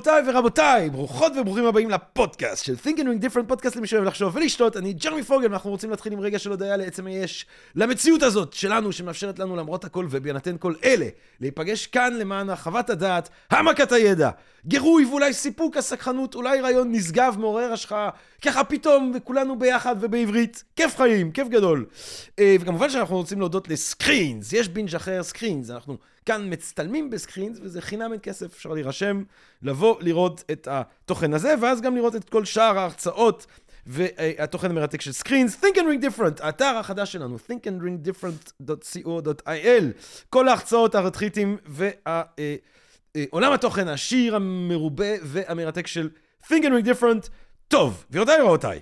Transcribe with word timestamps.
גבירותיי 0.00 0.22
ורבותיי, 0.34 0.90
ברוכות 0.90 1.32
וברוכים 1.40 1.64
הבאים 1.66 1.90
לפודקאסט 1.90 2.64
של 2.64 2.74
Think 2.84 2.96
and 2.96 3.00
Doing 3.00 3.24
Different, 3.24 3.46
פודקאסט 3.48 3.76
למי 3.76 3.86
שאוהב 3.86 4.04
לחשוב 4.04 4.36
ולשתות. 4.36 4.76
אני 4.76 4.92
ג'רמי 4.92 5.22
פוגל, 5.22 5.46
ואנחנו 5.46 5.70
רוצים 5.70 5.90
להתחיל 5.90 6.12
עם 6.12 6.20
רגע 6.20 6.38
של 6.38 6.50
הודיה 6.50 6.76
לעצם 6.76 7.06
היש, 7.06 7.46
למציאות 7.74 8.22
הזאת 8.22 8.52
שלנו, 8.52 8.92
שמאפשרת 8.92 9.38
לנו 9.38 9.56
למרות 9.56 9.84
הכל 9.84 10.06
ובהינתן 10.10 10.56
כל 10.58 10.74
אלה, 10.84 11.06
להיפגש 11.40 11.86
כאן 11.86 12.14
למען 12.18 12.50
הרחבת 12.50 12.90
הדעת, 12.90 13.28
העמקת 13.50 13.92
הידע, 13.92 14.30
גירוי 14.66 15.04
ואולי 15.04 15.32
סיפוק 15.32 15.76
הסקרנות, 15.76 16.34
אולי 16.34 16.60
רעיון 16.60 16.92
נשגב, 16.92 17.34
מעורר 17.38 17.72
השראה, 17.72 18.08
ככה 18.42 18.64
פתאום, 18.64 19.12
וכולנו 19.14 19.58
ביחד 19.58 19.96
ובעברית, 20.00 20.64
כיף 20.76 20.96
חיים, 20.96 21.32
כיף 21.32 21.48
גדול. 21.48 21.86
אה, 22.38 22.56
וכמובן 22.60 22.90
שאנחנו 22.90 23.16
רוצים 23.16 23.38
להודות 23.38 23.68
לסקרינס, 23.68 24.52
יש 24.52 24.68
בינג' 24.68 24.94
אחר 24.94 25.22
סקרינס, 25.22 25.70
אנחנו 25.70 25.96
כאן 26.26 26.52
מצטלמים 26.52 27.10
בסקרינס, 27.10 27.58
וזה 27.62 27.80
חינם 27.80 28.12
אין 28.12 28.20
כסף, 28.22 28.46
אפשר 28.46 28.70
להירשם, 28.70 29.22
לבוא 29.62 29.96
לראות 30.00 30.44
את 30.52 30.68
התוכן 30.70 31.34
הזה, 31.34 31.54
ואז 31.60 31.80
גם 31.80 31.96
לראות 31.96 32.16
את 32.16 32.30
כל 32.30 32.44
שאר 32.44 32.78
ההרצאות 32.78 33.46
והתוכן 33.86 34.70
המרתק 34.70 35.00
של 35.00 35.12
סקרינס. 35.12 35.64
Think 35.64 35.76
and 35.76 35.78
Drink 35.78 36.04
Different, 36.04 36.40
האתר 36.40 36.76
החדש 36.76 37.12
שלנו, 37.12 37.36
thinkanddrinkdifferent.co.il. 37.36 39.84
כל 40.30 40.48
ההרצאות, 40.48 40.94
הרתחיתים 40.94 41.56
ועולם 43.14 43.52
התוכן 43.52 43.88
העשיר, 43.88 44.36
המרובה 44.36 45.14
והמרתק 45.22 45.86
של 45.86 46.10
Think 46.44 46.62
and 46.62 46.72
Ring 46.82 46.86
Different. 46.86 47.28
טוב, 47.68 48.04
גבירותיי 48.10 48.42
ורבותיי, 48.42 48.80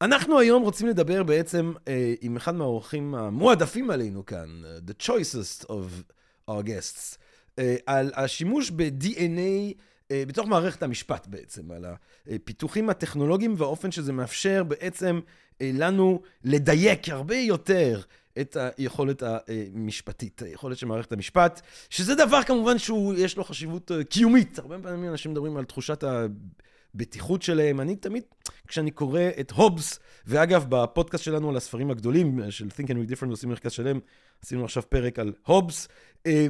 אנחנו 0.00 0.38
היום 0.38 0.62
רוצים 0.62 0.86
לדבר 0.86 1.22
בעצם 1.22 1.72
אה, 1.88 2.14
עם 2.20 2.36
אחד 2.36 2.54
מהאורחים 2.54 3.14
המועדפים 3.14 3.90
עלינו 3.90 4.26
כאן, 4.26 4.62
uh, 4.64 4.90
the 4.90 5.06
choicest 5.06 5.64
of 5.64 6.12
our 6.50 6.62
guests, 6.64 7.16
אה, 7.58 7.76
על 7.86 8.12
השימוש 8.14 8.70
ב-DNA 8.70 9.74
אה, 10.10 10.22
בתוך 10.26 10.46
מערכת 10.46 10.82
המשפט 10.82 11.26
בעצם, 11.26 11.70
על 11.70 11.84
הפיתוחים 12.26 12.90
הטכנולוגיים 12.90 13.54
והאופן 13.58 13.90
שזה 13.90 14.12
מאפשר 14.12 14.64
בעצם 14.64 15.20
אה, 15.60 15.70
לנו 15.74 16.22
לדייק 16.44 17.08
הרבה 17.08 17.36
יותר 17.36 18.00
את 18.40 18.56
היכולת 18.78 19.22
המשפטית, 19.22 20.42
היכולת 20.42 20.78
של 20.78 20.86
מערכת 20.86 21.12
המשפט, 21.12 21.60
שזה 21.90 22.14
דבר 22.14 22.42
כמובן 22.42 22.78
שהוא, 22.78 23.14
יש 23.14 23.36
לו 23.36 23.44
חשיבות 23.44 23.92
אה, 23.92 24.04
קיומית. 24.04 24.58
הרבה 24.58 24.78
פעמים 24.82 25.10
אנשים 25.10 25.30
מדברים 25.30 25.56
על 25.56 25.64
תחושת 25.64 26.04
ה... 26.94 27.00
בטיחות 27.00 27.42
שלהם. 27.42 27.80
אני 27.80 27.96
תמיד, 27.96 28.22
כשאני 28.66 28.90
קורא 28.90 29.20
את 29.40 29.50
הובס, 29.50 29.98
ואגב, 30.26 30.64
בפודקאסט 30.68 31.24
שלנו 31.24 31.50
על 31.50 31.56
הספרים 31.56 31.90
הגדולים 31.90 32.40
של 32.50 32.66
Think 32.66 32.86
and 32.86 32.90
Read 32.90 33.12
Different 33.12 33.30
עושים 33.30 33.48
מרכז 33.48 33.72
שלם, 33.72 33.98
עשינו 34.42 34.64
עכשיו 34.64 34.82
פרק 34.88 35.18
על 35.18 35.32
הובס. 35.46 35.88
אה, 36.26 36.46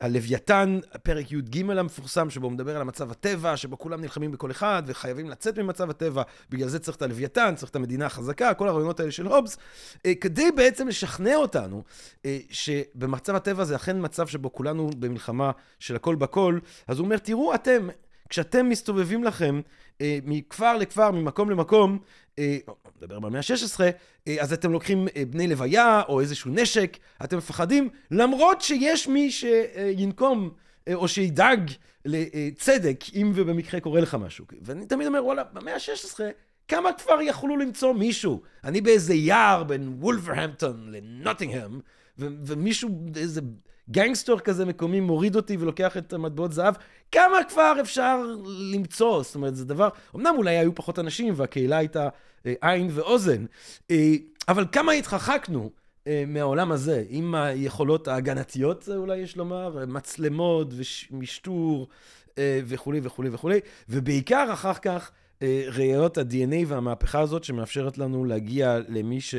הלוויתן, 0.00 0.78
פרק 1.02 1.32
י"ג 1.32 1.70
המפורסם, 1.70 2.30
שבו 2.30 2.46
הוא 2.46 2.52
מדבר 2.52 2.76
על 2.76 2.82
המצב 2.82 3.10
הטבע, 3.10 3.56
שבו 3.56 3.78
כולם 3.78 4.00
נלחמים 4.00 4.32
בכל 4.32 4.50
אחד 4.50 4.82
וחייבים 4.86 5.30
לצאת 5.30 5.58
ממצב 5.58 5.90
הטבע, 5.90 6.22
בגלל 6.50 6.68
זה 6.68 6.78
צריך 6.78 6.96
את 6.96 7.02
הלוויתן, 7.02 7.54
צריך 7.56 7.70
את 7.70 7.76
המדינה 7.76 8.06
החזקה, 8.06 8.54
כל 8.54 8.68
הרעיונות 8.68 9.00
האלה 9.00 9.12
של 9.12 9.26
הובס, 9.26 9.56
אה, 10.06 10.14
כדי 10.14 10.50
בעצם 10.52 10.88
לשכנע 10.88 11.36
אותנו 11.36 11.82
אה, 12.24 12.38
שבמצב 12.50 13.34
הטבע 13.34 13.64
זה 13.64 13.76
אכן 13.76 13.96
מצב 14.00 14.26
שבו 14.26 14.52
כולנו 14.52 14.90
במלחמה 14.98 15.50
של 15.78 15.96
הכל 15.96 16.14
בכל, 16.14 16.58
אז 16.88 16.98
הוא 16.98 17.04
אומר, 17.04 17.18
תראו 17.18 17.54
אתם, 17.54 17.88
כשאתם 18.34 18.68
מסתובבים 18.68 19.24
לכם 19.24 19.60
אה, 20.00 20.18
מכפר 20.24 20.76
לכפר, 20.76 21.10
ממקום 21.10 21.50
למקום, 21.50 21.98
אה, 22.38 22.56
נדבר 22.96 23.20
במאה 23.20 23.40
ה-16, 23.40 23.80
אה, 24.28 24.36
אז 24.40 24.52
אתם 24.52 24.72
לוקחים 24.72 25.08
אה, 25.16 25.22
בני 25.30 25.48
לוויה 25.48 26.02
או 26.08 26.20
איזשהו 26.20 26.50
נשק, 26.50 26.96
אתם 27.24 27.36
מפחדים, 27.36 27.88
למרות 28.10 28.60
שיש 28.60 29.08
מי 29.08 29.30
שינקום 29.30 30.50
אה, 30.88 30.94
או 30.94 31.08
שידאג 31.08 31.70
לצדק, 32.04 33.04
אם 33.14 33.32
ובמקרה 33.34 33.80
קורה 33.80 34.00
לך 34.00 34.14
משהו. 34.14 34.44
ואני 34.62 34.86
תמיד 34.86 35.06
אומר, 35.06 35.24
וואלה, 35.24 35.44
במאה 35.44 35.74
ה-16, 35.74 36.20
כמה 36.68 36.92
כבר 36.92 37.22
יכלו 37.22 37.56
למצוא 37.56 37.92
מישהו? 37.92 38.42
אני 38.64 38.80
באיזה 38.80 39.14
יער 39.14 39.64
בין 39.64 39.96
וולברהמפטון 39.98 40.92
לנוטינגהם, 40.92 41.80
ומישהו, 42.18 42.90
איזה... 43.16 43.40
גנגסטור 43.90 44.40
כזה 44.40 44.64
מקומי 44.64 45.00
מוריד 45.00 45.36
אותי 45.36 45.56
ולוקח 45.56 45.96
את 45.96 46.12
המטבעות 46.12 46.52
זהב, 46.52 46.74
כמה 47.14 47.44
כבר 47.48 47.74
אפשר 47.80 48.22
למצוא? 48.72 49.22
זאת 49.22 49.34
אומרת, 49.34 49.56
זה 49.56 49.64
דבר, 49.64 49.88
אמנם 50.16 50.34
אולי 50.38 50.58
היו 50.58 50.74
פחות 50.74 50.98
אנשים 50.98 51.34
והקהילה 51.36 51.76
הייתה 51.76 52.08
אה, 52.46 52.54
עין 52.60 52.88
ואוזן, 52.90 53.44
אה, 53.90 54.12
אבל 54.48 54.64
כמה 54.72 54.92
התרחקנו 54.92 55.70
אה, 56.06 56.24
מהעולם 56.26 56.72
הזה, 56.72 57.04
עם 57.08 57.34
היכולות 57.34 58.08
ההגנתיות, 58.08 58.88
אולי 58.96 59.16
יש 59.16 59.36
לומר, 59.36 59.84
מצלמות 59.86 60.68
ומשטור 61.10 61.88
וכולי 62.40 63.00
וכולי 63.02 63.30
וכולי, 63.32 63.60
ובעיקר 63.88 64.52
אחר 64.52 64.74
כך 64.74 65.10
ראיות 65.68 66.18
ה-DNA 66.18 66.66
והמהפכה 66.66 67.20
הזאת 67.20 67.44
שמאפשרת 67.44 67.98
לנו 67.98 68.24
להגיע 68.24 68.78
למי 68.88 69.20
ש... 69.20 69.34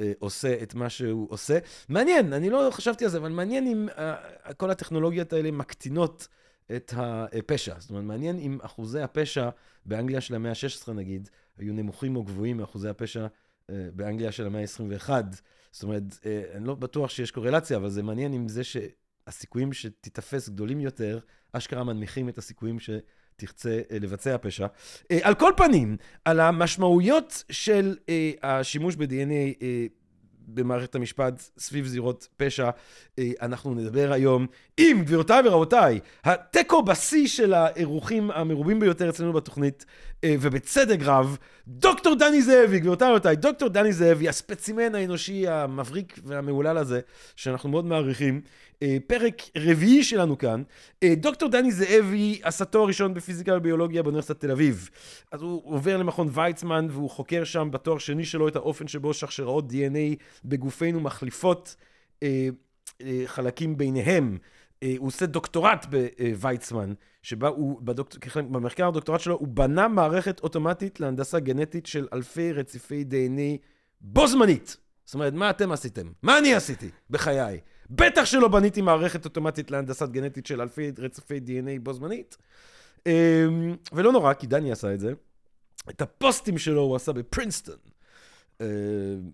אה, 0.00 0.12
עושה 0.18 0.62
את 0.62 0.74
מה 0.74 0.90
שהוא 0.90 1.26
עושה. 1.30 1.58
מעניין, 1.88 2.32
אני 2.32 2.50
לא 2.50 2.68
חשבתי 2.70 3.04
על 3.04 3.10
זה, 3.10 3.18
אבל 3.18 3.28
מעניין 3.28 3.66
אם 3.66 3.88
uh, 3.88 4.54
כל 4.54 4.70
הטכנולוגיות 4.70 5.32
האלה 5.32 5.50
מקטינות 5.50 6.28
את 6.76 6.92
הפשע. 6.96 7.74
זאת 7.78 7.90
אומרת, 7.90 8.04
מעניין 8.04 8.38
אם 8.38 8.58
אחוזי 8.62 9.00
הפשע 9.00 9.48
באנגליה 9.86 10.20
של 10.20 10.34
המאה 10.34 10.50
ה-16, 10.50 10.92
נגיד, 10.92 11.28
היו 11.58 11.72
נמוכים 11.74 12.16
או 12.16 12.24
גבוהים 12.24 12.56
מאחוזי 12.56 12.88
הפשע 12.88 13.26
uh, 13.26 13.74
באנגליה 13.94 14.32
של 14.32 14.46
המאה 14.46 14.60
ה-21. 14.60 15.10
זאת 15.72 15.82
אומרת, 15.82 16.02
uh, 16.02 16.56
אני 16.56 16.66
לא 16.66 16.74
בטוח 16.74 17.10
שיש 17.10 17.30
קורלציה, 17.30 17.76
אבל 17.76 17.90
זה 17.90 18.02
מעניין 18.02 18.32
אם 18.32 18.48
זה 18.48 18.62
שהסיכויים 18.64 19.72
שתיתפס 19.72 20.48
גדולים 20.48 20.80
יותר, 20.80 21.18
אשכרה 21.52 21.84
מנמיכים 21.84 22.28
את 22.28 22.38
הסיכויים 22.38 22.80
ש... 22.80 22.90
תרצה 23.36 23.80
אה, 23.90 23.98
לבצע 24.00 24.36
פשע. 24.40 24.66
אה, 25.10 25.18
על 25.22 25.34
כל 25.34 25.52
פנים, 25.56 25.96
על 26.24 26.40
המשמעויות 26.40 27.44
של 27.50 27.96
אה, 28.08 28.30
השימוש 28.42 28.96
ב-DNA 28.96 29.62
במערכת 30.46 30.94
המשפט 30.94 31.42
סביב 31.58 31.86
זירות 31.86 32.28
פשע, 32.36 32.70
אנחנו 33.42 33.74
נדבר 33.74 34.12
היום 34.12 34.46
עם, 34.76 35.02
גבירותיי 35.04 35.42
ורבותיי, 35.44 36.00
התיקו 36.24 36.82
בשיא 36.82 37.26
של 37.26 37.54
האירוחים 37.54 38.30
המרובים 38.30 38.80
ביותר 38.80 39.08
אצלנו 39.08 39.32
בתוכנית, 39.32 39.84
ובצדק 40.26 40.98
רב, 41.02 41.36
דוקטור 41.68 42.14
דני 42.14 42.42
זאבי, 42.42 42.80
גבירותיי 42.80 43.08
ורבותיי, 43.08 43.36
דוקטור 43.36 43.68
דני 43.68 43.92
זאבי, 43.92 44.28
הספצימן 44.28 44.94
האנושי 44.94 45.48
המבריק 45.48 46.18
והמהולל 46.24 46.78
הזה, 46.78 47.00
שאנחנו 47.36 47.68
מאוד 47.68 47.84
מעריכים. 47.84 48.40
אה, 48.82 48.96
פרק 49.06 49.42
רביעי 49.56 50.04
שלנו 50.04 50.38
כאן. 50.38 50.62
אה, 51.02 51.14
דוקטור 51.16 51.48
דני 51.48 51.72
זאבי 51.72 52.40
עשה 52.42 52.64
תואר 52.64 52.86
ראשון 52.86 53.14
בפיזיקה 53.14 53.56
וביולוגיה 53.56 54.02
באוניברסיטת 54.02 54.40
תל 54.40 54.50
אביב. 54.50 54.90
אז 55.32 55.42
הוא 55.42 55.62
עובר 55.64 55.96
למכון 55.96 56.28
ויצמן 56.32 56.86
והוא 56.90 57.10
חוקר 57.10 57.44
שם 57.44 57.68
בתואר 57.70 57.98
שני 57.98 58.24
שלו 58.24 58.48
את 58.48 58.56
האופן 58.56 58.88
שבו 58.88 59.14
שרשראות 59.14 59.64
DNA 59.70 60.22
בגופנו 60.44 61.00
מחליפות 61.00 61.76
אה, 62.22 62.48
חלקים 63.26 63.76
ביניהם. 63.76 64.38
הוא 64.98 65.06
עושה 65.06 65.26
דוקטורט 65.26 65.86
בוויצמן, 65.90 66.92
שבה 67.22 67.48
הוא, 67.48 67.80
בדוק... 67.82 68.08
במחקר 68.36 68.88
הדוקטורט 68.88 69.20
שלו, 69.20 69.34
הוא 69.34 69.48
בנה 69.48 69.88
מערכת 69.88 70.40
אוטומטית 70.40 71.00
להנדסה 71.00 71.40
גנטית 71.40 71.86
של 71.86 72.08
אלפי 72.12 72.52
רציפי 72.52 73.04
DNA 73.10 73.66
בו 74.00 74.26
זמנית. 74.26 74.76
זאת 75.04 75.14
אומרת, 75.14 75.32
מה 75.32 75.50
אתם 75.50 75.72
עשיתם? 75.72 76.06
מה 76.22 76.38
אני 76.38 76.54
עשיתי 76.54 76.90
בחיי? 77.10 77.60
בטח 77.90 78.24
שלא 78.24 78.48
בניתי 78.48 78.82
מערכת 78.82 79.24
אוטומטית 79.24 79.70
להנדסת 79.70 80.08
גנטית 80.08 80.46
של 80.46 80.60
אלפי 80.60 80.92
רצפי 80.98 81.40
DNA 81.46 81.80
בו 81.82 81.92
זמנית. 81.92 82.36
אמ, 83.06 83.76
ולא 83.92 84.12
נורא, 84.12 84.32
כי 84.32 84.46
דני 84.46 84.72
עשה 84.72 84.94
את 84.94 85.00
זה. 85.00 85.12
את 85.90 86.02
הפוסטים 86.02 86.58
שלו 86.58 86.80
הוא 86.80 86.96
עשה 86.96 87.12
בפרינסטון. 87.12 87.76
אמ, 88.60 88.66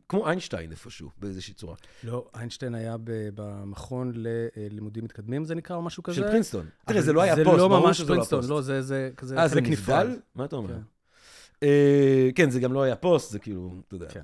כמו 0.08 0.26
איינשטיין 0.28 0.70
איפשהו, 0.70 1.10
באיזושהי 1.18 1.54
צורה. 1.54 1.74
לא, 2.04 2.28
איינשטיין 2.34 2.74
היה 2.74 2.96
במכון 3.34 4.12
ללימודים 4.14 5.04
מתקדמים, 5.04 5.44
זה 5.44 5.54
נקרא, 5.54 5.76
או 5.76 5.82
משהו 5.82 6.02
כזה. 6.02 6.16
של 6.16 6.28
פרינסטון. 6.28 6.66
תראה, 6.86 7.02
זה 7.02 7.12
לא 7.12 7.22
היה 7.22 7.36
פוסט, 7.36 7.50
זה 7.50 7.56
לא 7.56 7.68
ממש 7.68 8.00
לא 8.00 8.06
פרינסטון, 8.06 8.44
לא, 8.48 8.60
זה 8.60 9.10
כזה... 9.16 9.38
אה, 9.38 9.48
זה 9.48 9.60
נבדל? 9.60 10.16
מה 10.34 10.44
אתה 10.44 10.56
אומר? 10.56 10.74
כן. 11.62 11.68
אה, 11.68 12.30
כן, 12.34 12.50
זה 12.50 12.60
גם 12.60 12.72
לא 12.72 12.82
היה 12.82 12.96
פוסט, 12.96 13.32
זה 13.32 13.38
כאילו, 13.38 13.70
אתה 13.86 13.94
יודע. 13.94 14.08
כן, 14.08 14.20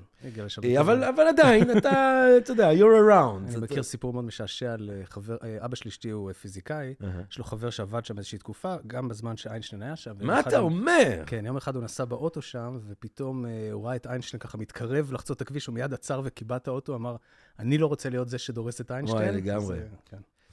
אה, 0.63 0.79
אבל, 0.79 1.03
אבל 1.03 1.27
עדיין, 1.27 1.71
אתה, 1.77 2.25
אתה 2.37 2.51
יודע, 2.51 2.71
you're 2.71 3.09
around. 3.09 3.51
אני 3.51 3.61
מכיר 3.61 3.83
סיפור 3.83 4.13
מאוד 4.13 4.25
משעשע 4.25 4.73
על 4.73 4.89
אה, 4.93 5.05
חבר, 5.05 5.37
אבא 5.65 5.75
של 5.75 5.89
אשתי 5.89 6.09
הוא 6.09 6.31
פיזיקאי, 6.33 6.93
יש 7.31 7.37
לו 7.37 7.43
חבר 7.43 7.69
שעבד 7.69 8.05
שם 8.05 8.17
איזושהי 8.17 8.37
תקופה, 8.37 8.75
גם 8.87 9.07
בזמן 9.07 9.37
שאיינשטיין 9.37 9.81
היה 9.81 9.95
שם. 9.95 10.13
מה 10.21 10.39
אתה 10.39 10.59
אומר? 10.59 11.23
כן, 11.25 11.45
יום 11.45 11.57
אחד 11.57 11.75
הוא 11.75 11.83
נסע 11.83 12.05
באוטו 12.05 12.41
שם, 12.41 12.79
ופתאום 12.87 13.45
הוא 13.71 13.85
ראה 13.85 13.95
את 13.95 14.07
איינשטיין 14.07 14.39
ככה 14.39 14.57
מתקרב 14.57 15.13
לחצות 15.13 15.37
את 15.37 15.41
הכביש, 15.41 15.67
הוא 15.67 15.73
מיד 15.73 15.93
עצר 15.93 16.21
וקיבע 16.23 16.55
את 16.55 16.67
האוטו, 16.67 16.95
אמר, 16.95 17.15
אני 17.59 17.77
לא 17.77 17.87
רוצה 17.87 18.09
להיות 18.09 18.29
זה 18.29 18.37
שדורס 18.37 18.81
את 18.81 18.91
איינשטיין. 18.91 19.23
וואי, 19.23 19.41
לגמרי. 19.41 19.79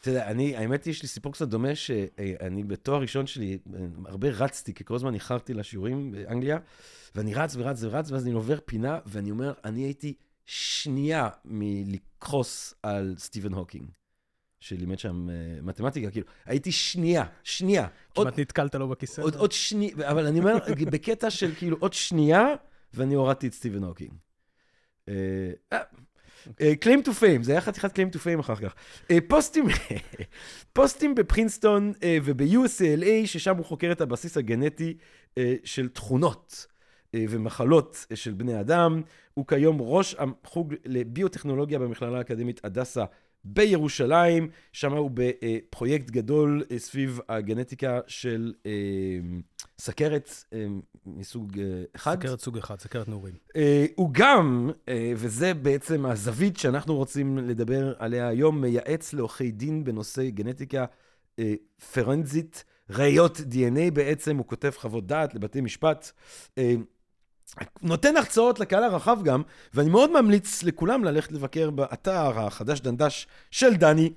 אתה 0.00 0.10
יודע, 0.10 0.30
אני, 0.30 0.56
האמת 0.56 0.84
היא, 0.84 0.90
יש 0.90 1.02
לי 1.02 1.08
סיפור 1.08 1.32
קצת 1.32 1.48
דומה, 1.48 1.74
שאני 1.74 2.64
בתואר 2.64 3.00
ראשון 3.00 3.26
שלי, 3.26 3.58
הרבה 4.04 4.28
רצתי, 4.28 4.74
כי 4.74 4.84
כל 4.84 4.94
הזמן 4.94 5.14
איחרתי 5.14 5.54
לשיעורים 5.54 6.12
באנגליה, 6.12 6.58
ואני 7.14 7.34
רץ 7.34 7.56
ורץ 7.56 7.82
ורץ, 7.82 8.10
ואז 8.10 8.24
אני 8.24 8.34
עובר 8.34 8.58
פינה, 8.64 8.98
ואני 9.06 9.30
אומר, 9.30 9.52
אני 9.64 9.82
הייתי 9.82 10.14
שנייה 10.44 11.28
מלדרוס 11.44 12.74
את 12.82 13.14
סטיבן 13.18 13.52
הוקינג, 13.52 13.90
שלימד 14.60 14.98
שם 14.98 15.28
uh, 15.28 15.62
מתמטיקה, 15.62 16.10
כאילו, 16.10 16.26
הייתי 16.44 16.72
שנייה, 16.72 17.24
שנייה. 17.42 17.86
עוד, 18.14 18.26
כמעט 18.26 18.38
נתקלת 18.38 18.74
לו 18.74 18.88
בכיסא. 18.88 19.20
עוד, 19.20 19.34
עוד 19.34 19.52
שנייה, 19.52 20.10
אבל 20.10 20.26
אני 20.26 20.38
אומר, 20.38 20.54
בקטע 20.92 21.30
של 21.30 21.54
כאילו 21.54 21.76
עוד 21.80 21.92
שנייה, 21.92 22.46
ואני 22.94 23.14
הורדתי 23.14 23.46
את 23.46 23.52
סטיבן 23.52 23.84
הוקינג. 23.84 24.12
אה, 25.08 25.52
claim 26.84 27.06
to 27.06 27.10
fame, 27.20 27.42
זה 27.42 27.52
היה 27.52 27.60
חתיכת 27.60 27.98
claim 27.98 28.14
to 28.14 28.18
fame 28.18 28.40
אחר 28.40 28.56
כך. 28.56 28.74
אה, 29.10 29.18
פוסטים, 29.28 29.64
פוסטים 30.72 31.14
בפרינסטון 31.14 31.92
אה, 32.02 32.18
וב-UCLA, 32.24 33.26
ששם 33.26 33.56
הוא 33.56 33.64
חוקר 33.64 33.92
את 33.92 34.00
הבסיס 34.00 34.36
הגנטי 34.36 34.96
אה, 35.38 35.54
של 35.64 35.88
תכונות 35.88 36.66
אה, 37.14 37.24
ומחלות 37.28 38.06
אה, 38.10 38.16
של 38.16 38.32
בני 38.32 38.60
אדם. 38.60 39.02
הוא 39.34 39.46
כיום 39.46 39.76
ראש 39.80 40.16
החוג 40.18 40.74
לביוטכנולוגיה 40.84 41.78
במכללה 41.78 42.18
האקדמית 42.18 42.64
הדסה 42.64 43.04
בירושלים. 43.46 44.48
שם 44.72 44.92
הוא 44.92 45.10
בפרויקט 45.14 46.10
גדול 46.10 46.62
אה, 46.70 46.78
סביב 46.78 47.20
הגנטיקה 47.28 48.00
של 48.06 48.54
אה, 48.66 48.72
סכרת 49.78 50.30
אה, 50.52 50.66
מסוג 51.06 51.60
אחד. 51.96 52.16
סכרת 52.22 52.40
סוג 52.40 52.58
אחד, 52.58 52.80
סכרת 52.80 53.08
נעורים. 53.08 53.34
הוא 53.94 54.10
גם, 54.12 54.70
וזה 55.16 55.54
בעצם 55.54 56.06
הזווית 56.06 56.56
שאנחנו 56.56 56.96
רוצים 56.96 57.38
לדבר 57.38 57.92
עליה 57.98 58.28
היום, 58.28 58.60
מייעץ 58.60 59.12
לעורכי 59.12 59.50
דין 59.50 59.84
בנושא 59.84 60.30
גנטיקה 60.30 60.84
פרנזית, 61.92 62.64
ראיות 62.90 63.36
DNA 63.36 63.90
בעצם, 63.92 64.36
הוא 64.36 64.46
כותב 64.46 64.70
חוות 64.76 65.06
דעת 65.06 65.34
לבתי 65.34 65.60
משפט. 65.60 66.12
נותן 67.82 68.16
הרצאות 68.16 68.60
לקהל 68.60 68.84
הרחב 68.84 69.22
גם, 69.22 69.42
ואני 69.74 69.90
מאוד 69.90 70.22
ממליץ 70.22 70.62
לכולם 70.62 71.04
ללכת 71.04 71.32
לבקר 71.32 71.70
באתר 71.70 72.40
החדש 72.40 72.80
דנדש 72.80 73.26
של 73.50 73.74
דני, 73.74 74.12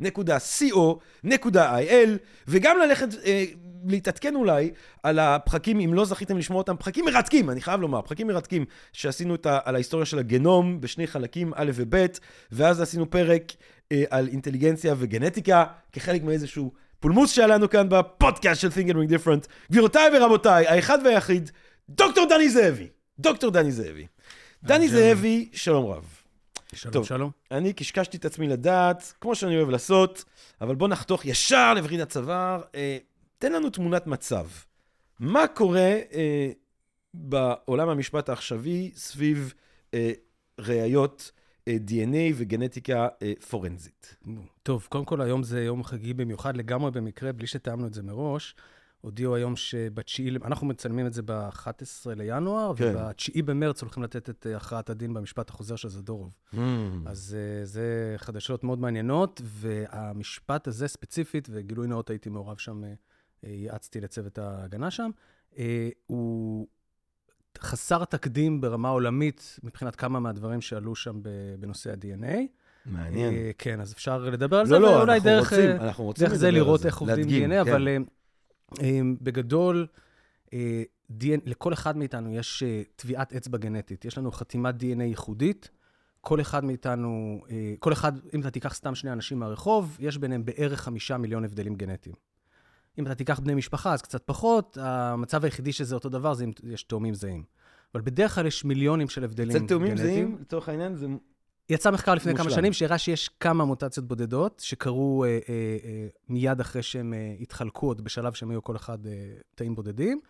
נקודה 0.00 0.36
co, 0.36 0.98
נקודה 1.24 1.78
il, 1.78 2.08
וגם 2.48 2.78
ללכת, 2.78 3.08
אה, 3.24 3.44
להתעדכן 3.86 4.34
אולי 4.34 4.70
על 5.02 5.18
הפרקים, 5.18 5.80
אם 5.80 5.94
לא 5.94 6.04
זכיתם 6.04 6.38
לשמוע 6.38 6.58
אותם, 6.58 6.76
פרקים 6.76 7.04
מרתקים, 7.04 7.50
אני 7.50 7.60
חייב 7.60 7.80
לומר, 7.80 8.02
פרקים 8.02 8.26
מרתקים 8.26 8.64
שעשינו 8.92 9.34
את 9.34 9.46
ה, 9.46 9.58
על 9.64 9.74
ההיסטוריה 9.74 10.06
של 10.06 10.18
הגנום 10.18 10.80
בשני 10.80 11.06
חלקים, 11.06 11.52
א' 11.56 11.70
וב', 11.74 12.06
ואז 12.52 12.80
עשינו 12.80 13.10
פרק 13.10 13.52
אה, 13.92 14.04
על 14.10 14.28
אינטליגנציה 14.28 14.94
וגנטיקה, 14.98 15.64
כחלק 15.92 16.22
מאיזשהו 16.22 16.72
פולמוס 17.00 17.32
שהיה 17.32 17.46
לנו 17.46 17.70
כאן 17.70 17.88
בפודקאסט 17.88 18.60
של 18.60 18.68
Think 18.68 18.90
and 18.90 18.94
Ring 18.94 19.10
Different. 19.12 19.48
גבירותיי 19.70 20.10
ורבותיי, 20.12 20.66
האחד 20.66 20.98
והיחיד, 21.04 21.50
דוקטור 21.88 22.26
דני 22.28 22.50
זאבי. 22.50 22.88
דוקטור 23.18 23.50
דני 23.50 23.72
זאבי. 23.72 24.06
דני 24.62 24.88
זאבי, 24.88 25.48
שלום 25.52 25.86
רב. 25.86 26.04
שלום, 26.74 26.92
טוב. 26.92 27.06
שלום. 27.06 27.30
אני 27.50 27.72
קשקשתי 27.72 28.16
את 28.16 28.24
עצמי 28.24 28.48
לדעת, 28.48 29.12
כמו 29.20 29.34
שאני 29.34 29.56
אוהב 29.56 29.70
לעשות, 29.70 30.24
אבל 30.60 30.74
בוא 30.74 30.88
נחתוך 30.88 31.24
ישר 31.24 31.74
לווריד 31.74 32.00
הצוואר. 32.00 32.62
אה, 32.74 32.98
תן 33.38 33.52
לנו 33.52 33.70
תמונת 33.70 34.06
מצב. 34.06 34.46
מה 35.20 35.46
קורה 35.46 35.96
אה, 36.12 36.50
בעולם 37.14 37.88
המשפט 37.88 38.28
העכשווי 38.28 38.90
סביב 38.94 39.54
אה, 39.94 40.12
ראיות 40.58 41.30
DNA 41.86 42.34
וגנטיקה 42.34 43.08
אה, 43.22 43.32
פורנזית? 43.48 44.16
טוב, 44.62 44.86
קודם 44.88 45.04
כל 45.04 45.20
היום 45.20 45.42
זה 45.42 45.64
יום 45.64 45.84
חגיגי 45.84 46.14
במיוחד, 46.14 46.56
לגמרי 46.56 46.90
במקרה, 46.90 47.32
בלי 47.32 47.46
שתיאמנו 47.46 47.86
את 47.86 47.94
זה 47.94 48.02
מראש. 48.02 48.54
הודיעו 49.00 49.34
היום 49.34 49.56
שבתשיעי, 49.56 50.36
אנחנו 50.44 50.66
מצלמים 50.66 51.06
את 51.06 51.12
זה 51.12 51.22
ב-11 51.22 52.06
לינואר, 52.16 52.76
כן. 52.76 52.92
ובתשיעי 52.96 53.42
במרץ 53.42 53.82
הולכים 53.82 54.02
לתת 54.02 54.30
את 54.30 54.46
אה, 54.50 54.56
הכרעת 54.56 54.90
הדין 54.90 55.14
במשפט 55.14 55.50
החוזר 55.50 55.76
של 55.76 55.88
זדורוב. 55.88 56.30
אז 57.06 57.36
uh, 57.36 57.66
זה 57.66 58.14
חדשות 58.16 58.64
מאוד 58.64 58.78
מעניינות, 58.78 59.40
והמשפט 59.44 60.68
הזה 60.68 60.88
ספציפית, 60.88 61.48
וגילוי 61.50 61.86
נאות 61.86 62.10
הייתי 62.10 62.30
מעורב 62.30 62.58
שם, 62.58 62.82
ייעצתי 63.42 64.00
לצוות 64.00 64.38
ההגנה 64.38 64.90
שם, 64.90 65.10
הוא 66.06 66.66
חסר 67.58 68.04
תקדים 68.04 68.60
ברמה 68.60 68.88
עולמית 68.88 69.58
מבחינת 69.62 69.96
כמה 69.96 70.20
מהדברים 70.20 70.60
שעלו 70.60 70.94
שם 70.94 71.20
בנושא 71.58 71.90
ה-DNA. 71.90 72.36
מעניין. 72.86 73.34
אה, 73.34 73.50
כן, 73.58 73.80
אז 73.80 73.92
אפשר 73.92 74.18
לדבר 74.18 74.56
על 74.56 74.66
זה, 74.66 74.78
לא, 74.78 74.80
לא, 74.80 74.96
ואולי 74.96 75.20
דרך, 75.20 75.52
דרך 76.18 76.34
זה 76.34 76.50
לראות 76.50 76.86
איך 76.86 76.98
עובדים 76.98 77.24
DNA, 77.24 77.30
כן. 77.48 77.58
אבל 77.58 77.88
אה, 77.88 77.96
אה, 78.82 79.00
בגדול, 79.20 79.86
לכל 81.46 81.72
אחד 81.72 81.96
מאיתנו 81.96 82.34
יש 82.34 82.62
טביעת 82.96 83.32
אצבע 83.32 83.58
גנטית. 83.58 84.04
יש 84.04 84.18
לנו 84.18 84.32
חתימת 84.32 84.74
DNA 84.74 85.02
ייחודית. 85.02 85.70
כל 86.20 86.40
אחד 86.40 86.64
מאיתנו, 86.64 87.40
כל 87.78 87.92
אחד, 87.92 88.12
אם 88.34 88.40
אתה 88.40 88.50
תיקח 88.50 88.74
סתם 88.74 88.94
שני 88.94 89.12
אנשים 89.12 89.38
מהרחוב, 89.38 89.96
יש 90.00 90.18
ביניהם 90.18 90.44
בערך 90.44 90.80
חמישה 90.80 91.16
מיליון 91.16 91.44
הבדלים 91.44 91.74
גנטיים. 91.74 92.14
אם 92.98 93.06
אתה 93.06 93.14
תיקח 93.14 93.40
בני 93.40 93.54
משפחה, 93.54 93.92
אז 93.92 94.02
קצת 94.02 94.22
פחות. 94.26 94.78
המצב 94.80 95.44
היחידי 95.44 95.72
שזה 95.72 95.94
אותו 95.94 96.08
דבר 96.08 96.34
זה 96.34 96.44
אם 96.44 96.50
יש 96.64 96.82
תאומים 96.82 97.14
זהים. 97.14 97.44
אבל 97.94 98.02
בדרך 98.02 98.34
כלל 98.34 98.46
יש 98.46 98.64
מיליונים 98.64 99.08
של 99.08 99.24
הבדלים 99.24 99.56
אצל 99.56 99.66
תאומים 99.66 99.88
גנטיים. 99.88 100.14
זהים, 100.14 100.38
לצורך 100.40 100.68
העניין, 100.68 100.96
זה... 100.96 101.06
יצא 101.70 101.90
מחקר 101.90 102.14
לפני 102.14 102.34
כמה 102.34 102.44
מושלם. 102.44 102.56
שנים 102.56 102.72
שהראה 102.72 102.98
שיש 102.98 103.28
כמה 103.28 103.64
מוטציות 103.64 104.08
בודדות 104.08 104.60
שקרו 104.64 105.24
אה, 105.24 105.28
אה, 105.28 105.36
אה, 105.84 106.06
מיד 106.28 106.60
אחרי 106.60 106.82
שהם 106.82 107.14
אה, 107.14 107.34
התחלקו, 107.40 107.86
עוד 107.86 108.04
בשלב 108.04 108.32
שהם 108.32 108.50
היו 108.50 108.62
כל 108.62 108.76
אחד 108.76 109.06
אה, 109.06 109.12
תאים 109.54 109.74
בודדים, 109.74 110.20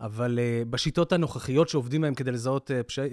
אבל 0.00 0.38
אה, 0.38 0.62
בשיטות 0.70 1.12
הנוכחיות 1.12 1.68
שעובדים 1.68 2.00
בהם 2.00 2.14
כדי 2.14 2.30
לזהות 2.32 2.70
אה, 2.70 2.82
פשע, 2.82 3.02
אה, 3.02 3.08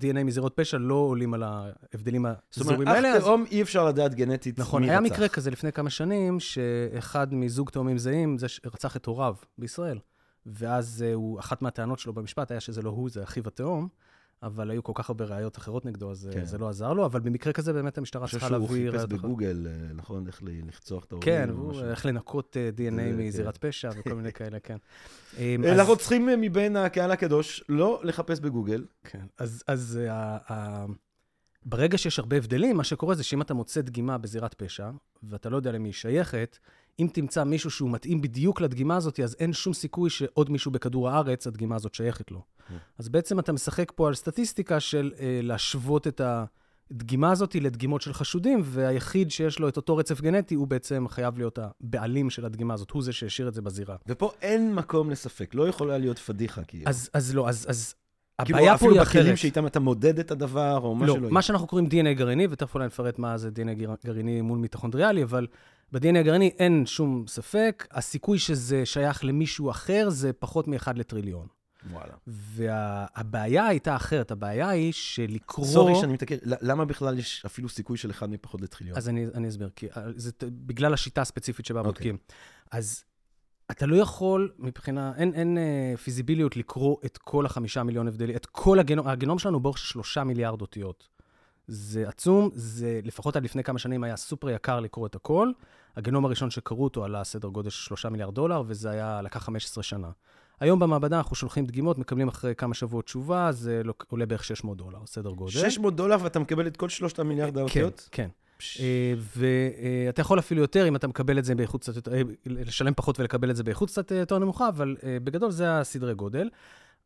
DNA 0.00 0.24
מזירות 0.24 0.52
פשע, 0.56 0.78
לא 0.78 0.94
עולים 0.94 1.34
על 1.34 1.42
ההבדלים 1.42 2.26
זאת 2.50 2.60
אומרת, 2.60 2.72
הזורים 2.72 2.88
האלה. 2.88 3.10
אח 3.10 3.16
אז- 3.16 3.22
תאום 3.22 3.44
אי 3.50 3.62
אפשר 3.62 3.84
לדעת 3.84 4.14
גנטית 4.14 4.58
נכון, 4.58 4.82
מי 4.82 4.90
היה 4.90 4.98
רצח. 4.98 5.12
מקרה 5.12 5.28
כזה 5.28 5.50
לפני 5.50 5.72
כמה 5.72 5.90
שנים, 5.90 6.40
שאחד 6.40 7.34
מזוג 7.34 7.70
תאומים 7.70 7.98
זהים, 7.98 8.38
זה 8.38 8.48
שרצח 8.48 8.96
את 8.96 9.06
הוריו 9.06 9.34
בישראל. 9.58 9.98
ואז 10.46 11.04
אה, 11.08 11.14
הוא, 11.14 11.40
אחת 11.40 11.62
מהטענות 11.62 11.98
שלו 11.98 12.12
במשפט 12.12 12.50
היה 12.50 12.60
שזה 12.60 12.82
לא 12.82 12.90
הוא, 12.90 13.10
זה 13.10 13.22
אחיו 13.22 13.42
התאום, 13.46 13.88
אבל 14.42 14.70
היו 14.70 14.82
כל 14.82 14.92
כך 14.94 15.10
הרבה 15.10 15.24
ראיות 15.24 15.58
אחרות 15.58 15.86
נגדו, 15.86 16.10
אז 16.10 16.26
אה, 16.28 16.32
כן. 16.32 16.44
זה 16.44 16.58
לא 16.58 16.68
עזר 16.68 16.92
לו, 16.92 17.06
אבל 17.06 17.20
במקרה 17.20 17.52
כזה 17.52 17.72
באמת 17.72 17.98
המשטרה 17.98 18.22
אני 18.22 18.26
חושב 18.26 18.38
צריכה 18.38 18.54
שהוא 18.54 18.58
להביא 18.68 18.90
חיפש. 18.90 19.04
בגוגל, 19.04 19.66
אה, 19.70 19.92
נכון, 19.94 20.26
איך 20.26 20.42
לחצוח 20.42 21.04
את 21.04 21.12
ההורים. 21.12 21.24
כן, 21.24 21.50
והוא 21.52 21.70
משהו. 21.70 21.84
איך 21.84 22.06
לנקות 22.06 22.56
אה, 22.56 22.70
זה, 22.76 22.88
DNA 22.88 22.96
כן. 23.00 23.16
מזירת 23.16 23.56
פשע 23.56 23.90
וכל 23.96 24.14
מיני 24.14 24.32
כאלה, 24.32 24.60
כן. 24.60 24.76
אה, 25.38 25.56
אה, 25.64 25.72
אז- 25.72 25.78
אנחנו 25.78 25.96
צריכים 25.96 26.28
אה, 26.28 26.34
מבין 26.36 26.76
הקהל 26.76 27.10
הקדוש 27.10 27.64
לא 27.68 28.00
לחפש 28.04 28.40
בגוגל. 28.40 28.84
כן, 29.04 29.24
אז, 29.38 29.62
אז 29.66 29.98
uh, 30.08 30.50
uh, 30.50 30.52
ברגע 31.66 31.98
שיש 31.98 32.18
הרבה 32.18 32.36
הבדלים, 32.36 32.76
מה 32.76 32.84
שקורה 32.84 33.14
זה 33.14 33.22
שאם 33.22 33.42
אתה 33.42 33.54
מוצא 33.54 33.80
דגימה 33.80 34.18
בזירת 34.18 34.54
פשע, 34.54 34.90
ואתה 35.22 35.48
לא 35.48 35.56
יודע 35.56 35.72
למי 35.72 35.88
היא 35.88 35.94
שייכת, 35.94 36.58
אם 37.00 37.08
תמצא 37.12 37.44
מישהו 37.44 37.70
שהוא 37.70 37.90
מתאים 37.90 38.20
בדיוק 38.20 38.60
לדגימה 38.60 38.96
הזאת, 38.96 39.20
אז 39.20 39.36
אין 39.40 39.52
שום 39.52 39.72
סיכוי 39.74 40.10
שעוד 40.10 40.50
מישהו 40.50 40.70
בכדור 40.70 41.08
הארץ, 41.08 41.46
הדגימה 41.46 41.76
הזאת 41.76 41.94
שייכת 41.94 42.30
לו. 42.30 42.42
אז 42.98 43.08
בעצם 43.08 43.38
אתה 43.38 43.52
משחק 43.52 43.92
פה 43.94 44.08
על 44.08 44.14
סטטיסטיקה 44.14 44.80
של 44.80 45.12
uh, 45.16 45.20
להשוות 45.42 46.06
את 46.06 46.20
הדגימה 46.90 47.32
הזאת 47.32 47.54
לדגימות 47.54 48.02
של 48.02 48.12
חשודים, 48.12 48.60
והיחיד 48.64 49.30
שיש 49.30 49.58
לו 49.58 49.68
את 49.68 49.76
אותו 49.76 49.96
רצף 49.96 50.20
גנטי, 50.20 50.54
הוא 50.54 50.66
בעצם 50.66 51.06
חייב 51.08 51.38
להיות 51.38 51.58
הבעלים 51.58 52.30
של 52.30 52.44
הדגימה 52.44 52.74
הזאת, 52.74 52.90
הוא 52.90 53.02
זה 53.02 53.12
שהשאיר 53.12 53.48
את 53.48 53.54
זה 53.54 53.62
בזירה. 53.62 53.96
ופה 54.06 54.32
אין 54.42 54.74
מקום 54.74 55.10
לספק, 55.10 55.54
לא 55.54 55.68
יכולה 55.68 55.98
להיות 55.98 56.18
פדיחה, 56.18 56.64
כאילו. 56.64 56.88
אז, 56.88 57.10
אז 57.12 57.34
לא, 57.34 57.48
אז, 57.48 57.66
אז 57.68 57.94
כאילו, 58.44 58.58
הבעיה 58.58 58.78
פה 58.78 58.84
היא 58.84 58.90
אפילו 58.90 59.02
אחרת. 59.02 59.22
בכלים 59.22 59.36
שאיתם 59.36 59.66
אתה 59.66 59.80
מודד 59.80 60.18
את 60.18 60.30
הדבר, 60.30 60.78
או 60.82 60.94
מה 60.94 61.06
לא, 61.06 61.14
שלא 61.14 61.30
מה 61.30 61.42
שאנחנו 61.42 61.66
קוראים 61.66 61.86
DNA 61.86 62.12
גרעיני, 62.18 62.46
ותכף 62.50 62.74
אולי 62.74 62.86
נפרט 62.86 63.18
מה 63.18 63.38
זה 63.38 63.48
DNA 63.48 63.74
גר- 63.74 63.94
גרעיני 64.06 64.40
מול 64.40 64.58
מיטוכונדריאלי, 64.58 65.22
אבל 65.22 65.46
ב-DNA 65.92 66.18
הגרעיני 66.18 66.50
אין 66.58 66.86
שום 66.86 67.24
ספק, 67.28 67.86
הסיכוי 67.90 68.38
שזה 68.38 68.86
שייך 68.86 69.24
למישהו 69.24 69.70
אחר 69.70 70.10
זה 70.10 70.32
פחות 70.32 70.68
מאחד 70.68 70.98
לטריליון. 70.98 71.46
וואלה. 71.90 72.12
והבעיה 72.26 73.66
הייתה 73.66 73.96
אחרת, 73.96 74.30
הבעיה 74.30 74.68
היא 74.68 74.92
שלקרוא... 74.92 75.66
סורי 75.66 75.94
שאני 76.00 76.16
ל- 76.44 76.70
למה 76.70 76.84
בכלל 76.84 77.18
יש 77.18 77.44
אפילו 77.46 77.68
סיכוי 77.68 77.96
של 77.96 78.10
אחד 78.10 78.30
מפחות 78.30 78.60
לטריליון? 78.60 78.98
אז 78.98 79.08
אני, 79.08 79.26
אני 79.34 79.48
אסביר, 79.48 79.70
כי 79.76 79.86
אה, 79.96 80.02
זה 80.16 80.30
בגלל 80.42 80.94
השיטה 80.94 81.20
הספציפית 81.20 81.66
שבה 81.66 81.80
אוקיי. 81.80 81.92
בודקים. 81.92 82.16
אז 82.70 83.04
אתה 83.70 83.86
לא 83.86 83.96
יכול, 83.96 84.52
מבחינה, 84.58 85.12
אין, 85.16 85.34
אין 85.34 85.58
אה, 85.58 85.96
פיזיביליות 85.96 86.56
לקרוא 86.56 86.96
את 87.04 87.18
כל 87.18 87.46
החמישה 87.46 87.82
מיליון 87.82 88.08
הבדלים, 88.08 88.36
את 88.36 88.46
כל 88.46 88.78
הגנום, 88.78 89.08
הגנום 89.08 89.38
שלנו 89.38 89.60
באורך 89.60 89.78
של 89.78 89.86
שלושה 89.86 90.24
מיליארד 90.24 90.60
אותיות. 90.60 91.08
זה 91.66 92.08
עצום, 92.08 92.50
זה 92.54 93.00
לפחות 93.04 93.36
עד 93.36 93.44
לפני 93.44 93.64
כמה 93.64 93.78
שנים 93.78 94.04
היה 94.04 94.16
סופר 94.16 94.50
יקר 94.50 94.80
לקרוא 94.80 95.06
את 95.06 95.14
הכל. 95.14 95.52
הגנום 95.96 96.24
הראשון 96.24 96.50
שקראו 96.50 96.84
אותו 96.84 97.04
עלה 97.04 97.24
סדר 97.24 97.48
גודל 97.48 97.70
של 97.70 97.84
שלושה 97.84 98.08
מיליארד 98.08 98.34
דולר, 98.34 98.62
וזה 98.66 98.90
היה, 98.90 99.22
לקח 99.22 99.42
15 99.44 99.82
שנה. 99.82 100.10
היום 100.60 100.78
במעבדה 100.78 101.18
אנחנו 101.18 101.36
שולחים 101.36 101.66
דגימות, 101.66 101.98
מקבלים 101.98 102.28
אחרי 102.28 102.54
כמה 102.54 102.74
שבועות 102.74 103.04
תשובה, 103.04 103.52
זה 103.52 103.82
עולה 104.08 104.26
בערך 104.26 104.44
600 104.44 104.78
דולר, 104.78 104.98
סדר 105.06 105.30
גודל. 105.30 105.50
600 105.52 105.96
דולר 105.96 106.16
ואתה 106.22 106.38
מקבל 106.38 106.66
את 106.66 106.76
כל 106.76 106.88
שלושת 106.88 107.18
המיליארד 107.18 107.54
כן, 107.54 107.60
האותיות? 107.60 108.08
כן. 108.12 108.28
אה, 108.80 109.14
ואתה 109.36 110.20
יכול 110.20 110.38
אפילו 110.38 110.60
יותר, 110.60 110.88
אם 110.88 110.96
אתה 110.96 111.08
מקבל 111.08 111.38
את 111.38 111.44
זה 111.44 111.54
באיכות 111.54 111.80
קצת 111.80 111.96
יותר, 111.96 112.14
אה, 112.14 112.22
לשלם 112.46 112.94
פחות 112.94 113.20
ולקבל 113.20 113.50
את 113.50 113.56
זה 113.56 113.62
באיכות 113.62 113.90
קצת 113.90 114.10
יותר 114.10 114.38
נמוכה, 114.38 114.68
אבל 114.68 114.96
אה, 115.02 115.16
בגדול 115.24 115.50
זה 115.50 115.78
הסדרי 115.78 116.14
גודל. 116.14 116.48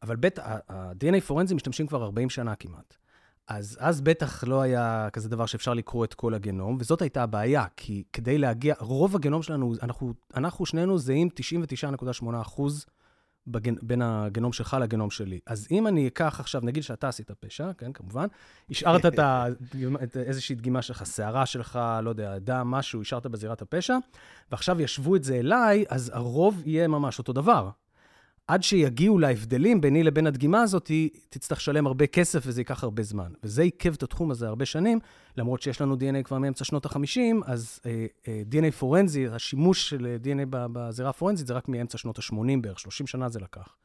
אבל 0.02 0.16
בטח, 0.16 0.42
ה-DNA 0.68 1.20
פורנזי 1.20 1.54
משתמשים 1.54 1.86
כבר 1.86 2.02
40 2.02 2.30
שנה 2.30 2.54
כמעט. 2.54 2.96
אז 3.48 3.78
אז 3.80 4.00
בטח 4.00 4.44
לא 4.44 4.62
היה 4.62 5.08
כזה 5.12 5.28
דבר 5.28 5.46
שאפשר 5.46 5.74
לקרוא 5.74 6.04
את 6.04 6.14
כל 6.14 6.34
הגנום, 6.34 6.76
וזאת 6.80 7.02
הייתה 7.02 7.22
הבעיה, 7.22 7.64
כי 7.76 8.02
כדי 8.12 8.38
להגיע, 8.38 8.74
רוב 8.78 9.16
הגנום 9.16 9.42
שלנו, 9.42 9.74
אנחנו, 9.82 10.12
אנחנו 10.36 10.66
שנינו 10.66 10.98
זהים 10.98 11.28
99.8 12.22 12.26
אחוז 12.40 12.86
בגנ... 13.46 13.74
בין 13.82 14.02
הגנום 14.02 14.52
שלך 14.52 14.76
לגנום 14.80 15.10
שלי. 15.10 15.38
אז 15.46 15.68
אם 15.70 15.86
אני 15.86 16.08
אקח 16.08 16.36
עכשיו, 16.40 16.60
נגיד 16.64 16.82
שאתה 16.82 17.08
עשית 17.08 17.30
פשע, 17.30 17.72
כן, 17.78 17.92
כמובן, 17.92 18.26
השארת 18.70 19.06
את, 19.06 19.18
ה... 19.18 19.46
את 20.02 20.16
איזושהי 20.16 20.54
דגימה 20.54 20.82
שלך, 20.82 21.06
שערה 21.06 21.46
שלך, 21.46 21.78
לא 22.02 22.10
יודע, 22.10 22.38
דם, 22.38 22.70
משהו, 22.70 23.00
השארת 23.00 23.26
בזירת 23.26 23.62
הפשע, 23.62 23.96
ועכשיו 24.50 24.80
ישבו 24.80 25.16
את 25.16 25.24
זה 25.24 25.34
אליי, 25.34 25.84
אז 25.88 26.10
הרוב 26.14 26.62
יהיה 26.64 26.88
ממש 26.88 27.18
אותו 27.18 27.32
דבר. 27.32 27.70
עד 28.48 28.62
שיגיעו 28.62 29.18
להבדלים 29.18 29.80
ביני 29.80 30.02
לבין 30.02 30.26
הדגימה 30.26 30.62
הזאת, 30.62 30.90
תצטרך 31.28 31.58
לשלם 31.58 31.86
הרבה 31.86 32.06
כסף 32.06 32.42
וזה 32.46 32.60
ייקח 32.60 32.84
הרבה 32.84 33.02
זמן. 33.02 33.32
וזה 33.42 33.62
עיכב 33.62 33.94
את 33.94 34.02
התחום 34.02 34.30
הזה 34.30 34.48
הרבה 34.48 34.64
שנים, 34.66 34.98
למרות 35.36 35.62
שיש 35.62 35.80
לנו 35.80 35.94
DNA 35.94 36.22
כבר 36.24 36.38
מאמצע 36.38 36.64
שנות 36.64 36.86
ה-50, 36.86 37.20
אז 37.46 37.80
אה, 37.86 38.06
אה, 38.28 38.42
DNA 38.50 38.72
פורנזי, 38.72 39.28
השימוש 39.28 39.88
של 39.88 40.16
DNA 40.24 40.46
בזירה 40.50 41.10
הפורנזית 41.10 41.46
זה 41.46 41.54
רק 41.54 41.68
מאמצע 41.68 41.98
שנות 41.98 42.18
ה-80 42.18 42.60
בערך, 42.60 42.78
30 42.78 43.06
שנה 43.06 43.28
זה 43.28 43.40
לקח. 43.40 43.76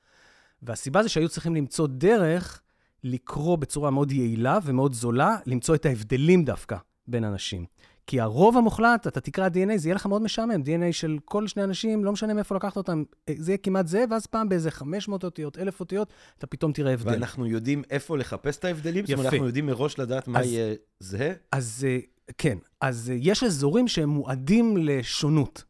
והסיבה 0.62 1.04
זה 1.04 1.10
שהיו 1.10 1.30
צריכים 1.30 1.56
למצוא 1.56 1.88
דרך 1.88 2.62
לקרוא 3.04 3.56
בצורה 3.56 3.92
מאוד 3.92 4.12
יעילה 4.12 4.60
ומאוד 4.64 4.94
זולה, 4.94 5.38
למצוא 5.46 5.76
את 5.76 5.86
ההבדלים 5.86 6.46
דווקא 6.46 6.78
בין 7.08 7.24
אנשים. 7.24 7.66
כי 8.08 8.20
הרוב 8.22 8.58
המוחלט, 8.58 9.08
אתה 9.08 9.22
תקרא 9.22 9.48
DNA, 9.50 9.78
זה 9.78 9.88
יהיה 9.88 9.96
לך 9.96 10.06
מאוד 10.06 10.22
משעמם. 10.22 10.62
DNA 10.62 10.92
של 10.92 11.18
כל 11.26 11.48
שני 11.48 11.64
אנשים, 11.64 12.06
לא 12.06 12.12
משנה 12.12 12.34
מאיפה 12.34 12.56
לקחת 12.56 12.78
אותם, 12.78 13.04
אה, 13.30 13.34
זה 13.38 13.52
יהיה 13.52 13.58
כמעט 13.58 13.88
זהה, 13.88 14.04
ואז 14.12 14.26
פעם 14.26 14.50
באיזה 14.50 14.72
500 14.72 15.24
אותיות, 15.24 15.58
1,000 15.58 15.80
אותיות, 15.80 16.14
אתה 16.38 16.48
פתאום 16.48 16.72
תראה 16.74 16.94
הבדל. 16.94 17.12
ואנחנו 17.12 17.46
יודעים 17.48 17.82
איפה 17.90 18.18
לחפש 18.18 18.58
את 18.58 18.66
ההבדלים? 18.66 19.06
זאת 19.06 19.14
אומרת, 19.14 19.26
יפה. 19.26 19.36
אנחנו 19.36 19.48
יודעים 19.48 19.66
מראש 19.66 20.00
לדעת 20.00 20.28
מה 20.28 20.40
אז- 20.40 20.46
יהיה 20.46 20.76
זהה? 21.00 21.32
אז 21.52 21.86
אה, 21.90 22.00
כן, 22.38 22.58
אז 22.82 23.10
אה, 23.10 23.18
יש 23.20 23.44
אזורים 23.44 23.88
שהם 23.88 24.10
מועדים 24.10 24.78
לשונות. 24.78 25.64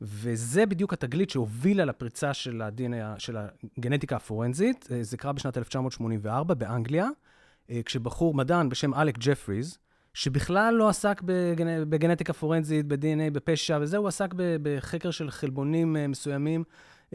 וזה 0.00 0.66
בדיוק 0.66 0.92
התגלית 0.92 1.30
שהובילה 1.30 1.84
לפריצה 1.84 2.34
של 2.34 2.62
ה-DNA, 2.62 3.18
של 3.18 3.36
הגנטיקה 3.78 4.16
הפורנזית. 4.16 4.88
זה 5.00 5.16
קרה 5.16 5.32
בשנת 5.32 5.58
1984 5.58 6.54
באנגליה, 6.54 7.08
כשבחור 7.84 8.34
מדען 8.34 8.68
בשם 8.68 8.94
אלק 8.94 9.18
ג'פריז, 9.18 9.78
שבכלל 10.14 10.74
לא 10.74 10.88
עסק 10.88 11.22
בגנ... 11.24 11.90
בגנטיקה 11.90 12.32
פורנזית, 12.32 12.86
ב-DNA, 12.86 13.30
בפשע 13.32 13.78
וזה, 13.80 13.96
הוא 13.96 14.08
עסק 14.08 14.34
בחקר 14.36 15.10
של 15.10 15.30
חלבונים 15.30 15.96
אה, 15.96 16.06
מסוימים 16.06 16.64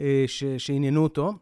אה, 0.00 0.24
ש... 0.26 0.44
שעניינו 0.44 1.02
אותו. 1.02 1.34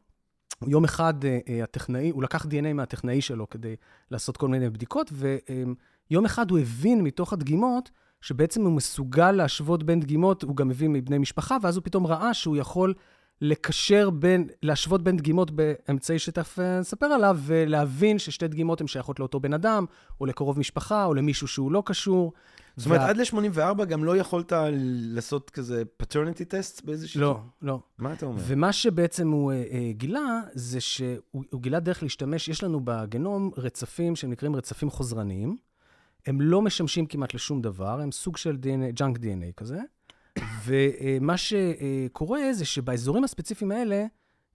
יום 0.67 0.85
אחד 0.85 1.15
אה, 1.25 1.65
הטכנאי, 1.65 2.11
הוא 2.11 2.23
לקח 2.23 2.45
DNA 2.45 2.73
מהטכנאי 2.75 3.21
שלו 3.21 3.51
כדי 3.51 3.77
לעשות 4.11 4.37
כל 4.37 4.49
מיני 4.49 4.71
בדיקות, 4.71 5.13
ויום 5.13 6.25
אחד 6.25 6.51
הוא 6.51 6.59
הבין 6.59 7.03
מתוך 7.03 7.33
הדגימות 7.33 7.91
שבעצם 8.21 8.65
הוא 8.65 8.73
מסוגל 8.73 9.33
להשוות 9.33 9.83
בין 9.83 10.01
דגימות, 10.01 10.43
הוא 10.43 10.57
גם 10.57 10.71
הביא 10.71 10.89
מבני 10.89 11.19
משפחה, 11.19 11.57
ואז 11.63 11.77
הוא 11.77 11.85
פתאום 11.85 12.07
ראה 12.07 12.35
שהוא 12.35 12.57
יכול 12.57 12.95
לקשר 13.41 14.11
בין, 14.11 14.49
להשוות 14.63 15.03
בין 15.03 15.17
דגימות 15.17 15.51
באמצעי 15.51 16.19
שתכף 16.19 16.59
אה, 16.59 16.81
נספר 16.81 17.07
עליו, 17.07 17.39
ולהבין 17.43 18.19
ששתי 18.19 18.49
דגימות 18.49 18.81
הן 18.81 18.87
שייכות 18.87 19.21
לאותו 19.21 19.41
בן 19.41 19.55
אדם, 19.55 19.85
או 20.21 20.27
לקרוב 20.27 20.59
משפחה, 20.59 21.05
או 21.05 21.15
למישהו 21.15 21.49
שהוא 21.49 21.73
לא 21.73 21.83
קשור. 21.87 22.33
זאת 22.77 22.87
אומרת, 22.87 23.01
וה- 23.01 23.09
עד 23.09 23.17
ל-84 23.17 23.85
גם 23.85 24.05
לא 24.05 24.17
יכולת 24.17 24.53
לעשות 25.15 25.51
כזה 25.51 25.83
פטרניטי 25.97 26.45
טסט 26.45 26.85
באיזושהי... 26.85 27.21
לא, 27.21 27.41
לא. 27.63 27.81
מה 27.99 28.13
אתה 28.13 28.27
אומר? 28.27 28.41
ומה 28.47 28.73
שבעצם 28.73 29.31
הוא 29.31 29.53
אה, 29.53 29.65
אה, 29.71 29.93
גילה, 29.93 30.41
זה 30.53 30.81
שהוא 30.81 31.19
הוא 31.51 31.63
גילה 31.63 31.81
דרך 31.81 32.03
להשתמש, 32.03 32.49
יש 32.49 32.63
לנו 32.63 32.81
בגנום 32.85 33.51
רצפים 33.57 34.17
שנקראים 34.17 34.57
רצפים 34.57 34.91
חוזרניים. 34.91 35.57
הם 36.27 36.41
לא 36.41 36.63
משמשים 36.63 37.07
כמעט 37.07 37.35
לשום 37.35 37.63
דבר, 37.63 38.01
הם 38.01 38.13
סוג 38.13 38.37
של 38.37 38.57
DNA, 38.63 38.93
ג'אנק 38.93 39.17
DNA 39.17 39.53
כזה. 39.57 39.79
ומה 40.65 41.35
שקורה 41.37 42.53
זה 42.53 42.65
שבאזורים 42.65 43.25
הספציפיים 43.25 43.71
האלה, 43.71 44.07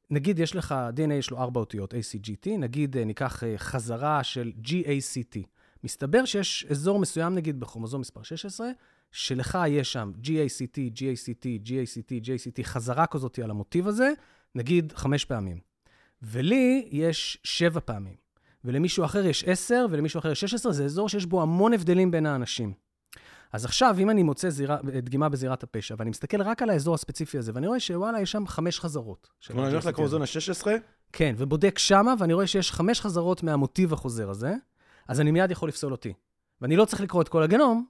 נגיד 0.09 0.39
יש 0.39 0.55
לך, 0.55 0.75
DNA 0.95 1.13
יש 1.13 1.31
לו 1.31 1.37
ארבע 1.37 1.59
אותיות, 1.59 1.93
ACGT, 1.93 2.49
נגיד 2.59 2.97
אה, 2.97 3.05
ניקח 3.05 3.43
אה, 3.43 3.57
חזרה 3.57 4.23
של 4.23 4.51
GACT. 4.63 5.37
מסתבר 5.83 6.25
שיש 6.25 6.65
אזור 6.69 6.99
מסוים, 6.99 7.35
נגיד 7.35 7.59
בכרומוזום 7.59 8.01
מספר 8.01 8.23
16, 8.23 8.67
שלך 9.11 9.57
יש 9.67 9.93
שם 9.93 10.11
GACT, 10.23 10.77
GACT, 10.95 11.45
GACT, 11.65 12.25
GACT, 12.25 12.63
חזרה 12.63 13.07
כזאת 13.07 13.39
על 13.39 13.49
המוטיב 13.49 13.87
הזה, 13.87 14.11
נגיד 14.55 14.93
חמש 14.95 15.25
פעמים. 15.25 15.59
ולי 16.21 16.89
יש 16.91 17.37
שבע 17.43 17.79
פעמים. 17.85 18.15
ולמישהו 18.63 19.05
אחר 19.05 19.25
יש 19.25 19.43
עשר, 19.43 19.85
ולמישהו 19.91 20.19
אחר 20.19 20.31
יש 20.31 20.41
16, 20.41 20.71
זה 20.73 20.85
אזור 20.85 21.09
שיש 21.09 21.25
בו 21.25 21.41
המון 21.41 21.73
הבדלים 21.73 22.11
בין 22.11 22.25
האנשים. 22.25 22.73
אז 23.53 23.65
עכשיו, 23.65 23.95
אם 23.99 24.09
אני 24.09 24.23
מוצא 24.23 24.49
זירה, 24.49 24.77
דגימה 24.83 25.29
בזירת 25.29 25.63
הפשע, 25.63 25.95
ואני 25.97 26.09
מסתכל 26.09 26.41
רק 26.41 26.61
על 26.61 26.69
האזור 26.69 26.95
הספציפי 26.95 27.37
הזה, 27.37 27.51
ואני 27.55 27.67
רואה 27.67 27.79
שוואלה, 27.79 28.21
יש 28.21 28.31
שם 28.31 28.47
חמש 28.47 28.79
חזרות. 28.79 29.29
כלומר, 29.47 29.63
אני 29.63 29.71
הולך 29.71 29.85
הזה. 29.85 30.17
ה-16, 30.21 30.67
כן, 31.13 31.35
ובודק 31.37 31.79
שמה, 31.79 32.13
ואני 32.19 32.33
רואה 32.33 32.47
שיש 32.47 32.71
חמש 32.71 33.01
חזרות 33.01 33.43
מהמוטיב 33.43 33.93
החוזר 33.93 34.29
הזה, 34.29 34.53
אז 35.07 35.21
אני 35.21 35.31
מיד 35.31 35.51
יכול 35.51 35.69
לפסול 35.69 35.91
אותי. 35.91 36.13
ואני 36.61 36.75
לא 36.75 36.85
צריך 36.85 37.01
לקרוא 37.01 37.21
את 37.21 37.29
כל 37.29 37.43
הגנום, 37.43 37.85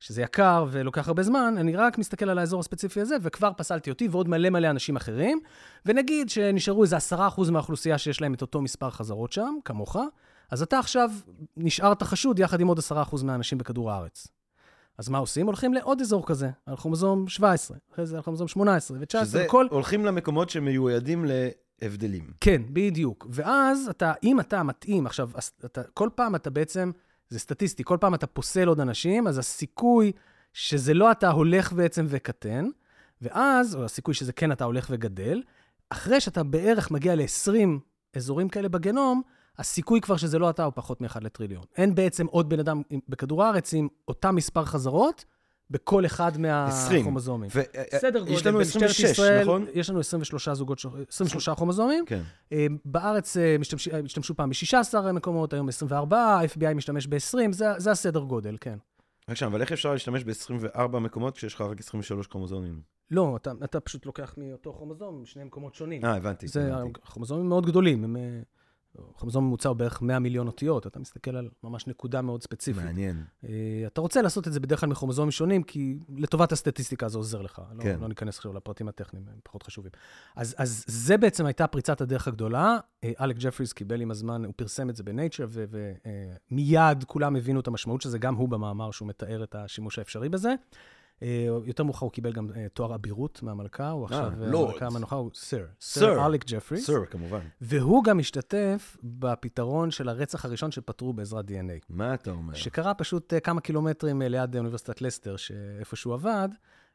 שזה 0.00 0.22
יקר 0.22 0.66
ולוקח 0.70 1.08
הרבה 1.08 1.22
זמן, 1.22 1.54
אני 1.58 1.76
רק 1.76 1.98
מסתכל 1.98 2.30
על 2.30 2.38
האזור 2.38 2.60
הספציפי 2.60 3.00
הזה, 3.00 3.16
וכבר 3.22 3.50
פסלתי 3.56 3.90
אותי 3.90 4.08
ועוד 4.08 4.28
מלא 4.28 4.50
מלא 4.50 4.70
אנשים 4.70 4.96
אחרים, 4.96 5.40
ונגיד 5.86 6.30
שנשארו 6.30 6.82
איזה 6.82 6.96
עשרה 6.96 7.28
אחוז 7.28 7.50
מהאוכלוסייה 7.50 7.98
שיש 7.98 8.20
להם 8.20 8.34
את 8.34 8.42
אותו 8.42 8.62
מספר 8.62 8.90
חזרות 8.90 9.32
שם, 9.32 9.54
כמוך, 9.64 9.96
אז 10.50 10.62
אתה 10.62 10.78
עכשיו 10.78 11.10
נשארת 11.56 12.02
חשוד 12.02 12.38
יחד 12.38 12.60
עם 12.60 12.68
עוד 12.68 12.78
עשרה 12.78 13.02
אחוז 13.02 13.22
מהאנשים 13.22 13.58
בכדור 13.58 13.92
הארץ. 13.92 14.28
אז 14.98 15.08
מה 15.08 15.18
עושים? 15.18 15.46
הולכים 15.46 15.74
לעוד 15.74 16.00
אזור 16.00 16.26
כזה, 16.26 16.50
על 16.66 16.76
כרומוזום 16.76 17.28
17, 17.28 17.76
אחרי 17.92 18.06
זה 18.06 18.16
על 18.16 18.22
כרומוזום 18.22 18.48
18 18.48 18.98
ו-19, 19.00 19.24
שזה 19.24 19.44
וכל... 19.46 19.66
הולכים 19.70 20.04
למקומות 20.04 20.50
שמיועדים 20.50 21.24
להבדלים. 21.82 22.32
כן, 22.40 22.62
בדיוק. 22.72 23.26
ואז 23.30 23.88
אתה, 23.90 24.12
אם 24.22 24.40
אתה 24.40 24.62
מתאים, 24.62 25.06
עכשיו, 25.06 25.30
אתה, 25.64 25.82
כל 25.82 26.08
פעם 26.14 26.34
אתה 26.34 26.50
בעצם, 26.50 26.90
זה 27.28 27.38
סטטיסטי, 27.38 27.84
כל 27.84 27.98
פעם 28.00 28.14
אתה 28.14 28.26
פוסל 28.26 28.68
עוד 28.68 28.80
אנשים, 28.80 29.26
אז 29.26 29.38
הסיכוי 29.38 30.12
שזה 30.52 30.94
לא 30.94 31.10
אתה 31.10 31.30
הולך 31.30 31.72
בעצם 31.72 32.06
וקטן, 32.08 32.68
ואז, 33.22 33.76
או 33.76 33.84
הסיכוי 33.84 34.14
שזה 34.14 34.32
כן 34.32 34.52
אתה 34.52 34.64
הולך 34.64 34.86
וגדל, 34.90 35.42
אחרי 35.90 36.20
שאתה 36.20 36.42
בערך 36.42 36.90
מגיע 36.90 37.14
ל-20 37.14 37.78
אזורים 38.16 38.48
כאלה 38.48 38.68
בגנום, 38.68 39.22
הסיכוי 39.58 40.00
כבר 40.00 40.16
שזה 40.16 40.38
לא 40.38 40.50
אתה 40.50 40.64
הוא 40.64 40.72
פחות 40.76 41.00
מ-1 41.00 41.20
לטריליון. 41.20 41.64
אין 41.76 41.94
בעצם 41.94 42.26
עוד 42.26 42.48
בן 42.48 42.58
אדם 42.58 42.82
בכדור 43.08 43.44
הארץ 43.44 43.74
עם 43.74 43.88
אותם 44.08 44.34
מספר 44.34 44.64
חזרות 44.64 45.24
בכל 45.70 46.06
אחד 46.06 46.32
20. 46.46 46.98
מהכרומוזומים. 46.98 47.50
סדר 47.98 48.18
גודל, 48.20 48.32
יש 48.32 48.46
לנו 48.46 48.58
במשטרת 48.58 48.82
26, 48.82 49.04
ישראל, 49.10 49.42
נכון? 49.42 49.66
יש 49.74 49.90
לנו 49.90 50.00
23 50.00 50.48
זוגות, 50.48 50.78
ש- 50.78 50.86
23 51.08 51.48
כרומוזומים. 51.48 52.04
כן. 52.06 52.22
אה, 52.52 52.66
בארץ 52.84 53.36
אה, 53.36 53.56
משתמש, 53.58 53.88
אה, 53.88 54.00
השתמשו 54.04 54.34
פעם 54.36 54.50
ב-16 54.50 55.12
מקומות, 55.12 55.52
היום 55.52 55.68
24, 55.68 56.18
ה-FBI 56.18 56.74
משתמש 56.74 57.06
ב-20, 57.06 57.52
זה, 57.52 57.66
זה 57.76 57.90
הסדר 57.90 58.20
גודל, 58.20 58.56
כן. 58.60 58.78
רק 59.28 59.36
שם, 59.36 59.46
אבל 59.46 59.60
איך 59.60 59.72
אפשר 59.72 59.92
להשתמש 59.92 60.24
ב-24 60.24 60.98
מקומות 60.98 61.36
כשיש 61.36 61.54
לך 61.54 61.60
רק 61.60 61.80
23 61.80 62.26
כרומוזומים? 62.26 62.80
לא, 63.10 63.36
אתה, 63.36 63.52
אתה 63.64 63.80
פשוט 63.80 64.06
לוקח 64.06 64.34
מאותו 64.38 64.72
כרומוזום, 64.72 65.22
משני 65.22 65.44
מקומות 65.44 65.74
שונים. 65.74 66.04
אה, 66.04 66.16
הבנתי. 66.16 66.48
זה, 66.48 66.74
הבנתי. 66.76 67.00
כרומוזומים 67.00 67.48
מאוד 67.48 67.66
גדולים, 67.66 68.04
הם... 68.04 68.16
כרומוזום 69.16 69.44
ממוצע 69.44 69.68
הוא 69.68 69.76
בערך 69.76 70.02
100 70.02 70.18
מיליון 70.18 70.46
אותיות, 70.46 70.86
אתה 70.86 70.98
מסתכל 70.98 71.36
על 71.36 71.48
ממש 71.62 71.86
נקודה 71.86 72.22
מאוד 72.22 72.42
ספציפית. 72.42 72.84
מעניין. 72.84 73.24
אה, 73.44 73.50
אתה 73.86 74.00
רוצה 74.00 74.22
לעשות 74.22 74.48
את 74.48 74.52
זה 74.52 74.60
בדרך 74.60 74.80
כלל 74.80 74.88
מכרומוזומים 74.88 75.30
שונים, 75.30 75.62
כי 75.62 75.98
לטובת 76.16 76.52
הסטטיסטיקה 76.52 77.08
זה 77.08 77.18
עוזר 77.18 77.42
לך. 77.42 77.62
כן. 77.80 77.94
לא, 77.94 78.00
לא 78.00 78.08
ניכנס 78.08 78.36
עכשיו 78.36 78.52
לפרטים 78.52 78.88
הטכניים, 78.88 79.26
הם 79.28 79.38
פחות 79.42 79.62
חשובים. 79.62 79.92
אז, 80.36 80.54
אז 80.58 80.84
זה 80.86 81.16
בעצם 81.16 81.46
הייתה 81.46 81.66
פריצת 81.66 82.00
הדרך 82.00 82.28
הגדולה. 82.28 82.78
אה, 83.04 83.12
אלק 83.20 83.36
ג'פריס 83.38 83.72
קיבל 83.72 84.00
עם 84.00 84.10
הזמן, 84.10 84.44
הוא 84.44 84.52
פרסם 84.56 84.90
את 84.90 84.96
זה 84.96 85.02
בנייצ'ר, 85.02 85.46
ומיד 86.50 87.04
כולם 87.04 87.36
הבינו 87.36 87.60
את 87.60 87.66
המשמעות 87.66 88.00
של 88.00 88.08
זה, 88.08 88.18
גם 88.18 88.34
הוא 88.34 88.48
במאמר 88.48 88.90
שהוא 88.90 89.08
מתאר 89.08 89.44
את 89.44 89.54
השימוש 89.54 89.98
האפשרי 89.98 90.28
בזה. 90.28 90.54
אה, 91.22 91.46
יותר 91.64 91.82
מאוחר 91.82 92.04
הוא 92.04 92.12
קיבל 92.12 92.32
גם 92.32 92.48
אה, 92.56 92.66
תואר 92.68 92.94
אבירות 92.94 93.42
מהמלכה, 93.42 93.90
הוא 93.90 94.04
עכשיו 94.04 94.32
אה, 94.42 94.46
לורד. 94.46 94.70
המלכה 94.70 94.86
המנוחה, 94.86 95.16
הוא 95.16 95.30
סר. 95.34 95.64
סר 95.80 96.26
אלק 96.26 96.44
ג'פריס. 96.46 96.86
סר, 96.86 97.04
כמובן. 97.10 97.40
והוא 97.60 98.04
גם 98.04 98.20
השתתף 98.20 98.96
בפתרון 99.02 99.90
של 99.90 100.08
הרצח 100.08 100.44
הראשון 100.44 100.70
שפתרו 100.70 101.12
בעזרת 101.12 101.44
DNA. 101.44 101.84
מה 101.88 102.14
אתה 102.14 102.30
אומר? 102.30 102.54
שקרה 102.54 102.94
פשוט 102.94 103.34
כמה 103.42 103.60
קילומטרים 103.60 104.22
ליד 104.22 104.56
אוניברסיטת 104.56 105.02
לסטר, 105.02 105.36
איפה 105.78 105.96
שהוא 105.96 106.14
עבד, 106.14 106.48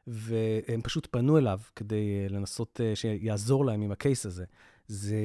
והם 0.06 0.82
פשוט 0.82 1.08
פנו 1.10 1.38
אליו 1.38 1.58
כדי 1.76 2.28
לנסות 2.28 2.80
שיעזור 2.94 3.66
להם 3.66 3.82
עם 3.82 3.92
ה 3.92 3.99
case 3.99 4.26
הזה. 4.26 4.44
זה 4.86 5.16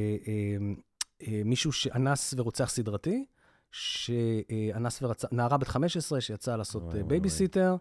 אה, 1.22 1.42
מישהו 1.46 1.72
שאנס 1.72 2.34
ורוצח 2.38 2.70
סדרתי, 2.70 3.26
שאנס 3.72 5.04
ורצח, 5.04 5.28
נערה 5.32 5.58
בת 5.58 5.68
15 5.68 6.22
שיצאה 6.22 6.58
לעשות 6.58 6.84
בייביסיטר, 7.08 7.76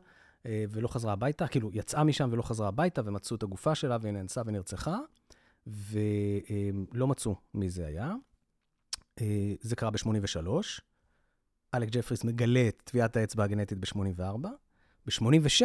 ולא 0.47 0.89
חזרה 0.89 1.13
הביתה, 1.13 1.49
כאילו, 1.49 1.71
יצאה 1.73 2.05
משם 2.05 2.29
ולא 2.33 2.43
חזרה 2.43 2.69
הביתה, 2.69 3.03
ומצאו 3.05 3.37
את 3.37 3.43
הגופה 3.43 3.75
שלה, 3.75 3.97
והיא 4.01 4.13
נאנסה 4.13 4.43
ונרצחה, 4.47 4.99
ולא 5.67 7.07
מצאו 7.07 7.35
מי 7.55 7.71
זה 7.71 7.87
היה. 7.87 8.15
אה, 9.21 9.55
זה 9.61 9.77
קרה 9.77 9.91
ב-83. 9.91 10.49
אלק 11.75 11.89
ג'פריס 11.89 12.25
מגלה 12.25 12.69
את 12.69 12.83
טביעת 12.85 13.17
האצבע 13.17 13.45
הגנטית 13.45 13.79
ב-84. 13.79 14.49
ב-86, 15.07 15.63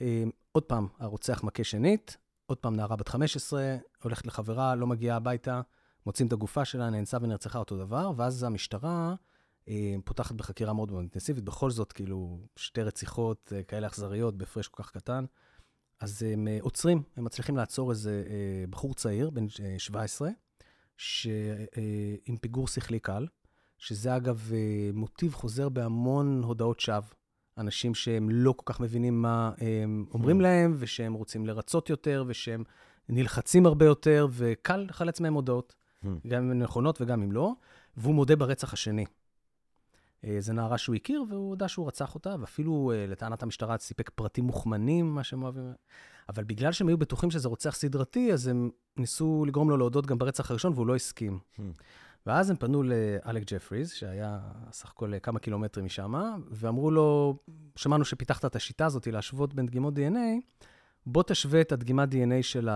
אה, 0.00 0.24
עוד 0.52 0.62
פעם, 0.62 0.88
הרוצח 0.98 1.44
מכה 1.44 1.64
שנית, 1.64 2.16
עוד 2.46 2.58
פעם 2.58 2.76
נערה 2.76 2.96
בת 2.96 3.08
15, 3.08 3.76
הולכת 4.02 4.26
לחברה, 4.26 4.74
לא 4.74 4.86
מגיעה 4.86 5.16
הביתה, 5.16 5.60
מוצאים 6.06 6.28
את 6.28 6.32
הגופה 6.32 6.64
שלה, 6.64 6.90
נאנסה 6.90 7.18
ונרצחה 7.22 7.58
אותו 7.58 7.76
דבר, 7.76 8.12
ואז 8.16 8.42
המשטרה 8.42 9.08
אה, 9.08 9.14
פותחת 10.04 10.34
בחקירה 10.34 10.72
מאוד 10.72 10.90
מאוד 10.90 11.00
אינטנסיבית. 11.00 11.44
בכל 11.44 11.70
זאת, 11.70 11.92
כאילו, 11.92 12.38
שתי 12.56 12.82
רציחות 12.82 13.52
אה, 13.56 13.62
כאלה 13.62 13.86
אכזריות 13.86 14.36
בהפרש 14.36 14.68
כל 14.68 14.82
כך 14.82 14.90
קטן. 14.90 15.24
אז 16.00 16.22
הם 16.22 16.48
אה, 16.48 16.58
עוצרים, 16.60 17.02
הם 17.16 17.24
מצליחים 17.24 17.56
לעצור 17.56 17.90
איזה 17.90 18.24
אה, 18.26 18.64
בחור 18.70 18.94
צעיר, 18.94 19.30
בן 19.30 19.46
אה, 19.64 19.74
17, 19.78 20.28
ש, 20.96 21.26
אה, 21.26 22.14
עם 22.26 22.36
פיגור 22.36 22.68
שכלי 22.68 22.98
קל, 23.00 23.26
שזה 23.78 24.16
אגב 24.16 24.50
אה, 24.52 24.58
מוטיב 24.94 25.34
חוזר 25.34 25.68
בהמון 25.68 26.42
הודעות 26.44 26.80
שווא. 26.80 27.08
אנשים 27.58 27.94
שהם 27.94 28.30
לא 28.30 28.52
כל 28.56 28.72
כך 28.72 28.80
מבינים 28.80 29.22
מה 29.22 29.52
הם 29.58 30.06
אומרים 30.14 30.40
Hmm. 30.40 30.42
להם, 30.42 30.76
ושהם 30.78 31.12
רוצים 31.12 31.46
לרצות 31.46 31.90
יותר, 31.90 32.24
ושהם 32.26 32.64
נלחצים 33.08 33.66
הרבה 33.66 33.86
יותר, 33.86 34.26
וקל 34.30 34.86
לחלץ 34.88 35.20
מהם 35.20 35.34
הודעות, 35.34 35.74
Hmm. 36.04 36.06
גם 36.28 36.44
אם 36.44 36.50
הן 36.50 36.62
נכונות 36.62 37.00
וגם 37.00 37.22
אם 37.22 37.32
לא, 37.32 37.52
והוא 37.96 38.14
מודה 38.14 38.36
ברצח 38.36 38.72
השני. 38.72 39.04
אה, 40.24 40.36
זו 40.40 40.52
נערה 40.52 40.78
שהוא 40.78 40.96
הכיר, 40.96 41.24
והוא 41.28 41.48
הודה 41.48 41.68
שהוא 41.68 41.86
רצח 41.86 42.14
אותה, 42.14 42.34
ואפילו 42.40 42.92
אה, 42.94 43.06
לטענת 43.06 43.42
המשטרה 43.42 43.78
סיפק 43.78 44.10
פרטים 44.10 44.44
מוכמנים, 44.44 45.14
מה 45.14 45.24
שהם 45.24 45.42
אוהבים. 45.42 45.72
אבל 46.28 46.44
בגלל 46.44 46.72
שהם 46.72 46.88
היו 46.88 46.98
בטוחים 46.98 47.30
שזה 47.30 47.48
רוצח 47.48 47.74
סדרתי, 47.74 48.32
אז 48.32 48.46
הם 48.46 48.70
ניסו 48.96 49.44
לגרום 49.46 49.70
לו 49.70 49.76
להודות 49.76 50.06
גם 50.06 50.18
ברצח 50.18 50.50
הראשון, 50.50 50.72
והוא 50.72 50.86
לא 50.86 50.96
הסכים. 50.96 51.38
Hmm. 51.56 51.62
ואז 52.26 52.50
הם 52.50 52.56
פנו 52.56 52.82
לאלק 52.82 53.42
ג'פריז, 53.46 53.92
שהיה 53.92 54.40
סך 54.72 54.90
הכל 54.90 55.12
כמה 55.22 55.38
קילומטרים 55.38 55.86
משם, 55.86 56.14
ואמרו 56.50 56.90
לו, 56.90 57.38
שמענו 57.76 58.04
שפיתחת 58.04 58.44
את 58.44 58.56
השיטה 58.56 58.86
הזאת 58.86 59.06
להשוות 59.06 59.54
בין 59.54 59.66
דגימות 59.66 59.94
DNA, 59.94 60.58
בוא 61.06 61.22
תשווה 61.22 61.60
את 61.60 61.72
הדגימת 61.72 62.08
DNA 62.12 62.42
של 62.42 62.68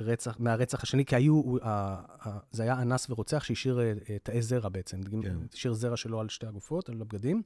הרצח, 0.00 0.36
מהרצח 0.38 0.82
השני, 0.82 1.04
כי 1.04 1.16
היו, 1.16 1.34
הוא- 1.34 1.58
ה- 1.62 2.28
ה- 2.28 2.38
זה 2.50 2.62
היה 2.62 2.82
אנס 2.82 3.10
ורוצח 3.10 3.44
שהשאיר 3.44 3.80
אה, 3.80 3.92
אה, 4.10 4.16
תאי 4.22 4.42
זרע 4.42 4.68
בעצם, 4.68 5.02
כן. 5.22 5.36
השאיר 5.54 5.72
זרע 5.72 5.96
שלו 5.96 6.20
על 6.20 6.28
שתי 6.28 6.46
הגופות, 6.46 6.88
על 6.88 7.00
הבגדים. 7.00 7.42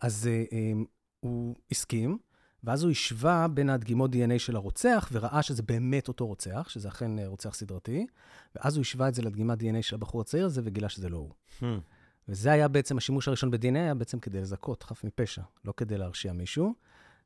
אז 0.00 0.26
אה, 0.26 0.44
אה, 0.52 0.72
הוא 1.20 1.56
הסכים, 1.70 2.18
ואז 2.64 2.82
הוא 2.82 2.90
השווה 2.90 3.46
בין 3.48 3.70
הדגימות 3.70 4.14
DNA 4.14 4.38
של 4.38 4.56
הרוצח, 4.56 5.08
וראה 5.12 5.42
שזה 5.42 5.62
באמת 5.62 6.08
אותו 6.08 6.26
רוצח, 6.26 6.66
שזה 6.68 6.88
אכן 6.88 7.18
רוצח 7.26 7.54
סדרתי, 7.54 8.06
ואז 8.56 8.76
הוא 8.76 8.80
השווה 8.82 9.08
את 9.08 9.14
זה 9.14 9.22
לדגימת 9.22 9.60
DNA 9.60 9.82
של 9.82 9.96
הבחור 9.96 10.20
הצעיר 10.20 10.46
הזה, 10.46 10.60
וגילה 10.64 10.88
שזה 10.88 11.08
לא 11.08 11.16
הוא. 11.16 11.30
Hmm. 11.60 11.64
וזה 12.28 12.52
היה 12.52 12.68
בעצם, 12.68 12.96
השימוש 12.96 13.28
הראשון 13.28 13.50
ב-DNA 13.50 13.78
היה 13.78 13.94
בעצם 13.94 14.18
כדי 14.18 14.40
לזכות 14.40 14.82
חף 14.82 15.04
מפשע, 15.04 15.42
לא 15.64 15.74
כדי 15.76 15.98
להרשיע 15.98 16.32
מישהו. 16.32 16.74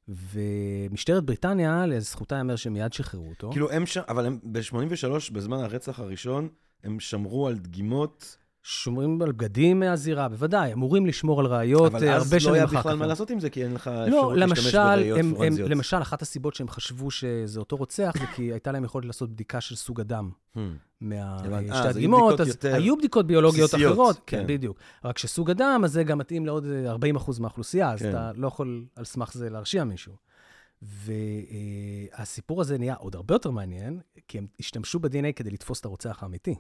ומשטרת 0.09 1.25
בריטניה, 1.25 1.87
לזכותה 1.87 2.35
ייאמר 2.35 2.57
שמיד 2.57 2.93
שחררו 2.93 3.29
אותו. 3.29 3.51
כאילו 3.51 3.71
הם 3.71 3.87
שם, 3.87 4.01
אבל 4.09 4.27
הם 4.27 4.39
ב-83, 4.43 5.33
בזמן 5.33 5.59
הרצח 5.59 6.01
הראשון, 6.01 6.49
הם 6.85 7.01
שמרו 7.01 7.49
על 7.49 7.59
דגימות, 7.59 8.37
שומרים 8.69 9.23
על 9.23 9.33
בגדים 9.33 9.81
מהזירה, 9.81 10.29
בוודאי, 10.29 10.73
אמורים 10.73 11.07
לשמור 11.07 11.41
על 11.41 11.47
ראיות 11.47 11.95
אבל 11.95 12.09
אה, 12.09 12.17
אז 12.17 12.23
הרבה 12.23 12.37
לא 12.37 12.41
שנים 12.41 12.55
היה 12.55 12.65
אחר 12.65 12.73
כך. 12.73 12.79
בכלל 12.79 12.97
מה 12.97 13.07
לעשות 13.07 13.31
עם 13.31 13.41
זה, 13.41 13.51
כי 13.51 13.65
אין 13.65 13.75
לך 13.75 13.87
לא, 13.87 14.05
אפשרות 14.05 14.37
להשתמש 14.37 14.59
למשל, 14.59 14.79
בראיות 14.79 15.19
הם, 15.19 15.35
פורנזיות. 15.35 15.71
למשל, 15.71 16.03
אחת 16.03 16.23
הסיבות 16.23 16.55
שהם 16.55 16.69
חשבו 16.69 17.11
שזה 17.11 17.61
אותו 17.61 17.77
רוצח, 17.77 18.13
זה 18.19 18.27
כי 18.35 18.43
הייתה 18.43 18.73
להם 18.73 18.85
יכולת 18.85 19.05
לעשות 19.05 19.31
בדיקה 19.31 19.61
של 19.61 19.77
סוג 19.77 20.01
הדם. 20.01 20.31
Hmm. 20.55 20.59
משתי 21.01 21.73
אה, 21.73 21.85
אז 21.85 21.87
הדגימות, 21.87 22.41
אז 22.41 22.57
היו 22.63 22.97
בדיקות 22.97 23.27
ביולוגיות 23.27 23.75
אחרות, 23.75 24.21
כן. 24.27 24.39
כן, 24.39 24.47
בדיוק. 24.47 24.79
רק 25.05 25.19
שסוג 25.19 25.51
הדם, 25.51 25.81
אז 25.85 25.93
זה 25.93 26.05
גם 26.05 26.19
מתאים 26.19 26.47
לעוד 26.47 26.67
אה, 26.67 26.95
40% 26.95 27.41
מהאוכלוסייה, 27.41 27.93
אז 27.93 27.99
כן. 27.99 28.11
אתה 28.11 28.31
לא 28.35 28.47
יכול 28.49 28.85
על 28.97 29.05
סמך 29.05 29.33
זה 29.33 29.51
להרשיע 29.51 29.85
מישהו. 29.85 30.13
והסיפור 30.83 32.61
הזה 32.61 32.79
נהיה 32.79 32.95
עוד 32.95 33.15
הרבה 33.15 33.35
יותר 33.35 33.51
מעניין, 33.51 34.01
כי 34.29 34.39
הם 34.39 34.47
השתמשו 34.61 34.99
ב-DNA 34.99 35.33
כדי 35.37 35.51
לתפוס 35.51 35.81
את 35.81 35.85
הרוצח 35.85 36.23
האמיתי. 36.23 36.55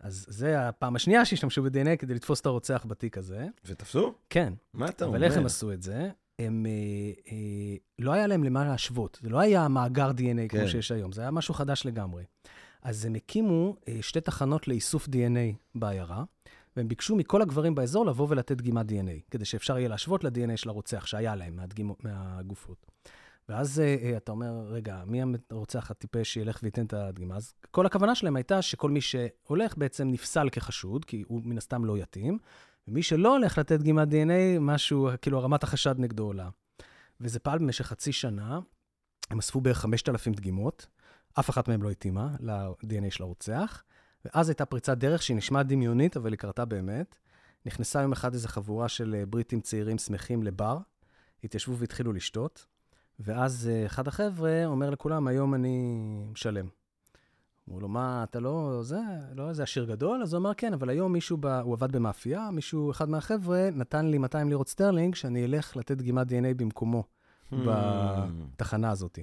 אז 0.00 0.26
זה 0.28 0.68
הפעם 0.68 0.96
השנייה 0.96 1.24
שהשתמשו 1.24 1.62
ב-DNA 1.62 1.96
כדי 1.98 2.14
לתפוס 2.14 2.40
את 2.40 2.46
הרוצח 2.46 2.86
בתיק 2.88 3.18
הזה. 3.18 3.46
ותפסו? 3.64 4.14
כן, 4.30 4.52
מה 4.74 4.88
אתה 4.88 5.04
אומר? 5.04 5.16
אבל 5.16 5.24
איך 5.24 5.36
הם 5.36 5.46
עשו 5.46 5.72
את 5.72 5.82
זה? 5.82 6.10
הם, 6.38 6.66
אה, 6.66 7.32
אה, 7.32 7.76
לא 7.98 8.12
היה 8.12 8.26
להם 8.26 8.44
למה 8.44 8.64
להשוות. 8.64 9.18
זה 9.22 9.28
לא 9.28 9.40
היה 9.40 9.68
מאגר 9.68 10.10
DNA 10.10 10.48
כן. 10.48 10.58
כמו 10.58 10.68
שיש 10.68 10.90
היום, 10.92 11.12
זה 11.12 11.20
היה 11.20 11.30
משהו 11.30 11.54
חדש 11.54 11.86
לגמרי. 11.86 12.24
אז 12.82 13.04
הם 13.04 13.14
הקימו 13.14 13.76
אה, 13.88 13.98
שתי 14.00 14.20
תחנות 14.20 14.68
לאיסוף 14.68 15.08
DNA 15.08 15.56
בעיירה, 15.74 16.24
והם 16.76 16.88
ביקשו 16.88 17.16
מכל 17.16 17.42
הגברים 17.42 17.74
באזור 17.74 18.06
לבוא 18.06 18.26
ולתת 18.30 18.56
דגימת 18.56 18.86
DNA, 18.90 19.30
כדי 19.30 19.44
שאפשר 19.44 19.78
יהיה 19.78 19.88
להשוות 19.88 20.24
ל-DNA 20.24 20.56
של 20.56 20.68
הרוצח 20.68 21.06
שהיה 21.06 21.36
להם 21.36 21.56
מהדגימ... 21.56 21.92
מהגופות. 22.02 22.86
ואז 23.48 23.80
אה, 23.80 23.96
אה, 24.02 24.16
אתה 24.16 24.32
אומר, 24.32 24.52
רגע, 24.68 25.02
מי 25.06 25.22
הרוצח 25.50 25.90
הטיפש 25.90 26.32
שילך 26.32 26.58
וייתן 26.62 26.86
את 26.86 26.92
הדגימה? 26.92 27.36
אז 27.36 27.54
כל 27.70 27.86
הכוונה 27.86 28.14
שלהם 28.14 28.36
הייתה 28.36 28.62
שכל 28.62 28.90
מי 28.90 29.00
שהולך 29.00 29.78
בעצם 29.78 30.08
נפסל 30.08 30.48
כחשוד, 30.52 31.04
כי 31.04 31.24
הוא 31.26 31.42
מן 31.44 31.58
הסתם 31.58 31.84
לא 31.84 31.98
יתאים, 31.98 32.38
ומי 32.88 33.02
שלא 33.02 33.36
הולך 33.36 33.58
לתת 33.58 33.80
דגימת 33.80 34.08
DNA, 34.08 34.60
משהו, 34.60 35.08
כאילו 35.22 35.42
רמת 35.42 35.62
החשד 35.62 35.94
נגדו 35.98 36.24
עולה. 36.24 36.48
וזה 37.20 37.38
פעל 37.38 37.58
במשך 37.58 37.86
חצי 37.86 38.12
שנה, 38.12 38.60
הם 39.30 39.38
אספו 39.38 39.60
בערך 39.60 39.78
5,000 39.78 40.32
דגימות, 40.32 40.86
אף 41.38 41.50
אחת 41.50 41.68
מהן 41.68 41.80
לא 41.80 41.90
התאימה 41.90 42.28
ל-DNA 42.40 43.10
של 43.10 43.22
הרוצח, 43.22 43.82
ואז 44.24 44.48
הייתה 44.48 44.64
פריצת 44.64 44.98
דרך 44.98 45.22
שהיא 45.22 45.36
נשמעת 45.36 45.66
דמיונית, 45.66 46.16
אבל 46.16 46.32
היא 46.32 46.38
קרתה 46.38 46.64
באמת. 46.64 47.18
נכנסה 47.66 48.02
יום 48.02 48.12
אחד 48.12 48.34
איזו 48.34 48.48
חבורה 48.48 48.88
של 48.88 49.14
אה, 49.14 49.26
בריטים 49.26 49.60
צעירים 49.60 49.98
שמחים 49.98 50.42
לבר, 50.42 50.78
התיישבו 51.44 51.76
והתחילו 51.76 52.12
לשתות, 52.12 52.66
ואז 53.20 53.70
אה, 53.72 53.86
אחד 53.86 54.08
החבר'ה 54.08 54.66
אומר 54.66 54.90
לכולם, 54.90 55.26
היום 55.26 55.54
אני 55.54 55.98
משלם. 56.32 56.66
אמרו 57.68 57.80
לו, 57.80 57.88
מה, 57.88 58.24
אתה 58.30 58.40
לא, 58.40 58.80
זה, 58.82 59.00
לא 59.34 59.48
איזה 59.48 59.62
עשיר 59.62 59.84
גדול? 59.84 60.22
אז 60.22 60.32
הוא 60.34 60.40
אמר, 60.40 60.54
כן, 60.54 60.72
אבל 60.72 60.88
היום 60.88 61.12
מישהו, 61.12 61.36
ב... 61.36 61.46
הוא 61.46 61.74
עבד 61.74 61.92
במאפייה, 61.92 62.50
מישהו, 62.52 62.90
אחד 62.90 63.08
מהחבר'ה, 63.08 63.68
נתן 63.72 64.06
לי 64.06 64.18
200 64.18 64.48
לירות 64.48 64.68
סטרלינג, 64.68 65.14
שאני 65.14 65.44
אלך 65.44 65.76
לתת 65.76 65.96
דגימת 65.96 66.26
DNA 66.26 66.54
במקומו, 66.56 67.04
Hmm. 67.52 67.56
בתחנה 68.56 68.90
הזאת. 68.90 69.18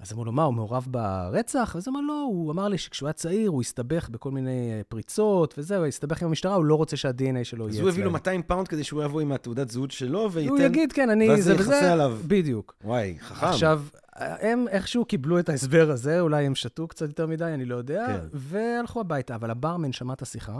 אז 0.00 0.12
אמרו 0.12 0.24
לו, 0.24 0.32
מה, 0.32 0.42
הוא 0.42 0.54
מעורב 0.54 0.86
ברצח? 0.90 1.76
אז 1.76 1.88
אמר, 1.88 2.00
לא, 2.00 2.26
הוא 2.28 2.52
אמר 2.52 2.68
לי 2.68 2.78
שכשהוא 2.78 3.06
היה 3.06 3.12
צעיר, 3.12 3.50
הוא 3.50 3.60
הסתבך 3.60 4.08
בכל 4.08 4.30
מיני 4.30 4.72
אה, 4.72 4.80
פריצות 4.88 5.54
וזהו, 5.58 5.84
הסתבך 5.84 6.22
עם 6.22 6.28
המשטרה, 6.28 6.54
הוא 6.54 6.64
לא 6.64 6.74
רוצה 6.74 6.96
שה-DNA 6.96 7.44
שלו 7.44 7.64
יהיה 7.64 7.70
אז 7.70 7.74
אצלם. 7.74 7.82
הוא 7.82 7.90
הביא 7.90 8.04
לו 8.04 8.10
200 8.10 8.42
פאונד 8.42 8.68
כדי 8.68 8.84
שהוא 8.84 9.04
יבוא 9.04 9.20
עם 9.20 9.32
התעודת 9.32 9.70
זהות 9.70 9.90
שלו 9.90 10.32
וייתן... 10.32 10.50
הוא 10.50 10.60
יגיד, 10.60 10.92
כן, 10.92 11.10
אני... 11.10 11.30
ואז 11.30 11.44
זה 11.44 11.54
וזה." 11.58 11.92
עליו. 11.92 12.18
בדיוק. 12.26 12.74
וואי, 12.84 13.16
חכם. 13.20 13.46
עכשיו, 13.46 13.82
הם 14.16 14.68
איכשהו 14.68 15.04
קיבלו 15.04 15.38
את 15.38 15.48
ההסבר 15.48 15.90
הזה, 15.90 16.20
אולי 16.20 16.46
הם 16.46 16.54
שתו 16.54 16.88
קצת 16.88 17.08
יותר 17.08 17.26
מדי, 17.26 17.44
אני 17.44 17.64
לא 17.64 17.76
יודע, 17.76 18.06
כן. 18.06 18.26
והלכו 18.32 19.00
הביתה. 19.00 19.34
אבל 19.34 19.50
הברמן 19.50 19.92
שמע 19.92 20.12
את 20.12 20.22
השיחה, 20.22 20.52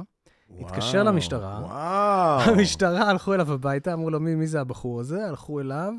וואו, 0.51 0.67
התקשר 0.67 1.03
למשטרה. 1.03 1.61
וואו. 1.63 2.41
המשטרה 2.41 3.11
הלכו 3.11 3.35
אליו 3.35 3.53
הביתה, 3.53 3.93
אמרו 3.93 4.11
לו, 4.11 4.21
מי, 4.21 4.35
מי 4.35 4.47
זה 4.47 4.61
הבחור 4.61 5.01
הזה? 5.01 5.27
הלכו 5.27 5.61
אליו, 5.61 5.93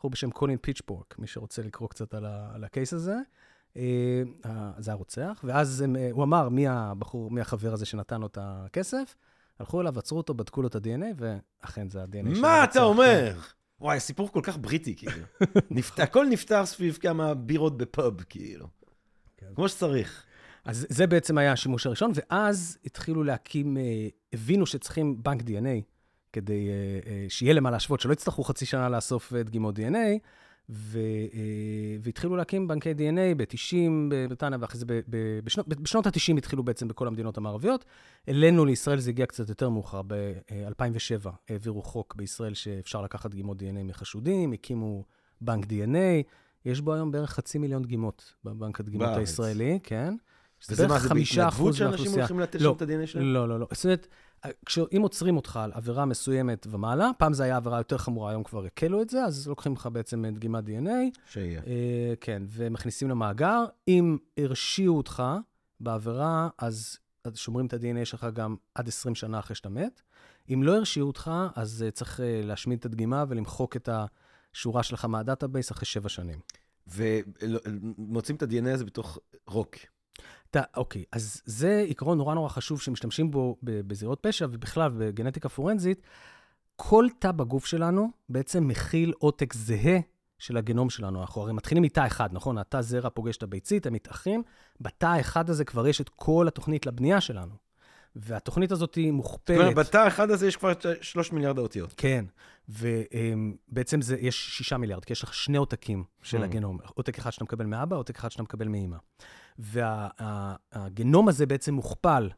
בחור 0.00 0.10
בשם 0.10 0.30
קולין 0.30 0.58
פיצ'פורק, 0.60 1.14
מי 1.18 1.26
שרוצה 1.26 1.62
לקרוא 1.62 1.88
קצת 1.88 2.14
על, 2.14 2.24
ה, 2.26 2.50
על 2.54 2.64
הקייס 2.64 2.92
הזה. 2.92 3.14
אה, 3.76 4.22
זה 4.78 4.92
הרוצח, 4.92 5.40
ואז 5.44 5.80
הם, 5.80 5.96
אה, 5.96 6.08
הוא 6.12 6.24
אמר 6.24 6.48
מי 6.48 6.68
הבחור, 6.68 7.30
מי 7.30 7.40
החבר 7.40 7.72
הזה 7.72 7.86
שנתן 7.86 8.20
לו 8.20 8.26
את 8.26 8.38
הכסף. 8.40 9.16
הלכו 9.58 9.80
אליו, 9.80 9.98
עצרו 9.98 10.18
אותו, 10.18 10.34
בדקו 10.34 10.62
לו 10.62 10.68
את 10.68 10.74
ה-DNA, 10.74 11.14
ואכן 11.16 11.90
זה 11.90 12.02
ה-DNA 12.02 12.34
של 12.34 12.40
מה. 12.40 12.64
אתה 12.64 12.82
אומר? 12.82 13.38
וואי, 13.80 14.00
סיפור 14.00 14.32
כל 14.32 14.40
כך 14.42 14.56
בריטי, 14.58 14.96
כאילו. 14.96 15.12
נפת- 15.70 16.00
הכל 16.00 16.26
נפתר 16.30 16.66
סביב 16.66 16.98
כמה 17.00 17.34
בירות 17.34 17.76
בפאב, 17.78 18.22
כאילו. 18.22 18.66
כן. 19.36 19.46
כמו 19.54 19.68
שצריך. 19.68 20.24
אז 20.64 20.86
זה 20.88 21.06
בעצם 21.06 21.38
היה 21.38 21.52
השימוש 21.52 21.86
הראשון, 21.86 22.12
ואז 22.14 22.78
התחילו 22.84 23.22
להקים, 23.24 23.76
אה, 23.76 24.08
הבינו 24.32 24.66
שצריכים 24.66 25.22
בנק 25.22 25.42
DNA 25.42 25.82
כדי 26.32 26.68
אה, 26.68 26.74
אה, 27.12 27.26
שיהיה 27.28 27.52
למה 27.52 27.70
להשוות, 27.70 28.00
שלא 28.00 28.12
יצטרכו 28.12 28.44
חצי 28.44 28.66
שנה 28.66 28.88
לאסוף 28.88 29.34
אה, 29.34 29.42
דגימות 29.42 29.78
DNA, 29.78 30.18
ו, 30.72 30.98
אה, 31.34 31.96
והתחילו 32.00 32.36
להקים 32.36 32.68
בנקי 32.68 32.92
DNA 32.92 33.34
ב-90 33.36 33.74
בבריטניה, 34.08 34.58
ואחרי 34.60 34.78
זה 34.78 34.86
ב- 34.86 35.00
ב- 35.10 35.40
בשנות, 35.44 35.68
בשנות 35.68 36.06
ה-90 36.06 36.38
התחילו 36.38 36.62
בעצם 36.62 36.88
בכל 36.88 37.06
המדינות 37.06 37.38
המערביות. 37.38 37.84
אלינו, 38.28 38.64
לישראל, 38.64 38.98
זה 38.98 39.10
הגיע 39.10 39.26
קצת 39.26 39.48
יותר 39.48 39.68
מאוחר. 39.68 40.02
ב-2007 40.06 41.28
העבירו 41.48 41.82
חוק 41.82 42.14
בישראל 42.14 42.54
שאפשר 42.54 43.02
לקחת 43.02 43.30
דגימות 43.30 43.62
DNA 43.62 43.82
מחשודים, 43.84 44.52
הקימו 44.52 45.04
בנק 45.40 45.64
DNA. 45.64 46.22
יש 46.64 46.80
בו 46.80 46.94
היום 46.94 47.10
בערך 47.10 47.30
חצי 47.30 47.58
מיליון 47.58 47.82
דגימות 47.82 48.34
בבנק 48.44 48.80
הדגימות 48.80 49.06
בארץ. 49.06 49.18
הישראלי, 49.18 49.78
כן. 49.82 50.14
וזה 50.70 50.82
מה, 50.82 50.88
בערך 50.88 51.02
זה 51.02 51.08
חמישה 51.08 51.34
בהתנדבות 51.44 51.60
אחוז 51.60 51.76
שאנשים 51.76 51.90
מהאוכלוסייה. 51.90 52.24
הולכים 52.24 52.40
לתת 52.40 52.60
לא, 52.60 52.70
שם 52.70 52.76
את 52.76 52.82
ה-DNA 52.82 53.06
שלהם? 53.06 53.24
לא, 53.24 53.48
לא, 53.48 53.60
לא. 53.60 53.66
זאת 53.72 53.84
אומרת, 53.84 54.06
אם 54.96 55.02
עוצרים 55.02 55.36
אותך 55.36 55.56
על 55.56 55.72
עבירה 55.74 56.04
מסוימת 56.04 56.66
ומעלה, 56.70 57.10
פעם 57.18 57.32
זה 57.32 57.44
היה 57.44 57.56
עבירה 57.56 57.78
יותר 57.78 57.98
חמורה, 57.98 58.30
היום 58.30 58.42
כבר 58.44 58.64
הקלו 58.64 59.02
את 59.02 59.10
זה, 59.10 59.24
אז 59.24 59.48
לוקחים 59.48 59.72
לך 59.72 59.88
בעצם 59.92 60.24
דגימת 60.26 60.64
DNA, 60.64 61.18
שיהיה. 61.26 61.60
אה, 61.66 62.14
כן, 62.20 62.42
ומכניסים 62.48 63.10
למאגר. 63.10 63.64
אם 63.88 64.18
הרשיעו 64.36 64.96
אותך 64.96 65.22
בעבירה, 65.80 66.48
אז 66.58 66.98
שומרים 67.34 67.66
את 67.66 67.74
ה-DNA 67.74 68.04
שלך 68.04 68.26
גם 68.32 68.56
עד 68.74 68.88
20 68.88 69.14
שנה 69.14 69.38
אחרי 69.38 69.56
שאתה 69.56 69.68
מת. 69.68 70.02
אם 70.54 70.62
לא 70.62 70.76
הרשיעו 70.76 71.06
אותך, 71.06 71.30
אז 71.54 71.82
אה, 71.86 71.90
צריך 71.90 72.20
אה, 72.20 72.40
להשמיד 72.44 72.78
את 72.78 72.84
הדגימה 72.84 73.24
ולמחוק 73.28 73.76
את 73.76 73.88
השורה 73.92 74.82
שלך 74.82 75.04
מה 75.04 75.18
database 75.18 75.72
אחרי 75.72 75.86
7 75.86 76.08
שנים. 76.08 76.38
ומוצאים 76.86 78.36
את 78.36 78.42
ה-DNA 78.42 78.68
הזה 78.74 78.84
בתוך 78.84 79.18
רוק. 79.46 79.76
אתה, 80.50 80.62
אוקיי, 80.76 81.04
אז 81.12 81.42
זה 81.44 81.84
עיקרון 81.86 82.18
נורא 82.18 82.34
נורא 82.34 82.48
חשוב 82.48 82.80
שמשתמשים 82.80 83.30
בו 83.30 83.56
בזירות 83.62 84.18
פשע 84.22 84.46
ובכלל 84.50 84.90
בגנטיקה 84.98 85.48
פורנזית. 85.48 86.02
כל 86.76 87.06
תא 87.18 87.32
בגוף 87.32 87.66
שלנו 87.66 88.10
בעצם 88.28 88.68
מכיל 88.68 89.12
עותק 89.18 89.52
זהה 89.54 89.98
של 90.38 90.56
הגנום 90.56 90.90
שלנו. 90.90 91.20
אנחנו 91.20 91.42
הרי 91.42 91.52
מתחילים 91.52 91.82
מתא 91.82 92.06
אחד, 92.06 92.28
נכון? 92.32 92.58
התא 92.58 92.80
זרע 92.80 93.10
פוגש 93.10 93.36
את 93.36 93.42
הביצית, 93.42 93.86
הם 93.86 93.92
מתאחים. 93.92 94.42
בתא 94.80 95.06
האחד 95.06 95.50
הזה 95.50 95.64
כבר 95.64 95.86
יש 95.86 96.00
את 96.00 96.08
כל 96.08 96.48
התוכנית 96.48 96.86
לבנייה 96.86 97.20
שלנו. 97.20 97.54
והתוכנית 98.16 98.72
הזאת 98.72 98.94
היא 98.94 99.06
זאת 99.06 99.14
מוכפלת. 99.14 99.58
אומרת, 99.58 99.74
בתא 99.74 99.96
האחד 99.96 100.30
הזה 100.30 100.46
יש 100.46 100.56
כבר 100.56 100.72
שלוש 101.00 101.32
מיליארד 101.32 101.58
האותיות. 101.58 101.94
כן, 101.96 102.24
ובעצם 102.68 104.02
זה, 104.02 104.16
יש 104.20 104.56
שישה 104.56 104.76
מיליארד, 104.76 105.04
כי 105.04 105.12
יש 105.12 105.22
לך 105.22 105.34
שני 105.34 105.58
עותקים 105.58 106.04
של 106.22 106.40
Hmm. 106.40 106.44
הגנום. 106.44 106.78
עותק 106.94 107.18
אחד 107.18 107.30
שאתה 107.30 107.44
מקבל 107.44 107.66
מאבא, 107.66 107.96
עותק 107.96 108.18
אחד 108.18 108.30
שאתה 108.30 108.42
מקבל 108.42 108.68
מאמא. 108.68 108.96
והגנום 110.72 111.28
הזה 111.28 111.46
בעצם 111.46 111.74
מוכפל 111.74 112.28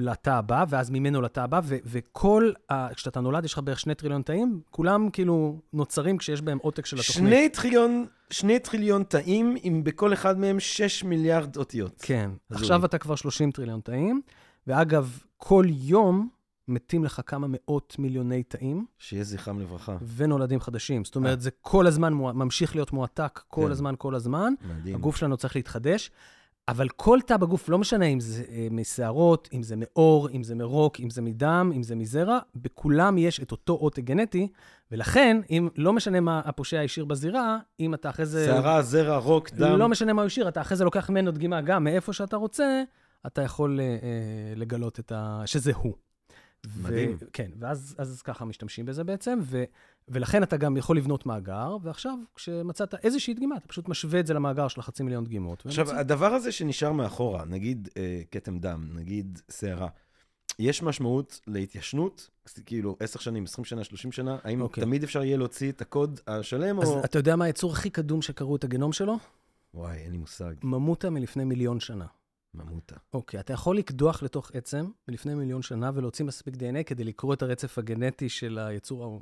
לתא 0.00 0.30
הבא, 0.30 0.64
ואז 0.68 0.90
ממנו 0.90 1.22
לתא 1.22 1.40
הבא, 1.40 1.60
ו- 1.64 1.76
וכל, 1.84 2.50
ה- 2.70 2.94
כשאתה 2.94 3.20
נולד 3.20 3.44
יש 3.44 3.52
לך 3.52 3.58
בערך 3.64 3.80
שני 3.80 3.94
טריליון 3.94 4.22
תאים, 4.22 4.60
כולם 4.70 5.10
כאילו 5.10 5.60
נוצרים 5.72 6.18
כשיש 6.18 6.42
בהם 6.42 6.58
עותק 6.62 6.86
של 6.86 6.96
התוכנית. 6.96 7.16
שני 7.28 7.48
טריליון, 7.48 8.06
שני 8.30 8.58
טריליון 8.58 9.02
תאים, 9.02 9.56
עם 9.62 9.84
בכל 9.84 10.12
אחד 10.12 10.38
מהם 10.38 10.60
שש 10.60 11.04
מיליארד 11.04 11.56
אותיות. 11.56 12.00
כן. 12.02 12.30
עכשיו 12.50 12.84
אתה 12.84 12.98
כבר 12.98 13.16
30 13.16 13.50
טריליון 13.50 13.80
תאים, 13.80 14.20
ואגב, 14.66 15.18
כל 15.36 15.64
יום 15.68 16.28
מתים 16.68 17.04
לך 17.04 17.20
כמה 17.26 17.46
מאות 17.50 17.96
מיליוני 17.98 18.42
תאים. 18.42 18.86
שיהיה 18.98 19.24
זכרם 19.24 19.60
לברכה. 19.60 19.96
ונולדים 20.16 20.60
חדשים. 20.60 21.04
זאת 21.04 21.16
אומרת, 21.16 21.40
זה 21.40 21.50
כל 21.60 21.86
הזמן 21.86 22.12
ממשיך 22.14 22.74
להיות 22.74 22.92
מועתק, 22.92 23.40
כל 23.48 23.62
כן. 23.64 23.70
הזמן, 23.70 23.94
כל 23.98 24.14
הזמן. 24.14 24.52
מדהים. 24.78 24.94
הגוף 24.94 25.16
שלנו 25.16 25.36
צריך 25.36 25.56
להתחדש, 25.56 26.10
אבל 26.68 26.88
כל 26.88 27.18
תא 27.26 27.36
בגוף, 27.36 27.68
לא 27.68 27.78
משנה 27.78 28.04
אם 28.04 28.20
זה 28.20 28.42
אה, 28.50 28.68
משערות, 28.70 29.48
אם 29.52 29.62
זה 29.62 29.74
מעור, 29.76 30.28
אם 30.28 30.42
זה 30.42 30.54
מרוק, 30.54 31.00
אם 31.00 31.10
זה 31.10 31.22
מדם, 31.22 31.72
אם 31.76 31.82
זה 31.82 31.94
מזרע, 31.94 32.38
בכולם 32.56 33.18
יש 33.18 33.40
את 33.40 33.52
אותו 33.52 33.72
עותק 33.72 34.02
גנטי, 34.02 34.48
ולכן, 34.90 35.40
אם 35.50 35.68
לא 35.76 35.92
משנה 35.92 36.20
מה 36.20 36.40
הפושע 36.44 36.80
השאיר 36.80 37.04
בזירה, 37.04 37.58
אם 37.80 37.94
אתה 37.94 38.10
אחרי 38.10 38.26
זה... 38.26 38.46
שערה, 38.46 38.82
זרע, 38.82 39.16
רוק, 39.16 39.50
דם. 39.50 39.78
לא 39.78 39.88
משנה 39.88 40.12
מה 40.12 40.22
הוא 40.22 40.26
השאיר, 40.26 40.48
אתה 40.48 40.60
אחרי 40.60 40.76
זה 40.76 40.84
לוקח 40.84 41.10
ממנו 41.10 41.30
דגימה 41.30 41.60
גם 41.60 41.84
מאיפה 41.84 42.12
שאתה 42.12 42.36
רוצה, 42.36 42.82
אתה 43.26 43.42
יכול 43.42 43.80
אה, 43.80 43.84
אה, 43.84 43.98
לגלות 44.56 45.00
את 45.00 45.12
ה... 45.12 45.42
שזה 45.46 45.72
הוא. 45.74 46.05
מדהים. 46.82 47.16
ו- 47.20 47.24
כן, 47.32 47.50
ואז 47.58 47.94
אז 47.98 48.22
ככה 48.22 48.44
משתמשים 48.44 48.86
בזה 48.86 49.04
בעצם, 49.04 49.38
ו, 49.42 49.64
ולכן 50.08 50.42
אתה 50.42 50.56
גם 50.56 50.76
יכול 50.76 50.96
לבנות 50.96 51.26
מאגר, 51.26 51.76
ועכשיו, 51.82 52.18
כשמצאת 52.34 52.94
איזושהי 53.04 53.34
דגימה, 53.34 53.56
אתה 53.56 53.68
פשוט 53.68 53.88
משווה 53.88 54.20
את 54.20 54.26
זה 54.26 54.34
למאגר 54.34 54.68
של 54.68 54.80
החצי 54.80 55.02
מיליון 55.02 55.24
דגימות. 55.24 55.66
עכשיו, 55.66 55.86
ומצא- 55.86 55.98
הדבר 55.98 56.26
הזה 56.34 56.52
שנשאר 56.52 56.92
מאחורה, 56.92 57.44
נגיד 57.44 57.88
אה, 57.96 58.22
כתם 58.30 58.58
דם, 58.58 58.88
נגיד 58.94 59.38
שערה, 59.60 59.88
יש 60.58 60.82
משמעות 60.82 61.40
להתיישנות? 61.46 62.30
כאילו, 62.66 62.96
10 63.00 63.18
שנים, 63.18 63.44
20 63.44 63.64
שנה, 63.64 63.84
30 63.84 64.12
שנה? 64.12 64.38
האם 64.44 64.60
אוקיי. 64.60 64.84
תמיד 64.84 65.02
אפשר 65.02 65.22
יהיה 65.24 65.36
להוציא 65.36 65.72
את 65.72 65.80
הקוד 65.80 66.20
השלם, 66.26 66.80
אז 66.80 66.88
או... 66.88 67.04
אתה 67.04 67.18
יודע 67.18 67.36
מה 67.36 67.44
היצור 67.44 67.72
הכי 67.72 67.90
קדום 67.90 68.22
שקראו 68.22 68.56
את 68.56 68.64
הגנום 68.64 68.92
שלו? 68.92 69.16
וואי, 69.74 69.96
אין 69.96 70.10
לי 70.12 70.16
מושג. 70.18 70.54
ממוטה 70.62 71.10
מלפני 71.10 71.44
מיליון 71.44 71.80
שנה. 71.80 72.06
ממותה. 72.56 72.96
אוקיי, 73.14 73.40
אתה 73.40 73.52
יכול 73.52 73.78
לקדוח 73.78 74.22
לתוך 74.22 74.50
עצם 74.54 74.90
מלפני 75.08 75.34
מיליון 75.34 75.62
שנה 75.62 75.90
ולהוציא 75.94 76.24
מספיק 76.24 76.54
DNA 76.54 76.82
כדי 76.86 77.04
לקרוא 77.04 77.34
את 77.34 77.42
הרצף 77.42 77.78
הגנטי 77.78 78.28
של 78.28 78.58
היצור 78.58 79.20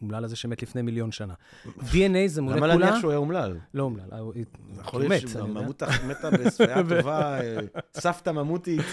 האומלל 0.00 0.24
הזה 0.24 0.36
שמת 0.36 0.62
לפני 0.62 0.82
מיליון 0.82 1.12
שנה. 1.12 1.34
DNA 1.66 2.26
זה 2.26 2.40
למה 2.40 2.50
מולקולה... 2.50 2.74
להניח 2.76 3.00
שהוא 3.00 3.10
היה 3.10 3.18
אומלל? 3.18 3.58
לא 3.74 3.82
אומלל, 3.82 4.12
הוא 4.12 4.34
יכול 4.80 5.02
הוא 5.02 5.10
מת, 5.10 5.22
אני 5.22 5.30
יודע. 5.30 5.40
שממותה 5.40 5.86
מתה 6.08 6.30
בשפיה 6.30 6.76
טובה, 6.88 7.40
אה, 7.40 7.56
סבתא 7.94 8.30
ממותית. 8.30 8.84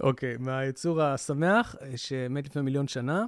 אוקיי, 0.00 0.36
מהיצור 0.38 1.02
השמח, 1.02 1.76
אה, 1.82 1.96
שמת 1.96 2.46
לפני 2.46 2.62
מיליון 2.62 2.88
שנה. 2.88 3.24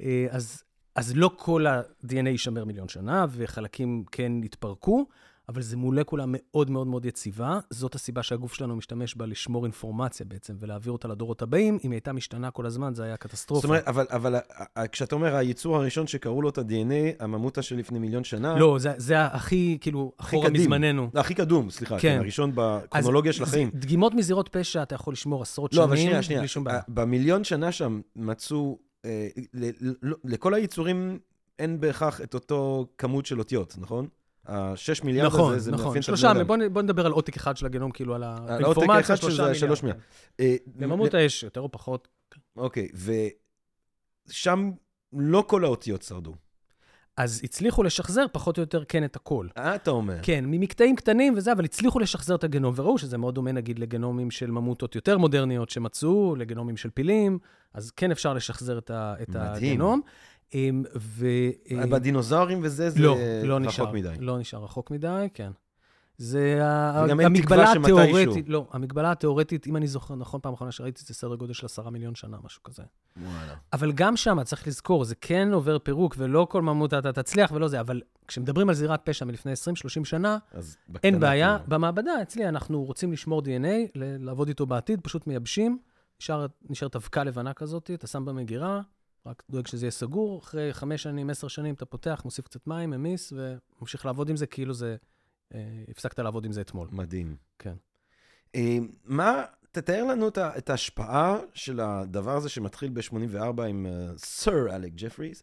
אה, 0.00 0.26
אז, 0.30 0.62
אז 0.94 1.16
לא 1.16 1.30
כל 1.36 1.66
ה-DNA 1.66 2.28
יישמר 2.28 2.64
מיליון 2.64 2.88
שנה, 2.88 3.26
וחלקים 3.30 4.04
כן 4.12 4.32
יתפרקו, 4.44 5.06
אבל 5.48 5.62
זו 5.62 5.78
מולקולה 5.78 6.24
מאוד 6.28 6.70
מאוד 6.70 6.86
מאוד 6.86 7.04
יציבה. 7.04 7.58
זאת 7.70 7.94
הסיבה 7.94 8.22
שהגוף 8.22 8.54
שלנו 8.54 8.76
משתמש 8.76 9.16
בה 9.16 9.26
לשמור 9.26 9.64
אינפורמציה 9.64 10.26
בעצם, 10.26 10.54
ולהעביר 10.60 10.92
אותה 10.92 11.08
לדורות 11.08 11.42
הבאים. 11.42 11.74
אם 11.84 11.90
היא 11.90 11.96
הייתה 11.96 12.12
משתנה 12.12 12.50
כל 12.50 12.66
הזמן, 12.66 12.94
זה 12.94 13.04
היה 13.04 13.16
קטסטרופה. 13.16 13.60
זאת 13.60 13.68
אומרת, 13.68 13.88
אבל, 13.88 14.06
אבל 14.10 14.34
ה- 14.34 14.40
ה- 14.76 14.86
כשאתה 14.88 15.14
אומר, 15.14 15.34
היצור 15.36 15.76
הראשון 15.76 16.06
שקראו 16.06 16.42
לו 16.42 16.48
את 16.48 16.58
ה-DNA, 16.58 17.24
הממותה 17.24 17.62
שלפני 17.62 17.98
מיליון 17.98 18.24
שנה, 18.24 18.58
לא, 18.58 18.76
זה, 18.78 18.92
זה 18.96 19.24
הכי, 19.24 19.78
כאילו, 19.80 20.12
אחורה 20.16 20.48
קדים. 20.48 20.60
מזמננו. 20.60 21.10
לא, 21.14 21.20
הכי 21.20 21.34
קדום, 21.34 21.70
סליחה, 21.70 21.98
כן. 21.98 22.02
כן, 22.14 22.18
הראשון 22.20 22.52
בקרונולוגיה 22.54 23.32
של 23.32 23.42
החיים. 23.42 23.70
דגימות 23.74 24.14
מזירות 24.14 24.48
פשע 24.48 24.82
אתה 24.82 24.94
יכול 24.94 25.12
לשמור 25.12 25.42
עשרות 25.42 25.74
לא, 25.74 25.76
שנים, 25.78 25.88
אבל 25.88 25.96
שנייה, 25.96 26.22
שנייה. 26.22 26.40
בלי 26.40 26.48
שום 26.48 26.64
בעיה. 26.64 26.78
ה- 26.78 26.82
במיליון 26.88 27.44
שנה 27.44 27.72
שם 27.72 28.00
מצאו, 28.16 28.78
אה, 29.04 29.28
ל- 29.54 29.88
ל- 30.02 30.12
לכל 30.24 30.54
היצורים 30.54 31.18
אין 31.58 31.80
בהכרח 31.80 32.20
את 32.20 32.34
אותו 32.34 32.86
כמות 32.98 33.26
של 33.26 33.38
אותיות, 33.38 33.74
נכון? 33.78 34.06
השש 34.46 35.02
מיליארד 35.02 35.32
נכון, 35.32 35.54
הזה, 35.54 35.64
זה 35.64 35.70
נכון. 35.70 35.84
מאפיין 35.84 36.00
את 36.00 36.04
שלושה, 36.06 36.30
הבני 36.30 36.42
אדם. 36.42 36.72
בוא, 36.72 36.82
נדבר 36.82 37.06
על 37.06 37.12
עותק 37.12 37.36
אחד 37.36 37.56
של 37.56 37.66
הגנום, 37.66 37.90
כאילו 37.90 38.14
על 38.14 38.22
האינפורמציה, 38.22 38.96
האחד 38.96 39.16
שלושה 39.16 39.42
מיליארד. 39.42 39.54
שלוש 39.54 39.82
מיליארד. 39.82 40.00
כן. 40.38 41.14
אה, 41.14 41.20
יש 41.22 41.42
יותר 41.42 41.60
או 41.60 41.72
פחות. 41.72 42.08
אוקיי, 42.56 42.88
ושם 44.28 44.70
לא 45.12 45.44
כל 45.46 45.64
האותיות 45.64 46.02
שרדו. 46.02 46.34
אז 47.16 47.40
הצליחו 47.44 47.82
לשחזר 47.82 48.24
פחות 48.32 48.58
או 48.58 48.60
יותר 48.60 48.84
כן 48.84 49.04
את 49.04 49.16
הכל. 49.16 49.46
אה, 49.58 49.74
אתה 49.74 49.90
אומר. 49.90 50.18
כן, 50.22 50.44
ממקטעים 50.46 50.96
קטנים 50.96 51.34
וזה, 51.36 51.52
אבל 51.52 51.64
הצליחו 51.64 51.98
לשחזר 51.98 52.34
את 52.34 52.44
הגנום, 52.44 52.74
וראו 52.76 52.98
שזה 52.98 53.18
מאוד 53.18 53.34
דומה 53.34 53.52
נגיד 53.52 53.78
לגנומים 53.78 54.30
של 54.30 54.50
ממוטות 54.50 54.94
יותר 54.94 55.18
מודרניות 55.18 55.70
שמצאו, 55.70 56.36
לגנומים 56.36 56.76
של 56.76 56.90
פילים, 56.90 57.38
אז 57.74 57.90
כן 57.90 58.10
אפשר 58.10 58.34
לשחזר 58.34 58.78
את, 58.78 58.90
ה, 58.90 59.14
את 59.22 59.28
מדהים. 59.28 59.72
הגנום. 59.72 60.00
אמ, 60.00 60.10
ו... 60.96 61.26
אמ, 61.70 61.90
בדינוזאורים 61.90 62.60
וזה, 62.62 62.90
זה 62.90 63.00
לא, 63.02 63.16
לא 63.44 63.60
נשאר. 63.60 63.84
רחוק 63.84 63.94
מדי. 63.94 64.14
לא 64.20 64.38
נשאר 64.38 64.64
רחוק 64.64 64.90
מדי, 64.90 65.28
כן. 65.34 65.50
זה 66.18 66.58
המגבלה. 66.62 67.72
התיאורטית, 67.72 68.48
לא, 68.48 68.66
המגבלה 68.72 69.12
התיאורטית, 69.12 69.66
אם 69.66 69.76
אני 69.76 69.86
זוכר 69.86 70.14
נכון, 70.14 70.40
פעם 70.40 70.52
אחרונה 70.54 70.72
שראיתי, 70.72 71.02
זה 71.06 71.14
סדר 71.14 71.34
גודל 71.34 71.52
של 71.52 71.66
עשרה 71.66 71.90
מיליון 71.90 72.14
שנה, 72.14 72.36
משהו 72.44 72.62
כזה. 72.62 72.82
וואלה. 73.16 73.54
אבל 73.72 73.92
גם 73.92 74.16
שם, 74.16 74.42
צריך 74.44 74.66
לזכור, 74.66 75.04
זה 75.04 75.14
כן 75.14 75.48
עובר 75.52 75.78
פירוק, 75.78 76.14
ולא 76.18 76.46
כל 76.50 76.62
ממות 76.62 76.94
אתה 76.94 77.12
תצליח 77.12 77.52
ולא 77.52 77.68
זה, 77.68 77.80
אבל 77.80 78.00
כשמדברים 78.28 78.68
על 78.68 78.74
זירת 78.74 79.00
פשע 79.04 79.24
מלפני 79.24 79.52
20-30 79.52 80.04
שנה, 80.04 80.38
אין 81.04 81.20
בעיה. 81.20 81.56
כאילו. 81.58 81.70
במעבדה, 81.70 82.22
אצלי, 82.22 82.48
אנחנו 82.48 82.84
רוצים 82.84 83.12
לשמור 83.12 83.42
DNA, 83.42 83.68
לעבוד 83.94 84.48
איתו 84.48 84.66
בעתיד, 84.66 85.00
פשוט 85.00 85.26
מייבשים, 85.26 85.78
נשאר- 86.20 86.46
נשארת 86.70 86.96
אבקה 86.96 87.24
לבנה 87.24 87.52
כזאת, 87.52 87.90
אתה 87.94 88.06
שם 88.06 88.24
במגירה, 88.24 88.80
רק 89.26 89.42
דואג 89.50 89.66
שזה 89.66 89.86
יהיה 89.86 89.90
סגור, 89.90 90.38
אחרי 90.38 90.72
חמש 90.72 91.02
שנים, 91.02 91.30
עשר 91.30 91.48
שנים, 91.48 91.74
אתה 91.74 91.84
פותח, 91.84 92.22
מוסיף 92.24 92.44
קצת 92.44 92.66
מים, 92.66 92.90
ממיס, 92.90 93.32
וממשיך 93.32 94.06
לעבוד 94.06 94.28
עם 94.28 94.36
זה 94.36 94.46
כאילו 94.46 94.74
זה... 94.74 94.96
אה, 95.54 95.84
הפסקת 95.88 96.18
לעבוד 96.18 96.44
עם 96.44 96.52
זה 96.52 96.60
אתמול. 96.60 96.88
מדהים. 96.92 97.36
כן. 97.58 97.74
אה, 98.54 98.78
מה, 99.04 99.44
תתאר 99.72 100.04
לנו 100.04 100.28
את 100.28 100.38
את 100.38 100.70
ההשפעה 100.70 101.38
של 101.54 101.80
הדבר 101.80 102.36
הזה 102.36 102.48
שמתחיל 102.48 102.90
ב-84 102.90 103.62
עם 103.62 103.86
אה, 103.86 104.08
סר 104.16 104.74
אלק 104.74 104.92
ג'פריס 104.94 105.42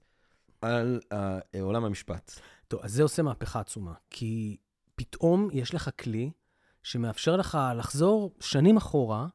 על 0.61 0.99
אה, 1.11 1.39
עולם 1.61 1.85
המשפט. 1.85 2.39
טוב, 2.67 2.79
אז 2.83 2.93
זה 2.93 3.03
עושה 3.03 3.21
מהפכה 3.21 3.59
עצומה, 3.59 3.93
כי 4.09 4.57
פתאום 4.95 5.49
יש 5.51 5.73
לך 5.73 5.89
כלי 5.99 6.31
שמאפשר 6.83 7.35
לך 7.35 7.57
לחזור 7.75 8.35
שנים 8.39 8.77
אחורה, 8.77 9.27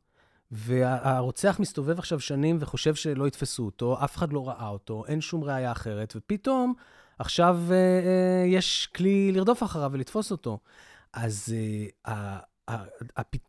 והרוצח 0.51 1.57
מסתובב 1.61 1.99
עכשיו 1.99 2.21
שנים 2.21 2.57
וחושב 2.61 2.95
שלא 2.95 3.27
יתפסו 3.27 3.65
אותו, 3.65 4.05
אף 4.05 4.17
אחד 4.17 4.33
לא 4.33 4.49
ראה 4.49 4.69
אותו, 4.69 5.05
אין 5.07 5.21
שום 5.21 5.45
ראייה 5.45 5.73
אחרת, 5.73 6.13
ופתאום 6.17 6.75
עכשיו 7.19 7.61
אה, 7.71 7.75
אה, 7.75 8.47
יש 8.47 8.89
כלי 8.97 9.33
לרדוף 9.33 9.63
אחריו 9.63 9.91
ולתפוס 9.93 10.31
אותו. 10.31 10.59
אז 11.13 11.55
אה, 12.07 12.39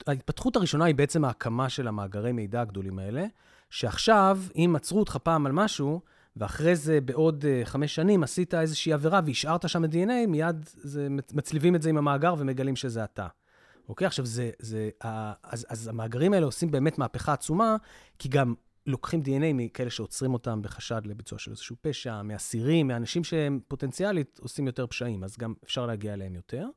ההתפתחות 0.07 0.55
הראשונה 0.55 0.85
היא 0.85 0.95
בעצם 0.95 1.25
ההקמה 1.25 1.69
של 1.69 1.87
המאגרי 1.87 2.31
מידע 2.31 2.61
הגדולים 2.61 2.99
האלה, 2.99 3.25
שעכשיו, 3.69 4.39
אם 4.55 4.73
עצרו 4.75 4.99
אותך 4.99 5.17
פעם 5.23 5.45
על 5.45 5.51
משהו, 5.51 6.01
ואחרי 6.37 6.75
זה 6.75 7.01
בעוד 7.01 7.45
uh, 7.45 7.65
חמש 7.65 7.95
שנים 7.95 8.23
עשית 8.23 8.53
איזושהי 8.53 8.93
עבירה 8.93 9.19
והשארת 9.25 9.69
שם 9.69 9.85
את 9.85 9.89
DNA, 9.89 10.27
מיד 10.27 10.55
זה, 10.65 11.07
מצליבים 11.33 11.75
את 11.75 11.81
זה 11.81 11.89
עם 11.89 11.97
המאגר 11.97 12.35
ומגלים 12.37 12.75
שזה 12.75 13.03
אתה, 13.03 13.27
אוקיי? 13.89 14.07
עכשיו, 14.07 14.25
זה, 14.25 14.51
זה, 14.59 14.89
אז, 15.43 15.65
אז 15.69 15.87
המאגרים 15.87 16.33
האלה 16.33 16.45
עושים 16.45 16.71
באמת 16.71 16.97
מהפכה 16.97 17.33
עצומה, 17.33 17.75
כי 18.19 18.29
גם 18.29 18.53
לוקחים 18.85 19.21
DNA 19.21 19.53
מכאלה 19.53 19.89
שעוצרים 19.89 20.33
אותם 20.33 20.61
בחשד 20.61 21.01
לביצוע 21.05 21.39
של 21.39 21.51
איזשהו 21.51 21.75
פשע, 21.81 22.21
מאסירים, 22.21 22.87
מאנשים 22.87 23.23
שהם 23.23 23.59
פוטנציאלית 23.67 24.39
עושים 24.41 24.67
יותר 24.67 24.87
פשעים, 24.87 25.23
אז 25.23 25.37
גם 25.37 25.53
אפשר 25.63 25.85
להגיע 25.85 26.13
אליהם 26.13 26.35
יותר. 26.35 26.67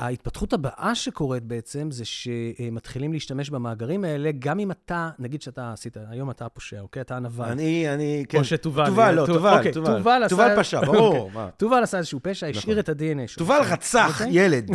ההתפתחות 0.00 0.52
הבאה 0.52 0.94
שקורית 0.94 1.42
בעצם, 1.42 1.90
זה 1.90 2.04
שמתחילים 2.04 3.12
להשתמש 3.12 3.50
במאגרים 3.50 4.04
האלה, 4.04 4.30
גם 4.38 4.58
אם 4.58 4.70
אתה, 4.70 5.10
נגיד 5.18 5.42
שאתה 5.42 5.72
עשית, 5.72 5.96
היום 6.10 6.30
אתה 6.30 6.46
הפושע, 6.46 6.80
אוקיי? 6.80 7.00
אתה 7.02 7.16
הנבל. 7.16 7.44
אני, 7.44 7.94
אני, 7.94 8.24
כן. 8.28 8.38
או 8.38 8.44
שתובל. 8.44 8.86
תובל, 8.86 9.14
לא, 9.14 9.26
טוב, 9.26 9.36
תובל, 9.36 9.56
אוקיי, 9.58 9.72
תובל. 9.72 9.98
תובל 9.98 10.22
עשה- 10.22 10.28
תובל 10.28 10.56
פשע, 10.58 10.80
ברור. 10.80 11.16
אוקיי. 11.18 11.34
מה. 11.34 11.48
תובל 11.56 11.82
עשה 11.82 11.98
איזשהו 11.98 12.20
פשע, 12.22 12.46
נכון. 12.48 12.58
השאיר 12.58 12.80
את 12.80 12.88
ה-DNA 12.88 13.26
שלו. 13.28 13.46
תובל 13.46 13.60
רצח 13.70 14.20
אוקיי? 14.20 14.32
ילד. 14.44 14.70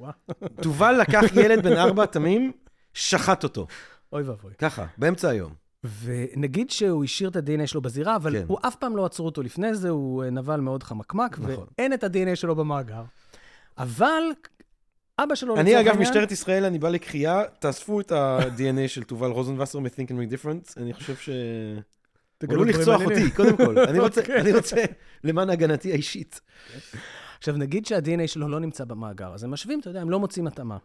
תובל 0.62 0.92
לקח 1.00 1.22
ילד 1.36 1.62
בן 1.64 1.76
ארבע 1.76 2.06
תמים, 2.06 2.52
שחט 2.94 3.44
אותו. 3.44 3.66
אוי 4.12 4.22
ואבוי. 4.22 4.52
ככה, 4.58 4.86
באמצע 4.98 5.28
היום. 5.28 5.52
ונגיד 6.04 6.70
שהוא 6.70 7.04
השאיר 7.04 7.28
את 7.30 7.36
ה-DNA 7.36 7.66
שלו 7.66 7.80
בזירה, 7.82 8.16
אבל 8.16 8.32
כן. 8.32 8.44
הוא 8.48 8.58
אף 8.62 8.76
פעם 8.76 8.96
לא 8.96 9.04
עצרו 9.06 9.26
אותו 9.26 9.42
לפני 9.42 9.74
זה, 9.74 9.88
הוא 9.88 10.24
אה, 10.24 10.30
נבל 10.30 10.60
מאוד 10.60 10.82
חמקמק, 10.82 11.38
נכון. 11.38 11.66
ואין 11.78 11.92
את 11.92 12.04
ה-DNA 12.04 12.36
שלו 12.36 12.56
במאגר. 12.56 13.02
אבל 13.78 14.22
אבא 15.22 15.34
שלו, 15.34 15.56
אני, 15.56 15.62
לצורך 15.70 15.80
אגב, 15.80 15.88
העניין- 15.94 16.08
משטרת 16.10 16.32
ישראל, 16.32 16.64
אני 16.64 16.78
בא 16.78 16.88
לקריאה, 16.88 17.42
תאספו 17.58 18.00
את 18.00 18.12
ה-DNA 18.12 18.88
של 18.88 19.02
תובל 19.02 19.30
רוזנבסר 19.30 19.78
מ-Think 19.78 20.08
and 20.08 20.12
Make 20.12 20.32
Difference. 20.44 20.74
אני 20.76 20.92
חושב 20.94 21.16
ש... 21.16 21.28
תגלו 22.38 22.64
לרצוח. 22.64 23.02
אותי, 23.02 23.30
קודם 23.30 23.56
כל. 23.56 23.78
אני 23.78 23.98
רוצה, 23.98 24.20
אוקיי. 24.20 24.40
אני 24.40 24.52
רוצה, 24.52 24.76
למען 25.24 25.50
הגנתי 25.50 25.92
האישית. 25.92 26.40
עכשיו, 27.38 27.56
נגיד 27.56 27.86
שה-DNA 27.86 28.26
שלו 28.26 28.48
לא 28.48 28.60
נמצא 28.60 28.84
במאגר, 28.84 29.34
אז 29.34 29.44
הם 29.44 29.50
משווים, 29.50 29.80
אתה 29.80 29.90
יודע, 29.90 30.00
הם 30.00 30.10
לא 30.10 30.20
מוצאים 30.20 30.46
התאמה. 30.46 30.76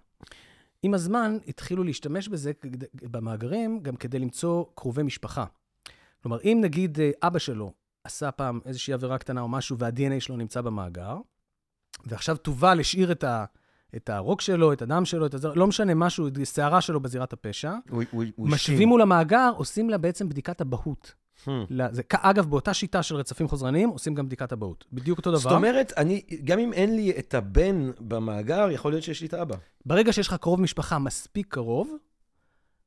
עם 0.83 0.93
הזמן 0.93 1.37
התחילו 1.47 1.83
להשתמש 1.83 2.27
בזה 2.27 2.51
במאגרים 2.93 3.79
גם 3.81 3.95
כדי 3.95 4.19
למצוא 4.19 4.65
קרובי 4.75 5.03
משפחה. 5.03 5.45
כלומר, 6.23 6.37
אם 6.43 6.57
נגיד 6.61 6.99
אה, 6.99 7.09
אבא 7.23 7.39
שלו 7.39 7.73
עשה 8.03 8.31
פעם 8.31 8.59
איזושהי 8.65 8.93
עבירה 8.93 9.17
קטנה 9.17 9.41
או 9.41 9.47
משהו 9.47 9.77
וה-DNA 9.77 10.19
שלו 10.19 10.37
נמצא 10.37 10.61
במאגר, 10.61 11.17
ועכשיו 12.05 12.37
תובל 12.37 12.79
השאיר 12.79 13.11
את, 13.11 13.23
ה, 13.23 13.45
את 13.95 14.09
הרוק 14.09 14.41
שלו, 14.41 14.73
את 14.73 14.81
הדם 14.81 15.05
שלו, 15.05 15.25
את 15.25 15.33
הזר, 15.33 15.53
לא 15.53 15.67
משנה 15.67 15.93
משהו, 15.93 16.27
את 16.27 16.37
השערה 16.41 16.81
שלו 16.81 16.99
בזירת 16.99 17.33
הפשע, 17.33 17.73
הוא- 17.89 18.03
הוא- 18.11 18.23
הוא 18.35 18.49
משווים 18.49 18.87
מול 18.87 19.01
המאגר, 19.01 19.51
עושים 19.55 19.89
לה 19.89 19.97
בעצם 19.97 20.29
בדיקת 20.29 20.61
אבהות. 20.61 21.13
Hmm. 21.45 21.49
אגב, 22.13 22.45
באותה 22.49 22.73
שיטה 22.73 23.03
של 23.03 23.15
רצפים 23.15 23.47
חוזרניים, 23.47 23.89
עושים 23.89 24.15
גם 24.15 24.25
בדיקת 24.25 24.53
אבהות. 24.53 24.85
בדיוק 24.93 25.17
אותו 25.17 25.29
דבר. 25.31 25.39
זאת 25.39 25.51
אומרת, 25.51 25.93
אני, 25.97 26.21
גם 26.43 26.59
אם 26.59 26.73
אין 26.73 26.95
לי 26.95 27.11
את 27.19 27.33
הבן 27.33 27.91
במאגר, 27.99 28.67
יכול 28.71 28.91
להיות 28.91 29.03
שיש 29.03 29.21
לי 29.21 29.27
את 29.27 29.33
האבא. 29.33 29.55
ברגע 29.85 30.13
שיש 30.13 30.27
לך 30.27 30.33
קרוב 30.33 30.61
משפחה 30.61 30.99
מספיק 30.99 31.47
קרוב, 31.53 31.95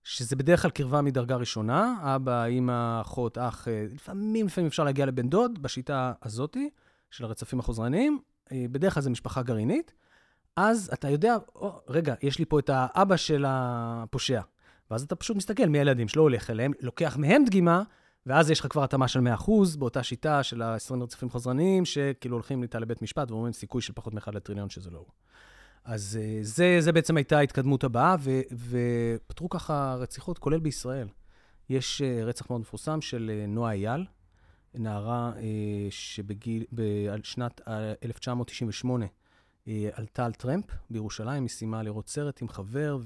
שזה 0.04 0.36
בדרך 0.36 0.62
כלל 0.62 0.70
קרבה 0.70 1.00
מדרגה 1.02 1.36
ראשונה, 1.36 1.94
אבא, 2.02 2.44
אימא, 2.44 3.00
אחות, 3.00 3.38
אח, 3.38 3.68
אה, 3.68 3.86
לפעמים, 3.94 4.46
לפעמים 4.46 4.68
אפשר 4.68 4.84
להגיע 4.84 5.06
לבן 5.06 5.28
דוד, 5.28 5.62
בשיטה 5.62 6.12
הזאתי 6.22 6.70
של 7.10 7.24
הרצפים 7.24 7.60
החוזרניים, 7.60 8.18
אה, 8.52 8.64
בדרך 8.72 8.94
כלל 8.94 9.02
זה 9.02 9.10
משפחה 9.10 9.42
גרעינית, 9.42 9.92
אז 10.56 10.90
אתה 10.92 11.08
יודע, 11.08 11.36
או, 11.54 11.80
רגע, 11.88 12.14
יש 12.22 12.38
לי 12.38 12.44
פה 12.44 12.58
את 12.58 12.70
האבא 12.72 13.16
של 13.16 13.44
הפושע. 13.48 14.40
ואז 14.90 15.02
אתה 15.02 15.16
פשוט 15.16 15.36
מסתכל 15.36 15.66
מי 15.66 15.78
הילדים 15.78 16.08
שלו, 16.08 16.22
הולך 16.22 16.50
אליהם, 16.50 16.72
לוקח 16.80 17.16
מהם 17.16 17.44
דגימה, 17.44 17.82
ואז 18.26 18.50
יש 18.50 18.60
לך 18.60 18.66
כבר 18.70 18.84
התאמה 18.84 19.08
של 19.08 19.20
100% 19.20 19.50
באותה 19.78 20.02
שיטה 20.02 20.42
של 20.42 20.62
ה-20 20.62 21.02
רצפים 21.02 21.30
חוזרניים, 21.30 21.84
שכאילו 21.84 22.36
הולכים 22.36 22.62
איתה 22.62 22.78
לבית 22.78 23.02
משפט 23.02 23.30
ואומרים 23.30 23.52
סיכוי 23.52 23.82
של 23.82 23.92
פחות 23.92 24.14
מ-1 24.14 24.30
לטריליון 24.32 24.70
שזה 24.70 24.90
לא 24.90 24.98
הוא. 24.98 25.06
אז 25.84 26.18
אה, 26.22 26.38
זה, 26.42 26.76
זה 26.80 26.92
בעצם 26.92 27.16
הייתה 27.16 27.38
ההתקדמות 27.38 27.84
הבאה, 27.84 28.16
ו, 28.20 28.40
ופתרו 28.52 29.48
ככה 29.48 29.94
רציחות, 29.98 30.38
כולל 30.38 30.60
בישראל. 30.60 31.08
יש 31.68 32.02
אה, 32.02 32.24
רצח 32.24 32.50
מאוד 32.50 32.60
מפורסם 32.60 33.00
של 33.00 33.30
אה, 33.34 33.46
נועה 33.46 33.72
אייל, 33.72 34.04
נערה 34.74 35.32
שבגיל, 35.90 36.64
בשנת 36.72 37.60
אה, 37.68 37.92
1998 38.04 39.04
אה, 39.04 39.10
עלתה 39.92 40.24
על 40.24 40.32
טרמפ 40.32 40.64
בירושלים, 40.90 41.42
היא 41.42 41.50
סיימה 41.50 41.82
לראות 41.82 42.08
סרט 42.08 42.42
עם 42.42 42.48
חבר, 42.48 42.98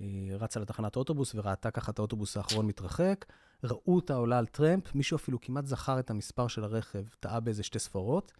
ורצה 0.00 0.60
לתחנת 0.60 0.96
האוטובוס 0.96 1.34
וראתה 1.34 1.70
ככה 1.70 1.92
את 1.92 1.98
האוטובוס 1.98 2.36
האחרון 2.36 2.66
מתרחק. 2.66 3.24
ראו 3.64 3.96
אותה 3.96 4.14
עולה 4.14 4.38
על 4.38 4.46
טרמפ, 4.46 4.94
מישהו 4.94 5.16
אפילו 5.16 5.40
כמעט 5.40 5.66
זכר 5.66 5.98
את 5.98 6.10
המספר 6.10 6.48
של 6.48 6.64
הרכב, 6.64 7.04
טעה 7.20 7.40
באיזה 7.40 7.62
שתי 7.62 7.78
ספרות. 7.78 8.32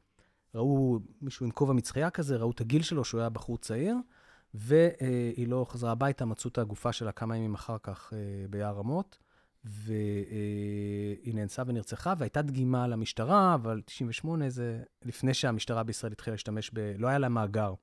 ראו 0.55 0.99
מישהו 1.23 1.47
עם 1.47 1.51
כובע 1.51 1.73
מצחייה 1.73 2.11
כזה, 2.11 2.37
ראו 2.37 2.51
את 2.51 2.61
הגיל 2.61 2.83
שלו, 2.83 3.05
שהוא 3.05 3.21
היה 3.21 3.31
בחור 3.31 3.59
צעיר, 3.59 3.97
והיא 4.55 5.49
לא 5.49 5.67
חזרה 5.69 5.91
הביתה, 5.91 6.25
מצאו 6.25 6.51
את 6.51 6.59
הגופה 6.59 6.93
שלה 6.93 7.13
כמה 7.13 7.37
ימים 7.37 7.55
אחר 7.55 7.77
כך 7.83 8.13
אה, 8.13 8.19
ביער 8.51 8.75
רמות, 8.75 9.19
והיא 9.65 11.35
נאנסה 11.35 11.63
ונרצחה, 11.67 12.15
והייתה 12.19 12.43
דגימה 12.43 12.87
למשטרה, 12.87 13.55
אבל 13.55 13.83
98 13.85 14.51
זה 14.51 14.83
לפני 15.05 15.35
שהמשטרה 15.35 15.83
בישראל 15.83 16.13
התחילה 16.13 16.35
להשתמש 16.35 16.71
ב... 16.75 16.95
לא 16.99 17.09
היה 17.09 17.19
לה 17.19 17.29
מאגר. 17.29 17.75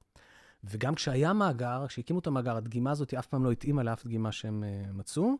וגם 0.63 0.95
כשהיה 0.95 1.33
מאגר, 1.33 1.85
כשהקימו 1.87 2.19
את 2.19 2.27
המאגר, 2.27 2.57
הדגימה 2.57 2.91
הזאת 2.91 3.13
אף 3.13 3.27
פעם 3.27 3.43
לא 3.43 3.51
התאימה 3.51 3.83
לאף 3.83 4.05
דגימה 4.05 4.31
שהם 4.31 4.63
uh, 4.63 4.93
מצאו, 4.93 5.35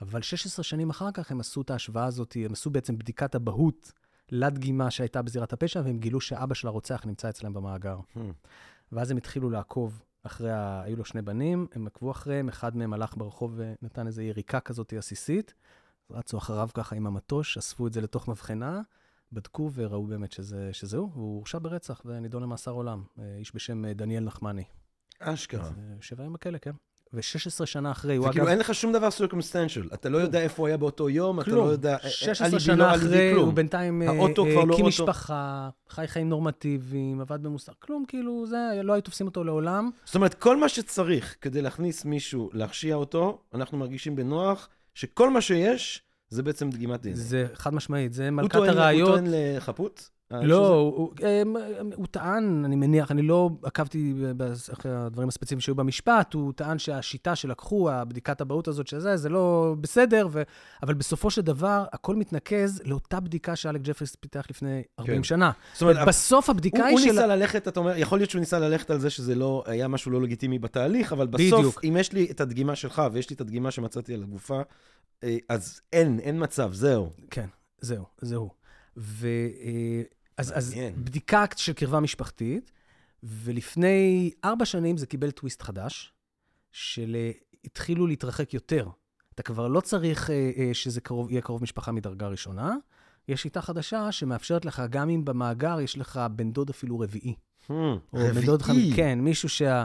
אבל 0.00 0.22
16 0.22 0.64
שנים 0.64 0.90
אחר 0.90 1.10
כך 1.12 1.30
הם 1.30 1.40
עשו 1.40 1.60
את 1.60 1.70
ההשוואה 1.70 2.04
הזאת, 2.04 2.36
הם 2.44 2.52
עשו 2.52 2.70
בעצם 2.70 2.98
בדיקת 2.98 3.34
אבהות 3.34 3.92
לדגימה 4.32 4.90
שהייתה 4.90 5.22
בזירת 5.22 5.52
הפשע, 5.52 5.82
והם 5.84 5.98
גילו 5.98 6.20
שאבא 6.20 6.54
של 6.54 6.68
הרוצח 6.68 7.02
נמצא 7.06 7.28
אצלם 7.28 7.52
במאגר. 7.52 7.98
Hmm. 8.16 8.20
ואז 8.92 9.10
הם 9.10 9.16
התחילו 9.16 9.50
לעקוב 9.50 10.02
אחרי, 10.22 10.52
ה... 10.52 10.82
היו 10.82 10.96
לו 10.96 11.04
שני 11.04 11.22
בנים, 11.22 11.66
הם 11.74 11.86
עקבו 11.86 12.10
אחריהם, 12.10 12.48
אחד 12.48 12.76
מהם 12.76 12.92
הלך 12.92 13.16
ברחוב 13.16 13.54
ונתן 13.56 14.06
איזו 14.06 14.22
יריקה 14.22 14.60
כזאת 14.60 14.92
עסיסית, 14.92 15.54
רצו 16.10 16.38
אחריו 16.38 16.68
ככה 16.74 16.96
עם 16.96 17.06
המטוש, 17.06 17.58
אספו 17.58 17.86
את 17.86 17.92
זה 17.92 18.00
לתוך 18.00 18.28
מבחנה, 18.28 18.80
בדקו 19.32 19.70
וראו 19.74 20.06
באמת 20.06 20.32
שזה, 20.32 20.70
שזה 20.72 20.96
הוא, 20.96 21.10
והוא 21.12 21.36
הורשע 21.36 21.58
ברצח 21.62 22.02
ונידון 22.04 22.42
למאסר 22.42 22.70
עולם. 22.70 23.02
אה, 23.18 23.36
איש 23.38 23.54
בשם 23.54 23.84
אה, 23.84 23.92
דניאל 23.94 24.24
נחמני. 24.24 24.64
אשכרה. 25.20 25.64
אה, 25.64 25.72
שבע 26.00 26.22
ימים 26.22 26.32
בכלא, 26.32 26.58
כן. 26.58 26.72
ו-16 27.12 27.66
שנה 27.66 27.90
אחרי, 27.90 28.16
הוא 28.16 28.26
וכאילו 28.26 28.44
אגב... 28.44 28.50
אין 28.50 28.58
לך 28.58 28.74
שום 28.74 28.92
דבר 28.92 29.10
סרקומסטנשל. 29.10 29.88
אתה 29.94 30.08
לא 30.08 30.18
יודע 30.18 30.40
איפה 30.40 30.62
הוא 30.62 30.66
היה 30.66 30.76
באותו 30.76 31.08
יום, 31.08 31.40
אתה 31.40 31.50
לא. 31.50 31.62
יודע... 31.62 31.96
אה, 32.04 32.10
16 32.10 32.46
אליבי 32.46 32.60
שנה 32.60 32.76
לא 32.76 32.94
אחרי. 32.94 33.32
הוא 33.32 33.52
בינתיים 33.52 34.02
לא 34.02 34.72
הקים. 34.72 34.86
משפחה, 34.86 35.68
חי 35.88 36.06
חיים 36.06 36.28
נורמטיביים, 36.28 37.20
עבד 37.20 37.42
במוסר, 37.42 37.72
כלום, 37.78 38.04
כאילו, 38.08 38.46
זה, 38.46 38.56
לא 38.82 38.92
היו 38.92 39.02
תופסים 39.02 39.26
אותו 39.26 39.44
לעולם. 39.44 39.90
זאת 40.04 40.14
אומרת, 40.14 40.34
כל 40.34 40.56
מה 40.56 40.68
שצריך 40.68 41.36
כדי 41.40 41.62
להכניס 41.62 42.04
מישהו, 42.04 42.50
להרשיע 42.52 42.94
אותו, 42.94 43.38
אנחנו 43.54 43.78
מרגישים 43.78 44.16
בנוח 44.16 44.68
שכל 44.94 45.30
מה 45.30 45.40
שיש 45.40 46.02
זה 46.28 46.42
בעצם 46.42 46.70
דגימת 46.70 47.00
דנ"א. 47.00 47.14
זה 47.14 47.46
חד 47.54 47.74
משמעית, 47.74 48.12
זה 48.12 48.30
מלכת 48.30 48.54
הראיות. 48.54 49.08
הוא 49.08 49.16
טוען 49.16 49.26
לחפות? 49.28 50.10
האיש 50.30 50.48
לא, 50.48 50.64
הזה? 50.64 50.72
הוא, 50.72 50.94
הוא, 50.94 51.90
הוא 51.94 52.06
טען, 52.10 52.64
אני 52.64 52.76
מניח, 52.76 53.10
אני 53.10 53.22
לא 53.22 53.50
עקבתי 53.62 54.14
אחרי 54.72 54.92
הדברים 54.96 55.28
הספציפיים 55.28 55.60
שהיו 55.60 55.74
במשפט, 55.74 56.34
הוא 56.34 56.52
טען 56.52 56.78
שהשיטה 56.78 57.36
שלקחו, 57.36 57.90
הבדיקת 57.90 58.40
אבהות 58.40 58.68
הזאת 58.68 58.86
שזה, 58.86 59.16
זה 59.16 59.28
לא 59.28 59.74
בסדר, 59.80 60.28
ו... 60.30 60.42
אבל 60.82 60.94
בסופו 60.94 61.30
של 61.30 61.42
דבר, 61.42 61.84
הכל 61.92 62.16
מתנקז 62.16 62.82
לאותה 62.84 63.20
בדיקה 63.20 63.56
שאלק 63.56 63.80
ג'פריס 63.84 64.16
פיתח 64.16 64.46
לפני 64.50 64.82
40 64.98 65.16
כן. 65.16 65.22
שנה. 65.22 65.50
זאת 65.72 65.82
אומרת, 65.82 66.08
בסוף 66.08 66.50
הבדיקה 66.50 66.78
הוא, 66.78 66.86
היא 66.86 66.92
הוא 66.92 67.00
של... 67.00 67.10
ניסה 67.10 67.26
ללכת, 67.26 67.68
אתה 67.68 67.80
אומר, 67.80 67.96
יכול 67.96 68.18
להיות 68.18 68.30
שהוא 68.30 68.40
ניסה 68.40 68.58
ללכת 68.58 68.90
על 68.90 68.98
זה 68.98 69.10
שזה 69.10 69.34
לא, 69.34 69.64
היה 69.66 69.88
משהו 69.88 70.10
לא 70.10 70.22
לגיטימי 70.22 70.58
בתהליך, 70.58 71.12
אבל 71.12 71.26
בסוף. 71.26 71.78
אם 71.84 71.96
יש 72.00 72.12
לי 72.12 72.30
את 72.30 72.40
הדגימה 72.40 72.76
שלך 72.76 73.02
ויש 73.12 73.30
לי 73.30 73.34
את 73.34 73.40
הדגימה 73.40 73.70
שמצאתי 73.70 74.14
על 74.14 74.22
הגופה, 74.22 74.60
אה, 75.24 75.36
אז 75.48 75.80
אין, 75.92 76.18
אין 76.18 76.42
מצב, 76.42 76.72
זהו. 76.72 77.10
כן, 77.30 77.46
זהו, 77.80 78.04
זהו. 78.20 78.50
אז, 80.40 80.52
אז. 80.58 80.74
בדיקה 80.96 81.44
של 81.56 81.72
קרבה 81.72 82.00
משפחתית, 82.00 82.72
ולפני 83.22 84.30
ארבע 84.44 84.64
שנים 84.64 84.96
זה 84.96 85.06
קיבל 85.06 85.30
טוויסט 85.30 85.62
חדש, 85.62 86.12
של 86.72 87.16
אה, 87.16 87.30
התחילו 87.64 88.06
להתרחק 88.06 88.54
יותר. 88.54 88.88
אתה 89.34 89.42
כבר 89.42 89.68
לא 89.68 89.80
צריך 89.80 90.30
אה, 90.30 90.50
אה, 90.56 90.70
שזה 90.72 91.00
קרוב, 91.00 91.30
יהיה 91.30 91.40
קרוב 91.40 91.62
משפחה 91.62 91.92
מדרגה 91.92 92.28
ראשונה. 92.28 92.76
יש 93.28 93.42
שיטה 93.42 93.60
חדשה 93.60 94.12
שמאפשרת 94.12 94.64
לך, 94.64 94.82
גם 94.90 95.10
אם 95.10 95.24
במאגר 95.24 95.80
יש 95.80 95.98
לך 95.98 96.20
בן 96.36 96.52
דוד 96.52 96.70
אפילו 96.70 97.00
רביעי. 97.00 97.34
Hmm, 97.68 97.72
או 98.12 98.18
בן 98.34 98.46
דוד 98.46 98.62
חמישי. 98.62 98.80
רביעי. 98.80 98.96
כן, 98.96 99.20
מישהו 99.20 99.48
שה... 99.48 99.84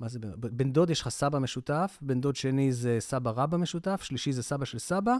מה 0.00 0.08
זה? 0.08 0.18
בן 0.36 0.72
דוד 0.72 0.90
יש 0.90 1.00
לך 1.00 1.08
סבא 1.08 1.38
משותף, 1.38 1.98
בן 2.02 2.20
דוד 2.20 2.36
שני 2.36 2.72
זה 2.72 2.96
סבא 3.00 3.30
רבא 3.30 3.56
משותף, 3.56 4.02
שלישי 4.02 4.32
זה 4.32 4.42
סבא 4.42 4.64
של 4.64 4.78
סבא. 4.78 5.16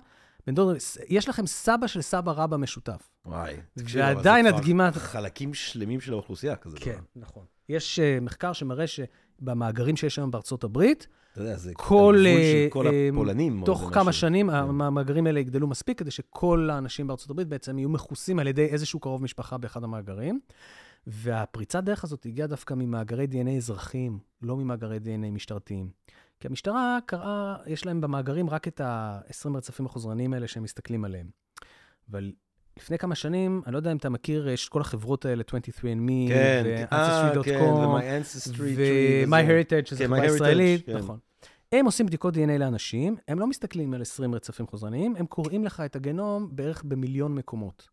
יש 1.08 1.28
לכם 1.28 1.46
סבא 1.46 1.86
של 1.86 2.02
סבא 2.02 2.32
רבא 2.32 2.56
משותף. 2.56 3.10
וואי, 3.26 3.56
תקשיב, 3.78 4.00
ועדיין 4.00 4.46
הדגימה... 4.46 4.92
חלקים 4.92 5.54
שלמים 5.54 6.00
של 6.00 6.12
האוכלוסייה 6.12 6.56
כזה. 6.56 6.76
כן, 6.80 6.90
דבר. 6.90 7.00
נכון. 7.16 7.44
יש 7.68 7.98
uh, 7.98 8.24
מחקר 8.24 8.52
שמראה 8.52 8.84
שבמאגרים 8.86 9.96
שיש 9.96 10.18
היום 10.18 10.30
בארצות 10.30 10.64
הברית, 10.64 11.06
אתה 11.36 11.44
יודע, 11.44 11.56
זה 11.56 11.72
כל, 11.74 12.16
של 12.24 12.68
כל 12.70 12.86
אה, 12.86 13.08
הפולנים. 13.12 13.62
תוך 13.64 13.90
כמה 13.92 14.04
משהו. 14.04 14.20
שנים 14.20 14.50
כן. 14.50 14.56
המאגרים 14.56 15.26
האלה 15.26 15.40
יגדלו 15.40 15.66
מספיק 15.66 15.98
כדי 15.98 16.10
שכל 16.10 16.70
האנשים 16.72 17.06
בארצות 17.06 17.30
הברית 17.30 17.48
בעצם 17.48 17.78
יהיו 17.78 17.88
מכוסים 17.88 18.38
על 18.38 18.46
ידי 18.46 18.66
איזשהו 18.66 19.00
קרוב 19.00 19.22
משפחה 19.22 19.58
באחד 19.58 19.84
המאגרים. 19.84 20.40
והפריצת 21.06 21.84
דרך 21.84 22.04
הזאת 22.04 22.26
הגיעה 22.26 22.48
דווקא 22.48 22.74
ממאגרי 22.74 23.26
DNA 23.30 23.50
אזרחיים, 23.56 24.18
לא 24.42 24.56
ממאגרי 24.56 24.96
DNA 24.96 25.30
משטרתיים. 25.32 25.90
כי 26.40 26.48
המשטרה 26.48 26.98
קראה, 27.06 27.56
יש 27.66 27.86
להם 27.86 28.00
במאגרים 28.00 28.50
רק 28.50 28.68
את 28.68 28.80
ה-20 28.80 29.56
רצפים 29.56 29.86
החוזרניים 29.86 30.32
האלה 30.32 30.48
שהם 30.48 30.62
מסתכלים 30.62 31.04
עליהם. 31.04 31.26
אבל 32.10 32.32
לפני 32.76 32.98
כמה 32.98 33.14
שנים, 33.14 33.62
אני 33.66 33.72
לא 33.72 33.78
יודע 33.78 33.92
אם 33.92 33.96
אתה 33.96 34.08
מכיר, 34.08 34.48
יש 34.48 34.64
את 34.64 34.72
כל 34.72 34.80
החברות 34.80 35.24
האלה, 35.24 35.42
23andMe, 35.42 36.28
כן, 36.28 36.62
אה, 36.66 36.86
כן, 36.88 36.96
ו-Ancestry.com, 36.96 38.56
Tree. 38.56 38.60
וזה. 38.60 39.24
ו-MyHeritage, 39.28 39.86
שזו 39.86 39.98
כן, 39.98 40.06
חברה 40.06 40.26
ישראלית, 40.26 40.86
כן. 40.86 40.96
נכון. 40.96 41.18
הם 41.72 41.86
עושים 41.86 42.06
בדיקות 42.06 42.34
DNA 42.34 42.58
לאנשים, 42.58 43.16
הם 43.28 43.38
לא 43.38 43.46
מסתכלים 43.46 43.94
על 43.94 44.02
20 44.02 44.34
רצפים 44.34 44.66
חוזרניים, 44.66 45.16
הם 45.16 45.26
קוראים 45.26 45.64
לך 45.64 45.80
את 45.80 45.96
הגנום 45.96 46.48
בערך 46.52 46.82
במיליון 46.84 47.34
מקומות. 47.34 47.88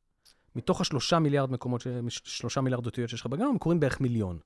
מתוך 0.56 0.82
השלושה 0.82 1.20
מיליארד 1.20 1.52
מקומות, 1.52 1.88
שלושה 2.10 2.62
מיליארד 2.62 2.86
אותיות 2.86 3.10
שיש 3.10 3.22
לך 3.22 3.28
בגנום, 3.28 3.50
הם 3.50 3.58
קוראים 3.58 3.80
בערך 3.80 4.02
מיליון. 4.02 4.40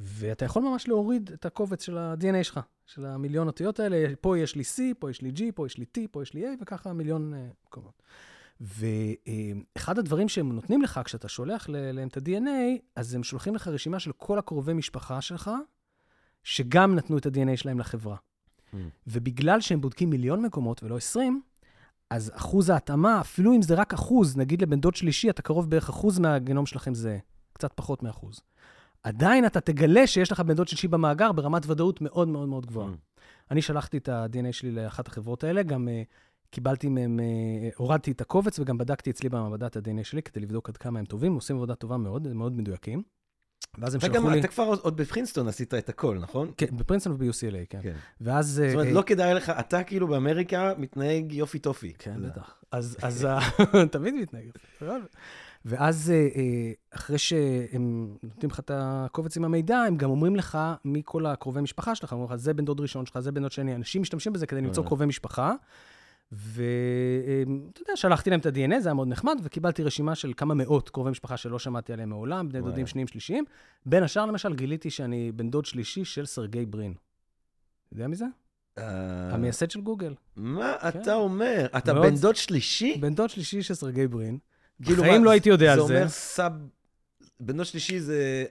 ואתה 0.00 0.44
יכול 0.44 0.62
ממש 0.62 0.88
להוריד 0.88 1.30
את 1.34 1.46
הקובץ 1.46 1.82
של 1.82 1.98
ה-DNA 1.98 2.44
שלך, 2.44 2.60
של 2.86 3.06
המיליון 3.06 3.46
אותיות 3.46 3.80
האלה. 3.80 4.14
פה 4.20 4.38
יש 4.38 4.54
לי 4.54 4.62
C, 4.62 4.78
פה 4.98 5.10
יש 5.10 5.22
לי 5.22 5.32
G, 5.36 5.40
פה 5.54 5.66
יש 5.66 5.78
לי 5.78 5.84
T, 5.98 6.00
פה 6.10 6.22
יש 6.22 6.34
לי 6.34 6.44
A, 6.44 6.48
וככה 6.62 6.92
מיליון 6.92 7.34
אה, 7.34 7.48
מקומות. 7.66 8.02
ואחד 8.60 9.98
הדברים 9.98 10.28
שהם 10.28 10.52
נותנים 10.52 10.82
לך 10.82 11.00
כשאתה 11.04 11.28
שולח 11.28 11.68
להם 11.68 12.08
את 12.08 12.16
ה-DNA, 12.16 12.80
אז 12.96 13.14
הם 13.14 13.22
שולחים 13.22 13.54
לך 13.54 13.68
רשימה 13.68 14.00
של 14.00 14.12
כל 14.12 14.38
הקרובי 14.38 14.72
משפחה 14.72 15.20
שלך, 15.20 15.50
שגם 16.42 16.94
נתנו 16.94 17.18
את 17.18 17.26
ה-DNA 17.26 17.56
שלהם 17.56 17.78
לחברה. 17.78 18.16
Mm. 18.16 18.76
ובגלל 19.06 19.60
שהם 19.60 19.80
בודקים 19.80 20.10
מיליון 20.10 20.42
מקומות 20.42 20.82
ולא 20.82 20.96
20, 20.96 21.42
אז 22.10 22.32
אחוז 22.34 22.70
ההתאמה, 22.70 23.20
אפילו 23.20 23.54
אם 23.54 23.62
זה 23.62 23.74
רק 23.74 23.94
אחוז, 23.94 24.36
נגיד 24.36 24.62
לבן 24.62 24.80
דוד 24.80 24.94
שלישי, 24.94 25.30
אתה 25.30 25.42
קרוב 25.42 25.70
בערך 25.70 25.88
אחוז 25.88 26.18
מהגנום 26.18 26.66
שלכם 26.66 26.94
זה 26.94 27.18
קצת 27.52 27.72
פחות 27.74 28.02
מאחוז. 28.02 28.40
עדיין 29.02 29.46
אתה 29.46 29.60
תגלה 29.60 30.06
שיש 30.06 30.32
לך 30.32 30.40
בן 30.40 30.54
דוד 30.54 30.68
שלישי 30.68 30.88
במאגר 30.88 31.32
ברמת 31.32 31.66
ודאות 31.66 32.00
מאוד 32.00 32.28
מאוד 32.28 32.48
מאוד 32.48 32.66
גבוהה. 32.66 32.88
Mm. 32.88 33.20
אני 33.50 33.62
שלחתי 33.62 33.96
את 33.98 34.08
ה-DNA 34.08 34.52
שלי 34.52 34.70
לאחת 34.70 35.08
החברות 35.08 35.44
האלה, 35.44 35.62
גם 35.62 35.88
uh, 35.88 36.06
קיבלתי 36.50 36.88
מהם, 36.88 37.20
uh, 37.20 37.74
הורדתי 37.76 38.10
את 38.10 38.20
הקובץ 38.20 38.58
וגם 38.58 38.78
בדקתי 38.78 39.10
אצלי 39.10 39.28
במעבדה 39.28 39.66
את 39.66 39.76
ה-DNA 39.76 40.04
שלי 40.04 40.22
כדי 40.22 40.40
לבדוק 40.40 40.68
עד 40.68 40.76
כמה 40.76 40.98
הם 40.98 41.04
טובים, 41.04 41.34
עושים 41.34 41.56
עבודה 41.56 41.74
טובה 41.74 41.96
מאוד, 41.96 42.26
הם 42.26 42.36
מאוד 42.36 42.52
מדויקים. 42.52 43.02
ואז 43.78 43.94
הם 43.94 44.00
שלחו 44.00 44.30
לי... 44.30 44.40
אתה 44.40 44.48
כבר 44.48 44.62
עוד- 44.82 44.96
בפרינסטון 44.96 45.48
עשית 45.48 45.74
את 45.74 45.88
הכל, 45.88 46.18
נכון? 46.18 46.50
כן, 46.56 46.66
בפרינסטון 46.76 47.12
וב-UCLA, 47.12 47.66
כן. 47.68 47.78
כן. 47.82 47.94
ואז... 48.20 48.46
זאת 48.48 48.74
אומרת, 48.74 48.86
אה, 48.86 48.92
לא 48.92 49.02
כדאי 49.02 49.34
לך, 49.34 49.50
אתה 49.50 49.82
כאילו 49.82 50.08
באמריקה 50.08 50.72
מתנהג 50.78 51.32
יופי 51.32 51.58
טופי. 51.58 51.92
כן. 51.98 52.22
בטח. 52.22 52.62
אז, 52.72 52.96
אז 53.02 53.28
תמיד 53.92 54.14
מתנהג. 54.14 54.50
ואז 55.68 56.10
אה, 56.10 56.28
אה, 56.36 56.72
אחרי 56.90 57.18
שהם 57.18 58.16
נותנים 58.22 58.50
לך 58.50 58.60
את 58.60 58.70
הקובץ 58.74 59.36
עם 59.36 59.44
המידע, 59.44 59.78
הם 59.78 59.96
גם 59.96 60.10
אומרים 60.10 60.36
לך 60.36 60.58
מי 60.84 61.02
כל 61.04 61.26
הקרובי 61.26 61.60
משפחה 61.60 61.94
שלך, 61.94 62.12
אומרים 62.12 62.30
לך, 62.30 62.36
זה 62.36 62.54
בן 62.54 62.64
דוד 62.64 62.80
ראשון 62.80 63.06
שלך, 63.06 63.20
זה 63.20 63.32
בן 63.32 63.40
דוד 63.42 63.52
שני. 63.52 63.74
אנשים 63.74 64.02
משתמשים 64.02 64.32
בזה 64.32 64.46
כדי 64.46 64.60
למצוא 64.60 64.82
אה. 64.82 64.88
קרובי 64.88 65.06
משפחה. 65.06 65.54
ואתה 66.32 67.80
יודע, 67.80 67.96
שלחתי 67.96 68.30
להם 68.30 68.40
את 68.40 68.46
ה-DNA, 68.46 68.80
זה 68.80 68.88
היה 68.88 68.94
מאוד 68.94 69.08
נחמד, 69.08 69.40
וקיבלתי 69.42 69.82
רשימה 69.82 70.14
של 70.14 70.32
כמה 70.36 70.54
מאות 70.54 70.88
קרובי 70.88 71.10
משפחה 71.10 71.36
שלא 71.36 71.58
שמעתי 71.58 71.92
עליהם 71.92 72.08
מעולם, 72.08 72.48
בני 72.48 72.60
דודים. 72.60 72.86
שניים 72.86 73.06
שלישיים. 73.06 73.44
בין 73.86 74.02
השאר, 74.02 74.26
למשל, 74.26 74.54
גיליתי 74.54 74.90
שאני 74.90 75.32
בן 75.32 75.50
דוד 75.50 75.64
שלישי 75.64 76.04
של 76.04 76.26
סרגי 76.26 76.66
ברין. 76.66 76.94
יודע 77.92 78.06
מי 78.06 78.16
זה? 78.16 78.24
המייסד 79.32 79.70
של 79.70 79.80
גוגל. 79.80 80.14
מה 80.36 80.74
כן. 80.80 80.88
אתה 80.88 81.14
אומר? 81.14 81.66
אתה 81.76 81.94
בן 81.94 82.16
דוד 82.16 82.36
שלישי? 82.36 82.98
בן 83.00 83.14
דוד 83.14 83.30
שלישי 83.30 83.62
של 83.62 83.74
סרגי 83.74 84.06
ברין. 84.06 84.38
כאילו, 84.84 85.02
בחיים 85.02 85.20
מה, 85.20 85.24
לא 85.26 85.30
הייתי 85.30 85.48
יודע 85.48 85.72
על 85.72 85.80
זה 85.80 85.86
זה. 85.86 85.94
אומר 85.98 86.08
סב... 86.08 86.50
דוד 87.40 87.64
שלישי 87.64 88.00
זה 88.00 88.44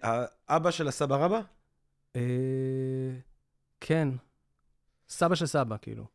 האבא 0.47 0.71
של 0.71 0.87
הסבא 0.87 1.15
רבא? 1.15 1.41
אה, 2.15 2.21
כן. 3.79 4.09
סבא 5.09 5.35
של 5.35 5.45
סבא, 5.45 5.75
כאילו. 5.81 6.05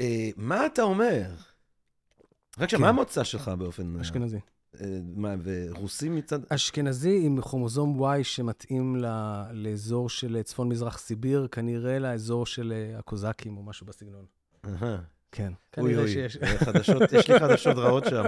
אה, 0.00 0.30
מה 0.36 0.66
אתה 0.66 0.82
אומר? 0.82 1.30
רק 2.58 2.68
שם, 2.68 2.78
כן. 2.78 2.84
המוצא 2.84 3.24
שלך 3.24 3.48
באופן... 3.48 4.00
אשכנזי. 4.00 4.38
אה, 4.80 4.98
מה, 5.16 5.34
ורוסים 5.42 6.16
מצד... 6.16 6.38
אשכנזי 6.48 7.20
עם 7.26 7.40
כרומוזום 7.42 8.04
Y 8.04 8.24
שמתאים 8.24 8.96
ל- 8.96 9.42
לאזור 9.52 10.08
של 10.08 10.42
צפון-מזרח 10.42 10.98
סיביר, 10.98 11.48
כנראה 11.52 11.98
לאזור 11.98 12.46
של 12.46 12.72
אה, 12.72 12.98
הקוזקים 12.98 13.56
או 13.56 13.62
משהו 13.62 13.86
בסגנון. 13.86 14.24
אהה. 14.64 14.98
כן. 15.32 15.52
אוי 15.78 15.96
אוי, 15.96 16.08
שיש. 16.08 16.36
אה, 16.36 16.58
חדשות, 16.58 17.12
יש 17.12 17.30
לי 17.30 17.40
חדשות 17.40 17.76
רעות 17.76 18.04
שם. 18.04 18.24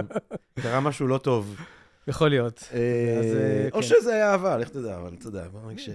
קרה 0.61 0.79
משהו 0.79 1.07
לא 1.07 1.17
טוב. 1.17 1.55
יכול 2.07 2.29
להיות. 2.29 2.69
אה, 2.73 2.79
אה, 2.79 3.67
או 3.71 3.77
כן. 3.77 3.81
שזה 3.81 4.13
היה 4.13 4.31
אהבה, 4.31 4.57
לך 4.57 4.69
תדע, 4.69 4.97
אבל 4.97 5.13
אתה 5.13 5.27
יודע, 5.27 5.47
בוא 5.47 5.71
נקש... 5.71 5.89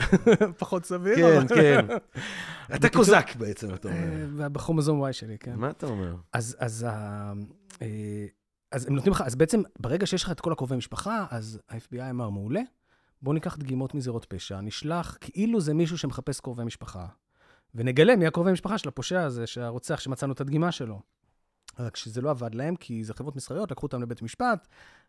פחות 0.58 0.84
סביר, 0.84 1.46
כן. 1.48 1.54
כן. 1.54 1.86
אתה 2.76 2.88
קוזק 2.88 3.36
בעצם, 3.36 3.74
אתה 3.74 3.88
אומר. 3.88 4.48
בכרומוזום 4.48 5.04
Y 5.04 5.12
שלי, 5.12 5.38
כן. 5.38 5.54
מה 5.54 5.70
אתה 5.70 5.86
אומר? 5.86 6.14
אז, 6.32 6.56
אז, 6.60 6.86
הם 8.72 8.94
נותנים 8.94 9.12
לך, 9.12 9.20
אז 9.26 9.34
בעצם 9.34 9.62
ברגע 9.80 10.06
שיש 10.06 10.22
לך 10.22 10.30
את 10.30 10.40
כל 10.40 10.52
הקרובי 10.52 10.76
משפחה, 10.76 11.26
אז 11.30 11.60
ה-FBI 11.68 12.10
אמר, 12.10 12.30
מעולה, 12.30 12.60
בואו 13.22 13.34
ניקח 13.34 13.56
דגימות 13.56 13.94
מזירות 13.94 14.24
פשע, 14.24 14.60
נשלח 14.60 15.18
כאילו 15.20 15.60
זה 15.60 15.74
מישהו 15.74 15.98
שמחפש 15.98 16.40
קרובי 16.40 16.64
משפחה, 16.64 17.06
ונגלה 17.76 18.16
מי 18.16 18.26
הקרובי 18.26 18.52
משפחה 18.52 18.78
של 18.78 18.88
הפושע 18.88 19.22
הזה, 19.22 19.46
שהרוצח 19.46 20.00
שמצאנו 20.00 20.32
את 20.32 20.40
הדגימה 20.40 20.72
שלו. 20.72 21.00
רק 21.78 21.96
שזה 21.96 22.20
לא 22.20 22.30
עבד 22.30 22.54
להם, 22.54 22.76
כי 22.76 23.04
זה 23.04 23.14
חברות 23.14 23.36
מסחריות, 23.36 23.70
לקחו 23.70 23.86
אותם 23.86 24.02
לבית 24.02 24.22
משפט, 24.22 24.68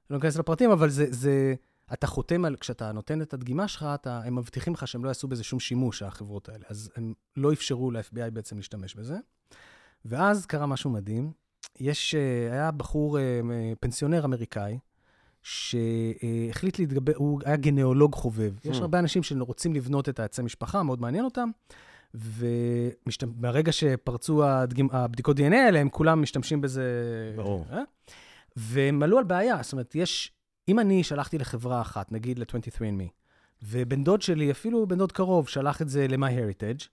לא 0.10 0.18
ניכנס 0.18 0.38
לפרטים, 0.38 0.72
אבל 0.72 0.90
זה, 0.90 1.06
זה, 1.10 1.54
אתה 1.94 2.08
חותם 2.08 2.46
על, 2.46 2.56
כשאתה 2.56 2.92
נותן 2.92 3.22
את 3.22 3.34
הדגימה 3.34 3.68
שלך, 3.68 3.86
אתה, 3.94 4.22
הם 4.26 4.36
מבטיחים 4.36 4.74
לך 4.74 4.88
שהם 4.88 5.04
לא 5.04 5.10
יעשו 5.10 5.28
בזה 5.28 5.44
שום 5.44 5.60
שימוש, 5.60 6.02
החברות 6.02 6.50
האלה. 6.50 6.66
אז 6.70 6.90
הם 6.96 7.14
לא 7.38 7.54
אפשרו 7.54 7.92
ל-FBI 7.92 8.30
בעצם 8.34 8.58
להשתמש 8.58 8.96
בזה. 8.96 9.18
ואז 10.06 10.46
קרה 10.46 10.66
משהו 10.66 10.90
מדהים. 10.90 11.32
יש, 11.80 12.16
אה, 12.16 12.54
היה 12.54 12.72
בחור 12.72 13.20
אה, 13.20 13.42
פנסיונר 13.80 14.26
אמריקאי, 14.26 14.80
שהחליט 15.44 16.80
להתגבר, 16.80 17.14
הוא 17.16 17.42
היה 17.46 17.56
גנאולוג 17.56 18.16
חובב. 18.16 18.54
יש 18.66 18.78
Hmm. 18.78 18.82
הרבה 18.82 19.00
אנשים 19.00 19.24
שרוצים 19.24 19.74
לבנות 19.74 20.10
את 20.10 20.20
העצי 20.20 20.42
משפחה, 20.42 20.84
מאוד 20.84 21.02
מעניין 21.02 21.26
אותם. 21.26 21.50
ומהרגע 22.14 23.72
שפרצו 23.72 24.46
הדגימ... 24.46 24.88
הבדיקות 24.92 25.40
DNA 25.40 25.56
האלה, 25.56 25.80
הם 25.80 25.90
כולם 25.90 26.22
משתמשים 26.22 26.62
בזה. 26.62 26.84
ברור. 27.36 27.66
אה? 27.72 27.82
והם 28.56 29.04
עלו 29.04 29.18
על 29.18 29.24
בעיה, 29.24 29.58
זאת 29.62 29.72
אומרת, 29.72 29.96
יש, 29.96 30.32
אם 30.68 30.80
אני 30.80 31.04
שלחתי 31.04 31.38
לחברה 31.38 31.82
אחת, 31.82 32.12
נגיד 32.12 32.40
ל-23andMe, 32.40 33.10
ובן 33.64 34.04
דוד 34.04 34.22
שלי, 34.22 34.52
אפילו 34.52 34.88
בן 34.88 34.98
דוד 34.98 35.12
קרוב, 35.12 35.48
שלח 35.48 35.82
את 35.82 35.90
זה 35.90 36.08
ל-MyHeritage, 36.08 36.88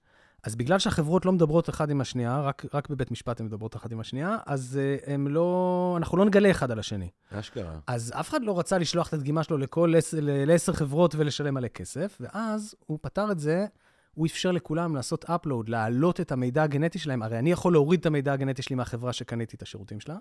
אז 0.44 0.56
בגלל 0.56 0.78
שהחברות 0.78 1.26
לא 1.26 1.32
מדברות 1.32 1.70
אחד 1.70 1.90
עם 1.90 2.00
השנייה, 2.00 2.40
רק, 2.40 2.64
רק 2.74 2.88
בבית 2.88 3.10
משפט 3.10 3.40
הן 3.40 3.46
מדברות 3.46 3.76
אחת 3.76 3.92
עם 3.92 4.00
השנייה, 4.00 4.36
אז 4.46 4.80
uh, 4.80 5.10
הם 5.10 5.28
לא, 5.28 5.94
אנחנו 5.98 6.18
לא 6.18 6.24
נגלה 6.24 6.50
אחד 6.50 6.70
על 6.70 6.78
השני. 6.78 7.08
אשכרה. 7.30 7.78
אז 7.86 8.12
אף 8.20 8.28
אחד 8.28 8.42
לא 8.42 8.58
רצה 8.58 8.78
לשלוח 8.78 9.08
את 9.08 9.12
הדגימה 9.14 9.42
שלו 9.42 9.58
לכל 9.58 9.94
לעשר 10.22 10.72
חברות 10.72 11.14
ולשלם 11.14 11.54
מלא 11.54 11.68
כסף, 11.68 12.18
ואז 12.20 12.74
הוא 12.86 12.98
פתר 13.02 13.32
את 13.32 13.38
זה, 13.38 13.66
הוא 14.14 14.26
אפשר 14.26 14.52
לכולם 14.52 14.94
לעשות 14.94 15.24
upload, 15.24 15.64
להעלות 15.66 16.20
את 16.20 16.32
המידע 16.32 16.62
הגנטי 16.62 16.98
שלהם. 16.98 17.22
הרי 17.22 17.38
אני 17.38 17.52
יכול 17.52 17.72
להוריד 17.72 18.00
את 18.00 18.06
המידע 18.06 18.32
הגנטי 18.32 18.62
שלי 18.62 18.76
מהחברה 18.76 19.12
שקניתי 19.12 19.56
את 19.56 19.62
השירותים 19.62 20.00
שלה, 20.00 20.16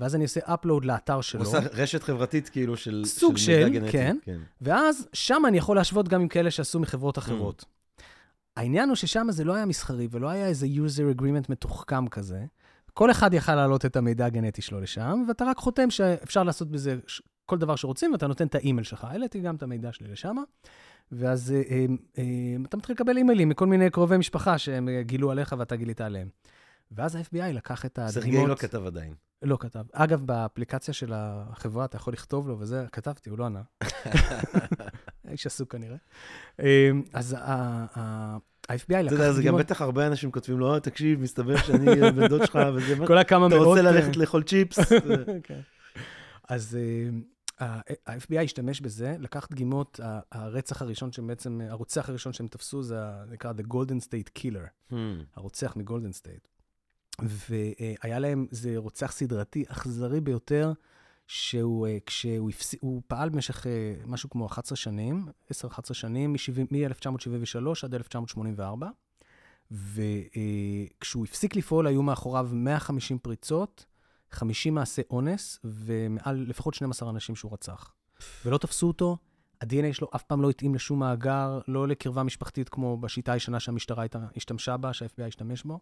ואז 0.00 0.14
אני 0.14 0.24
עושה 0.24 0.40
upload 0.40 0.84
לאתר 0.84 1.20
שלו, 1.20 1.40
הוא 1.40 1.48
עושה 1.48 1.58
רשת 1.72 2.02
חברתית 2.02 2.48
כאילו 2.48 2.76
של 2.76 3.02
סוג 3.06 3.36
של 3.36 3.44
של, 3.44 3.64
מידע 3.64 3.78
גנטי. 3.78 4.18
כן. 4.22 4.38
ואז 4.60 5.08
שם 5.12 5.42
אני 5.48 5.58
יכול 5.58 5.76
להשוות 5.76 6.08
גם 6.08 6.20
עם 6.20 6.28
כאלה 6.28 6.50
שעשו 6.50 6.80
מחברות 6.80 7.18
אחרות. 7.18 7.64
העניין 8.56 8.88
הוא 8.88 8.96
ששם 8.96 9.26
זה 9.30 9.44
לא 9.44 9.54
היה 9.54 9.66
מסחרי 9.66 10.08
ולא 10.10 10.28
היה 10.28 10.46
איזה 10.46 10.66
user 10.66 11.18
agreement 11.18 11.46
מתוחכם 11.48 12.08
כזה. 12.08 12.44
כל 12.94 13.10
אחד 13.10 13.34
יכל 13.34 13.54
להעלות 13.54 13.84
את 13.86 13.96
המידע 13.96 14.26
הגנטי 14.26 14.62
שלו 14.62 14.80
לשם, 14.80 15.24
ואתה 15.28 15.44
רק 15.44 15.56
חותם 15.56 15.90
שאפשר 15.90 16.42
לעשות 16.42 16.70
בזה 16.70 16.96
כל 17.48 17.58
דבר 17.58 17.76
שרוצים, 17.76 18.12
ואתה 18.12 18.26
נותן 18.26 18.46
את 18.46 18.54
האימייל 18.54 18.84
שלך. 18.84 19.04
העליתי 19.04 19.40
גם 19.40 19.54
את 19.56 19.62
המידע 19.62 19.92
שלי 19.92 20.08
לשם, 20.08 20.36
ואז 21.12 21.52
אה, 21.52 21.62
אה, 21.70 21.86
אה, 22.18 22.24
אתה 22.68 22.76
מתחיל 22.76 22.94
לקבל 22.94 23.16
אימיילים 23.16 23.48
מכל 23.48 23.66
מיני 23.66 23.90
קרובי 23.90 24.16
משפחה 24.16 24.58
שהם 24.58 24.88
אה, 24.88 25.02
גילו 25.02 25.30
עליך 25.30 25.54
ואתה 25.58 25.76
גילית 25.76 26.00
עליהם. 26.00 26.28
ואז 26.92 27.14
ה-FBI 27.14 27.52
לקח 27.52 27.84
את 27.84 27.98
הדגימות... 27.98 28.24
סרגי 28.38 28.46
לא 28.46 28.54
כתב 28.54 28.86
עדיין. 28.86 29.14
לא 29.42 29.56
כתב. 29.60 29.84
אגב, 29.92 30.20
באפליקציה 30.26 30.94
של 30.94 31.12
החברה 31.14 31.84
אתה 31.84 31.96
יכול 31.96 32.12
לכתוב 32.12 32.48
לו 32.48 32.58
וזה, 32.58 32.84
כתבתי, 32.92 33.30
הוא 33.30 33.38
לא 33.38 33.46
ענה. 33.46 33.62
האיש 35.28 35.46
עסוק 35.46 35.72
כנראה. 35.72 35.96
אמ, 36.58 37.02
אז 37.12 37.36
ה-FBI 37.38 38.72
לקח 38.88 39.06
אתה 39.06 39.14
יודע, 39.14 39.32
זה 39.32 39.42
גם 39.42 39.56
בטח 39.56 39.82
הרבה 39.82 40.06
אנשים 40.06 40.30
כותבים 40.30 40.58
לו, 40.58 40.74
"אה, 40.74 40.80
תקשיב, 40.80 41.20
מסתבר 41.20 41.56
שאני 41.56 41.86
בן 41.86 42.28
דוד 42.28 42.46
שלך, 42.46 42.58
וזה... 42.74 43.06
כל 43.06 43.18
הכמה 43.18 43.46
אתה 43.46 43.54
מאות... 43.54 43.66
רוצה 43.66 43.80
אה, 43.80 43.92
ללכת 43.92 44.16
לאכול 44.16 44.42
צ'יפס? 44.42 44.78
כן. 45.42 45.60
אז 46.48 46.78
ה-FBI 47.60 48.42
השתמש 48.44 48.80
בזה, 48.80 49.16
לקח 49.18 49.48
דגימות, 49.50 50.00
הרצח 50.32 50.82
הראשון 50.82 51.12
שהם 51.12 51.26
בעצם, 51.26 51.60
הרוצח 51.70 52.08
הראשון 52.08 52.32
שהם 52.32 52.48
תפסו 52.48 52.82
זה 52.82 52.98
נקרא 53.28 53.52
The 53.52 53.72
Golden 53.72 54.04
State 54.04 54.38
Killer. 54.38 54.92
Hmm. 54.92 54.94
הרוצח 55.36 55.76
מגולדן 55.76 56.12
סטייט. 56.12 56.48
והיה 57.18 58.18
להם, 58.18 58.46
זה 58.50 58.76
רוצח 58.76 59.12
סדרתי 59.12 59.64
אכזרי 59.68 60.20
ביותר, 60.20 60.72
שהוא, 61.26 61.86
אה, 61.86 61.98
כשהוא 62.06 62.50
הפס... 62.50 62.74
הוא 62.80 63.02
פעל 63.06 63.28
במשך 63.28 63.66
אה, 63.66 63.94
משהו 64.06 64.30
כמו 64.30 64.46
11 64.46 64.76
שנים, 64.76 65.26
10-11 65.52 65.94
שנים, 65.94 66.32
מ-1973 66.32 67.84
עד 67.84 67.94
1984, 67.94 68.88
וכשהוא 69.70 71.24
הפסיק 71.24 71.56
לפעול 71.56 71.86
היו 71.86 72.02
מאחוריו 72.02 72.48
150 72.52 73.18
פריצות, 73.18 73.84
50 74.30 74.74
מעשי 74.74 75.02
אונס, 75.10 75.60
ומעל 75.64 76.44
לפחות 76.48 76.74
12 76.74 77.10
אנשים 77.10 77.36
שהוא 77.36 77.52
רצח. 77.52 77.92
ולא 78.44 78.58
תפסו 78.58 78.86
אותו, 78.86 79.16
ה-DNA 79.60 79.92
שלו 79.92 80.08
אף 80.14 80.22
פעם 80.22 80.42
לא 80.42 80.50
התאים 80.50 80.74
לשום 80.74 80.98
מאגר, 80.98 81.60
לא 81.68 81.88
לקרבה 81.88 82.22
משפחתית 82.22 82.68
כמו 82.68 82.96
בשיטה 82.96 83.32
הישנה 83.32 83.60
שהמשטרה 83.60 84.04
השתמשה 84.36 84.76
בה, 84.76 84.92
שה-FBI 84.92 85.24
השתמש 85.26 85.62
בו. 85.62 85.80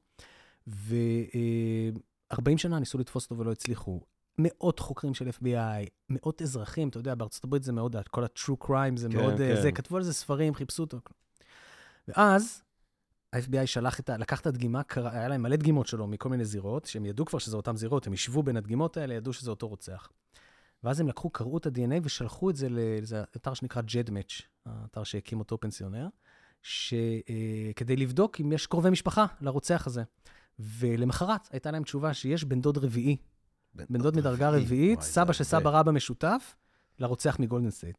ו-40 0.66 2.56
שנה 2.56 2.78
ניסו 2.78 2.98
לתפוס 2.98 3.24
אותו 3.24 3.38
ולא 3.38 3.52
הצליחו. 3.52 4.00
מאות 4.38 4.78
חוקרים 4.78 5.14
של 5.14 5.28
FBI, 5.28 5.88
מאות 6.08 6.42
אזרחים, 6.42 6.88
אתה 6.88 6.98
יודע, 6.98 7.14
בארצות 7.14 7.44
הברית 7.44 7.62
זה 7.62 7.72
מאוד, 7.72 7.96
כל 8.10 8.24
ה-true 8.24 8.66
crime 8.66 8.96
זה 8.96 9.08
כן, 9.08 9.16
מאוד, 9.16 9.40
אה, 9.40 9.54
כן. 9.56 9.62
זה, 9.62 9.72
כתבו 9.72 9.96
על 9.96 10.02
זה 10.02 10.14
ספרים, 10.14 10.54
חיפשו 10.54 10.82
אותו. 10.82 10.98
ואז 12.08 12.62
ה-FBI 13.36 13.66
שלח 13.66 14.00
את 14.00 14.10
ה... 14.10 14.16
לקח 14.16 14.40
את 14.40 14.46
הדגימה, 14.46 14.82
קרא, 14.82 15.10
היה 15.10 15.28
להם 15.28 15.42
מלא 15.42 15.56
דגימות 15.56 15.86
שלו 15.86 16.06
מכל 16.06 16.28
מיני 16.28 16.44
זירות, 16.44 16.86
שהם 16.86 17.06
ידעו 17.06 17.24
כבר 17.24 17.38
שזה 17.38 17.56
אותן 17.56 17.76
זירות, 17.76 18.06
הם 18.06 18.12
ישבו 18.12 18.42
בין 18.42 18.56
הדגימות 18.56 18.96
האלה, 18.96 19.14
ידעו 19.14 19.32
שזה 19.32 19.50
אותו 19.50 19.68
רוצח. 19.68 20.08
ואז 20.84 21.00
הם 21.00 21.08
לקחו, 21.08 21.30
קראו 21.30 21.58
את 21.58 21.66
ה-DNA 21.66 22.00
ושלחו 22.02 22.50
את 22.50 22.56
זה 22.56 22.68
לאיזה 22.68 23.24
אתר 23.36 23.54
שנקרא 23.54 23.82
GEDmatch, 23.82 24.42
האתר 24.66 25.04
שהקים 25.04 25.38
אותו 25.38 25.60
פנסיונר, 25.60 26.08
שכדי 26.62 27.96
לבדוק 27.96 28.40
אם 28.40 28.52
יש 28.52 28.66
קרובי 28.66 28.90
משפחה 28.90 29.26
לרוצח 29.40 29.86
הזה. 29.86 30.02
ולמחרת 30.58 31.48
הייתה 31.52 31.70
להם 31.70 31.82
תשובה 31.82 32.14
שיש 32.14 32.44
בן 32.44 32.60
דוד 32.60 32.78
רביעי, 32.78 33.16
בן 33.74 34.02
דוד 34.02 34.16
מדרגה 34.16 34.50
רביעית, 34.50 35.00
סבא 35.00 35.32
של 35.32 35.44
סבא 35.44 35.70
רבא 35.70 35.92
משותף, 35.92 36.54
לרוצח 36.98 37.36
מגולדן 37.40 37.70
סטייט. 37.70 37.96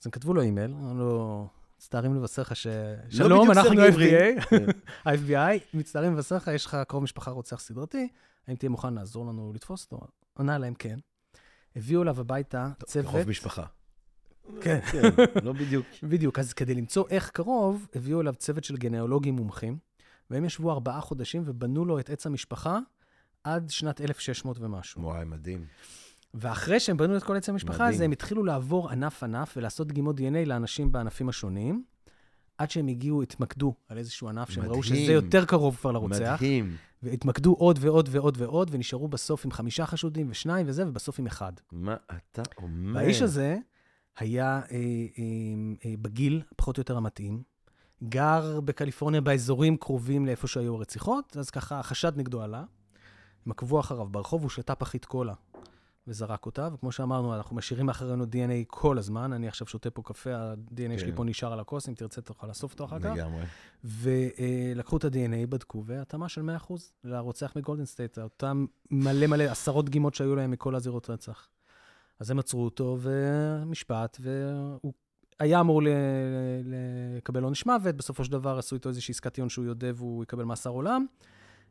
אז 0.00 0.06
הם 0.06 0.10
כתבו 0.10 0.34
לו 0.34 0.42
אימייל, 0.42 0.70
אמרו 0.70 0.94
לו, 0.94 1.48
מצטערים 1.84 2.14
לבשר 2.14 2.42
לך 2.42 2.56
ש... 2.56 2.66
לא 2.66 3.10
שלום, 3.10 3.50
אנחנו 3.50 3.70
סרגי 3.70 3.86
עברי." 3.86 4.38
ה-FBI, 4.38 4.44
כן. 4.50 4.66
ה-FBI, 5.04 5.60
מצטערים 5.74 6.12
לבשר 6.14 6.36
לך, 6.36 6.50
יש 6.54 6.66
לך 6.66 6.76
קרוב 6.88 7.02
משפחה 7.02 7.30
רוצח 7.30 7.60
סדרתי, 7.60 8.08
האם 8.48 8.56
תהיה 8.56 8.70
מוכן 8.70 8.94
לעזור 8.94 9.26
לנו 9.26 9.52
לתפוס 9.54 9.84
אותו? 9.84 10.06
ענה 10.38 10.58
להם 10.58 10.74
כן. 10.74 10.98
הביאו 11.76 12.02
אליו 12.02 12.20
הביתה 12.20 12.68
צוות, 12.84 13.06
קרוב 13.06 13.28
משפחה. 13.28 13.64
כן. 14.60 14.80
כן, 14.80 15.02
לא 15.42 15.52
בדיוק. 15.52 15.86
בדיוק, 16.12 16.38
אז 16.38 16.52
כדי 16.52 16.74
למצוא 16.74 17.04
איך 17.10 17.30
קרוב, 17.30 17.86
הביאו 17.94 18.20
אליו 18.20 18.34
צוות 18.34 18.64
של 18.64 18.76
גנאולוגים 18.76 19.34
מומחים, 19.34 19.78
והם 20.30 20.44
ישבו 20.44 20.72
ארבעה 20.72 21.00
חודשים 21.00 21.42
ובנו 21.46 21.84
לו 21.84 21.98
את 21.98 22.10
עץ 22.10 22.26
המשפחה 22.26 22.78
עד 23.44 23.70
שנת 23.70 24.00
1600 24.00 24.58
ומשהו. 24.60 25.02
וואי, 25.02 25.24
מדהים. 25.24 25.64
ואחרי 26.34 26.80
שהם 26.80 26.96
בנו 26.96 27.16
את 27.16 27.22
כל 27.22 27.36
עץ 27.36 27.48
המשפחה. 27.48 27.86
הזה, 27.86 28.04
הם 28.04 28.12
התחילו 28.12 28.44
לעבור 28.44 28.90
ענף-ענף 28.90 29.54
ולעשות 29.56 29.88
דגימות 29.88 30.18
DNA 30.18 30.46
לאנשים 30.46 30.92
בענפים 30.92 31.28
השונים, 31.28 31.84
עד 32.58 32.70
שהם 32.70 32.86
הגיעו, 32.86 33.22
התמקדו 33.22 33.74
על 33.88 33.98
איזשהו 33.98 34.28
ענף, 34.28 34.50
שהם 34.50 34.64
ראו 34.64 34.78
מדהים. 34.78 34.82
שזה 34.82 35.12
יותר 35.12 35.44
קרוב 35.44 35.76
כבר 35.76 35.92
לרוצח, 35.92 36.36
מדהים. 36.36 36.76
והתמקדו 37.02 37.52
עוד 37.52 37.78
ועוד 37.80 38.08
ועוד 38.12 38.36
ועוד, 38.40 38.70
ונשארו 38.72 39.08
בסוף 39.08 39.44
עם 39.44 39.50
חמישה 39.50 39.86
חשודים 39.86 40.26
ושניים 40.30 40.66
וזה, 40.68 40.88
ובסוף 40.88 41.18
עם 41.18 41.26
אחד. 41.26 41.52
מה 41.72 41.96
אתה 42.06 42.42
אומר? 42.62 43.00
והאיש 43.00 43.22
הזה 43.22 43.56
היה 44.18 44.46
אה, 44.46 44.60
אה, 44.60 44.80
אה, 45.84 45.94
בגיל 46.02 46.42
פחות 46.56 46.78
או 46.78 46.80
יותר 46.80 46.96
המתאים, 46.96 47.42
גר 48.04 48.60
בקליפורניה 48.60 49.20
באזורים 49.20 49.76
קרובים 49.76 50.26
לאיפה 50.26 50.46
שהיו 50.46 50.74
הרציחות, 50.74 51.36
אז 51.36 51.50
ככה 51.50 51.80
החשד 51.80 52.12
נגדו 52.16 52.42
עלה. 52.42 52.64
הם 53.46 53.52
עקבו 53.52 53.80
אחריו 53.80 54.06
ברחוב, 54.06 54.42
הוא 54.42 54.50
שתה 54.50 54.74
פחית 54.74 55.04
קולה 55.04 55.34
וזרק 56.06 56.46
אותה, 56.46 56.68
וכמו 56.74 56.92
שאמרנו, 56.92 57.34
אנחנו 57.34 57.56
משאירים 57.56 57.86
מאחורינו 57.86 58.24
DNA 58.24 58.64
כל 58.66 58.98
הזמן, 58.98 59.32
אני 59.32 59.48
עכשיו 59.48 59.66
שותה 59.66 59.90
פה 59.90 60.02
קפה, 60.02 60.36
ה-DNA 60.36 60.98
שלי 60.98 61.10
כן. 61.10 61.16
פה 61.16 61.24
נשאר 61.24 61.52
על 61.52 61.60
הכוס, 61.60 61.88
אם 61.88 61.94
תרצה 61.94 62.20
תוכל 62.20 62.46
לאסוף 62.46 62.72
אותו 62.72 62.84
אחר 62.84 62.98
כך. 62.98 63.12
לגמרי. 63.14 63.44
ולקחו 63.84 64.96
את 64.96 65.04
ה-DNA, 65.04 65.46
בדקו, 65.48 65.82
והתאמה 65.86 66.28
של 66.28 66.50
100% 66.68 66.72
לרוצח 67.04 67.52
מגולדן 67.56 67.84
סטייט, 67.84 68.18
אותם 68.18 68.66
מלא 68.90 69.26
מלא, 69.26 69.44
עשרות 69.44 69.84
דגימות 69.84 70.14
שהיו 70.14 70.36
להם 70.36 70.50
מכל 70.50 70.74
הזירות 70.74 71.10
רצח. 71.10 71.48
אז 72.20 72.30
הם 72.30 72.38
עצרו 72.38 72.64
אותו, 72.64 72.98
ומשפט, 73.00 74.18
והוא 74.20 74.92
היה 75.40 75.60
אמור 75.60 75.82
ל- 75.82 75.88
לקבל 76.64 77.42
עונש 77.42 77.66
מוות, 77.66 77.96
בסופו 77.96 78.24
של 78.24 78.32
דבר 78.32 78.58
עשו 78.58 78.74
איתו 78.76 78.88
איזושהי 78.88 79.12
עסקת 79.12 79.32
טיעון 79.34 79.48
שהוא 79.48 79.64
יודה 79.64 79.86
והוא 79.94 80.22
יקבל 80.22 80.44
מאסר 80.44 80.70
עולם. 80.70 81.06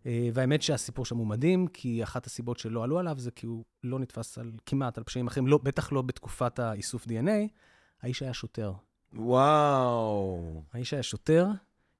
אה, 0.05 0.29
והאמת 0.33 0.61
שהסיפור 0.61 1.05
שם 1.05 1.17
הוא 1.17 1.27
מדהים, 1.27 1.67
כי 1.67 2.03
אחת 2.03 2.25
הסיבות 2.25 2.57
שלא 2.59 2.83
עלו 2.83 2.99
עליו 2.99 3.19
זה 3.19 3.31
כי 3.31 3.45
הוא 3.47 3.63
לא 3.83 3.99
נתפס 3.99 4.37
על, 4.37 4.51
כמעט 4.65 4.97
על 4.97 5.03
פשעים 5.03 5.27
אחרים, 5.27 5.47
לא, 5.47 5.59
בטח 5.63 5.91
לא 5.91 6.01
בתקופת 6.01 6.59
האיסוף 6.59 7.05
DNA. 7.05 7.47
האיש 8.01 8.21
היה 8.21 8.33
שוטר. 8.33 8.73
וואו. 9.13 10.63
האיש 10.73 10.93
היה 10.93 11.03
שוטר 11.03 11.47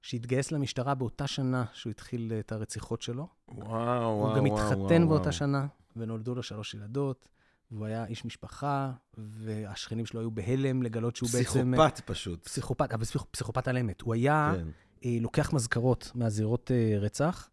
שהתגייס 0.02 0.52
למשטרה 0.52 0.94
באותה 0.94 1.26
שנה 1.26 1.64
שהוא 1.72 1.90
התחיל 1.90 2.32
אה, 2.34 2.38
את 2.40 2.52
הרציחות 2.52 3.02
שלו. 3.02 3.26
וואו, 3.48 3.68
וואו, 3.68 4.28
הוא 4.28 4.36
גם 4.36 4.46
וואו, 4.46 4.58
התחתן 4.58 4.78
וואו, 5.02 5.08
באותה 5.08 5.22
וואו. 5.22 5.32
שנה, 5.32 5.66
ונולדו 5.96 6.34
לו 6.34 6.42
שלוש 6.42 6.74
ילדות, 6.74 7.28
והוא 7.70 7.86
היה 7.86 8.06
איש 8.06 8.24
משפחה, 8.24 8.92
והשכנים 9.18 10.06
שלו 10.06 10.20
היו 10.20 10.30
בהלם 10.30 10.82
לגלות 10.82 11.16
שהוא 11.16 11.28
בעצם... 11.32 11.72
פסיכופת 11.74 12.00
פשוט. 12.06 12.44
פסיכופת, 12.44 12.92
אבל 12.92 13.04
פסיכ- 13.04 13.24
פסיכופת 13.30 13.68
על 13.68 13.78
אמת. 13.78 14.00
הוא 14.00 14.14
היה 14.14 14.52
כן. 14.56 14.68
אה, 15.04 15.16
לוקח 15.20 15.52
מזכרות 15.52 16.10
מהזירות 16.14 16.70
אה, 16.70 16.98
רצח, 17.00 17.48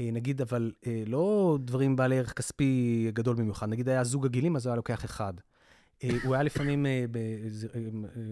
נגיד, 0.00 0.40
אבל 0.40 0.72
אה, 0.86 1.02
לא 1.06 1.58
דברים 1.64 1.96
בעלי 1.96 2.18
ערך 2.18 2.32
כספי 2.32 3.10
גדול 3.14 3.36
במיוחד. 3.36 3.68
נגיד 3.68 3.88
היה 3.88 4.04
זוג 4.04 4.26
עגילים, 4.26 4.56
אז 4.56 4.66
הוא 4.66 4.70
היה 4.70 4.76
לוקח 4.76 5.04
אחד. 5.04 5.32
אה, 6.04 6.10
הוא 6.24 6.34
היה 6.34 6.42
לפעמים, 6.42 6.86
אה, 6.86 6.90
אה, 6.90 7.20
אה, 7.74 7.80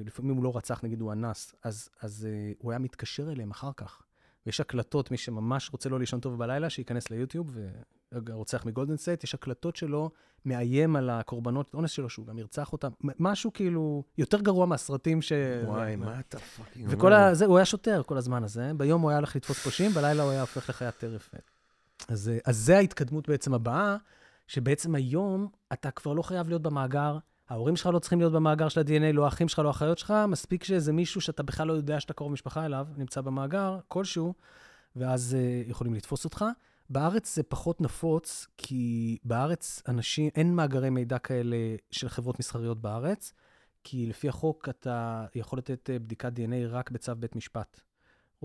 לפעמים 0.04 0.36
הוא 0.36 0.44
לא 0.44 0.56
רצח, 0.56 0.84
נגיד 0.84 1.00
הוא 1.00 1.12
אנס, 1.12 1.54
אז, 1.64 1.88
אז 2.02 2.28
אה, 2.30 2.52
הוא 2.58 2.72
היה 2.72 2.78
מתקשר 2.78 3.32
אליהם 3.32 3.50
אחר 3.50 3.70
כך. 3.76 4.02
ויש 4.46 4.60
הקלטות, 4.60 5.10
מי 5.10 5.16
שממש 5.16 5.70
רוצה 5.72 5.88
לא 5.88 5.98
לישון 5.98 6.20
טוב 6.20 6.38
בלילה, 6.38 6.70
שייכנס 6.70 7.10
ליוטיוב, 7.10 7.56
והרוצח 8.12 8.66
מגולדן 8.66 8.96
סטייט, 8.96 9.24
יש 9.24 9.34
הקלטות 9.34 9.76
שלו, 9.76 10.10
מאיים 10.44 10.96
על 10.96 11.10
הקורבנות 11.10 11.74
אונס 11.74 11.90
שלו, 11.90 12.10
שהוא 12.10 12.26
גם 12.26 12.38
ירצח 12.38 12.72
אותם. 12.72 12.88
משהו 13.00 13.52
כאילו 13.52 14.04
יותר 14.18 14.40
גרוע 14.40 14.66
מהסרטים 14.66 15.22
ש... 15.22 15.32
וואי, 15.64 15.96
מה 15.96 16.20
אתה 16.20 16.38
fucking 16.38 16.86
וכל 16.90 17.12
ה... 17.12 17.34
זה, 17.34 17.46
הוא 17.46 17.56
היה 17.56 17.64
שוטר 17.64 18.02
כל 18.02 18.16
הזמן 18.16 18.44
הזה. 18.44 18.70
ביום 18.76 19.02
הוא 19.02 19.10
היה 19.10 19.18
הולך 19.18 19.36
לתפוס 19.36 19.58
פושעים, 19.58 19.90
בלילה 19.90 20.22
הוא 20.22 20.30
היה 20.30 20.40
הופך 20.40 20.68
לחיית 20.70 20.94
טרף. 20.98 21.30
אז, 22.08 22.28
אה, 22.28 22.38
אז 22.44 22.56
זה 22.56 22.76
ההתקדמות 22.76 23.28
בעצם 23.28 23.54
הבאה, 23.54 23.96
שבעצם 24.46 24.94
היום 24.94 25.48
אתה 25.72 25.90
כבר 25.90 26.12
לא 26.12 26.22
חייב 26.22 26.48
להיות 26.48 26.62
במאגר, 26.62 27.18
ההורים 27.48 27.76
שלך 27.76 27.86
לא 27.86 27.98
צריכים 27.98 28.18
להיות 28.18 28.32
במאגר 28.32 28.68
של 28.68 28.80
ה-DNA, 28.80 29.12
לא 29.12 29.24
האחים 29.24 29.48
שלך, 29.48 29.58
לא 29.58 29.68
האחיות 29.68 29.98
שלך, 29.98 30.14
מספיק 30.28 30.64
שאיזה 30.64 30.92
מישהו 30.92 31.20
שאתה 31.20 31.42
בכלל 31.42 31.68
לא 31.68 31.72
יודע 31.72 32.00
שאתה 32.00 32.12
קרוב 32.12 32.32
משפחה 32.32 32.66
אליו, 32.66 32.86
נמצא 32.96 33.20
במאגר 33.20 33.78
כלשהו, 33.88 34.34
ואז 34.96 35.36
uh, 35.36 35.70
יכולים 35.70 35.94
לתפוס 35.94 36.24
אותך. 36.24 36.44
בארץ 36.90 37.34
זה 37.34 37.42
פחות 37.42 37.80
נפוץ, 37.80 38.46
כי 38.56 39.18
בארץ 39.24 39.82
אנשים, 39.88 40.30
אין 40.34 40.54
מאגרי 40.54 40.90
מידע 40.90 41.18
כאלה 41.18 41.56
של 41.90 42.08
חברות 42.08 42.38
מסחריות 42.38 42.80
בארץ, 42.80 43.32
כי 43.84 44.06
לפי 44.06 44.28
החוק 44.28 44.68
אתה 44.68 45.26
יכול 45.34 45.58
לתת 45.58 45.90
אה, 45.90 45.98
בדיקת 45.98 46.32
DNA 46.32 46.68
רק 46.68 46.90
בצו 46.90 47.12
בית 47.16 47.36
משפט. 47.36 47.80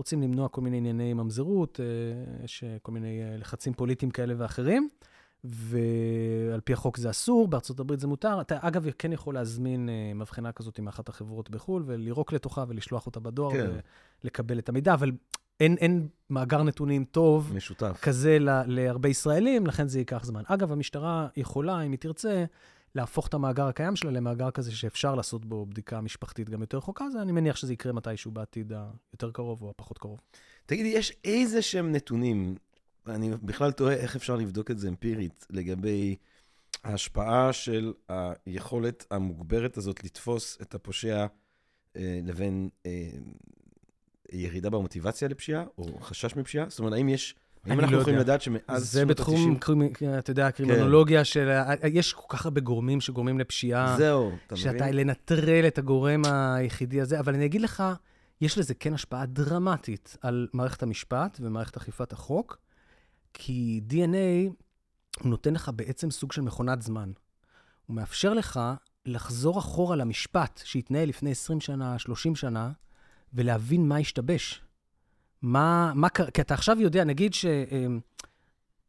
רוצים 0.00 0.22
למנוע 0.22 0.48
כל 0.48 0.60
מיני 0.60 0.76
ענייני 0.76 1.14
ממזרות, 1.14 1.80
אה, 1.80 2.44
יש 2.44 2.64
אה, 2.64 2.76
כל 2.82 2.92
מיני 2.92 3.22
אה, 3.22 3.36
לחצים 3.36 3.72
פוליטיים 3.72 4.10
כאלה 4.10 4.34
ואחרים, 4.38 4.88
ועל 5.44 6.60
פי 6.64 6.72
החוק 6.72 6.96
זה 6.96 7.10
אסור, 7.10 7.48
בארצות 7.48 7.80
הברית 7.80 8.00
זה 8.00 8.06
מותר. 8.06 8.40
אתה, 8.40 8.58
אגב, 8.60 8.90
כן 8.90 9.12
יכול 9.12 9.34
להזמין 9.34 9.88
מבחנה 10.14 10.52
כזאת 10.52 10.78
עם 10.78 10.88
אחת 10.88 11.08
החברות 11.08 11.50
בחו"ל, 11.50 11.82
ולירוק 11.86 12.32
לתוכה 12.32 12.64
ולשלוח 12.68 13.06
אותה 13.06 13.20
בדואר, 13.20 13.52
כן. 13.52 13.70
ולקבל 14.24 14.58
את 14.58 14.68
המידע, 14.68 14.94
אבל 14.94 15.10
אין, 15.60 15.76
אין 15.80 16.08
מאגר 16.30 16.62
נתונים 16.62 17.04
טוב 17.04 17.52
משותף. 17.54 17.98
כזה 18.02 18.38
ל- 18.38 18.62
להרבה 18.66 19.08
ישראלים, 19.08 19.66
לכן 19.66 19.88
זה 19.88 19.98
ייקח 19.98 20.24
זמן. 20.24 20.42
אגב, 20.46 20.72
המשטרה 20.72 21.28
יכולה, 21.36 21.82
אם 21.82 21.90
היא 21.90 21.98
תרצה, 21.98 22.44
להפוך 22.94 23.26
את 23.26 23.34
המאגר 23.34 23.66
הקיים 23.66 23.96
שלה 23.96 24.10
למאגר 24.10 24.50
כזה 24.50 24.72
שאפשר 24.72 25.14
לעשות 25.14 25.44
בו 25.44 25.66
בדיקה 25.66 26.00
משפחתית 26.00 26.50
גם 26.50 26.60
יותר 26.60 26.78
רחוקה, 26.78 27.04
אז 27.04 27.16
אני 27.16 27.32
מניח 27.32 27.56
שזה 27.56 27.72
יקרה 27.72 27.92
מתישהו 27.92 28.30
בעתיד 28.30 28.72
היותר 29.12 29.30
קרוב 29.30 29.62
או 29.62 29.70
הפחות 29.70 29.98
קרוב. 29.98 30.20
תגידי, 30.66 30.88
יש 30.88 31.12
איזה 31.24 31.62
שהם 31.62 31.92
נתונים, 31.92 32.56
אני 33.06 33.30
בכלל 33.42 33.72
תוהה 33.72 33.94
איך 33.94 34.16
אפשר 34.16 34.36
לבדוק 34.36 34.70
את 34.70 34.78
זה 34.78 34.88
אמפירית, 34.88 35.46
לגבי 35.50 36.16
ההשפעה 36.84 37.52
של 37.52 37.92
היכולת 38.08 39.06
המוגברת 39.10 39.76
הזאת 39.76 40.04
לתפוס 40.04 40.58
את 40.62 40.74
הפושע 40.74 41.26
אה, 41.96 42.20
לבין 42.24 42.68
אה, 42.86 43.10
ירידה 44.32 44.70
במוטיבציה 44.70 45.28
לפשיעה, 45.28 45.64
או 45.78 46.00
חשש 46.00 46.36
מפשיעה? 46.36 46.68
זאת 46.68 46.78
אומרת, 46.78 46.92
האם 46.92 47.08
יש... 47.08 47.34
האם 47.66 47.80
אנחנו 47.80 47.96
לא 47.96 48.00
יכולים. 48.00 48.18
לדעת 48.18 48.42
שמאז 48.42 48.92
זה 48.92 49.00
שנות 49.00 49.10
בתחום, 49.10 49.52
ה-90... 49.52 49.58
קרימ- 49.58 50.18
אתה 50.18 50.30
יודע, 50.30 50.46
הקרימינולוגיה 50.46 51.24
של... 51.24 51.60
יש 51.92 52.12
כל 52.12 52.36
כך 52.36 52.44
הרבה 52.44 52.60
גורמים 52.60 53.00
שגורמים 53.00 53.38
לפשיעה. 53.38 53.96
זהו, 53.98 54.32
אתה 54.46 54.56
שאתה 54.56 54.84
מבין? 54.84 54.94
לנטרל 54.96 55.64
את 55.66 55.78
הגורם 55.78 56.22
היחידי 56.24 57.00
הזה, 57.00 57.20
אבל 57.20 57.34
אני 57.34 57.44
אגיד 57.44 57.60
לך, 57.60 57.82
יש 58.40 58.58
לזה 58.58 58.74
כן 58.74 58.94
השפעה 58.94 59.26
דרמטית 59.26 60.16
על 60.20 60.48
מערכת 60.52 60.82
המשפט 60.82 61.38
ומערכת 61.40 61.76
אכיפת 61.76 62.12
החוק, 62.12 62.58
כי 63.34 63.80
DNA 63.90 64.52
נותן 65.24 65.54
לך 65.54 65.70
בעצם 65.76 66.10
סוג 66.10 66.32
של 66.32 66.40
מכונת 66.42 66.82
זמן. 66.82 67.12
הוא 67.86 67.96
מאפשר 67.96 68.34
לך 68.34 68.60
לחזור 69.06 69.58
אחורה 69.58 69.96
למשפט 69.96 70.60
שהתנהל 70.64 71.08
לפני 71.08 71.30
20 71.30 71.60
שנה, 71.60 71.98
30 71.98 72.36
שנה, 72.36 72.70
ולהבין 73.34 73.88
מה 73.88 73.96
השתבש. 73.96 74.62
מה, 75.42 75.92
מה 75.94 76.08
קרה, 76.08 76.30
כי 76.30 76.40
אתה 76.40 76.54
עכשיו 76.54 76.80
יודע, 76.80 77.04
נגיד 77.04 77.32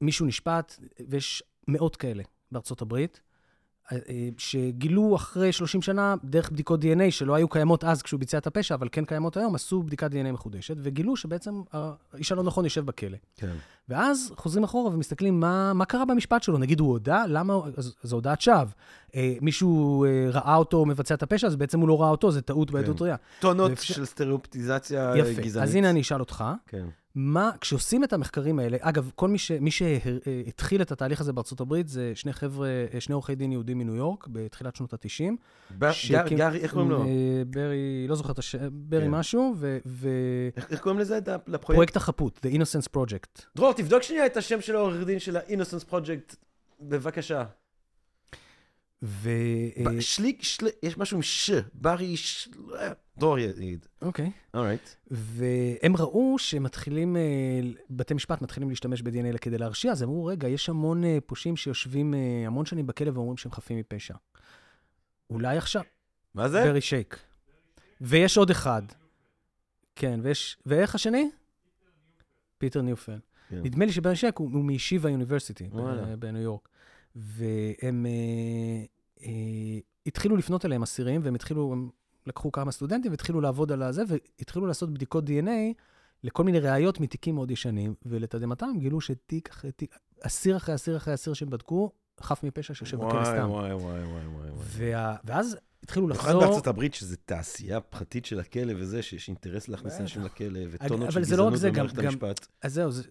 שמישהו 0.01 0.25
נשפט, 0.25 0.79
ויש 1.09 1.43
מאות 1.67 1.95
כאלה 1.95 2.23
בארצות 2.51 2.81
הברית, 2.81 3.19
אה, 3.19 3.21
אה, 3.21 3.30
שגילו 4.37 5.15
אחרי 5.15 5.51
30 5.51 5.81
שנה, 5.81 6.15
דרך 6.23 6.51
בדיקות 6.51 6.83
DNA 6.83 7.11
שלא 7.11 7.35
היו 7.35 7.47
קיימות 7.49 7.83
אז 7.83 8.01
כשהוא 8.01 8.19
ביצע 8.19 8.37
את 8.37 8.47
הפשע, 8.47 8.75
אבל 8.75 8.87
כן 8.91 9.05
קיימות 9.05 9.37
היום, 9.37 9.55
עשו 9.55 9.83
בדיקת 9.83 10.11
DNA 10.11 10.31
מחודשת, 10.31 10.75
וגילו 10.81 11.15
שבעצם 11.15 11.61
האיש 12.13 12.31
הלא 12.31 12.43
נכון 12.43 12.63
יושב 12.63 12.85
בכלא. 12.85 13.17
כן. 13.35 13.53
ואז 13.89 14.31
חוזרים 14.37 14.63
אחורה 14.63 14.93
ומסתכלים 14.93 15.39
מה, 15.39 15.73
מה 15.73 15.85
קרה 15.85 16.05
במשפט 16.05 16.43
שלו. 16.43 16.57
נגיד 16.57 16.79
הוא 16.79 16.89
הודה, 16.89 17.23
למה? 17.27 17.53
זו 18.03 18.15
הודעת 18.15 18.41
שווא. 18.41 18.65
אה, 19.15 19.33
מישהו 19.41 20.05
אה, 20.05 20.09
ראה 20.31 20.55
אותו 20.55 20.85
מבצע 20.85 21.15
את 21.15 21.23
הפשע, 21.23 21.47
אז 21.47 21.55
בעצם 21.55 21.79
הוא 21.79 21.87
לא 21.87 22.01
ראה 22.01 22.09
אותו, 22.09 22.31
זה 22.31 22.41
טעות 22.41 22.71
בעדות 22.71 23.01
ראייה. 23.01 23.15
טונות 23.39 23.69
ואפשר- 23.69 23.93
של 23.93 24.05
סטריאופטיזציה 24.05 25.13
יפה. 25.17 25.41
גזענית. 25.41 25.69
אז 25.69 25.75
הנה 25.75 25.89
אני 25.89 26.01
אשאל 26.01 26.19
אותך, 26.19 26.43
כן. 26.67 26.85
מה, 27.15 27.51
כשעושים 27.61 28.03
את 28.03 28.13
המחקרים 28.13 28.59
האלה, 28.59 28.77
אגב, 28.81 29.11
כל 29.15 29.27
מי, 29.27 29.37
ש, 29.37 29.51
מי 29.51 29.71
שהתחיל 29.71 30.81
את 30.81 30.91
התהליך 30.91 31.21
הזה 31.21 31.33
בארצות 31.33 31.59
הברית, 31.61 31.87
זה 31.87 32.11
שני 32.15 32.33
חבר'ה, 32.33 32.67
אה, 32.93 33.01
שני 33.01 33.13
עורכי 33.13 33.35
דין 33.35 33.51
יהודים 33.51 33.77
מניו 33.77 33.95
יורק, 33.95 34.27
בתחילת 34.27 34.75
שנות 34.75 34.93
ה-90. 34.93 35.31
ב- 35.79 35.91
גר- 36.09 36.27
גרי, 36.27 36.59
איך 36.59 36.71
קוראים 36.73 36.89
לו? 36.91 37.05
ברי, 37.47 38.05
לא 38.07 38.15
זוכר 38.15 38.31
את 38.31 38.39
השם, 38.39 38.57
ברי 38.71 39.01
כן. 39.01 39.09
משהו, 39.11 39.55
ופרויקט 39.59 40.57
איך 40.57 40.71
איך 40.71 40.79
קוראים 40.79 40.99
לזה? 40.99 41.19
לפרויקט? 41.47 41.95
החפות, 41.95 42.39
The 42.45 42.49
Innocence 42.55 42.97
Project. 42.97 43.41
דרור, 43.55 43.73
תבדוק 43.73 44.03
שנייה 44.03 44.25
את 44.25 44.37
השם 44.37 44.61
של 44.61 44.75
העורך 44.75 45.05
דין 45.05 45.19
של 45.19 45.37
ה-Innocence 45.37 45.91
Project, 45.93 46.35
בבקשה. 46.81 47.43
ו... 49.03 49.29
אה, 49.77 50.01
שליק, 50.01 50.43
של- 50.43 50.67
יש 50.83 50.97
משהו 50.97 51.17
עם 51.17 51.21
ש, 51.23 51.51
ברי, 51.73 52.17
ש... 52.17 52.49
דרור 53.17 53.39
יגיד. 53.39 53.85
אוקיי. 54.01 54.31
אורייט. 54.53 54.89
והם 55.11 55.97
ראו 55.97 56.35
שמתחילים, 56.39 57.17
אה, 57.17 57.21
בתי 57.89 58.13
משפט 58.13 58.41
מתחילים 58.41 58.69
להשתמש 58.69 59.01
ב-DNA 59.01 59.37
כדי 59.37 59.57
להרשיע, 59.57 59.91
אז 59.91 60.03
אמרו, 60.03 60.25
רגע, 60.25 60.47
יש 60.47 60.69
המון 60.69 61.03
אה, 61.03 61.17
פושעים 61.25 61.57
שיושבים 61.57 62.13
אה, 62.13 62.43
המון 62.47 62.65
שנים 62.65 62.87
בכלא 62.87 63.11
ואומרים 63.13 63.37
שהם 63.37 63.51
חפים 63.51 63.77
מפשע. 63.77 64.13
אולי 65.29 65.57
עכשיו, 65.57 65.81
מה 66.33 66.49
זה? 66.49 66.63
ברי 66.63 66.81
שייק. 66.81 67.19
ויש 68.01 68.37
עוד 68.37 68.49
אחד. 68.49 68.81
כן, 69.95 70.19
ויש... 70.23 70.57
ואיך 70.65 70.95
השני? 70.95 71.29
פיטר 72.57 72.81
ניופל. 72.81 73.19
כן. 73.49 73.61
נדמה 73.63 73.85
לי 73.85 73.91
שברי 73.91 74.15
שייק 74.15 74.37
הוא, 74.37 74.63
מישיבה 74.63 75.09
יוניברסיטי. 75.09 75.69
בניו 76.19 76.41
יורק. 76.41 76.67
והם 77.15 78.05
אה, 78.05 78.85
אה, 79.25 79.79
התחילו 80.05 80.37
לפנות 80.37 80.65
אליהם 80.65 80.83
אסירים, 80.83 81.21
והם 81.23 81.35
התחילו, 81.35 81.73
הם 81.73 81.89
לקחו 82.27 82.51
כמה 82.51 82.71
סטודנטים 82.71 83.11
והתחילו 83.11 83.41
לעבוד 83.41 83.71
על 83.71 83.83
הזה, 83.83 84.03
והתחילו 84.07 84.67
לעשות 84.67 84.93
בדיקות 84.93 85.29
DNA 85.29 85.73
לכל 86.23 86.43
מיני 86.43 86.59
ראיות 86.59 86.99
מתיקים 86.99 87.35
מאוד 87.35 87.51
ישנים, 87.51 87.93
ולתדהמתם 88.05 88.73
גילו 88.77 89.01
שתיק 89.01 89.49
אחרי 89.49 89.71
תיק, 89.71 89.95
אסיר 90.21 90.57
אחרי 90.57 90.75
אסיר 90.75 90.97
אחרי 90.97 91.13
אסיר 91.13 91.33
שהם 91.33 91.49
בדקו, 91.49 91.91
חף 92.21 92.43
מפשע 92.43 92.73
שיושב 92.73 92.97
בכלא 92.97 93.25
סתם. 93.25 93.49
וואי, 93.49 93.73
וואי, 93.73 94.03
וואי, 94.03 94.27
וואי. 94.27 94.49
וה, 94.57 95.15
ואז 95.23 95.57
התחילו 95.83 96.05
במיוחד 96.05 96.27
לחזור... 96.27 96.41
בארצות 96.41 96.67
הברית, 96.67 96.93
שזה 96.93 97.17
תעשייה 97.17 97.79
פרטית 97.79 98.25
של 98.25 98.39
הכלא 98.39 98.73
וזה, 98.77 99.01
שיש 99.01 99.27
אינטרס 99.27 99.67
להכניס. 99.67 100.01
אנשים 100.01 100.21
לכלא, 100.21 100.59
וטונות 100.71 101.11
של 101.11 101.19
לא 101.19 101.51
גזענות 101.51 101.73
במערכת 101.73 101.97
המשפט. 101.97 102.47
אז 102.61 102.73
זהו, 102.73 102.91
זה, 102.91 103.03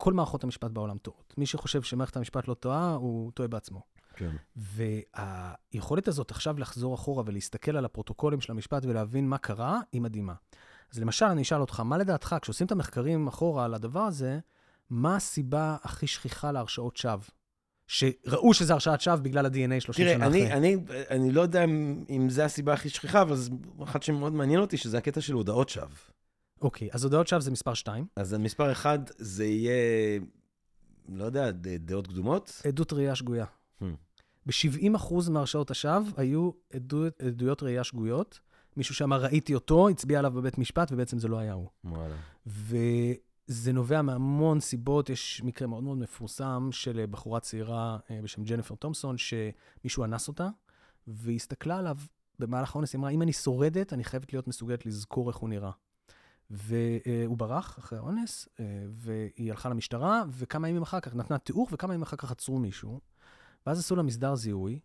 כל 0.00 0.12
מערכות 0.12 0.44
המשפט 0.44 0.70
בעולם 0.70 0.98
טועות. 0.98 1.34
מי 1.38 1.46
שחושב 1.46 1.82
שמערכת 1.82 2.16
המשפט 2.16 2.48
לא 2.48 2.54
טועה, 2.54 2.94
הוא 2.94 3.32
טועה 3.32 3.48
בעצמו. 3.48 3.82
כן. 4.16 4.30
והיכולת 4.56 6.08
הזאת 6.08 6.30
עכשיו 6.30 6.58
לחזור 6.58 6.94
אחורה 6.94 7.22
ולהסתכל 7.26 7.76
על 7.76 7.84
הפרוטוקולים 7.84 8.40
של 8.40 8.52
המשפט 8.52 8.84
ולהבין 8.84 9.28
מה 9.28 9.38
קרה, 9.38 9.80
היא 9.92 10.00
מדהימה. 10.00 10.34
אז 10.92 10.98
למשל, 10.98 11.24
אני 11.24 11.42
אשאל 11.42 11.60
אותך, 11.60 11.80
מה 11.80 11.98
לדעתך, 11.98 12.36
כשעושים 12.42 12.66
את 12.66 12.72
המחקרים 12.72 13.28
אחורה 13.28 13.64
על 13.64 13.74
הדבר 13.74 14.00
הזה, 14.00 14.38
מה 14.90 15.16
הסיבה 15.16 15.76
הכי 15.82 16.06
שכיחה 16.06 16.52
להרשעות 16.52 16.96
שווא? 16.96 17.24
שראו 17.86 18.54
שזה 18.54 18.72
הרשעת 18.72 19.00
שווא 19.00 19.16
בגלל 19.16 19.46
ה-DNA 19.46 19.80
30 19.80 20.04
תראה, 20.04 20.14
שנה 20.14 20.26
אני, 20.26 20.46
אחרי. 20.46 20.56
אני, 20.56 20.76
אני 21.10 21.32
לא 21.32 21.40
יודע 21.40 21.64
אם, 22.08 22.28
זה 22.28 22.44
הסיבה 22.44 22.72
הכי 22.72 22.88
שכיחה, 22.88 23.22
אבל 23.22 23.36
אחת 23.82 24.02
שמאוד 24.02 24.32
מעניין 24.32 24.60
אותי, 24.60 24.76
שזה 24.76 24.98
הקטע 24.98 25.20
של 25.20 25.34
הודעות 25.34 25.68
שווא. 25.68 25.86
אוקיי, 26.60 26.88
אז 26.92 27.04
הודעות 27.04 27.28
שווא 27.28 27.40
זה 27.40 27.50
מספר 27.50 27.74
2. 27.74 28.06
אז 28.16 28.32
המספר 28.32 28.72
אחד, 28.72 28.98
זה 29.18 29.44
יהיה, 29.44 30.20
לא 31.08 31.24
יודע, 31.24 31.50
דעות 31.78 32.06
קדומות? 32.06 32.62
עדות 32.68 32.92
ראייה 32.92 33.14
שגויה. 33.14 33.44
Hmm. 33.80 33.84
ב-70% 34.46 35.30
מהרשעות 35.30 35.70
השווא 35.70 36.10
היו 36.16 36.50
עדות, 36.72 37.22
עדויות 37.22 37.62
ראייה 37.62 37.84
שגויות. 37.84 38.40
מישהו 38.76 38.94
שאמר, 38.94 39.22
ראיתי 39.22 39.54
אותו, 39.54 39.88
הצביע 39.88 40.18
עליו 40.18 40.30
בבית 40.30 40.58
משפט, 40.58 40.92
ובעצם 40.92 41.18
זה 41.18 41.28
לא 41.28 41.38
היה 41.38 41.52
הוא. 41.52 41.68
וואלה. 41.84 42.16
וזה 42.46 43.72
נובע 43.72 44.02
מהמון 44.02 44.60
סיבות. 44.60 45.10
יש 45.10 45.42
מקרה 45.44 45.68
מאוד 45.68 45.84
מאוד 45.84 45.98
מפורסם 45.98 46.68
של 46.72 46.98
אה, 46.98 47.06
בחורה 47.06 47.40
צעירה 47.40 47.98
אה, 48.10 48.20
בשם 48.22 48.44
ג'ניפר 48.44 48.74
תומפסון, 48.74 49.16
שמישהו 49.18 50.04
אנס 50.04 50.28
אותה, 50.28 50.48
והיא 51.06 51.36
הסתכלה 51.36 51.78
עליו 51.78 51.96
במהלך 52.38 52.74
האונס, 52.74 52.92
היא 52.92 52.98
אמרה, 52.98 53.10
אם 53.10 53.22
אני 53.22 53.32
שורדת, 53.32 53.92
אני 53.92 54.04
חייבת 54.04 54.32
להיות 54.32 54.48
מסוגלת 54.48 54.86
לזכור 54.86 55.28
איך 55.28 55.36
הוא 55.36 55.48
נראה. 55.48 55.70
והוא 56.50 57.36
ברח 57.38 57.78
אחרי 57.78 57.98
האונס, 57.98 58.48
אה, 58.60 58.64
והיא 58.90 59.50
הלכה 59.50 59.68
למשטרה, 59.68 60.22
וכמה 60.30 60.68
ימים 60.68 60.82
אחר 60.82 61.00
כך 61.00 61.14
נתנה 61.14 61.38
תיאור, 61.38 61.68
וכמה 61.72 61.94
ימים 61.94 62.02
אחר 62.02 62.16
כך 62.16 62.30
עצרו 62.30 62.58
מישהו. 62.58 63.00
ואז 63.66 63.78
עשו 63.78 63.96
לה 63.96 64.02
מסדר 64.02 64.34
זיהוי, 64.34 64.80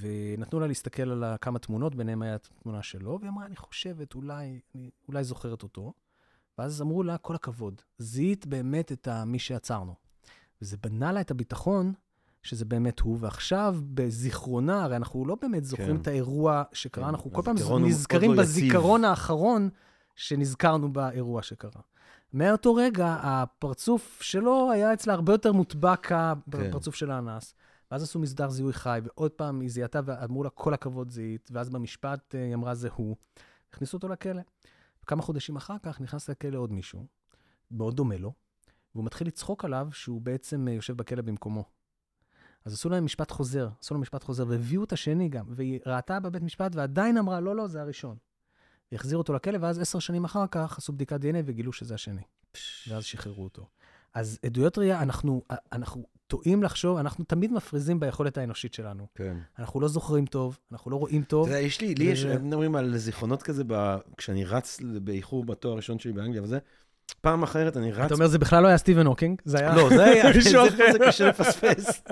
ונתנו 0.00 0.60
לה 0.60 0.66
להסתכל 0.66 1.10
על 1.10 1.24
כמה 1.40 1.58
תמונות, 1.58 1.94
ביניהם 1.94 2.22
היה 2.22 2.38
תמונה 2.38 2.82
שלו, 2.82 3.18
והיא 3.20 3.30
אמרה, 3.30 3.46
אני 3.46 3.56
חושבת, 3.56 4.14
אולי, 4.14 4.60
אני 4.74 4.90
אולי 5.08 5.24
זוכרת 5.24 5.62
אותו. 5.62 5.92
ואז 6.58 6.82
אמרו 6.82 7.02
לה, 7.02 7.18
כל 7.18 7.34
הכבוד, 7.34 7.82
זיהית 7.98 8.46
באמת 8.46 8.92
את 8.92 9.08
מי 9.26 9.38
שעצרנו. 9.38 9.94
וזה 10.62 10.76
בנה 10.76 11.12
לה 11.12 11.20
את 11.20 11.30
הביטחון 11.30 11.92
שזה 12.42 12.64
באמת 12.64 13.00
הוא, 13.00 13.18
ועכשיו 13.20 13.78
בזיכרונה, 13.94 14.84
הרי 14.84 14.96
אנחנו 14.96 15.26
לא 15.26 15.36
באמת 15.42 15.64
זוכרים 15.64 15.96
כן. 15.96 16.02
את 16.02 16.06
האירוע 16.06 16.62
שקרה, 16.72 17.04
כן, 17.04 17.08
אנחנו 17.08 17.32
כל 17.32 17.42
פעם 17.42 17.56
נזכרים 17.84 18.34
לא 18.34 18.42
יציב. 18.42 18.64
בזיכרון 18.64 19.04
האחרון 19.04 19.68
שנזכרנו 20.16 20.92
באירוע 20.92 21.42
שקרה. 21.42 21.82
מאותו 22.32 22.74
רגע, 22.74 23.16
הפרצוף 23.22 24.22
שלו 24.22 24.70
היה 24.72 24.92
אצלה 24.92 25.14
הרבה 25.14 25.32
יותר 25.32 25.52
מוטבק 25.52 26.06
כן. 26.06 26.14
בפרצוף 26.46 26.94
של 26.94 27.10
האנס. 27.10 27.54
ואז 27.90 28.02
עשו 28.02 28.18
מסדר 28.18 28.50
זיהוי 28.50 28.72
חי, 28.72 29.00
ועוד 29.04 29.30
פעם 29.30 29.60
היא 29.60 29.70
זיהתה 29.70 30.00
ואמרו 30.04 30.44
לה, 30.44 30.50
כל 30.50 30.74
הכבוד 30.74 31.10
זיהית, 31.10 31.48
ואז 31.52 31.70
במשפט 31.70 32.34
אה, 32.34 32.44
היא 32.44 32.54
אמרה, 32.54 32.74
זה 32.74 32.88
הוא. 32.94 33.16
הכניסו 33.70 33.96
אותו 33.96 34.08
לכלא. 34.08 34.42
כמה 35.06 35.22
חודשים 35.22 35.56
אחר 35.56 35.76
כך 35.82 36.00
נכנס 36.00 36.30
לכלא 36.30 36.58
עוד 36.58 36.72
מישהו, 36.72 37.06
מאוד 37.70 37.96
דומה 37.96 38.16
לו, 38.16 38.32
והוא 38.94 39.04
מתחיל 39.04 39.26
לצחוק 39.26 39.64
עליו 39.64 39.88
שהוא 39.92 40.20
בעצם 40.20 40.68
אה, 40.68 40.72
יושב 40.72 40.96
בכלא 40.96 41.22
במקומו. 41.22 41.64
אז 42.64 42.72
עשו 42.72 42.88
להם 42.88 43.04
משפט 43.04 43.30
חוזר, 43.30 43.68
עשו 43.80 43.94
להם 43.94 44.02
משפט 44.02 44.24
חוזר, 44.24 44.44
והביאו 44.48 44.84
את 44.84 44.92
השני 44.92 45.28
גם, 45.28 45.46
והיא 45.48 45.80
ראתה 45.86 46.20
בבית 46.20 46.42
משפט 46.42 46.76
ועדיין 46.76 47.18
אמרה, 47.18 47.40
לא, 47.40 47.56
לא, 47.56 47.66
זה 47.66 47.80
הראשון. 47.80 48.16
והחזירו 48.92 49.22
אותו 49.22 49.32
לכלא, 49.32 49.58
ואז 49.60 49.78
עשר 49.78 49.98
שנים 49.98 50.24
אחר 50.24 50.44
כך 50.50 50.78
עשו 50.78 50.92
בדיקת 50.92 51.20
דנ"א 51.20 51.40
וגילו 51.44 51.72
שזה 51.72 51.94
השני. 51.94 52.22
ואז 52.88 53.04
שחררו 53.04 53.44
אותו. 53.44 53.66
אז 54.14 54.38
עדויות 54.42 54.78
ראייה, 54.78 55.02
אנחנו, 55.02 55.42
אנחנו 55.72 56.04
טועים 56.26 56.62
לחשוב, 56.62 56.98
אנחנו 56.98 57.24
תמיד 57.24 57.52
מפריזים 57.52 58.00
ביכולת 58.00 58.38
האנושית 58.38 58.74
שלנו. 58.74 59.06
כן. 59.14 59.36
אנחנו 59.58 59.80
לא 59.80 59.88
זוכרים 59.88 60.26
טוב, 60.26 60.58
אנחנו 60.72 60.90
לא 60.90 60.96
רואים 60.96 61.22
טוב. 61.22 61.46
אתה 61.46 61.56
יודע, 61.56 61.66
יש 61.66 61.80
לי, 61.80 61.94
לי 61.94 62.04
יש, 62.04 62.24
מדברים 62.24 62.76
על 62.76 62.96
זיכרונות 62.96 63.42
כזה, 63.42 63.64
ב- 63.66 63.96
כשאני 64.16 64.44
רץ 64.44 64.80
באיחור 65.02 65.44
בתואר 65.44 65.72
הראשון 65.72 65.98
שלי 65.98 66.12
באנגליה 66.12 66.42
וזה, 66.42 66.58
פעם 67.20 67.42
אחרת 67.42 67.76
אני 67.76 67.92
רץ... 67.92 68.04
אתה 68.06 68.14
אומר, 68.14 68.26
זה 68.26 68.38
בכלל 68.38 68.62
לא 68.62 68.68
היה 68.68 68.78
סטיבן 68.78 69.06
הוקינג, 69.06 69.42
זה 69.44 69.58
היה... 69.58 69.76
לא, 69.76 69.88
זה 69.88 70.04
היה, 70.04 70.24
מישהו 70.36 70.50
זה 70.50 70.68
אחר. 70.68 70.92
זה 70.92 70.98
קשה 70.98 71.28
לפספס, 71.28 72.02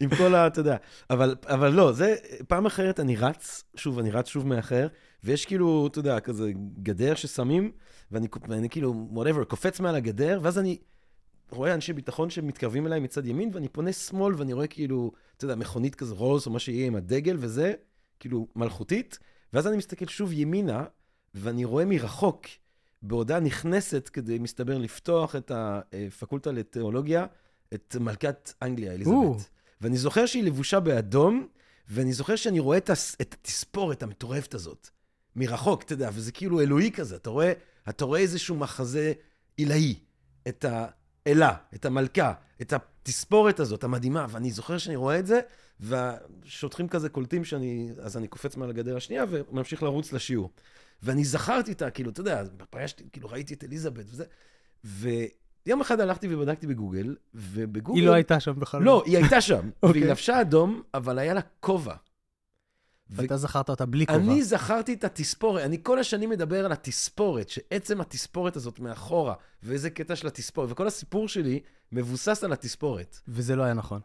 עם 0.00 0.16
כל 0.16 0.34
ה... 0.34 0.46
אתה 0.46 0.60
יודע. 0.60 0.76
אבל, 1.10 1.34
אבל 1.46 1.72
לא, 1.72 1.92
זה, 1.92 2.14
פעם 2.48 2.66
אחרת 2.66 3.00
אני 3.00 3.16
רץ, 3.16 3.64
שוב, 3.76 3.98
אני 3.98 4.10
רץ 4.10 4.28
שוב 4.28 4.46
מאחר, 4.46 4.86
ויש 5.24 5.46
כאילו, 5.46 5.86
אתה 5.86 5.98
יודע, 5.98 6.20
כזה 6.20 6.52
גדר 6.82 7.14
ששמים, 7.14 7.72
ואני, 8.10 8.28
ואני 8.48 8.68
כאילו, 8.68 9.08
whatever, 9.14 9.44
קופץ 9.44 9.80
מעל 9.80 9.94
הגדר, 9.94 10.40
ואז 10.42 10.58
אני 10.58 10.78
רואה 11.50 11.74
אנשי 11.74 11.92
ביטחון 11.92 12.30
שמתקרבים 12.30 12.86
אליי 12.86 13.00
מצד 13.00 13.26
ימין, 13.26 13.50
ואני 13.52 13.68
פונה 13.68 13.92
שמאל, 13.92 14.34
ואני 14.36 14.52
רואה 14.52 14.66
כאילו, 14.66 15.12
אתה 15.36 15.44
יודע, 15.44 15.54
מכונית 15.54 15.94
כזה 15.94 16.14
רולס, 16.14 16.46
או 16.46 16.52
מה 16.52 16.58
שיהיה 16.58 16.86
עם 16.86 16.96
הדגל 16.96 17.36
וזה, 17.40 17.72
כאילו, 18.20 18.48
מלכותית, 18.56 19.18
ואז 19.52 19.66
אני 19.66 19.76
מסתכל 19.76 20.06
שוב 20.06 20.32
ימינה, 20.32 20.84
ואני 21.34 21.64
רואה 21.64 21.84
מרחוק, 21.84 22.46
בעודה 23.02 23.40
נכנסת 23.40 24.10
כדי, 24.12 24.38
מסתבר, 24.38 24.78
לפתוח 24.78 25.36
את 25.36 25.52
הפקולטה 25.54 26.52
לתיאולוגיה, 26.52 27.26
את 27.74 27.96
מלכת 28.00 28.52
אנגליה. 28.62 28.92
אליזבת. 28.92 29.14
ואני 29.80 29.96
זוכר 29.96 30.26
שהיא 30.26 30.44
לבושה 30.44 30.80
באדום, 30.80 31.46
ואני 31.88 32.12
זוכר 32.12 32.36
שאני 32.36 32.58
רואה. 32.58 32.78
את 32.78 32.90
התספורת 33.20 34.02
המטורפת 34.02 34.54
הזאת, 34.54 34.90
מרחוק, 35.36 35.82
אתה 35.82 35.92
יודע, 35.92 36.10
וזה 36.12 36.32
כאילו 36.32 36.60
אלוהי 36.60 36.90
כזה, 36.90 37.16
אתה 37.16 37.30
רואה, 37.30 37.52
אתה 37.88 38.04
רואה 38.04 38.20
איזשהו 38.20 38.56
מחזה 38.56 39.12
עילאי. 39.56 39.94
את, 40.48 40.64
ה... 40.64 40.86
אלה, 41.26 41.54
את 41.74 41.84
המלכה, 41.84 42.32
את 42.62 42.72
התספורת 42.72 43.60
הזאת, 43.60 43.84
המדהימה, 43.84 44.26
ואני 44.28 44.50
זוכר 44.50 44.78
שאני 44.78 44.96
רואה 44.96 45.18
את 45.18 45.26
זה, 45.26 45.40
והשוטרים 45.80 46.88
כזה 46.88 47.08
קולטים 47.08 47.44
שאני, 47.44 47.90
אז 48.02 48.16
אני 48.16 48.28
קופץ 48.28 48.56
מעל 48.56 48.70
הגדר 48.70 48.96
השנייה 48.96 49.24
וממשיך 49.30 49.82
לרוץ 49.82 50.12
לשיעור. 50.12 50.50
ואני 51.02 51.24
זכרתי 51.24 51.72
אותה, 51.72 51.90
כאילו, 51.90 52.10
אתה 52.10 52.20
יודע, 52.20 52.42
פגשתי, 52.70 53.04
כאילו, 53.12 53.28
ראיתי 53.28 53.54
את 53.54 53.64
אליזבת 53.64 54.04
וזה, 54.08 54.24
ויום 54.84 55.80
אחד 55.80 56.00
הלכתי 56.00 56.34
ובדקתי 56.34 56.66
בגוגל, 56.66 57.16
ובגוגל... 57.34 58.00
היא 58.00 58.06
לא 58.06 58.12
הייתה 58.12 58.40
שם 58.40 58.60
בכלל. 58.60 58.82
לא, 58.82 59.02
היא 59.06 59.16
הייתה 59.16 59.40
שם, 59.40 59.70
אוקיי. 59.82 60.00
והיא 60.00 60.10
לבשה 60.10 60.40
אדום, 60.40 60.82
אבל 60.94 61.18
היה 61.18 61.34
לה 61.34 61.40
כובע. 61.60 61.94
ואתה 63.14 63.36
זכרת 63.36 63.70
אותה 63.70 63.86
בלי 63.86 64.06
כובע. 64.06 64.18
אני 64.18 64.42
זכרתי 64.42 64.94
את 64.94 65.04
התספורת, 65.04 65.62
אני 65.64 65.78
כל 65.82 65.98
השנים 65.98 66.30
מדבר 66.30 66.64
על 66.64 66.72
התספורת, 66.72 67.48
שעצם 67.48 68.00
התספורת 68.00 68.56
הזאת 68.56 68.80
מאחורה, 68.80 69.34
ואיזה 69.62 69.90
קטע 69.90 70.16
של 70.16 70.26
התספורת, 70.26 70.70
וכל 70.70 70.86
הסיפור 70.86 71.28
שלי 71.28 71.60
מבוסס 71.92 72.44
על 72.44 72.52
התספורת. 72.52 73.18
וזה 73.28 73.56
לא 73.56 73.62
היה 73.62 73.74
נכון. 73.74 74.00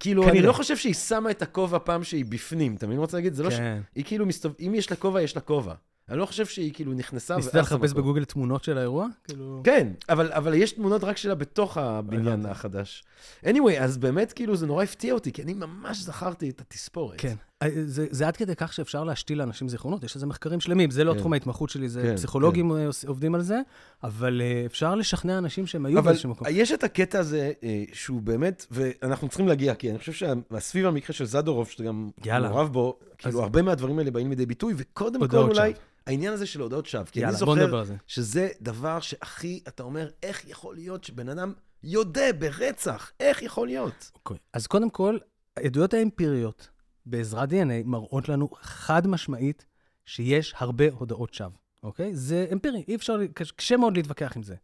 כאילו, 0.00 0.22
כנראה. 0.22 0.38
אני 0.38 0.46
לא 0.46 0.52
חושב 0.52 0.76
שהיא 0.76 0.94
שמה 0.94 1.30
את 1.30 1.42
הכובע 1.42 1.78
פעם 1.78 2.04
שהיא 2.04 2.24
בפנים, 2.24 2.74
אתה 2.74 2.86
מבין 2.86 2.96
מה 2.98 3.02
רוצה 3.02 3.16
להגיד? 3.16 3.34
זה 3.34 3.42
לא 3.42 3.50
ש... 3.50 3.54
כן. 3.54 3.80
היא 3.94 4.04
כאילו 4.04 4.26
מסתובב... 4.26 4.54
אם 4.60 4.74
יש 4.74 4.90
לה 4.90 4.96
כובע, 4.96 5.22
יש 5.22 5.36
לה 5.36 5.42
כובע. 5.42 5.74
אני 6.08 6.18
לא 6.18 6.26
חושב 6.26 6.46
שהיא 6.46 6.72
כאילו 6.74 6.92
נכנסה 6.92 7.36
ניסית 7.36 7.54
ואז 7.54 7.68
שמה 7.68 7.76
לחפש 7.76 7.90
כובע. 7.90 8.02
בגוגל 8.02 8.24
תמונות 8.24 8.64
של 8.64 8.78
האירוע? 8.78 9.06
כאילו... 9.24 9.60
כן, 9.64 9.92
אבל, 10.08 10.32
אבל 10.32 10.54
יש 10.54 10.72
תמונות 10.72 11.04
רק 11.04 11.16
שלה 11.16 11.34
בתוך 11.34 11.76
הבניין. 11.76 12.46
החדש. 12.46 13.04
anyway, 13.44 13.80
אז 13.80 13.98
באמת, 13.98 14.32
כאילו, 14.32 14.56
זה 14.56 14.66
נורא 14.66 14.84
הפתיע 14.84 15.14
אותי, 15.14 15.32
כי 15.32 15.42
אני 15.42 15.54
ממש 15.54 15.98
זכרתי 15.98 16.50
את 16.50 16.60
התספורת. 16.60 17.20
כן. 17.20 17.34
אה, 17.64 17.82
זה, 17.86 18.06
זה 18.10 18.28
עד 18.28 18.36
כדי 18.36 18.56
כך 18.56 18.72
שאפשר 18.72 19.04
להשתיל 19.04 19.38
לאנשים 19.38 19.68
זיכרונות, 19.68 20.04
יש 20.04 20.16
לזה 20.16 20.26
מחקרים 20.26 20.60
שלמים. 20.60 20.90
זה 20.90 21.04
לא 21.04 21.12
כן. 21.12 21.18
תחום 21.18 21.32
ההתמחות 21.32 21.70
שלי, 21.70 21.88
זה 21.88 22.02
כן, 22.02 22.16
פסיכולוגים 22.16 22.72
אה, 22.72 22.86
עוש- 22.86 23.04
עובדים 23.04 23.34
על 23.34 23.42
זה, 23.42 23.60
אבל 24.02 24.40
אה, 24.44 24.62
אפשר 24.66 24.94
לשכנע 24.94 25.38
אנשים 25.38 25.66
שהם 25.66 25.86
היו 25.86 25.98
אבל 25.98 26.06
באיזשהו 26.06 26.30
מקום. 26.30 26.46
יש 26.50 26.72
את 26.72 26.84
הקטע 26.84 27.18
הזה, 27.18 27.52
שהוא 27.92 28.22
באמת, 28.22 28.66
ואנחנו 28.70 29.28
צריכים 29.28 29.48
להגיע, 29.48 29.74
כי 29.74 29.90
אני 29.90 29.98
חושב 29.98 30.12
שסביב 30.12 30.86
המקרה 30.86 31.12
של 31.16 31.24
זדורוב, 31.24 31.68
שאתה 31.68 31.82
גם. 31.84 32.10
מעורב 32.26 32.72
בו, 32.72 32.98
כאילו, 33.18 33.34
אז- 33.38 33.42
הרבה 33.44 33.62
מהדברים 33.62 33.98
האלה 33.98 34.10
באים 34.10 34.30
לידי 34.30 34.46
ביטוי, 34.46 34.74
וקודם 34.76 35.28
כל 35.28 35.36
אולי, 35.38 35.54
שווא. 35.54 35.82
העניין 36.06 36.32
הזה 36.32 36.46
של 36.46 36.60
הודעות 36.60 36.86
שווא. 36.86 37.04
כי 37.04 37.24
אני 37.24 37.32
יאללה, 37.32 37.46
בוא 37.46 37.84
זוכר. 37.84 37.94
שזה 38.06 38.48
דבר 38.60 39.00
שהכי, 39.00 39.60
אתה 39.68 39.82
אומר, 39.82 40.08
איך 40.22 40.48
יכול 40.48 40.74
להיות 40.74 41.04
שבן 41.04 41.28
אדם 41.28 41.52
יודה 41.82 42.32
ברצח? 42.38 43.10
איך 43.20 43.42
יכול 43.42 43.66
להיות? 43.66 44.10
אוקיי. 44.14 44.36
אז 44.52 44.66
קודם 44.66 44.90
כל, 44.90 45.18
העדויות 45.56 45.94
האמפיריות 45.94 46.68
בעזרת 47.06 47.50
DNA 47.50 47.54
מראות 47.84 48.28
לנו 48.28 48.48
חד 48.60 49.06
משמעית 49.06 49.66
שיש 50.06 50.54
הרבה 50.56 50.84
הודעות 50.90 51.34
שווא, 51.34 51.50
אוקיי? 51.82 52.14
זה 52.16 52.46
אמפירי, 52.52 52.84
אי 52.88 52.94
אפשר, 52.94 53.16
קש- 53.34 53.50
קשה 53.52 53.76
מאוד 53.76 53.96
להתווכח 53.96 54.32
עם 54.36 54.42
זה. 54.42 54.54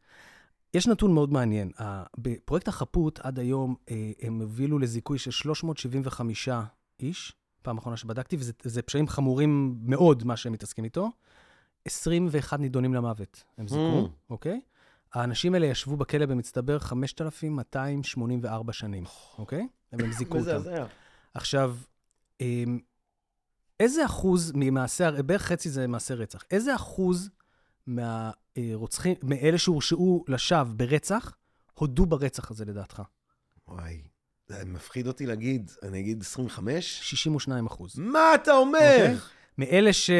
יש 0.74 0.86
נתון 0.88 1.14
מאוד 1.14 1.32
מעניין. 1.32 1.70
בפרויקט 2.18 2.68
החפות 2.68 3.18
עד 3.18 3.38
היום 3.38 3.74
אה, 3.90 4.10
הם 4.22 4.40
הובילו 4.40 4.78
לזיכוי 4.78 5.18
של 5.18 5.30
375 5.30 6.48
איש, 7.00 7.32
פעם 7.62 7.78
אחרונה 7.78 7.96
שבדקתי, 7.96 8.36
וזה 8.36 8.52
זה 8.62 8.82
פשעים 8.82 9.08
חמורים 9.08 9.76
מאוד, 9.82 10.24
מה 10.24 10.36
שהם 10.36 10.52
מתעסקים 10.52 10.84
איתו. 10.84 11.08
21 11.84 12.60
נידונים 12.60 12.94
למוות, 12.94 13.44
הם 13.58 13.68
זיכו, 13.68 14.08
Mm. 14.08 14.30
אוקיי? 14.30 14.60
האנשים 15.14 15.54
האלה 15.54 15.66
ישבו 15.66 15.96
בכלא 15.96 16.26
במצטבר 16.26 16.78
5,284 16.78 18.72
שנים, 18.72 19.04
אוקיי? 19.38 19.68
והם 19.92 20.12
זיכו 20.12 20.38
אותם. 20.40 20.60
עכשיו, 21.34 21.76
איזה 23.80 24.04
אחוז 24.04 24.52
ממעשי, 24.54 25.04
בערך 25.26 25.42
חצי 25.42 25.70
זה 25.70 25.86
מעשי 25.86 26.14
רצח, 26.14 26.44
איזה 26.50 26.74
אחוז 26.74 27.30
מהרוצחים, 27.86 29.14
מאלה 29.22 29.58
שהורשעו 29.58 30.24
לשווא 30.28 30.62
ברצח, 30.62 31.36
הודו 31.74 32.06
ברצח 32.06 32.50
הזה 32.50 32.64
לדעתך? 32.64 33.02
וואי, 33.68 34.02
זה 34.48 34.64
מפחיד 34.64 35.06
אותי 35.06 35.26
להגיד, 35.26 35.70
אני 35.82 36.00
אגיד 36.00 36.20
25? 36.20 37.00
62 37.02 37.66
אחוז. 37.66 37.98
מה 37.98 38.34
אתה 38.34 38.52
אומר? 38.52 38.96
אוקיי. 39.00 39.16
מאלה 39.58 39.92
ש... 39.92 40.10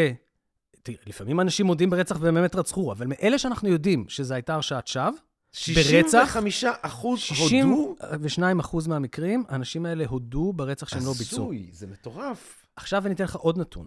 תראה, 0.82 0.98
לפעמים 1.06 1.40
אנשים 1.40 1.66
מודים 1.66 1.90
ברצח 1.90 2.16
והם 2.20 2.34
באמת 2.34 2.54
רצחו, 2.54 2.92
אבל 2.92 3.06
מאלה 3.06 3.38
שאנחנו 3.38 3.68
יודעים 3.68 4.08
שזו 4.08 4.34
הייתה 4.34 4.54
הרשעת 4.54 4.86
שווא, 4.86 5.10
65 5.52 6.64
אחוז 6.64 7.18
הודו? 7.18 7.96
62 8.00 8.60
אחוז 8.60 8.86
מהמקרים, 8.86 9.44
האנשים 9.48 9.86
האלה 9.86 10.06
הודו 10.06 10.52
ברצח 10.52 10.88
שהם 10.88 11.04
לא 11.06 11.12
ביצעו. 11.12 11.44
הזוי, 11.44 11.68
זה 11.72 11.86
מטורף. 11.86 12.66
עכשיו 12.76 13.06
אני 13.06 13.14
אתן 13.14 13.24
לך 13.24 13.36
עוד 13.36 13.58
נתון. 13.58 13.86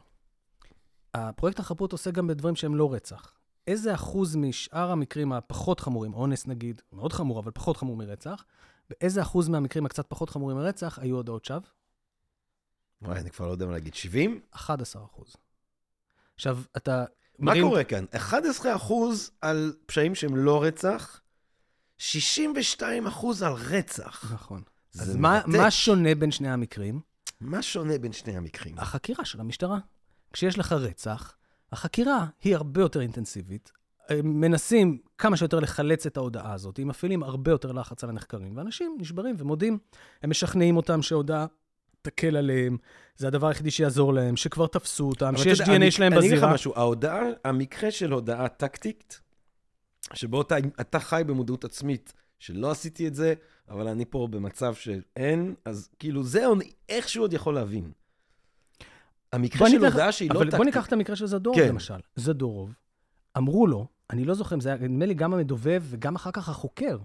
הפרויקט 1.13 1.59
החפות 1.59 1.91
עושה 1.91 2.11
גם 2.11 2.27
בדברים 2.27 2.55
שהם 2.55 2.75
לא 2.75 2.93
רצח. 2.93 3.33
איזה 3.67 3.93
אחוז 3.93 4.35
משאר 4.35 4.91
המקרים 4.91 5.33
הפחות 5.33 5.79
חמורים, 5.79 6.13
אונס 6.13 6.47
נגיד, 6.47 6.81
מאוד 6.93 7.13
חמור, 7.13 7.39
אבל 7.39 7.51
פחות 7.51 7.77
חמור 7.77 7.97
מרצח, 7.97 8.45
ואיזה 8.89 9.21
אחוז 9.21 9.49
מהמקרים 9.49 9.85
הקצת 9.85 10.05
פחות 10.07 10.29
חמורים 10.29 10.57
מרצח 10.57 10.99
היו 11.01 11.15
הודעות 11.15 11.45
שווא? 11.45 11.59
וואי, 13.01 13.19
אני 13.19 13.29
כבר 13.29 13.47
לא 13.47 13.51
יודע 13.51 13.65
מה 13.65 13.71
להגיד. 13.71 13.93
70? 13.93 14.39
11 14.51 15.03
אחוז. 15.05 15.35
עכשיו, 16.35 16.59
אתה... 16.77 17.05
מה 17.39 17.51
מרים- 17.51 17.63
קורה 17.67 17.83
כאן? 17.83 18.05
11 18.15 18.75
אחוז 18.75 19.31
על 19.41 19.73
פשעים 19.85 20.15
שהם 20.15 20.35
לא 20.35 20.63
רצח, 20.63 21.19
62 22.03 23.07
אחוז 23.07 23.43
על 23.43 23.53
רצח. 23.53 24.31
נכון. 24.33 24.61
אז 24.99 25.15
מה, 25.15 25.31
מרתק. 25.47 25.47
מה 25.47 25.71
שונה 25.71 26.15
בין 26.15 26.31
שני 26.31 26.49
המקרים? 26.51 26.99
מה 27.41 27.61
שונה 27.61 27.97
בין 27.97 28.13
שני 28.13 28.37
המקרים? 28.37 28.79
החקירה 28.79 29.25
של 29.25 29.39
המשטרה. 29.39 29.77
כשיש 30.33 30.57
לך 30.59 30.71
רצח, 30.71 31.35
החקירה 31.71 32.25
היא 32.43 32.55
הרבה 32.55 32.81
יותר 32.81 33.01
אינטנסיבית. 33.01 33.71
הם 34.09 34.41
מנסים 34.41 34.97
כמה 35.17 35.37
שיותר 35.37 35.59
לחלץ 35.59 36.05
את 36.05 36.17
ההודעה 36.17 36.53
הזאת, 36.53 36.79
הם 36.79 36.87
מפעילים 36.87 37.23
הרבה 37.23 37.51
יותר 37.51 37.71
לחץ 37.71 38.03
על 38.03 38.09
הנחקרים, 38.09 38.57
ואנשים 38.57 38.97
נשברים 38.99 39.35
ומודים. 39.37 39.77
הם 40.23 40.29
משכנעים 40.29 40.77
אותם 40.77 41.01
שההודעה 41.01 41.45
תקל 42.01 42.37
עליהם, 42.37 42.77
זה 43.17 43.27
הדבר 43.27 43.47
היחידי 43.47 43.71
שיעזור 43.71 44.13
להם, 44.13 44.35
שכבר 44.35 44.67
תפסו 44.67 45.09
אותם, 45.09 45.33
שיש 45.37 45.59
יודע, 45.59 45.71
DNA 45.71 45.75
אני- 45.75 45.91
שלהם 45.91 46.13
אני 46.13 46.19
אגיד 46.19 46.31
לך 46.31 46.37
בזירה. 46.37 46.53
משהו, 46.53 46.73
ההודעה, 46.75 47.21
המקרה 47.43 47.91
של 47.91 48.11
הודעה 48.11 48.47
טקטית, 48.47 49.21
שבו 50.13 50.41
אתה, 50.41 50.55
אתה 50.81 50.99
חי 50.99 51.21
במודעות 51.27 51.63
עצמית, 51.63 52.13
שלא 52.39 52.71
עשיתי 52.71 53.07
את 53.07 53.15
זה, 53.15 53.33
אבל 53.69 53.87
אני 53.87 54.05
פה 54.05 54.27
במצב 54.31 54.75
שאין, 54.75 55.55
אז 55.65 55.89
כאילו 55.99 56.23
זה 56.23 56.45
עוד, 56.45 56.57
איכשהו 56.89 57.23
עוד 57.23 57.33
יכול 57.33 57.55
להבין. 57.55 57.91
המקרה 59.31 59.69
של 59.69 59.85
הודעה 59.85 60.11
שהיא 60.11 60.29
לא 60.29 60.35
אבל 60.35 60.45
טקטית. 60.45 60.57
בוא 60.57 60.65
ניקח 60.65 60.87
את 60.87 60.93
המקרה 60.93 61.15
של 61.15 61.25
זדורוב, 61.25 61.59
כן. 61.59 61.67
למשל. 61.67 61.99
זדורוב, 62.15 62.73
אמרו 63.37 63.67
לו, 63.67 63.87
אני 64.09 64.25
לא 64.25 64.33
זוכר 64.33 64.55
אם 64.55 64.59
זה 64.59 64.69
היה, 64.69 64.87
נדמה 64.87 65.05
לי 65.05 65.13
גם 65.13 65.33
המדובב 65.33 65.83
וגם 65.85 66.15
אחר 66.15 66.31
כך 66.31 66.49
החוקר, 66.49 66.97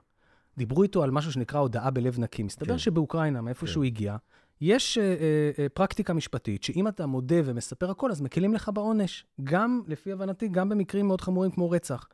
דיברו 0.58 0.82
איתו 0.82 1.02
על 1.02 1.10
משהו 1.10 1.32
שנקרא 1.32 1.60
הודעה 1.60 1.90
בלב 1.90 2.18
נקי. 2.18 2.42
מסתבר 2.42 2.72
כן. 2.72 2.78
שבאוקראינה, 2.78 3.40
מאיפה 3.40 3.66
כן. 3.66 3.72
שהוא 3.72 3.84
הגיע, 3.84 4.16
יש 4.60 4.98
אה, 4.98 5.16
אה, 5.58 5.68
פרקטיקה 5.68 6.12
משפטית, 6.12 6.62
שאם 6.62 6.88
אתה 6.88 7.06
מודה 7.06 7.36
ומספר 7.44 7.90
הכל, 7.90 8.10
אז 8.10 8.20
מקלים 8.20 8.54
לך 8.54 8.70
בעונש. 8.74 9.24
גם, 9.44 9.82
לפי 9.86 10.12
הבנתי, 10.12 10.48
גם 10.48 10.68
במקרים 10.68 11.06
מאוד 11.06 11.20
חמורים 11.20 11.50
כמו 11.50 11.70
רצח. 11.70 12.08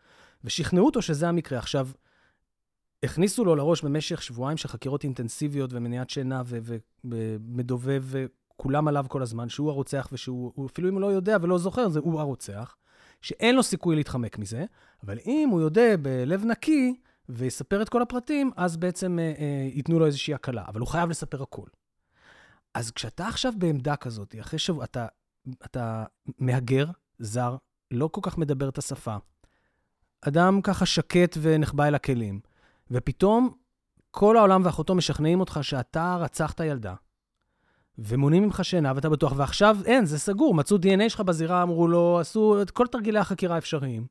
ושכנעו 0.44 0.86
אותו 0.86 1.02
שזה 1.02 1.28
המקרה. 1.28 1.58
עכשיו, 1.58 1.88
הכניסו 3.02 3.44
לו 3.44 3.56
לראש 3.56 3.82
במשך 3.82 4.22
שבועיים 4.22 4.56
של 4.56 4.68
חקירות 4.68 5.04
אינטנסיביות 5.04 5.72
ומניעת 5.72 6.10
שינה 6.10 6.42
ומדובב, 7.04 8.04
וכולם 8.06 8.88
עליו 8.88 9.06
כל 9.08 9.22
הזמן, 9.22 9.48
שהוא 9.48 9.70
הרוצח 9.70 10.08
ושהוא, 10.12 10.52
הוא 10.54 10.66
אפילו 10.66 10.88
אם 10.88 10.94
הוא 10.94 11.00
לא 11.00 11.06
יודע 11.06 11.36
ולא 11.42 11.58
זוכר, 11.58 11.88
זה 11.88 11.98
הוא 11.98 12.20
הרוצח, 12.20 12.76
שאין 13.22 13.54
לו 13.54 13.62
סיכוי 13.62 13.96
להתחמק 13.96 14.38
מזה, 14.38 14.64
אבל 15.02 15.18
אם 15.26 15.48
הוא 15.52 15.60
יודע 15.60 15.96
בלב 16.02 16.44
נקי 16.44 17.00
ויספר 17.28 17.82
את 17.82 17.88
כל 17.88 18.02
הפרטים, 18.02 18.50
אז 18.56 18.76
בעצם 18.76 19.18
אה, 19.18 19.32
אה, 19.38 19.68
ייתנו 19.74 19.98
לו 19.98 20.06
איזושהי 20.06 20.34
הקלה, 20.34 20.64
אבל 20.68 20.80
הוא 20.80 20.88
חייב 20.88 21.10
לספר 21.10 21.42
הכל. 21.42 21.66
אז 22.74 22.90
כשאתה 22.90 23.28
עכשיו 23.28 23.52
בעמדה 23.58 23.96
כזאת, 23.96 24.34
אחרי 24.40 24.58
שבוע, 24.58 24.84
אתה, 24.84 25.06
אתה 25.64 26.04
מהגר, 26.38 26.86
זר, 27.18 27.56
לא 27.90 28.08
כל 28.12 28.20
כך 28.24 28.38
מדבר 28.38 28.68
את 28.68 28.78
השפה, 28.78 29.16
אדם 30.28 30.60
ככה 30.62 30.86
שקט 30.86 31.38
ונחבא 31.40 31.84
אל 31.84 31.94
הכלים, 31.94 32.40
ופתאום 32.90 33.50
כל 34.10 34.36
העולם 34.36 34.62
ואחותו 34.64 34.94
משכנעים 34.94 35.40
אותך 35.40 35.58
שאתה 35.62 36.16
רצחת 36.20 36.60
ילדה, 36.60 36.94
ומונעים 37.98 38.42
ממך 38.42 38.64
שינה 38.64 38.92
ואתה 38.94 39.08
בטוח, 39.08 39.32
ועכשיו 39.36 39.76
אין, 39.84 40.06
זה 40.06 40.18
סגור, 40.18 40.54
מצאו 40.54 40.76
DNA 40.76 41.08
שלך 41.08 41.20
בזירה, 41.20 41.62
אמרו 41.62 41.88
לו, 41.88 42.18
עשו 42.20 42.62
את 42.62 42.70
כל 42.70 42.86
תרגילי 42.86 43.18
החקירה 43.18 43.54
האפשריים, 43.54 44.06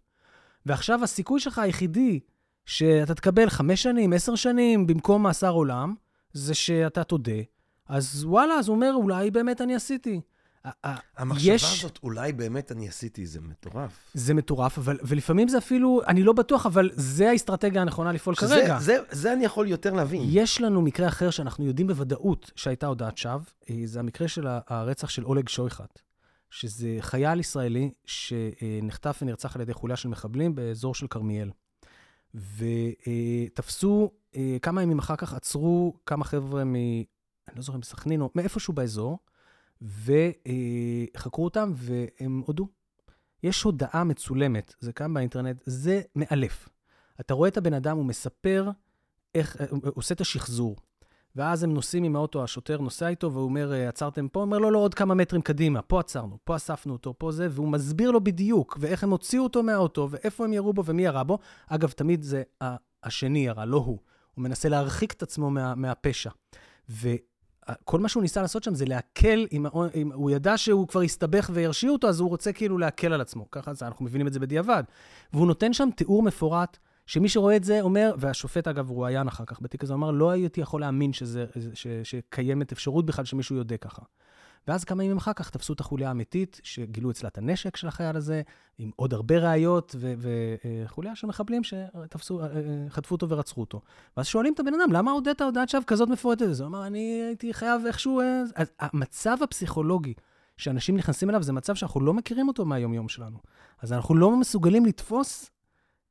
ועכשיו 0.66 1.04
הסיכוי 1.04 1.40
שלך 1.40 1.60
היחידי 1.60 2.20
שאתה 2.66 3.16
תקבל 3.16 3.50
חמש 3.50 3.84
שנים, 3.84 4.14
עשר 4.14 4.36
שנים, 4.36 4.88
במקום 4.88 5.24
מאסר 5.24 5.52
עולם, 5.52 5.96
זה 6.34 6.54
שאתה 6.54 7.04
תודה. 7.04 7.42
אז 7.90 8.26
וואלה, 8.26 8.54
אז 8.54 8.68
הוא 8.68 8.76
אומר, 8.76 8.92
אולי 8.96 9.32
באמת 9.32 9.62
אני 9.62 9.76
עשיתי. 9.76 10.22
המחשבה 11.18 11.54
יש- 11.54 11.80
הזאת, 11.80 12.00
אולי 12.04 12.34
באמת 12.34 12.72
אני 12.72 12.88
עשיתי, 12.90 13.26
זה 13.26 13.42
מטורף. 13.42 13.92
זה 14.14 14.34
מטורף, 14.34 14.78
אבל, 14.78 14.98
ולפעמים 15.04 15.48
זה 15.48 15.58
אפילו, 15.58 16.02
אני 16.08 16.24
לא 16.24 16.34
בטוח, 16.34 16.66
אבל 16.66 16.90
זה 16.94 17.30
האסטרטגיה 17.30 17.82
הנכונה 17.82 18.12
לפעול 18.12 18.36
שזה- 18.36 18.48
כרגע. 18.56 18.80
זה, 18.80 18.98
זה 19.12 19.34
אני 19.34 19.46
יכול 19.46 19.68
יותר 19.68 19.94
להבין. 19.94 20.22
יש 20.26 20.62
לנו 20.62 20.82
מקרה 20.82 21.08
אחר 21.08 21.30
שאנחנו 21.30 21.66
יודעים 21.66 21.88
בוודאות 21.88 22.52
שהייתה 22.56 22.88
הודעת 22.88 23.18
שווא, 23.18 23.40
אה, 23.70 23.76
זה 23.86 24.00
המקרה 24.00 24.28
של 24.28 24.48
הרצח 24.68 25.10
של 25.10 25.26
אולג 25.26 25.50
שויחת, 25.50 26.00
שזה 26.50 26.98
חייל 27.00 27.40
ישראלי 27.40 27.92
שנחטף 28.06 29.20
ונרצח 29.22 29.56
על 29.56 29.62
ידי 29.62 29.74
חוליה 29.74 29.96
של 29.98 30.10
מחבלים 30.10 30.56
באזור 30.56 30.96
של 30.96 31.08
כרמיאל. 31.08 31.50
ותפסו, 32.58 34.12
אה, 34.36 34.58
כמה 34.62 34.82
ימים 34.84 35.00
אחר 35.00 35.16
כך 35.16 35.34
עצרו 35.34 35.94
כמה 36.06 36.26
חבר'ה 36.26 36.64
מ... 36.64 36.76
אני 36.76 37.56
לא 37.56 37.62
זוכר, 37.62 37.78
מסכנין 37.78 38.22
או 38.22 38.30
מאיפשהו 38.36 38.74
באזור, 38.74 39.20
וחקרו 39.84 41.46
אותם, 41.46 41.72
והם 41.76 42.44
הודו. 42.46 42.68
יש 43.44 43.64
הודעה 43.64 44.04
מצולמת, 44.04 44.76
זה 44.80 44.94
קיים 44.94 45.14
באינטרנט, 45.14 45.64
זה 45.66 46.02
מאלף. 46.16 46.70
אתה 47.20 47.34
רואה 47.34 47.50
את 47.50 47.58
הבן 47.58 47.74
אדם, 47.74 47.98
הוא 47.98 48.06
מספר 48.06 48.70
איך, 49.36 49.58
הוא 49.70 49.82
עושה 49.96 50.16
את 50.16 50.22
השחזור. 50.22 50.76
ואז 51.36 51.64
הם 51.64 51.74
נוסעים 51.74 52.04
עם 52.04 52.16
האוטו, 52.16 52.44
השוטר 52.44 52.78
נוסע 52.78 53.08
איתו, 53.08 53.32
והוא 53.34 53.44
אומר, 53.44 53.74
"אה, 53.74 53.90
עצרתם 53.90 54.28
פה? 54.28 54.40
הוא 54.40 54.46
אומר, 54.46 54.58
לא, 54.58 54.72
לא, 54.72 54.80
עוד 54.80 54.94
כמה 54.94 55.14
מטרים 55.14 55.42
קדימה, 55.42 55.82
פה 55.82 56.00
עצרנו, 56.00 56.38
פה 56.44 56.56
אספנו 56.56 56.94
אותו, 56.94 57.14
פה 57.18 57.32
זה, 57.32 57.48
והוא 57.52 57.68
מסביר 57.68 58.12
לו 58.12 58.24
בדיוק, 58.24 58.78
ואיך 58.80 59.04
הם 59.04 59.10
הוציאו 59.10 59.44
אותו 59.44 59.64
מהאוטו, 59.64 60.08
ואיפה 60.12 60.46
הם 60.46 60.54
ירו 60.54 60.74
בו 60.74 60.86
ומי 60.86 61.02
ירה 61.02 61.24
בו. 61.24 61.40
אגב, 61.68 61.90
תמיד 61.92 62.24
זה 62.24 62.44
השני 63.04 63.40
ירה, 63.40 63.66
לא 63.66 63.78
הוא. 63.78 64.00
הוא 64.34 64.44
מנסה 64.44 64.70
להרחיק 64.70 65.14
את 65.14 65.24
עצמו 65.24 65.50
מה, 65.50 65.76
מהפשע. 65.76 66.30
וכל 67.72 68.00
מה 68.00 68.10
שהוא 68.10 68.22
ניסה 68.22 68.42
לעשות 68.42 68.64
שם 68.64 68.76
זה 68.76 68.86
להקל, 68.86 69.48
האו- 69.66 69.86
עם, 69.94 70.12
הוא 70.12 70.32
ידע 70.32 70.58
שהוא 70.58 70.88
כבר 70.88 71.02
הסתבך 71.02 71.50
וירשיעו 71.54 71.94
אותו, 71.94 72.08
אז 72.10 72.20
הוא 72.20 72.30
רוצה 72.30 72.54
כאילו 72.54 72.78
להקל 72.78 73.14
על 73.14 73.22
עצמו. 73.22 73.52
ככה 73.52 73.74
זה, 73.74 73.88
אנחנו 73.88 74.06
מבינים 74.06 74.28
את 74.28 74.34
זה 74.34 74.40
בדיעבד. 74.40 74.84
והוא 75.34 75.48
נותן 75.48 75.74
שם 75.74 75.90
תיאור 75.96 76.24
מפורט, 76.24 76.78
שמי 77.06 77.30
שרואה 77.30 77.56
את 77.56 77.64
זה 77.64 77.82
אומר, 77.82 78.16
והשופט 78.18 78.68
אגב 78.68 78.90
רואיין 78.90 79.28
אחר 79.28 79.46
כך 79.46 79.62
בתיק 79.62 79.84
הזה, 79.84 79.94
אמר, 79.94 80.12
לא 80.12 80.30
הייתי 80.30 80.62
יכול 80.62 80.82
להאמין 80.82 81.14
שזה, 81.14 81.46
ש, 81.74 81.88
שקיימת 82.04 82.72
אפשרות 82.72 83.06
בכלל 83.06 83.26
שמישהו 83.26 83.56
יודע 83.56 83.78
ככה. 83.78 84.02
ואז 84.68 84.84
כמה 84.84 85.04
ימים 85.04 85.18
אחר 85.18 85.34
כך 85.34 85.50
תפסו 85.50 85.74
את 85.74 85.80
החוליה 85.80 86.08
האמיתית, 86.08 86.62
שגילו 86.64 87.12
אצלה 87.12 87.30
את 87.30 87.38
הנשק 87.38 87.78
של 87.78 87.88
החייל 87.88 88.16
הזה, 88.16 88.42
עם 88.78 88.92
עוד 88.96 89.14
הרבה 89.14 89.38
ראיות, 89.38 89.96
וחוליה 90.18 91.16
של 91.16 91.28
מחבלים 91.28 91.64
שתפסו, 91.64 92.42
אה, 92.42 92.46
אה, 92.46 93.02
אותו 93.12 93.30
ורצחו 93.30 93.62
אותו. 93.62 93.82
ואז 94.18 94.28
שואלים 94.28 94.54
את 94.54 94.60
הבן 94.60 94.74
אדם, 94.74 94.92
למה 94.92 95.12
הודית 95.12 95.42
הודעת 95.42 95.70
שווא 95.70 95.84
כזאת 95.88 96.10
מפורטת? 96.10 96.42
אז 96.42 96.60
הוא 96.60 96.68
אמר, 96.68 96.88
אני 96.88 97.24
הייתי 97.28 97.54
חייב 97.54 97.86
איכשהו... 97.86 98.20
אה, 98.20 98.42
אז 98.56 98.72
המצב 98.80 99.38
הפסיכולוגי 99.44 100.14
שאנשים 100.58 100.98
נכנסים 100.98 101.30
אליו, 101.30 101.44
זה 101.44 101.54
מצב 101.54 101.76
שאנחנו 101.76 102.02
לא 102.02 102.14
מכירים 102.14 102.48
אותו 102.48 102.66
מהיום-יום 102.66 103.10
שלנו. 103.10 103.38
אז 103.82 103.94
אנחנו 103.94 104.16
לא 104.16 104.38
מסוגלים 104.38 104.86
לתפוס 104.86 105.52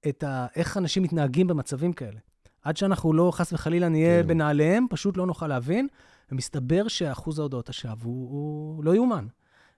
את 0.09 0.23
ה... 0.23 0.47
איך 0.57 0.77
אנשים 0.77 1.03
מתנהגים 1.03 1.47
במצבים 1.47 1.93
כאלה. 1.93 2.19
עד 2.63 2.77
שאנחנו 2.77 3.13
לא, 3.13 3.31
חס 3.35 3.53
וחלילה, 3.53 3.89
נהיה 3.89 4.23
כן. 4.23 4.29
בנעליהם, 4.29 4.87
פשוט 4.91 5.17
לא 5.17 5.27
נוכל 5.27 5.47
להבין. 5.47 5.89
ומסתבר 6.33 6.89
שאחוז 6.89 7.39
ההודעות 7.39 7.69
השווא 7.69 7.95
הוא, 8.05 8.31
הוא 8.31 8.85
לא 8.85 8.95
יאומן. 8.95 9.27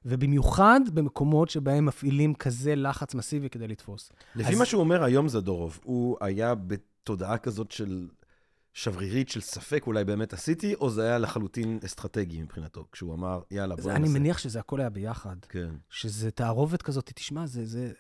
ובמיוחד 0.07 0.80
במקומות 0.94 1.48
שבהם 1.50 1.86
מפעילים 1.86 2.34
כזה 2.34 2.74
לחץ 2.74 3.14
מסיבי 3.14 3.48
כדי 3.50 3.68
לתפוס. 3.68 4.12
לפי 4.36 4.52
אז- 4.52 4.59
מה 4.59 4.64
שהוא 4.64 4.80
אומר 4.80 5.05
היום, 5.05 5.28
זדורוב, 5.28 5.80
הוא 5.84 6.16
היה 6.20 6.55
בתודעה 6.55 7.38
כזאת 7.38 7.70
של 7.70 8.09
שברירית, 8.75 9.29
של 9.29 9.41
ספק, 9.41 9.87
אולי 9.87 10.05
באמת 10.05 10.33
עשיתי, 10.33 10.75
או 10.75 10.91
זה 10.91 11.03
היה 11.03 11.18
לחלוטין 11.18 11.79
אסטרטגי 11.85 12.43
מבחינתו, 12.43 12.85
כשהוא 12.93 13.14
אמר, 13.14 13.41
יאללה, 13.51 13.77
בוא 13.77 13.83
אז 13.91 13.97
אני. 13.97 14.09
מניח 14.09 14.39
שזה 14.39 14.61
הכל 14.61 14.81
היה 14.81 14.91
ביחד. 14.91 15.37
כן. 15.49 15.68
שזה 15.91 16.31
תערובת 16.31 16.83
כזאת, 16.83 17.11
תשמע, 17.14 17.47
זה, 17.47 17.64
זה, 17.64 17.93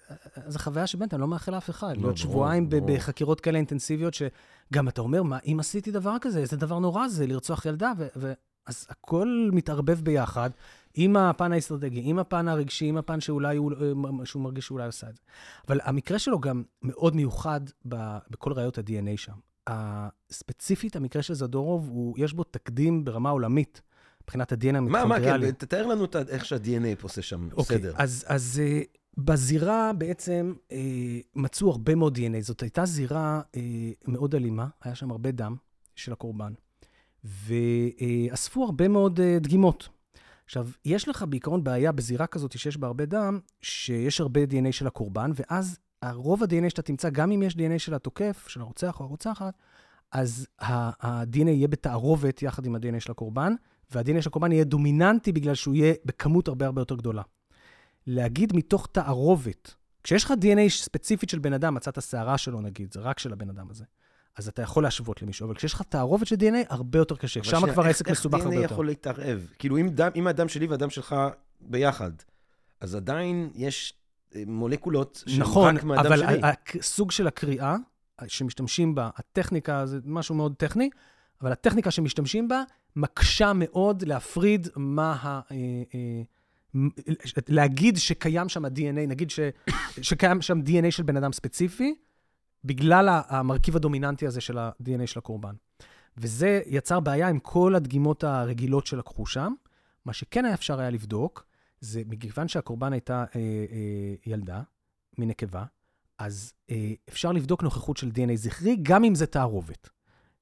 זה 0.46 0.58
חוויה 0.58 0.86
שבאמת, 0.86 1.14
אני 1.14 1.20
לא 1.20 1.28
מאחל 1.28 1.52
לאף 1.52 1.70
אחד. 1.70 1.96
לא, 1.96 2.02
להיות 2.02 2.16
שבועיים 2.16 2.68
ברור. 2.68 2.86
בחקירות 2.86 3.40
כאלה 3.40 3.58
אינטנסיביות, 3.58 4.14
שגם 4.14 4.88
אתה 4.88 5.00
אומר, 5.00 5.22
מה, 5.22 5.38
אם 5.46 5.56
עשיתי 5.60 5.90
דבר 5.90 6.16
כזה, 6.20 6.38
איזה 6.38 6.56
דבר 6.56 6.78
נורא 6.78 7.08
זה 7.08 7.26
לרצוח 7.26 7.66
ילדה, 7.66 7.92
ו... 7.98 8.06
ו... 8.16 8.32
אז 8.66 8.86
הכל 8.90 9.50
מתערבב 9.52 10.00
ביחד, 10.00 10.50
עם 10.94 11.16
הפן 11.16 11.52
האסטרטגי, 11.52 12.00
עם 12.04 12.18
הפן 12.18 12.48
הרגשי, 12.48 12.86
עם 12.86 12.96
הפן 12.96 13.20
שאולי 13.20 13.56
הוא, 13.56 13.72
אה, 13.72 14.26
שהוא 14.26 14.42
מרגיש 14.42 14.66
שאולי 14.66 14.86
עושה 14.86 15.08
את 15.08 15.16
זה. 15.16 15.22
אבל 15.68 15.80
המקרה 15.84 16.18
שלו 16.18 16.40
גם 16.40 16.62
מאוד 16.82 17.16
מיוחד 17.16 17.60
ב, 17.88 18.18
בכל 18.30 18.52
ראיות 18.52 18.78
ה-DNA 18.78 19.16
שם. 19.16 19.32
ספציפית, 20.30 20.96
המקרה 20.96 21.22
של 21.22 21.34
זדורוב, 21.34 21.88
הוא, 21.88 22.14
יש 22.18 22.32
בו 22.32 22.44
תקדים 22.44 23.04
ברמה 23.04 23.30
עולמית, 23.30 23.82
מבחינת 24.22 24.52
ה-DNA 24.52 24.72
מה, 24.72 24.80
מה, 24.80 25.00
המיטוכונדריאלי. 25.00 25.46
כן, 25.46 25.52
תתאר 25.52 25.86
לנו 25.86 26.04
את 26.04 26.16
איך 26.16 26.44
שה-DNA 26.44 27.02
עושה 27.02 27.22
שם 27.22 27.48
אוקיי, 27.52 27.78
סדר. 27.78 27.92
אז, 27.96 28.24
אז 28.28 28.62
אה, 28.64 28.82
בזירה 29.16 29.92
בעצם 29.98 30.54
אה, 30.72 30.78
מצאו 31.34 31.70
הרבה 31.70 31.94
מאוד 31.94 32.18
DNA. 32.18 32.40
זאת 32.40 32.62
הייתה 32.62 32.84
זירה 32.84 33.40
אה, 33.56 33.60
מאוד 34.06 34.34
אלימה, 34.34 34.66
היה 34.82 34.94
שם 34.94 35.10
הרבה 35.10 35.30
דם 35.30 35.56
של 35.96 36.12
הקורבן, 36.12 36.52
ואספו 37.24 38.64
הרבה 38.64 38.88
מאוד 38.88 39.20
אה, 39.20 39.38
דגימות. 39.40 39.88
עכשיו, 40.44 40.68
יש 40.84 41.08
לך 41.08 41.24
בעיקרון 41.28 41.64
בעיה 41.64 41.92
בזירה 41.92 42.26
כזאת 42.26 42.58
שיש 42.58 42.76
בה 42.76 42.86
הרבה 42.86 43.06
דם, 43.06 43.38
שיש 43.62 44.20
הרבה 44.20 44.40
DNA 44.44 44.72
של 44.72 44.86
הקורבן, 44.86 45.30
ואז 45.34 45.78
רוב 46.12 46.42
ה-DNA 46.42 46.70
שאתה 46.70 46.82
תמצא, 46.82 47.10
גם 47.10 47.32
אם 47.32 47.42
יש 47.42 47.54
DNA 47.54 47.78
של 47.78 47.94
התוקף, 47.94 48.44
של 48.48 48.60
הרוצח 48.60 49.00
או 49.00 49.04
הרוצחת, 49.04 49.54
אז 50.12 50.46
ה-DNA 50.60 51.48
יהיה 51.50 51.68
בתערובת 51.68 52.42
יחד 52.42 52.66
עם 52.66 52.74
ה-DNA 52.74 53.00
של 53.00 53.10
הקורבן, 53.10 53.54
וה-DNA 53.92 54.22
של 54.22 54.28
הקורבן 54.28 54.52
יהיה 54.52 54.64
דומיננטי 54.64 55.32
בגלל 55.32 55.54
שהוא 55.54 55.74
יהיה 55.74 55.94
בכמות 56.04 56.48
הרבה 56.48 56.66
הרבה 56.66 56.80
יותר 56.80 56.94
גדולה. 56.94 57.22
להגיד 58.06 58.56
מתוך 58.56 58.88
תערובת, 58.92 59.74
כשיש 60.02 60.24
לך 60.24 60.30
DNA 60.30 60.68
ספציפית 60.68 61.28
של 61.28 61.38
בן 61.38 61.52
אדם, 61.52 61.74
מצאת 61.74 62.02
שערה 62.02 62.38
שלו 62.38 62.60
נגיד, 62.60 62.92
זה 62.92 63.00
רק 63.00 63.18
של 63.18 63.32
הבן 63.32 63.50
אדם 63.50 63.70
הזה, 63.70 63.84
אז 64.36 64.48
אתה 64.48 64.62
יכול 64.62 64.82
להשוות 64.82 65.22
למישהו, 65.22 65.46
אבל 65.46 65.54
כשיש 65.54 65.74
לך 65.74 65.82
תערובת 65.82 66.26
של 66.26 66.36
DNA, 66.36 66.66
הרבה 66.68 66.98
יותר 66.98 67.16
קשה. 67.16 67.44
שם 67.44 67.56
שנייה, 67.60 67.72
כבר 67.74 67.84
העסק 67.84 68.10
מסובך 68.10 68.34
הרבה 68.34 68.50
איך 68.50 68.58
DNA 68.58 68.62
יותר. 68.62 68.74
יכול 68.74 68.86
להתערב? 68.86 69.46
כאילו, 69.58 69.78
אם 69.78 69.88
דם- 69.88 70.10
אם 70.16 70.26
הדם 70.26 70.48
שלי 70.48 70.66
והדם 70.66 70.90
שלך 70.90 71.16
ביחד, 71.60 72.10
אז 72.80 72.94
עדיין 72.94 73.50
יש 73.54 73.94
מולקולות 74.46 75.24
שהן 75.26 75.40
נכון, 75.40 75.76
רק 75.76 75.84
מהדם 75.84 76.06
אבל 76.06 76.16
שלי. 76.16 76.40
ה- 76.42 76.48
ה- 76.48 76.82
סוג 76.82 77.10
של 77.10 77.26
הקריאה 77.26 77.76
שמשתמשים 78.26 78.94
בה, 78.94 79.10
הטכניקה 79.16 79.86
זה 79.86 79.98
משהו 80.04 80.34
מאוד 80.34 80.54
טכני, 80.56 80.90
אבל 81.42 81.52
הטכניקה 81.52 81.90
שמשתמשים 81.90 82.48
בה 82.48 82.62
מקשה 82.96 83.52
מאוד 83.54 84.02
להפריד 84.02 84.68
מה 84.76 85.12
ה... 85.12 85.40
אה, 85.50 85.56
אה, 85.94 86.22
להגיד 87.48 87.96
שקיים 87.96 88.48
שם 88.48 88.64
ה-DNA, 88.64 89.06
נגיד 89.08 89.30
ש, 89.30 89.40
שקיים 90.02 90.42
שם 90.42 90.60
DNA 90.60 90.90
של 90.90 91.02
בן 91.02 91.16
אדם 91.16 91.32
ספציפי, 91.32 91.94
בגלל 92.64 93.08
המרכיב 93.28 93.76
הדומיננטי 93.76 94.26
הזה 94.26 94.40
של 94.40 94.58
ה-DNA 94.58 95.06
של 95.06 95.18
הקורבן. 95.18 95.54
וזה 96.18 96.60
יצר 96.66 97.00
בעיה 97.00 97.28
עם 97.28 97.38
כל 97.38 97.74
הדגימות 97.74 98.24
הרגילות 98.24 98.86
שלקחו 98.86 99.26
שם. 99.26 99.52
מה 100.04 100.12
שכן 100.12 100.44
היה 100.44 100.54
אפשר 100.54 100.80
היה 100.80 100.90
לבדוק, 100.90 101.46
זה 101.80 102.02
מכיוון 102.06 102.48
שהקורבן 102.48 102.92
הייתה 102.92 103.24
אה, 103.34 103.40
אה, 103.40 104.14
ילדה, 104.26 104.62
מנקבה, 105.18 105.64
אז 106.18 106.52
אה, 106.70 106.92
אפשר 107.08 107.32
לבדוק 107.32 107.62
נוכחות 107.62 107.96
של 107.96 108.08
DNA 108.08 108.34
זכרי, 108.34 108.76
גם 108.82 109.04
אם 109.04 109.14
זה 109.14 109.26
תערובת. 109.26 109.88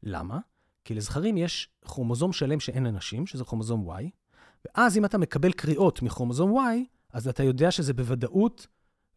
למה? 0.03 0.39
כי 0.85 0.95
לזכרים 0.95 1.37
יש 1.37 1.69
כרומוזום 1.85 2.33
שלם 2.33 2.61
שאין 2.61 2.85
לנשים, 2.87 3.27
שזה 3.27 3.45
כרומוזום 3.45 3.91
Y, 3.91 4.03
ואז 4.65 4.99
אם 4.99 5.05
אתה 5.05 5.19
מקבל 5.19 5.53
קריאות 5.53 6.03
מכרומוזום 6.03 6.59
Y, 6.59 6.61
אז 7.13 7.29
אתה 7.29 7.43
יודע 7.43 7.71
שזה 7.71 7.93
בוודאות 7.95 8.67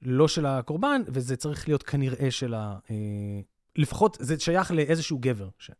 לא 0.02 0.28
של 0.28 0.46
הקורבן, 0.46 1.02
וזה 1.08 1.36
צריך 1.36 1.68
להיות 1.68 1.84
כנראה 1.84 2.32
של 2.32 2.54
ה... 2.54 2.80
אה, 2.90 3.42
לפחות 3.76 4.18
זה 4.22 4.40
שייך 4.40 4.72
לאיזשהו 4.72 5.18
גבר. 5.22 5.50
ש... 5.58 5.72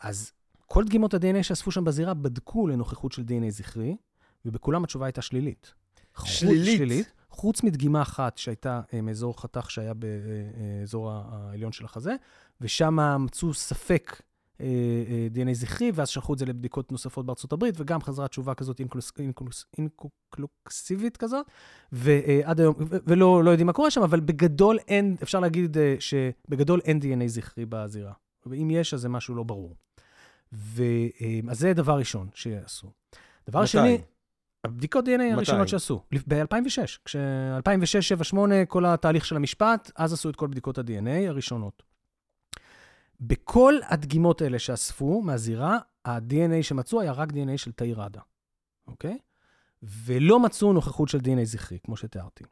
אז 0.00 0.32
כל 0.66 0.84
דגימות 0.84 1.14
ה-DNA 1.14 1.42
שאספו 1.42 1.70
שם 1.70 1.84
בזירה 1.84 2.14
בדקו 2.14 2.66
לנוכחות 2.66 3.12
של 3.12 3.22
DNA 3.22 3.50
זכרי, 3.50 3.96
ובכולם 4.44 4.84
התשובה 4.84 5.06
הייתה 5.06 5.22
שלילית. 5.22 5.74
שלילית? 6.24 6.76
שלילית. 6.76 7.12
חוץ 7.30 7.62
מדגימה 7.62 8.02
אחת 8.02 8.38
שהייתה 8.38 8.80
אה, 8.94 9.00
מאזור 9.00 9.40
חתך 9.40 9.70
שהיה 9.70 9.92
באזור 9.94 11.10
העליון 11.12 11.72
של 11.72 11.84
החזה, 11.84 12.14
ושם 12.60 12.98
מצאו 13.18 13.54
ספק 13.54 14.22
אה, 14.62 14.66
אה, 15.08 15.28
DNA 15.34 15.54
זכרי, 15.54 15.90
ואז 15.94 16.08
שלחו 16.08 16.34
את 16.34 16.38
זה 16.38 16.46
לבדיקות 16.46 16.92
נוספות 16.92 17.26
בארצות 17.26 17.52
הברית, 17.52 17.74
וגם 17.78 18.02
חזרה 18.02 18.28
תשובה 18.28 18.54
כזאת 18.54 18.80
אינקלוקסיבית 19.78 21.16
כזאת, 21.16 21.46
ועד 21.92 22.60
היום, 22.60 22.74
ולא 23.06 23.44
לא 23.44 23.50
יודעים 23.50 23.66
מה 23.66 23.72
קורה 23.72 23.90
שם, 23.90 24.02
אבל 24.02 24.20
בגדול 24.20 24.78
אין, 24.88 25.16
אפשר 25.22 25.40
להגיד 25.40 25.78
אה, 25.78 25.96
שבגדול 25.98 26.80
אין 26.84 27.00
DNA 27.02 27.26
זכרי 27.26 27.66
בזירה. 27.68 28.12
ואם 28.46 28.70
יש, 28.70 28.94
אז 28.94 29.00
זה 29.00 29.08
משהו 29.08 29.34
לא 29.34 29.42
ברור. 29.42 29.76
ו, 30.52 30.82
אה, 31.20 31.40
אז 31.48 31.58
זה 31.58 31.72
דבר 31.74 31.98
ראשון 31.98 32.28
שעשו. 32.34 32.90
דבר 33.48 33.60
מתי? 33.60 33.68
שני, 33.68 33.98
הבדיקות 34.64 35.08
DNA 35.08 35.22
הראשונות? 35.32 35.68
שעשו, 35.68 36.02
ב-2006. 36.12 36.98
כש-2006, 37.04 37.16
2007, 37.56 38.16
2008, 38.16 38.66
כל 38.66 38.86
התהליך 38.86 39.24
של 39.24 39.36
המשפט, 39.36 39.90
אז 39.96 40.12
עשו 40.12 40.30
את 40.30 40.36
כל 40.36 40.46
בדיקות 40.46 40.78
ה-DNA 40.78 41.28
הראשונות. 41.28 41.82
בכל 43.20 43.74
הדגימות 43.88 44.42
האלה 44.42 44.58
שאספו 44.58 45.22
מהזירה, 45.22 45.78
ה-DNA 46.04 46.62
שמצאו 46.62 47.00
היה 47.00 47.12
רק 47.12 47.30
DNA 47.30 47.56
של 47.56 47.72
תאיר 47.72 48.00
ראדה, 48.00 48.20
אוקיי? 48.86 49.18
ולא 49.82 50.40
מצאו 50.40 50.72
נוכחות 50.72 51.08
של 51.08 51.18
DNA 51.18 51.44
זכרי, 51.44 51.78
כמו 51.84 51.96
שתיארתי. 51.96 52.44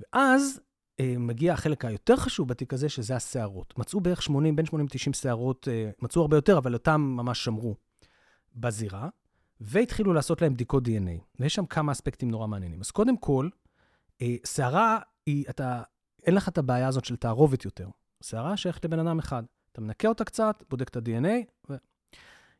ואז 0.00 0.60
אה, 1.00 1.14
מגיע 1.18 1.52
החלק 1.52 1.84
היותר 1.84 2.16
חשוב 2.16 2.48
בתיק 2.48 2.72
הזה, 2.72 2.88
שזה 2.88 3.16
השערות. 3.16 3.78
מצאו 3.78 4.00
בערך 4.00 4.22
80, 4.22 4.56
בין 4.56 4.66
80 4.66 4.86
ל-90 4.86 5.16
שערות, 5.16 5.68
אה, 5.68 5.90
מצאו 6.02 6.22
הרבה 6.22 6.36
יותר, 6.36 6.58
אבל 6.58 6.74
אותם 6.74 7.00
ממש 7.00 7.44
שמרו 7.44 7.76
בזירה, 8.54 9.08
והתחילו 9.60 10.12
לעשות 10.12 10.42
להם 10.42 10.54
בדיקות 10.54 10.88
DNA. 10.88 11.40
ויש 11.40 11.54
שם 11.54 11.66
כמה 11.66 11.92
אספקטים 11.92 12.30
נורא 12.30 12.46
מעניינים. 12.46 12.80
אז 12.80 12.90
קודם 12.90 13.16
כל, 13.16 13.48
אה, 14.22 14.36
שערה 14.46 14.98
היא, 15.26 15.44
אתה, 15.50 15.82
אין 16.26 16.34
לך 16.34 16.48
את 16.48 16.58
הבעיה 16.58 16.88
הזאת 16.88 17.04
של 17.04 17.16
תערובת 17.16 17.64
יותר. 17.64 17.88
שערה 18.22 18.56
שייכת 18.56 18.84
לבן 18.84 18.98
אדם 18.98 19.18
אחד. 19.18 19.42
אתה 19.72 19.80
מנקה 19.80 20.08
אותה 20.08 20.24
קצת, 20.24 20.62
בודק 20.70 20.88
את 20.88 20.96
ה-DNA, 20.96 21.28
ו... 21.70 21.74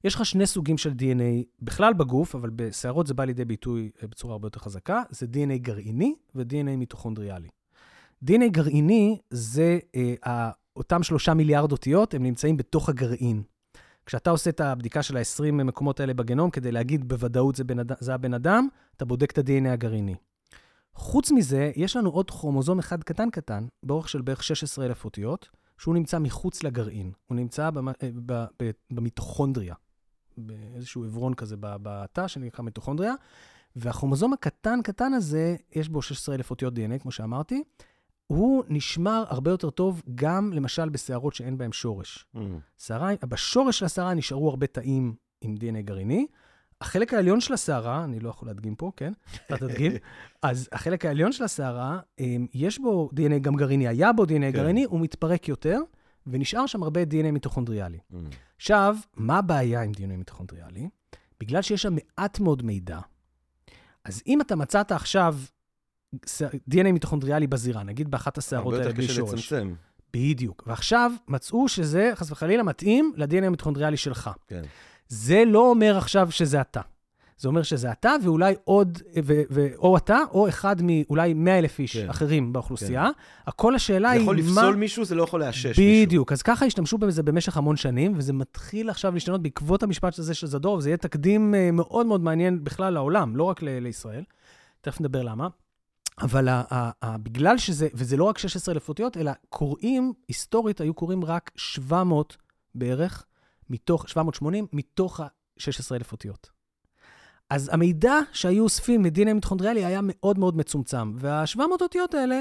יש 0.05 0.15
לך 0.15 0.27
שני 0.27 0.47
סוגים 0.47 0.79
של 0.79 0.91
DNA 0.91 1.45
בכלל 1.63 1.93
בגוף, 1.93 2.35
אבל 2.35 2.51
בשערות 2.51 3.07
זה 3.07 3.15
בא 3.15 3.25
לידי 3.25 3.45
ביטוי 3.45 3.91
אה, 4.03 4.09
בצורה 4.09 4.33
הרבה 4.33 4.47
יותר 4.47 4.61
חזקה, 4.61 5.03
זה 5.11 5.27
DNA 5.33 5.59
גרעיני 5.59 6.15
ו-DNA 6.35 6.77
מיטוכונדריאלי. 6.77 7.49
DNA 8.25 8.49
גרעיני 8.51 9.19
זה 9.31 9.79
אה, 10.27 10.51
אותם 10.77 11.03
שלושה 11.03 11.35
מיליארד 11.35 11.73
אותיות, 11.73 12.15
הם 12.15 12.23
נמצאים 12.23 12.57
בתוך 12.57 12.89
הגרעין. 12.89 13.43
כשאתה 14.07 14.31
עושה 14.31 14.51
את 14.51 14.61
הבדיקה 14.61 15.03
של 15.03 15.17
ה-20 15.17 15.53
מקומות 15.53 16.01
האלה 16.01 16.15
בגנום, 16.15 16.51
כדי 16.51 16.73
להגיד 16.73 17.09
בוודאות 17.09 17.57
זה, 17.57 17.65
בן, 17.65 17.77
זה 18.01 18.15
הבן 18.15 18.35
אדם, 18.35 18.69
אתה 18.97 19.05
בודק 19.05 19.31
את 19.31 19.39
ה-DNA 19.39 19.69
הגרעיני. 19.69 20.15
חוץ 20.95 21.31
מזה, 21.31 21.73
יש 21.77 21.97
לנו 21.97 22.11
עוד 22.11 22.31
כרומוזום 22.31 22.79
אחד 22.79 23.05
קטן 23.05 23.31
קטן, 23.31 23.67
באורך 23.83 24.09
של 24.09 24.21
בערך 24.23 24.43
16,000 24.43 25.05
אותיות, 25.05 25.49
שהוא 25.79 25.95
נמצא 25.95 26.19
מחוץ 26.19 26.63
לגרעין. 26.63 27.13
הוא 27.27 27.37
נמצא 27.37 27.71
אה, 28.23 28.41
במיטוכונדריה, 28.91 29.75
באיזשהו 30.39 31.05
עברון 31.05 31.35
כזה 31.35 31.57
בתא 31.61 32.29
שנקרא 32.29 32.65
מיטוכונדריה, 32.65 33.15
והכרומוזום 33.77 34.33
הקטן 34.33 34.83
קטן 34.83 35.13
הזה, 35.13 35.57
יש 35.73 35.89
בו 35.89 36.03
16,000 36.03 36.51
אותיות 36.51 36.75
DNA, 36.75 36.99
כמו 37.03 37.11
שאמרתי, 37.11 37.63
הוא 38.27 38.65
נשמר 38.69 39.25
הרבה 39.29 39.51
יותר 39.51 39.71
טוב 39.71 40.03
גם, 40.15 40.53
למשל, 40.53 40.89
בשערות 40.89 41.35
שאין 41.35 41.59
בהן 41.59 41.73
שורש. 41.73 42.27
Mm. 42.37 42.39
שערה, 42.79 43.11
בשורש 43.29 43.79
של 43.79 43.85
השערה 43.85 44.15
נשארו 44.15 44.51
הרבה 44.51 44.67
תאים 44.67 45.15
עם 45.41 45.55
DNA 45.55 45.83
גרעיני. 45.83 46.27
החלק 46.81 47.15
העליון 47.15 47.41
של 47.41 47.55
השערה, 47.55 48.05
אני 48.05 48.21
לא 48.21 48.29
יכול 48.29 48.49
להדגים 48.49 48.75
פה, 48.75 48.93
כן? 48.97 49.13
אתה 49.47 49.57
תדגים. 49.57 49.93
אז 50.43 50.69
החלק 50.73 51.05
העליון 51.05 51.33
של 51.33 51.45
השערה, 51.45 51.99
אמ, 52.19 52.47
יש 52.55 52.79
בו 52.79 53.11
DNA 53.15 53.39
גם 53.39 53.57
גרעיני, 53.57 53.89
היה 53.89 54.13
בו 54.13 54.25
DNA 54.25 54.29
כן. 54.29 54.51
גרעיני, 54.51 54.85
הוא 54.85 55.01
מתפרק 55.01 55.49
יותר, 55.49 55.81
ונשאר 56.27 56.67
שם 56.67 56.83
הרבה 56.83 57.03
DNA 57.03 57.33
מיטוכונדריאלי. 57.33 57.99
Mm. 58.13 58.17
עכשיו, 58.57 58.97
מה 59.17 59.39
הבעיה 59.39 59.83
עם 59.83 59.93
DNA 59.93 60.17
מיטוכונדריאלי? 60.17 60.89
בגלל 61.41 61.63
שיש 61.63 61.83
שם 61.83 61.95
מעט 61.95 62.41
מאוד 62.41 62.63
מידע, 62.63 62.99
אז 64.05 64.23
אם 64.27 64.41
אתה 64.41 64.57
מצאת 64.57 64.93
עכשיו 64.93 65.37
DNA 66.71 66.93
מיטוכונדריאלי 66.93 67.47
בזירה, 67.47 67.83
נגיד 67.83 68.11
באחת 68.11 68.39
השערות 68.39 68.75
האלה 68.75 68.93
בלי 68.93 69.09
שורש. 69.09 69.19
הרבה 69.19 69.31
יותר 69.31 69.37
קשה 69.43 69.57
לצמצם. 69.57 69.75
בדיוק. 70.15 70.65
ועכשיו 70.67 71.13
מצאו 71.29 71.69
שזה, 71.69 72.13
חס 72.15 72.31
וחלילה, 72.31 72.63
מתאים 72.63 73.13
ל-DNA 73.17 73.45
המיטוכונדריאלי 73.45 73.97
שלך. 73.97 74.31
כן. 74.49 74.63
זה 75.09 75.43
לא 75.47 75.71
אומר 75.71 75.97
עכשיו 75.99 76.31
שזה 76.31 76.61
אתה. 76.61 76.81
זה 77.39 77.49
אומר 77.49 77.63
שזה 77.63 77.93
אתה, 77.93 78.15
ואולי 78.25 78.55
עוד, 78.65 78.99
ו, 79.25 79.43
ו, 79.51 79.67
או 79.77 79.97
אתה, 79.97 80.19
או 80.31 80.49
אחד 80.49 80.77
מאולי 80.83 81.35
100 81.35 81.59
אלף 81.59 81.79
איש 81.79 81.97
כן. 81.97 82.11
אחרים 82.11 82.53
באוכלוסייה. 82.53 83.05
כן. 83.05 83.21
הכל 83.47 83.75
השאלה 83.75 84.11
היא 84.11 84.19
מה... 84.21 84.25
זה 84.25 84.33
יכול 84.33 84.39
לפסול 84.39 84.75
מישהו, 84.77 85.05
זה 85.05 85.15
לא 85.15 85.23
יכול 85.23 85.41
לאשש 85.41 85.67
בדיוק. 85.67 85.79
מישהו. 85.79 86.07
בדיוק, 86.07 86.33
אז 86.33 86.43
ככה 86.43 86.65
השתמשו 86.67 86.99
בזה 86.99 87.23
במשך 87.23 87.57
המון 87.57 87.77
שנים, 87.77 88.13
וזה 88.17 88.33
מתחיל 88.33 88.91
עכשיו 88.91 89.15
להשתנות 89.15 89.43
בעקבות 89.43 89.83
המשפט 89.83 90.19
הזה 90.19 90.35
של 90.35 90.47
זדורוב, 90.47 90.81
זה 90.81 90.89
יהיה 90.89 90.97
תקדים 90.97 91.55
אה, 91.55 91.71
מאוד 91.73 92.07
מאוד 92.07 92.21
מעניין 92.21 92.65
בכלל 92.65 92.93
לעולם, 92.93 93.37
לא 93.37 93.43
רק 93.45 93.63
ל- 93.63 93.79
לישראל. 93.79 94.23
תכף 94.81 95.01
נדבר 95.01 95.23
למה. 95.23 95.49
אבל 96.21 96.49
ה- 96.49 96.63
ה- 96.71 96.91
ה- 97.03 97.19
בגלל 97.19 97.59
שזה, 97.59 97.89
וזה 97.95 98.17
לא 98.17 98.25
רק 98.25 98.39
16 98.39 98.75
אלף 98.75 98.89
אותיות, 98.89 99.17
אלא 99.17 99.33
קוראים, 99.49 100.13
היסטורית 100.29 100.81
היו 100.81 100.95
קוראים 100.95 101.25
רק 101.25 101.51
700 101.57 102.37
בערך, 102.75 103.25
מתוך, 103.71 104.09
780, 104.09 104.67
מתוך 104.73 105.21
ה-16 105.21 105.95
אלף 105.95 106.13
אותיות. 106.13 106.51
אז 107.51 107.71
המידע 107.73 108.15
שהיו 108.33 108.65
אוספים 108.65 109.03
מ-DNA 109.03 109.33
מיטוכונדריאלי 109.33 109.85
היה 109.85 110.01
מאוד 110.03 110.39
מאוד 110.39 110.57
מצומצם, 110.57 111.13
וה-700 111.17 111.61
אותיות 111.81 112.15
האלה, 112.15 112.41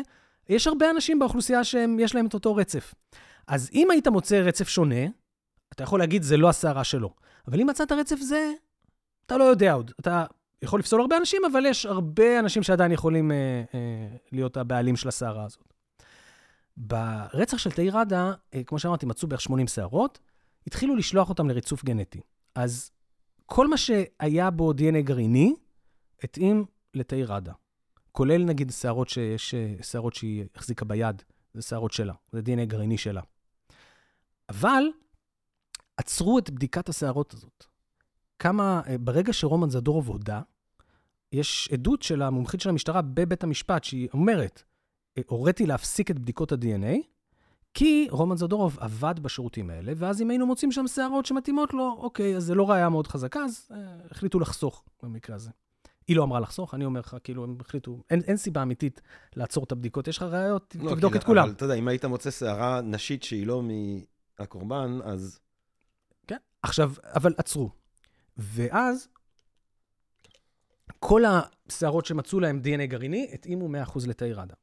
יש 0.49 0.67
הרבה 0.67 0.89
אנשים 0.89 1.19
באוכלוסייה 1.19 1.63
שיש 1.63 2.15
להם 2.15 2.25
את 2.25 2.33
אותו 2.33 2.55
רצף. 2.55 2.93
אז 3.47 3.69
אם 3.73 3.91
היית 3.91 4.07
מוצא 4.07 4.35
רצף 4.35 4.67
שונה, 4.69 5.05
אתה 5.73 5.83
יכול 5.83 5.99
להגיד, 5.99 6.23
זה 6.23 6.37
לא 6.37 6.49
השערה 6.49 6.83
שלו. 6.83 7.13
אבל 7.47 7.61
אם 7.61 7.67
מצאת 7.67 7.91
רצף 7.91 8.19
זה, 8.19 8.51
אתה 9.25 9.37
לא 9.37 9.43
יודע 9.43 9.73
עוד. 9.73 9.91
אתה 9.99 10.25
יכול 10.61 10.79
לפסול 10.79 11.01
הרבה 11.01 11.17
אנשים, 11.17 11.41
אבל 11.51 11.65
יש 11.65 11.85
הרבה 11.85 12.39
אנשים 12.39 12.63
שעדיין 12.63 12.91
יכולים 12.91 13.31
אה, 13.31 13.63
אה, 13.73 14.07
להיות 14.31 14.57
הבעלים 14.57 14.95
של 14.95 15.07
הסערה 15.07 15.45
הזאת. 15.45 15.73
ברצח 16.77 17.57
של 17.57 17.71
תאיר 17.71 17.97
ראדה, 17.97 18.33
אה, 18.53 18.63
כמו 18.63 18.79
שאמרתי, 18.79 19.05
מצאו 19.05 19.27
בערך 19.27 19.41
80 19.41 19.67
שערות, 19.67 20.19
התחילו 20.67 20.95
לשלוח 20.95 21.29
אותם 21.29 21.49
לריצוף 21.49 21.83
גנטי. 21.83 22.21
אז 22.55 22.91
כל 23.45 23.67
מה 23.67 23.77
שהיה 23.77 24.51
בו 24.51 24.71
DNA 24.71 25.01
גרעיני, 25.01 25.55
התאים 26.23 26.65
לתאיר 26.93 27.33
ראדה. 27.33 27.53
כולל 28.11 28.43
נגיד 28.43 28.71
שערות 28.71 29.09
שיש, 29.09 29.53
אה, 29.53 29.73
שערות 29.81 30.13
שהיא 30.15 30.45
החזיקה 30.55 30.85
ביד, 30.85 31.21
זה 31.53 31.61
שערות 31.61 31.91
שלה, 31.91 32.13
זה 32.31 32.39
DNA 32.39 32.65
גרעיני 32.65 32.97
שלה. 32.97 33.21
אבל 34.49 34.83
עצרו 35.97 36.39
את 36.39 36.49
בדיקת 36.49 36.89
השערות 36.89 37.33
הזאת. 37.33 37.65
כמה, 38.39 38.81
אה, 38.87 38.97
ברגע 38.97 39.33
שרומן 39.33 39.69
זדורוב 39.69 40.07
הודה, 40.07 40.41
יש 41.31 41.69
עדות 41.73 42.01
של 42.01 42.21
המומחית 42.21 42.61
של 42.61 42.69
המשטרה 42.69 43.01
בבית 43.01 43.43
המשפט, 43.43 43.83
שהיא 43.83 44.07
אומרת, 44.13 44.63
אה, 45.17 45.23
הוריתי 45.27 45.65
להפסיק 45.65 46.11
את 46.11 46.19
בדיקות 46.19 46.51
ה-DNA, 46.51 46.95
כי 47.73 48.07
רומן 48.11 48.37
זדורוב 48.37 48.77
עבד 48.79 49.19
בשירותים 49.19 49.69
האלה, 49.69 49.93
ואז 49.95 50.21
אם 50.21 50.29
היינו 50.29 50.45
מוצאים 50.45 50.71
שם 50.71 50.87
שערות 50.87 51.25
שמתאימות 51.25 51.73
לו, 51.73 51.97
אוקיי, 51.99 52.35
אז 52.37 52.43
זה 52.43 52.55
לא 52.55 52.69
ראייה 52.69 52.89
מאוד 52.89 53.07
חזקה, 53.07 53.39
אז 53.39 53.67
אה, 53.71 53.77
החליטו 54.11 54.39
לחסוך 54.39 54.83
במקרה 55.03 55.35
הזה. 55.35 55.49
היא 56.07 56.15
לא 56.15 56.23
אמרה 56.23 56.39
לחסוך, 56.39 56.73
אני 56.73 56.85
אומר 56.85 56.99
לך, 56.99 57.17
כאילו, 57.23 57.43
הם 57.43 57.57
החליטו, 57.59 58.01
אין, 58.09 58.21
אין 58.27 58.37
סיבה 58.37 58.63
אמיתית 58.63 59.01
לעצור 59.35 59.63
את 59.63 59.71
הבדיקות, 59.71 60.07
יש 60.07 60.17
לך 60.17 60.23
ראיות, 60.23 60.75
לא, 60.79 60.89
תבדוק 60.89 61.11
כי, 61.11 61.17
את 61.17 61.23
כולם. 61.23 61.43
אבל 61.43 61.51
אתה 61.51 61.65
יודע, 61.65 61.73
אם 61.73 61.87
היית 61.87 62.05
מוצא 62.05 62.31
שערה 62.31 62.81
נשית 62.81 63.23
שהיא 63.23 63.47
לא 63.47 63.63
מהקורבן, 64.39 64.99
אז... 65.03 65.39
כן, 66.27 66.37
עכשיו, 66.63 66.91
אבל 67.03 67.33
עצרו. 67.37 67.69
ואז 68.37 69.07
כל 70.99 71.23
השערות 71.25 72.05
שמצאו 72.05 72.39
להם 72.39 72.61
DNA 72.63 72.85
גרעיני 72.85 73.29
התאימו 73.33 73.69
100% 73.85 74.07
לתאי 74.07 74.33
ראדה. 74.33 74.53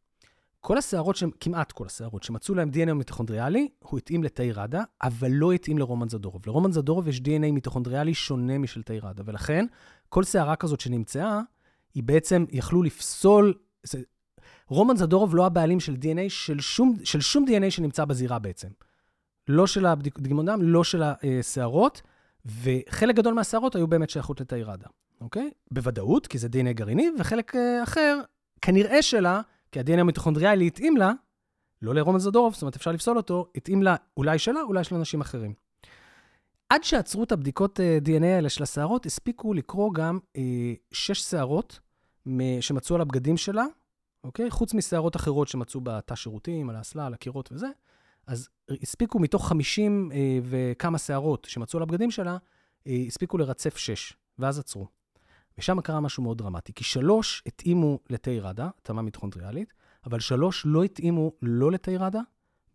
כל 0.60 0.78
השערות, 0.78 1.16
ש... 1.16 1.24
כמעט 1.40 1.72
כל 1.72 1.86
השערות 1.86 2.22
שמצאו 2.22 2.54
להם 2.54 2.70
DNA 2.70 2.92
מיטוכונדריאלי, 2.92 3.68
הוא 3.78 3.98
התאים 3.98 4.24
לתאי 4.24 4.52
ראדה, 4.52 4.82
אבל 5.02 5.30
לא 5.30 5.52
התאים 5.52 5.78
לרומן 5.78 6.08
זדורוב. 6.08 6.42
לרומן 6.46 6.72
זדורוב 6.72 7.08
יש 7.08 7.18
DNA 7.18 7.52
מיטוכונדריאלי 7.52 8.14
שונה 8.14 8.58
משל 8.58 8.82
תאי 8.82 8.98
ראדה, 8.98 9.22
ולכן 9.26 9.66
כל 10.08 10.24
שערה 10.24 10.56
כזאת 10.56 10.80
שנמצאה, 10.80 11.40
היא 11.94 12.02
בעצם 12.02 12.44
יכלו 12.50 12.82
לפסול... 12.82 13.54
זה... 13.82 14.00
רומן 14.68 14.96
זדורוב 14.96 15.36
לא 15.36 15.46
הבעלים 15.46 15.80
של 15.80 15.94
DNA, 15.94 16.28
של 16.28 16.60
שום, 16.60 16.96
של 17.04 17.20
שום 17.20 17.44
DNA 17.48 17.70
שנמצא 17.70 18.04
בזירה 18.04 18.38
בעצם. 18.38 18.68
לא 19.48 19.66
של 19.66 19.86
הדגימות 19.86 20.46
דם, 20.46 20.62
לא 20.62 20.84
של 20.84 21.02
השערות, 21.02 22.02
וחלק 22.44 23.16
גדול 23.16 23.34
מהשערות 23.34 23.74
היו 23.74 23.86
באמת 23.86 24.10
שייכות 24.10 24.40
לתאי 24.40 24.62
ראדה. 24.62 24.86
אוקיי? 25.20 25.50
בוודאות, 25.70 26.26
כי 26.26 26.38
זה 26.38 26.48
DNA 26.48 26.72
גרעיני, 26.72 27.10
וחלק 27.18 27.54
uh, 27.54 27.58
אחר, 27.82 28.20
כנראה 28.62 29.02
שלה, 29.02 29.40
כי 29.72 29.80
ה-DNA 29.80 30.00
המיטוכונדריאלי 30.00 30.66
התאים 30.66 30.96
לה, 30.96 31.12
לא 31.82 31.94
לרומן 31.94 32.18
זדורוב, 32.18 32.52
זאת 32.54 32.62
אומרת, 32.62 32.76
אפשר 32.76 32.92
לפסול 32.92 33.16
אותו, 33.16 33.46
התאים 33.54 33.82
לה 33.82 33.96
אולי 34.16 34.38
שלה, 34.38 34.60
אולי 34.60 34.84
של 34.84 34.94
אנשים 34.94 35.20
אחרים. 35.20 35.54
עד 36.68 36.84
שעצרו 36.84 37.24
את 37.24 37.32
הבדיקות 37.32 37.80
אה, 37.80 37.98
DNA 38.04 38.24
האלה 38.24 38.48
של 38.48 38.62
השערות, 38.62 39.06
הספיקו 39.06 39.54
לקרוא 39.54 39.94
גם 39.94 40.18
uh, 40.36 40.40
שש 40.92 41.20
שערות 41.20 41.80
שמצאו 42.60 42.96
על 42.96 43.02
הבגדים 43.02 43.36
שלה, 43.36 43.64
אוקיי? 44.24 44.50
חוץ 44.50 44.74
משערות 44.74 45.16
אחרות 45.16 45.48
שמצאו 45.48 45.80
בתא 45.80 46.14
שירותים, 46.14 46.70
על 46.70 46.76
האסלה, 46.76 47.06
על 47.06 47.14
הקירות 47.14 47.52
וזה. 47.52 47.68
אז 48.26 48.48
הספיקו 48.82 49.18
מתוך 49.18 49.48
50 49.48 50.10
uh, 50.10 50.14
וכמה 50.44 50.98
שערות 50.98 51.46
שמצאו 51.50 51.78
על 51.78 51.82
הבגדים 51.82 52.10
שלה, 52.10 52.36
uh, 52.36 52.90
הספיקו 53.06 53.38
לרצף 53.38 53.76
שש, 53.76 54.16
ואז 54.38 54.58
עצרו. 54.58 54.86
ושם 55.58 55.80
קרה 55.80 56.00
משהו 56.00 56.22
מאוד 56.22 56.38
דרמטי, 56.38 56.72
כי 56.72 56.84
שלוש 56.84 57.42
התאימו 57.46 57.98
לתה 58.10 58.30
ראדה, 58.30 58.68
התאמה 58.78 59.02
מיטוכונדריאלית, 59.02 59.72
אבל 60.06 60.20
שלוש 60.20 60.62
לא 60.66 60.82
התאימו 60.82 61.32
לא 61.42 61.72
לתה 61.72 61.90
ראדה 61.90 62.20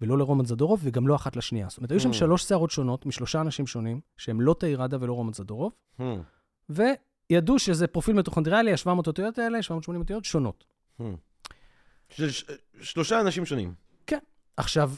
ולא 0.02 0.18
לרומן 0.18 0.45
זדורוב, 0.45 0.80
וגם 0.84 1.08
לא 1.08 1.16
אחת 1.16 1.36
לשנייה. 1.36 1.70
זאת 1.70 1.78
אומרת, 1.78 1.91
היו 1.91 2.00
שם 2.00 2.10
hmm. 2.10 2.14
שלוש 2.14 2.43
שערות 2.43 2.72
שונות 2.72 3.06
משלושה 3.06 3.41
אנשים 3.41 3.68
שונים, 3.68 4.02
שהם 4.18 4.41
לא 4.41 4.56
תה 4.60 4.68
ראדה 4.68 4.98
ולא 5.00 5.14
רומן 5.14 5.34
זדורוב, 5.34 5.72
hmm. 6.00 6.04
וידעו 6.70 7.60
שזה 7.60 7.88
פרופיל 7.88 8.16
מיטוכונדריאלי, 8.16 8.72
ה-700 8.72 9.08
אותיות 9.08 9.39
האלה, 9.39 9.62
780 9.62 10.02
אותיות 10.02 10.26
שונות. 10.26 10.66
Hmm. 11.00 11.04
של 12.10 12.30
שלושה 12.82 13.22
אנשים 13.22 13.45
שונים. 13.45 13.74
כן. 14.08 14.20
עכשיו, 14.58 14.91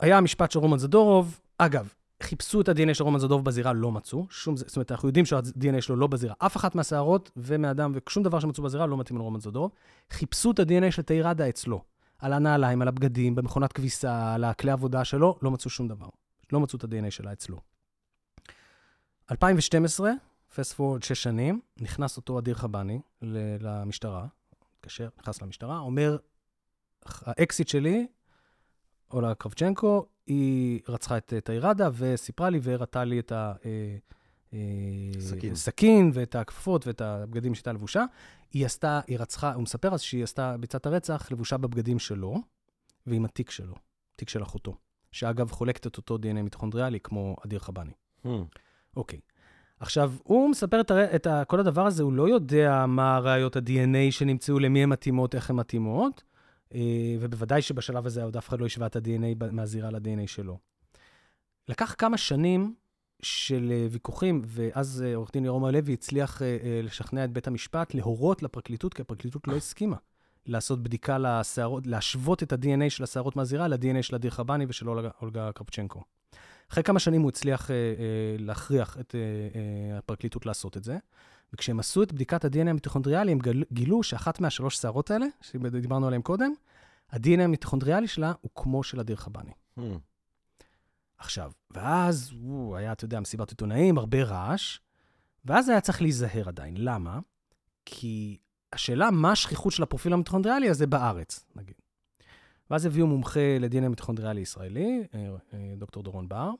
היה 0.00 0.18
המשפט 0.18 0.50
של 0.50 0.58
רומן 0.58 0.78
זדורוב, 0.78 1.40
אגב, 1.58 1.92
חיפשו 2.22 2.60
את 2.60 2.68
ה-DNA 2.68 2.94
של 2.94 3.04
רומן 3.04 3.18
זדוב 3.18 3.44
בזירה, 3.44 3.72
לא 3.72 3.92
מצאו. 3.92 4.26
שום, 4.30 4.56
זאת 4.56 4.76
אומרת, 4.76 4.92
אנחנו 4.92 5.08
יודעים 5.08 5.26
שה-DNA 5.26 5.80
שלו 5.80 5.96
לא 5.96 6.06
בזירה. 6.06 6.34
אף 6.38 6.56
אחת 6.56 6.74
מהשערות 6.74 7.30
ומאדם 7.36 7.92
ושום 7.94 8.22
דבר 8.22 8.40
שמצאו 8.40 8.64
בזירה 8.64 8.86
לא 8.86 8.96
מתאים 8.96 9.18
לרומן 9.18 9.40
זדוב. 9.40 9.70
חיפשו 10.10 10.50
את 10.50 10.58
ה-DNA 10.58 10.90
של 10.90 11.02
תאירדה 11.02 11.48
אצלו. 11.48 11.82
על 12.18 12.32
הנעליים, 12.32 12.82
על 12.82 12.88
הבגדים, 12.88 13.34
במכונת 13.34 13.72
כביסה, 13.72 14.34
על 14.34 14.44
הכלי 14.44 14.70
עבודה 14.70 15.04
שלו, 15.04 15.38
לא 15.42 15.50
מצאו 15.50 15.70
שום 15.70 15.88
דבר. 15.88 16.08
לא 16.52 16.60
מצאו 16.60 16.78
את 16.78 16.84
ה-DNA 16.84 17.10
שלה 17.10 17.32
אצלו. 17.32 17.60
2012, 19.30 20.10
פסט 20.54 20.72
פורד 20.72 21.02
שש 21.02 21.22
שנים, 21.22 21.60
נכנס 21.80 22.16
אותו 22.16 22.38
אדיר 22.38 22.54
חבני 22.54 23.00
למשטרה, 23.60 24.26
מתקשר, 24.76 25.08
נכנס 25.20 25.42
למשטרה, 25.42 25.78
אומר, 25.78 26.16
האקסיט 27.04 27.68
שלי, 27.68 28.06
אולה 29.14 29.34
קרבצ'נקו, 29.34 30.06
היא 30.26 30.80
רצחה 30.88 31.16
את 31.16 31.32
תאירדה 31.44 31.88
וסיפרה 31.94 32.50
לי 32.50 32.58
והראתה 32.62 33.04
לי 33.04 33.18
את 33.18 33.32
ה... 33.32 33.52
אה, 33.64 33.96
אה, 34.52 35.20
סכין. 35.20 35.54
סכין 35.54 36.10
ואת 36.14 36.34
הכפפות 36.34 36.86
ואת 36.86 37.00
הבגדים 37.00 37.54
שהייתה 37.54 37.72
לבושה. 37.72 38.04
היא 38.52 38.66
עשתה, 38.66 39.00
היא 39.06 39.18
רצחה, 39.18 39.54
הוא 39.54 39.62
מספר 39.62 39.94
אז 39.94 40.00
שהיא 40.00 40.24
עשתה, 40.24 40.56
ביצעה 40.56 40.78
את 40.78 40.86
הרצח 40.86 41.32
לבושה 41.32 41.56
בבגדים 41.56 41.98
שלו 41.98 42.36
ועם 43.06 43.24
התיק 43.24 43.50
שלו, 43.50 43.74
תיק 44.16 44.28
של 44.28 44.42
אחותו, 44.42 44.76
שאגב 45.12 45.50
חולקת 45.50 45.86
את 45.86 45.96
אותו 45.96 46.18
דנ"א 46.18 46.42
מיטוכונדריאלי 46.42 47.00
כמו 47.00 47.36
אדיר 47.46 47.58
חבני. 47.58 47.92
Hmm. 48.26 48.28
אוקיי. 48.96 49.20
עכשיו, 49.80 50.12
הוא 50.22 50.50
מספר 50.50 50.80
את, 50.80 50.90
הר... 50.90 51.14
את 51.14 51.26
ה... 51.26 51.44
כל 51.44 51.60
הדבר 51.60 51.86
הזה, 51.86 52.02
הוא 52.02 52.12
לא 52.12 52.28
יודע 52.28 52.84
מה 52.88 53.18
ראיות 53.18 53.56
ה-DNA 53.56 54.10
שנמצאו, 54.10 54.58
למי 54.58 54.82
הן 54.82 54.88
מתאימות, 54.88 55.34
איך 55.34 55.50
הן 55.50 55.56
מתאימות, 55.56 56.22
ובוודאי 57.20 57.62
שבשלב 57.62 58.06
הזה 58.06 58.22
עוד 58.24 58.36
אף 58.36 58.48
אחד 58.48 58.60
לא 58.60 58.66
השווה 58.66 58.86
את 58.86 58.96
ה-DNA 58.96 59.52
מהזירה 59.52 59.90
ל-DNA 59.90 60.26
שלו. 60.26 60.58
לקח 61.68 61.94
כמה 61.98 62.16
שנים 62.16 62.74
של 63.22 63.72
אה, 63.72 63.86
ויכוחים, 63.90 64.42
ואז 64.44 65.04
אה, 65.06 65.14
עורך 65.14 65.30
דין 65.32 65.44
ירום 65.44 65.64
הלוי 65.64 65.92
הצליח 65.92 66.42
אה, 66.42 66.56
אה, 66.62 66.80
לשכנע 66.82 67.24
את 67.24 67.30
בית 67.30 67.46
המשפט 67.46 67.94
להורות 67.94 68.42
לפרקליטות, 68.42 68.94
כי 68.94 69.02
הפרקליטות 69.02 69.48
לא 69.48 69.56
הסכימה 69.56 69.96
לעשות 70.46 70.82
בדיקה 70.82 71.18
לשערות, 71.18 71.86
להשוות 71.86 72.42
את 72.42 72.52
ה-DNA 72.52 72.90
של 72.90 73.04
השערות 73.04 73.36
מהזירה 73.36 73.68
ל-DNA 73.68 74.02
של 74.02 74.14
אדיר 74.14 74.30
חבני 74.30 74.66
ושל 74.68 74.88
אולגה, 74.88 75.52
קרפצ'נקו. 75.52 76.02
אחרי 76.72 76.82
כמה 76.82 76.98
שנים 76.98 77.22
הוא 77.22 77.28
הצליח 77.28 77.70
אה, 77.70 77.76
אה, 77.76 78.36
להכריח 78.38 78.96
את 79.00 79.14
אה, 79.14 79.20
אה, 79.20 79.98
הפרקליטות 79.98 80.46
לעשות 80.46 80.76
את 80.76 80.84
זה, 80.84 80.98
וכשהם 81.54 81.80
עשו 81.80 82.02
את 82.02 82.12
בדיקת 82.12 82.44
ה-DNA 82.44 82.70
המיטוכונדריאלי, 82.70 83.32
הם 83.32 83.38
גילו 83.72 84.02
שאחת 84.02 84.40
מהשלוש 84.40 84.76
שערות 84.76 85.10
האלה, 85.10 85.26
שדיברנו 85.40 86.06
עליהן 86.06 86.22
קודם, 86.22 86.52
ה-DNA 87.10 87.40
המיטוכונדריאלי 87.40 88.08
שלה 88.08 88.32
הוא 88.40 88.50
כמו 88.54 88.82
של 88.82 89.00
אדיר 89.00 89.16
חבני. 89.16 89.50
Hmm. 89.78 89.82
עכשיו, 91.18 91.52
ואז, 91.70 92.30
הוא 92.40 92.76
היה, 92.76 92.92
אתה 92.92 93.04
יודע, 93.04 93.20
מסיבת 93.20 93.50
עיתונאים, 93.50 93.98
הרבה 93.98 94.22
רעש, 94.22 94.78
ואז 95.44 95.68
היה 95.68 95.80
צריך 95.80 96.02
להיזהר 96.02 96.48
עדיין. 96.48 96.74
למה? 96.78 97.18
כי 97.84 98.38
השאלה 98.72 99.10
מה 99.10 99.32
השכיחות 99.32 99.72
של 99.72 99.82
הפרופיל 99.82 100.12
המיטוכונדריאלי 100.12 100.70
הזה 100.70 100.86
בארץ, 100.86 101.46
נגיד. 101.56 101.74
ואז 102.70 102.86
הביאו 102.86 103.06
מומחה 103.06 103.58
לדנ"א 103.60 103.88
מיטוכונדריאלי 103.88 104.40
ישראלי, 104.40 105.04
אה, 105.14 105.28
אה, 105.54 105.74
דוקטור 105.76 106.02
דורון 106.02 106.28
בר, 106.28 106.50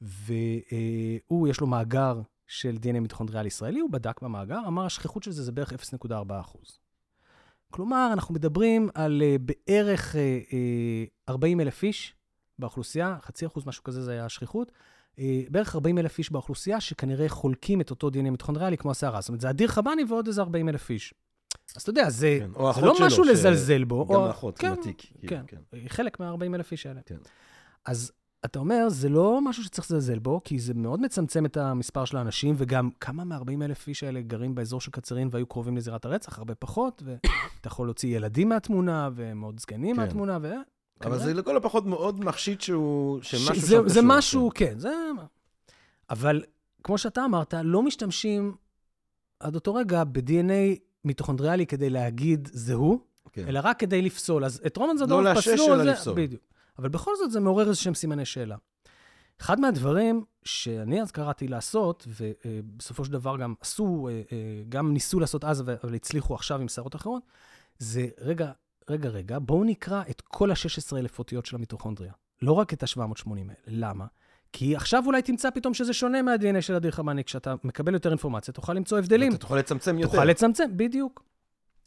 והוא, 0.00 1.48
יש 1.48 1.60
לו 1.60 1.66
מאגר 1.66 2.20
של 2.46 2.76
דנ"א 2.76 3.00
מיטוכונדריאלי 3.00 3.46
ישראלי, 3.48 3.80
הוא 3.80 3.90
בדק 3.90 4.22
במאגר, 4.22 4.58
אמר 4.66 4.84
השכיחות 4.86 5.22
של 5.22 5.30
זה 5.30 5.42
זה 5.42 5.52
בערך 5.52 5.72
0.4 5.72 6.08
כלומר, 7.70 8.10
אנחנו 8.12 8.34
מדברים 8.34 8.88
על 8.94 9.22
אה, 9.24 9.36
בערך 9.40 10.16
אה, 10.16 10.20
אה, 10.52 11.04
40 11.28 11.60
אלף 11.60 11.82
איש 11.82 12.14
באוכלוסייה, 12.58 13.16
חצי 13.22 13.46
אחוז, 13.46 13.66
משהו 13.66 13.84
כזה, 13.84 14.02
זה 14.02 14.12
היה 14.12 14.24
השכיחות. 14.24 14.72
אה, 15.18 15.42
בערך 15.50 15.74
40 15.74 15.98
אלף 15.98 16.18
איש 16.18 16.32
באוכלוסייה 16.32 16.80
שכנראה 16.80 17.28
חולקים 17.28 17.80
את 17.80 17.90
אותו 17.90 18.10
דנ"א 18.10 18.30
מיטוכונדריאלי 18.30 18.76
כמו 18.76 18.90
הסערה. 18.90 19.20
זאת 19.20 19.28
אומרת, 19.28 19.40
זה 19.40 19.50
אדיר 19.50 19.68
חבני 19.68 20.04
ועוד 20.08 20.26
איזה 20.26 20.40
40 20.40 20.68
אלף 20.68 20.90
איש. 20.90 21.14
אז 21.76 21.82
אתה 21.82 21.90
יודע, 21.90 22.10
זה, 22.10 22.38
כן, 22.40 22.50
זה 22.74 22.86
לא 22.86 22.94
משהו 23.00 23.24
ש- 23.24 23.28
לזלזל 23.28 23.84
בו. 23.84 24.06
גם 24.06 24.14
או- 24.14 24.26
האחות, 24.26 24.58
כן, 24.58 24.66
עם 24.66 24.72
התיק. 24.72 25.00
כאילו, 25.00 25.28
כן, 25.28 25.44
כן. 25.46 25.88
חלק 25.88 26.20
מה-40 26.20 26.54
אלף 26.54 26.72
איש 26.72 26.86
האלה. 26.86 27.00
כן. 27.06 27.16
אז 27.84 28.12
אתה 28.46 28.58
אומר, 28.58 28.88
זה 28.88 29.08
לא 29.08 29.40
משהו 29.42 29.64
שצריך 29.64 29.90
לזלזל 29.90 30.18
בו, 30.18 30.40
כי 30.44 30.58
זה 30.58 30.74
מאוד 30.74 31.00
מצמצם 31.00 31.46
את 31.46 31.56
המספר 31.56 32.04
של 32.04 32.16
האנשים, 32.16 32.54
וגם 32.58 32.90
כמה 33.00 33.24
מ-40 33.24 33.64
אלף 33.64 33.88
איש 33.88 34.02
האלה 34.02 34.20
גרים 34.20 34.54
באזור 34.54 34.80
של 34.80 34.90
קצרין 34.90 35.28
והיו 35.30 35.46
קרובים 35.46 35.76
לזירת 35.76 36.04
הרצח? 36.04 36.38
הרבה 36.38 36.54
פחות, 36.54 37.02
ואתה 37.06 37.66
יכול 37.66 37.86
להוציא 37.86 38.16
ילדים 38.16 38.48
מהתמונה, 38.48 39.10
ומאוד 39.14 39.60
זקנים 39.60 39.96
כן. 39.96 40.02
מהתמונה, 40.02 40.38
ו... 40.42 40.52
אבל 41.04 41.18
זה 41.18 41.34
לכל 41.34 41.56
הפחות 41.56 41.86
מאוד 41.86 42.24
מחשיד 42.24 42.60
שהוא... 42.60 43.22
שמשהו 43.22 43.54
ש- 43.54 43.58
זה, 43.58 43.76
זה 43.86 44.00
משהו, 44.02 44.50
כן, 44.54 44.78
זה... 44.78 44.92
אבל 46.10 46.42
כמו 46.84 46.98
שאתה 46.98 47.24
אמרת, 47.24 47.54
לא 47.64 47.82
משתמשים 47.82 48.54
עד 49.40 49.54
אותו 49.54 49.74
רגע 49.74 50.04
ב-DNA 50.04 50.78
מיטוכונדריאלי 51.04 51.66
כדי 51.66 51.90
להגיד 51.90 52.48
זה 52.52 52.74
הוא, 52.74 52.98
כן. 53.32 53.48
אלא 53.48 53.60
רק 53.62 53.78
כדי 53.78 54.02
לפסול. 54.02 54.44
אז 54.44 54.62
את 54.66 54.76
רומן 54.76 54.96
זדורוב 54.96 55.24
לא 55.24 55.34
לאשש, 55.34 55.48
פסלו 55.48 55.64
על 55.64 55.72
אלא 55.72 55.84
זה, 55.84 55.90
לפסול. 55.90 56.14
בדיוק. 56.16 56.42
אבל 56.78 56.88
בכל 56.88 57.12
זאת 57.16 57.30
זה 57.30 57.40
מעורר 57.40 57.68
איזה 57.68 57.80
שהם 57.80 57.94
סימני 57.94 58.24
שאלה. 58.24 58.56
אחד 59.40 59.60
מהדברים 59.60 60.24
שאני 60.44 61.02
אז 61.02 61.10
קראתי 61.10 61.48
לעשות, 61.48 62.06
ובסופו 62.08 63.04
של 63.04 63.12
דבר 63.12 63.36
גם 63.36 63.54
עשו, 63.60 64.08
אה, 64.08 64.22
אה, 64.32 64.62
גם 64.68 64.92
ניסו 64.92 65.20
לעשות 65.20 65.44
אז, 65.44 65.60
אבל 65.60 65.94
הצליחו 65.94 66.34
עכשיו 66.34 66.60
עם 66.60 66.68
שערות 66.68 66.96
אחרות, 66.96 67.22
זה 67.78 68.08
רגע, 68.20 68.52
רגע, 68.90 69.08
רגע, 69.08 69.38
בואו 69.38 69.64
נקרא 69.64 70.02
את 70.10 70.20
כל 70.20 70.50
ה-16,000 70.50 71.18
אותיות 71.18 71.46
של 71.46 71.56
המיטוכונדריה. 71.56 72.12
לא 72.42 72.52
רק 72.52 72.72
את 72.72 72.82
ה-780 72.82 73.30
האלה. 73.30 73.52
למה? 73.66 74.06
כי 74.52 74.76
עכשיו 74.76 75.02
אולי 75.06 75.22
תמצא 75.22 75.50
פתאום 75.50 75.74
שזה 75.74 75.92
שונה 75.92 76.22
מה-DNA 76.22 76.60
של 76.60 76.74
אדיר 76.74 76.90
חמאני. 76.90 77.24
כשאתה 77.24 77.54
מקבל 77.64 77.94
יותר 77.94 78.10
אינפורמציה, 78.10 78.54
תוכל 78.54 78.72
למצוא 78.74 78.98
הבדלים. 78.98 79.32
אתה 79.32 79.38
תוכל 79.38 79.56
לצמצם 79.56 79.98
יותר. 79.98 80.12
תוכל 80.12 80.24
לצמצם, 80.24 80.64
בדיוק. 80.76 81.22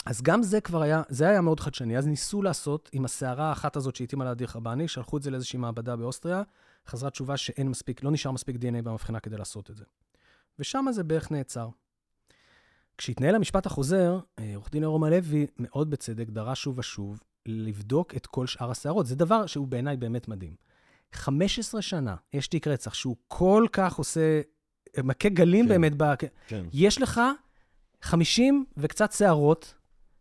אז 0.05 0.21
גם 0.21 0.43
זה 0.43 0.61
כבר 0.61 0.81
היה, 0.81 1.01
זה 1.09 1.29
היה 1.29 1.41
מאוד 1.41 1.59
חדשני. 1.59 1.97
אז 1.97 2.07
ניסו 2.07 2.41
לעשות 2.41 2.89
עם 2.93 3.05
הסערה 3.05 3.49
האחת 3.49 3.75
הזאת 3.75 3.95
שהתאימה 3.95 4.25
לאדיר 4.25 4.47
חבני, 4.47 4.87
שלחו 4.87 5.17
את 5.17 5.23
זה 5.23 5.31
לאיזושהי 5.31 5.59
מעבדה 5.59 5.95
באוסטריה, 5.95 6.43
חזרה 6.87 7.09
תשובה 7.09 7.37
שאין 7.37 7.69
מספיק, 7.69 8.03
לא 8.03 8.11
נשאר 8.11 8.31
מספיק 8.31 8.55
DNA 8.55 8.81
במבחנה 8.83 9.19
כדי 9.19 9.37
לעשות 9.37 9.69
את 9.69 9.75
זה. 9.75 9.83
ושם 10.59 10.85
זה 10.91 11.03
בערך 11.03 11.31
נעצר. 11.31 11.69
כשהתנהל 12.97 13.35
המשפט 13.35 13.65
החוזר, 13.65 14.19
אה, 14.39 14.51
עורך 14.55 14.71
דין 14.71 14.83
ירום 14.83 15.03
הלוי, 15.03 15.47
מאוד 15.59 15.89
בצדק, 15.89 16.29
דרש 16.29 16.63
שוב 16.63 16.79
ושוב 16.79 17.19
לבדוק 17.45 18.15
את 18.15 18.25
כל 18.25 18.47
שאר 18.47 18.71
הסערות. 18.71 19.07
זה 19.07 19.15
דבר 19.15 19.45
שהוא 19.45 19.67
בעיניי 19.67 19.97
באמת 19.97 20.27
מדהים. 20.27 20.55
15 21.13 21.81
שנה 21.81 22.15
יש 22.33 22.47
תיק 22.47 22.67
רצח 22.67 22.93
שהוא 22.93 23.15
כל 23.27 23.65
כך 23.71 23.95
עושה, 23.95 24.41
מכה 25.03 25.29
גלים 25.29 25.65
כן. 25.65 25.69
באמת, 25.69 25.93
ב... 25.97 26.03
כן. 26.47 26.65
יש 26.73 27.01
לך 27.01 27.21
50 28.01 28.65
וקצת 28.77 29.11
שערות 29.11 29.73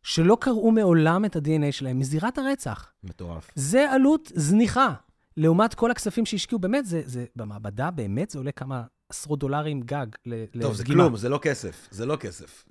שלא 0.03 0.37
קראו 0.41 0.71
מעולם 0.71 1.25
את 1.25 1.37
ה-DNA 1.37 1.73
שלהם 1.73 1.99
מזירת 1.99 2.39
הרצח. 2.39 2.93
מטורף. 3.05 3.51
זה 3.55 3.93
עלות 3.93 4.33
זניחה. 4.35 4.95
לעומת 5.37 5.75
כל 5.75 5.91
הכספים 5.91 6.27
שהשקיעו, 6.27 6.59
באמת, 6.59 6.87
זה, 6.87 7.03
זה 7.05 7.25
במעבדה, 7.37 7.91
באמת, 7.91 8.31
זה 8.31 8.39
עולה 8.39 8.53
כמה 8.53 8.83
עשרות 9.09 9.39
דולרים 9.39 9.81
גג 9.81 10.07
ל- 10.27 10.45
טוב, 10.61 10.75
זה. 10.75 10.85
כלום, 10.85 11.17
זה 11.17 11.29
לא 11.29 11.39
כסף. 11.43 11.89
זה 11.91 12.07
לא 12.07 12.17
כסף. 12.17 12.65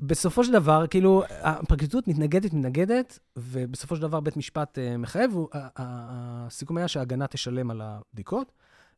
ובסופו 0.00 0.44
של 0.44 0.52
דבר, 0.52 0.86
כאילו, 0.86 1.22
הפרקליטות 1.30 2.08
מתנגדת, 2.08 2.52
מתנגדת, 2.52 3.18
ובסופו 3.36 3.96
של 3.96 4.02
דבר 4.02 4.20
בית 4.20 4.36
משפט 4.36 4.78
uh, 4.78 4.98
מחייב, 4.98 5.34
הסיכום 5.54 6.76
היה 6.76 6.88
שההגנה 6.88 7.26
תשלם 7.26 7.70
על 7.70 7.80
הבדיקות, 7.80 8.52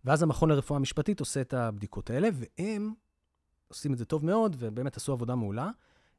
ואז 0.05 0.23
המכון 0.23 0.49
לרפואה 0.51 0.79
משפטית 0.81 1.21
עושה 1.21 1.41
את 1.41 1.55
הבדיקות 1.55 2.11
האלה, 2.11 2.29
והם 2.33 2.93
עושים 3.69 3.93
את 3.93 3.99
זה 3.99 4.05
טוב 4.05 4.25
מאוד, 4.25 4.57
ובאמת 4.59 4.97
עשו 4.97 5.13
עבודה 5.13 5.35
מעולה. 5.35 5.71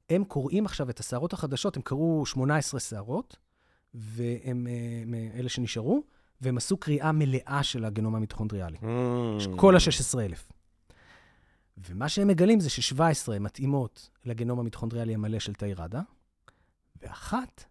הם 0.10 0.24
קוראים 0.24 0.66
עכשיו 0.66 0.90
את 0.90 1.00
הסערות 1.00 1.34
החדשות, 1.34 1.76
הם 1.76 1.82
קראו 1.82 2.26
18 2.26 2.80
סערות, 2.80 3.36
והם 3.94 4.68
אה, 5.14 5.40
אלה 5.40 5.50
שנשארו, 5.50 6.04
והם 6.42 6.58
עשו 6.58 6.78
קריאה 6.78 7.12
מלאה 7.12 7.60
של 7.64 7.86
הגנום 7.86 8.16
המיטוכונדריאלי. 8.16 8.78
Mm. 8.78 9.56
כל 9.56 9.76
ה-16,000. 9.76 10.52
ומה 11.90 12.10
שהם 12.10 12.28
מגלים 12.28 12.60
זה 12.60 12.70
ש-17 12.70 13.00
מתאימות 13.40 14.10
לגנום 14.26 14.60
המיטוכונדריאלי 14.60 15.14
המלא 15.14 15.40
של 15.40 15.54
תאירדה, 15.54 16.02
ואחת 17.02 17.64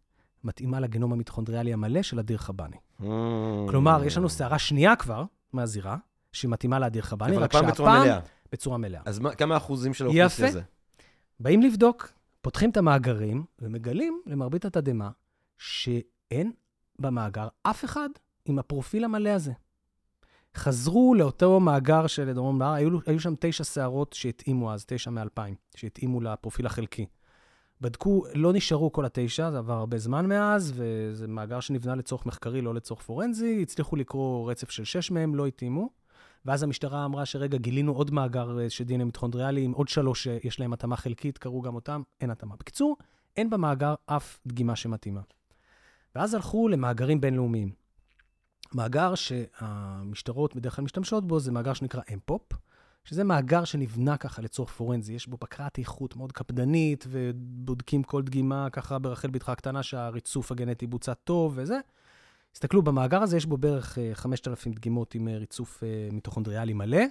מתאימה 0.45 0.81
לגנום 0.81 1.13
המיטוכונדריאלי 1.13 1.73
המלא 1.73 2.03
של 2.03 2.19
אדיר 2.19 2.39
חבני. 2.39 2.77
Mm. 3.01 3.05
כלומר, 3.69 4.05
יש 4.05 4.17
לנו 4.17 4.31
שערה 4.31 4.59
שנייה 4.59 4.97
כבר 4.97 5.25
מהזירה, 5.53 5.97
שמתאימה 6.33 6.79
לאדיר 6.79 7.03
חבני, 7.03 7.35
אבל 7.37 7.43
רק 7.43 7.55
הפעם 7.55 7.67
בצורה 7.71 7.91
שהפעם 7.93 8.07
מלאה. 8.09 8.21
בצורה 8.53 8.79
מלאה. 8.79 9.03
אז 9.05 9.19
מה- 9.19 9.35
כמה 9.35 9.57
אחוזים 9.57 9.95
של. 9.95 10.05
האוכלוסייה 10.05 10.53
זה? 10.53 10.63
באים 11.41 11.63
לבדוק, 11.63 12.13
פותחים 12.47 12.71
את 12.71 12.77
המאגרים, 12.77 13.45
ומגלים, 13.59 14.21
למרבית 14.27 14.65
התדהמה, 14.65 15.11
שאין 15.59 16.53
במאגר 16.99 17.49
אף 17.63 17.85
אחד 17.85 18.09
עם 18.45 18.59
הפרופיל 18.59 19.05
המלא 19.05 19.29
הזה. 19.29 19.53
חזרו 20.55 21.15
לאותו 21.15 21.61
מאגר 21.61 22.07
של 22.07 22.33
דרום 22.33 22.59
בהר, 22.59 22.73
היו, 22.73 22.99
היו 23.07 23.21
שם 23.21 23.35
תשע 23.41 23.65
שערות 23.65 24.13
שהתאימו 24.13 24.73
אז, 24.73 24.85
תשע 24.87 25.11
מאלפיים, 25.11 25.55
שהתאימו 25.77 26.21
לפרופיל 26.21 26.67
החלקי. 26.67 27.07
בדקו, 27.81 28.25
לא 28.35 28.53
נשארו 28.53 28.93
כל 28.93 29.05
התשע, 29.05 29.51
זה 29.51 29.59
עבר 29.59 29.75
הרבה 29.75 29.99
זמן 29.99 30.27
מאז, 30.27 30.73
וזה 30.77 31.29
מאגר 31.29 31.61
שנבנה 31.61 31.95
לצורך 31.95 32.27
מחקרי, 32.27 32.61
לא 32.61 32.75
לצורך 32.75 33.03
פורנזי. 33.03 33.63
הצליחו 33.63 33.97
לקרוא 33.97 34.51
רצף 34.51 34.71
של 34.71 34.85
שש 34.85 35.11
מהם, 35.11 35.35
לא 35.35 35.47
התאימו. 35.47 35.91
ואז 36.47 36.63
המשטרה 36.63 37.05
אמרה 37.05 37.27
שרגע, 37.27 37.59
גילינו 37.59 37.93
עוד 37.93 38.11
מאגר 38.11 38.61
אה, 38.61 38.71
של 38.71 38.85
דנ"א 38.85 39.05
מיטוכונדריאלי, 39.05 39.63
עם 39.63 39.73
עוד 39.73 39.89
שלוש 39.89 40.25
שיש 40.25 40.61
להם 40.61 40.73
התאמה 40.73 40.97
חלקית, 40.97 41.39
קראו 41.39 41.63
גם 41.63 41.75
אותם, 41.75 42.03
אין 42.21 42.31
התאמה. 42.31 42.55
בקיצור, 42.57 42.97
אין 43.37 43.51
במאגר 43.51 43.95
אף 44.07 44.39
דגימה 44.47 44.77
שמתאימה. 44.77 45.21
ואז 46.15 46.35
הלכו 46.35 46.69
למאגרים 46.69 47.21
בינלאומיים. 47.21 47.71
מאגר 48.75 49.15
שהמשטרות 49.15 50.57
בדרך 50.57 50.77
כלל 50.77 50.85
משתמשות 50.85 51.27
בו 51.27 51.41
זה 51.41 51.53
מאגר 51.53 51.73
שנקרא 51.73 52.01
אמפופ, 52.13 52.53
שזה 53.05 53.25
מאגר 53.25 53.65
שנבנה 53.65 54.17
ככה 54.17 54.43
לצורך 54.43 54.71
פורנזי. 54.71 55.13
יש 55.13 55.29
בו 55.29 55.37
בקרת 55.37 55.79
איכות 55.79 56.17
מאוד 56.17 56.33
קפדנית, 56.33 57.07
ובודקים 57.09 58.03
כל 58.03 58.23
דגימה 58.23 58.71
ככה 58.71 58.99
ברחל 58.99 59.31
בתך 59.31 59.49
הקטנה 59.49 59.83
שהריצוף 59.83 60.53
הגנטי 60.53 60.87
בוצע 60.87 61.15
טוב 61.15 61.53
וזה. 61.57 61.79
תסתכלו, 62.57 62.83
במאגר 62.83 63.23
הזה 63.23 63.37
יש 63.37 63.47
בו 63.47 63.57
בערך 63.57 63.99
אה, 63.99 64.11
5,000 64.15 64.73
דגימות 64.73 65.15
עם 65.15 65.29
אה, 65.29 65.39
ריצוף 65.39 65.83
אה, 65.85 66.09
מיטוכונדריאלי 66.13 66.73
מלא. 66.73 67.03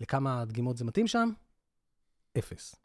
לכמה 0.00 0.44
דגימות 0.44 0.76
זה 0.76 0.84
מתאים 0.84 1.06
שם? 1.06 1.30
אפס. 2.38 2.76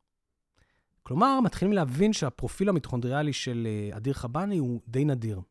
כלומר, 1.03 1.39
מתחילים 1.39 1.73
להבין 1.73 2.13
שהפרופיל 2.13 2.69
המיטוכונדריאלי 2.69 3.33
של 3.33 3.67
אה, 3.69 3.97
אדיר 3.97 4.13
חבני 4.13 4.57
הוא 4.57 4.81
די 4.87 5.05
נדיר. 5.05 5.41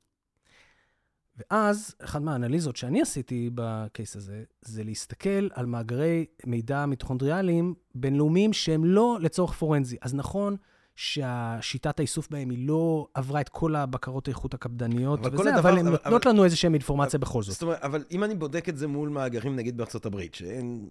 ואז, 1.37 1.95
אחת 2.05 2.21
מהאנליזות 2.21 2.77
שאני 2.77 3.03
עשיתי 3.03 3.51
בקייס 3.55 4.17
הזה, 4.17 4.45
זה 4.63 4.85
להסתכל 4.85 5.49
על 5.53 5.67
מאגרי 5.67 6.27
מידע 6.47 6.87
מיטוכונדריאליים 6.87 7.75
בינלאומיים 7.95 8.53
שהם 8.53 8.85
לא 8.85 9.19
לצורך 9.21 9.53
פורנזי. 9.53 9.97
אז 10.01 10.15
נכון 10.15 10.57
שהשיטת 11.03 11.99
האיסוף 11.99 12.29
בהם 12.31 12.51
היא 12.51 12.69
לא 12.69 13.07
עברה 13.15 13.41
את 13.41 13.49
כל 13.49 13.75
הבקרות 13.77 14.29
האיכות 14.29 14.55
הקפדניות 14.55 15.27
אבל 15.27 15.41
וזה, 15.41 15.55
הדבר- 15.55 15.69
אבל 15.71 15.79
הן 15.79 15.87
אבל- 15.87 15.91
נותנות 15.97 16.27
לנו 16.27 16.45
איזושהי 16.45 16.69
אינפורמציה 16.69 17.19
בכל 17.19 17.43
זאת. 17.43 17.53
זאת 17.53 17.63
אומרת, 17.63 17.79
אבל 17.83 18.05
אם 18.11 18.25
אני 18.25 18.35
בודק 18.35 18.69
את 18.69 18.77
זה 18.77 18.87
מול 18.87 19.09
מאגרים, 19.09 19.57
נגיד 19.57 19.77
בארצות 19.77 20.07
הברית, 20.07 20.35
שאין 20.35 20.89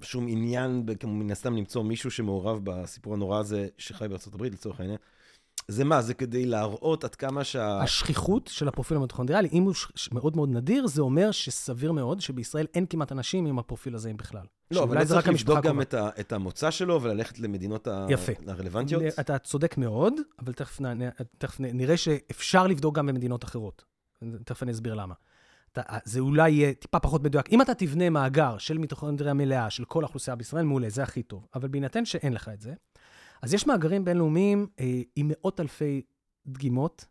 שום 0.00 0.26
עניין, 0.28 0.86
מן 1.06 1.30
הסתם 1.30 1.56
למצוא 1.56 1.82
מישהו 1.82 2.10
שמעורב 2.10 2.60
בסיפור 2.64 3.14
הנורא 3.14 3.38
הזה, 3.38 3.68
שחי 3.78 4.08
בארצות 4.08 4.34
הברית, 4.34 4.52
לצורך 4.52 4.80
העניין, 4.80 4.98
זה 5.68 5.84
מה? 5.84 6.02
זה 6.02 6.14
כדי 6.14 6.46
להראות 6.46 7.04
עד 7.04 7.14
כמה 7.14 7.44
שה... 7.44 7.78
השכיחות 7.82 8.46
של 8.52 8.68
הפרופיל 8.68 8.96
המיטוכונדריאלי, 8.96 9.48
אם 9.52 9.62
הוא 9.62 9.74
ש- 9.74 10.12
מאוד 10.12 10.36
מאוד 10.36 10.48
נדיר, 10.48 10.86
זה 10.86 11.02
אומר 11.02 11.30
שסביר 11.30 11.92
מאוד 11.92 12.20
שבישראל 12.20 12.66
אין 12.74 12.86
כמעט 12.86 13.12
אנשים 13.12 13.46
עם 13.46 13.58
הפרופיל 13.58 13.94
הזה 13.94 14.10
אם 14.10 14.16
בכלל. 14.16 14.46
לא, 14.70 14.82
אבל 14.82 14.98
לא 14.98 15.04
זה 15.04 15.14
רק 15.18 15.24
צריך 15.24 15.40
לבדוק 15.40 15.64
גם. 15.64 15.80
את, 15.80 15.94
ה, 15.94 16.08
את 16.20 16.32
המוצא 16.32 16.70
שלו 16.70 17.02
וללכת 17.02 17.38
למדינות 17.38 17.86
ה... 17.88 18.06
יפה. 18.10 18.32
הרלוונטיות. 18.46 19.02
אתה 19.20 19.38
צודק 19.38 19.78
מאוד, 19.78 20.14
אבל 20.38 20.52
תכף, 20.52 20.80
נ, 20.80 20.86
נ- 21.02 21.08
תכף 21.38 21.60
נ- 21.60 21.76
נראה 21.76 21.96
שאפשר 21.96 22.66
לבדוק 22.66 22.94
גם 22.94 23.06
במדינות 23.06 23.44
אחרות. 23.44 23.84
תכף 24.44 24.62
אני 24.62 24.72
אסביר 24.72 24.94
למה. 24.94 25.14
אתה, 25.72 25.82
זה 26.04 26.20
אולי 26.20 26.50
יהיה 26.50 26.74
טיפה 26.74 26.98
פחות 26.98 27.22
מדויק. 27.22 27.52
אם 27.52 27.62
אתה 27.62 27.74
תבנה 27.74 28.10
מאגר 28.10 28.58
של 28.58 28.78
מיטוכונדריה 28.78 29.34
מלאה 29.34 29.70
של 29.70 29.84
כל 29.84 30.04
האוכלוסייה 30.04 30.36
בישראל, 30.36 30.64
מעולה, 30.64 30.88
זה 30.90 31.02
הכי 31.02 31.22
טוב. 31.22 31.46
אבל 31.54 31.68
בהינתן 31.68 32.04
שאין 32.04 32.32
לך 32.32 32.48
את 32.48 32.60
זה, 32.60 32.72
אז 33.42 33.54
יש 33.54 33.66
מאגרים 33.66 34.04
בינלאומיים 34.04 34.66
אה, 34.80 35.02
עם 35.16 35.28
מאות 35.28 35.60
אלפי 35.60 36.02
דגימות 36.46 37.06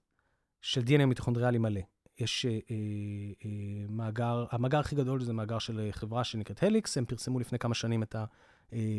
של 0.62 0.82
DNA 0.82 1.06
מיטוכונדריאלי 1.06 1.58
מלא. 1.58 1.82
יש 2.20 2.46
אה, 2.46 2.52
אה, 2.52 2.58
אה, 3.46 3.86
מאגר, 3.90 4.46
המאגר 4.52 4.80
הכי 4.80 4.96
גדול 4.96 5.24
זה 5.24 5.34
מאגר 5.34 5.60
של 5.60 5.80
אה, 5.80 5.92
חברה 5.92 6.24
שנקראת 6.24 6.64
הליקס, 6.64 6.98
הם 6.98 7.06
פרסמו 7.06 7.40
לפני 7.40 7.60
כמה 7.60 7.74
שנים 7.74 8.04
את 8.04 8.16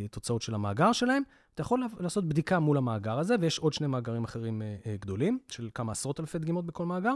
התוצאות 0.07 0.43
של 0.43 0.55
המאגר 0.55 0.93
שלהם. 0.93 1.23
אתה 1.55 1.63
יכול 1.63 1.85
לעשות 2.01 2.29
בדיקה 2.29 2.59
מול 2.59 2.77
המאגר 2.77 3.19
הזה, 3.19 3.35
ויש 3.41 3.59
עוד 3.59 3.73
שני 3.73 3.87
מאגרים 3.87 4.25
אחרים 4.25 4.63
אה, 4.63 4.77
אה, 4.87 4.97
גדולים, 5.01 5.39
של 5.49 5.71
כמה 5.75 5.93
עשרות 5.93 6.21
אלפי 6.21 6.39
דגימות 6.39 6.67
בכל 6.67 6.87
מאגר, 6.87 7.15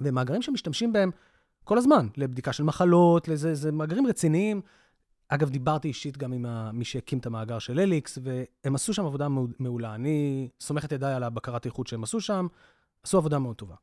ומאגרים 0.00 0.42
שמשתמשים 0.42 0.92
בהם 0.92 1.10
כל 1.64 1.78
הזמן, 1.78 2.08
לבדיקה 2.16 2.52
של 2.52 2.62
מחלות, 2.62 3.28
לזה, 3.28 3.54
זה 3.54 3.72
מאגרים 3.72 4.06
רציניים. 4.06 4.60
אגב, 5.28 5.50
דיברתי 5.50 5.88
אישית 5.88 6.16
גם 6.16 6.32
עם 6.32 6.46
מי 6.72 6.84
שהקים 6.84 7.18
את 7.18 7.26
המאגר 7.26 7.58
של 7.58 7.80
אליקס, 7.80 8.18
והם 8.22 8.74
עשו 8.74 8.94
שם 8.94 9.04
עבודה 9.04 9.28
מעו- 9.28 9.46
מעולה. 9.58 9.94
אני 9.94 10.48
סומך 10.60 10.84
את 10.84 10.92
ידיי 10.92 11.14
על 11.14 11.22
הבקרת 11.22 11.66
איכות 11.66 11.86
שהם 11.86 12.02
עשו 12.02 12.20
שם, 12.20 12.46
עשו 13.02 13.18
עבודה 13.18 13.38
מאוד 13.38 13.56
טובה. 13.56 13.74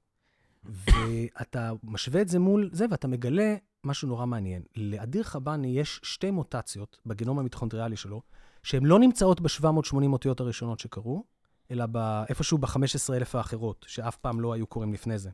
ואתה 0.63 1.71
משווה 1.83 2.21
את 2.21 2.29
זה 2.29 2.39
מול 2.39 2.69
זה, 2.73 2.85
ואתה 2.91 3.07
מגלה 3.07 3.55
משהו 3.83 4.07
נורא 4.07 4.25
מעניין. 4.25 4.61
לאדיר 4.75 5.23
חבני 5.23 5.67
יש 5.67 5.99
שתי 6.03 6.31
מוטציות 6.31 6.99
בגנום 7.05 7.39
המיטוכונדריאלי 7.39 7.97
שלו, 7.97 8.21
שהן 8.63 8.85
לא 8.85 8.99
נמצאות 8.99 9.41
ב-780 9.41 9.95
אותיות 10.03 10.39
הראשונות 10.39 10.79
שקרו, 10.79 11.23
אלא 11.71 11.85
איפשהו 12.29 12.57
ב-15,000 12.57 13.37
האחרות, 13.37 13.85
שאף 13.87 14.17
פעם 14.17 14.39
לא 14.39 14.53
היו 14.53 14.67
קורים 14.67 14.93
לפני 14.93 15.17
זה. 15.17 15.29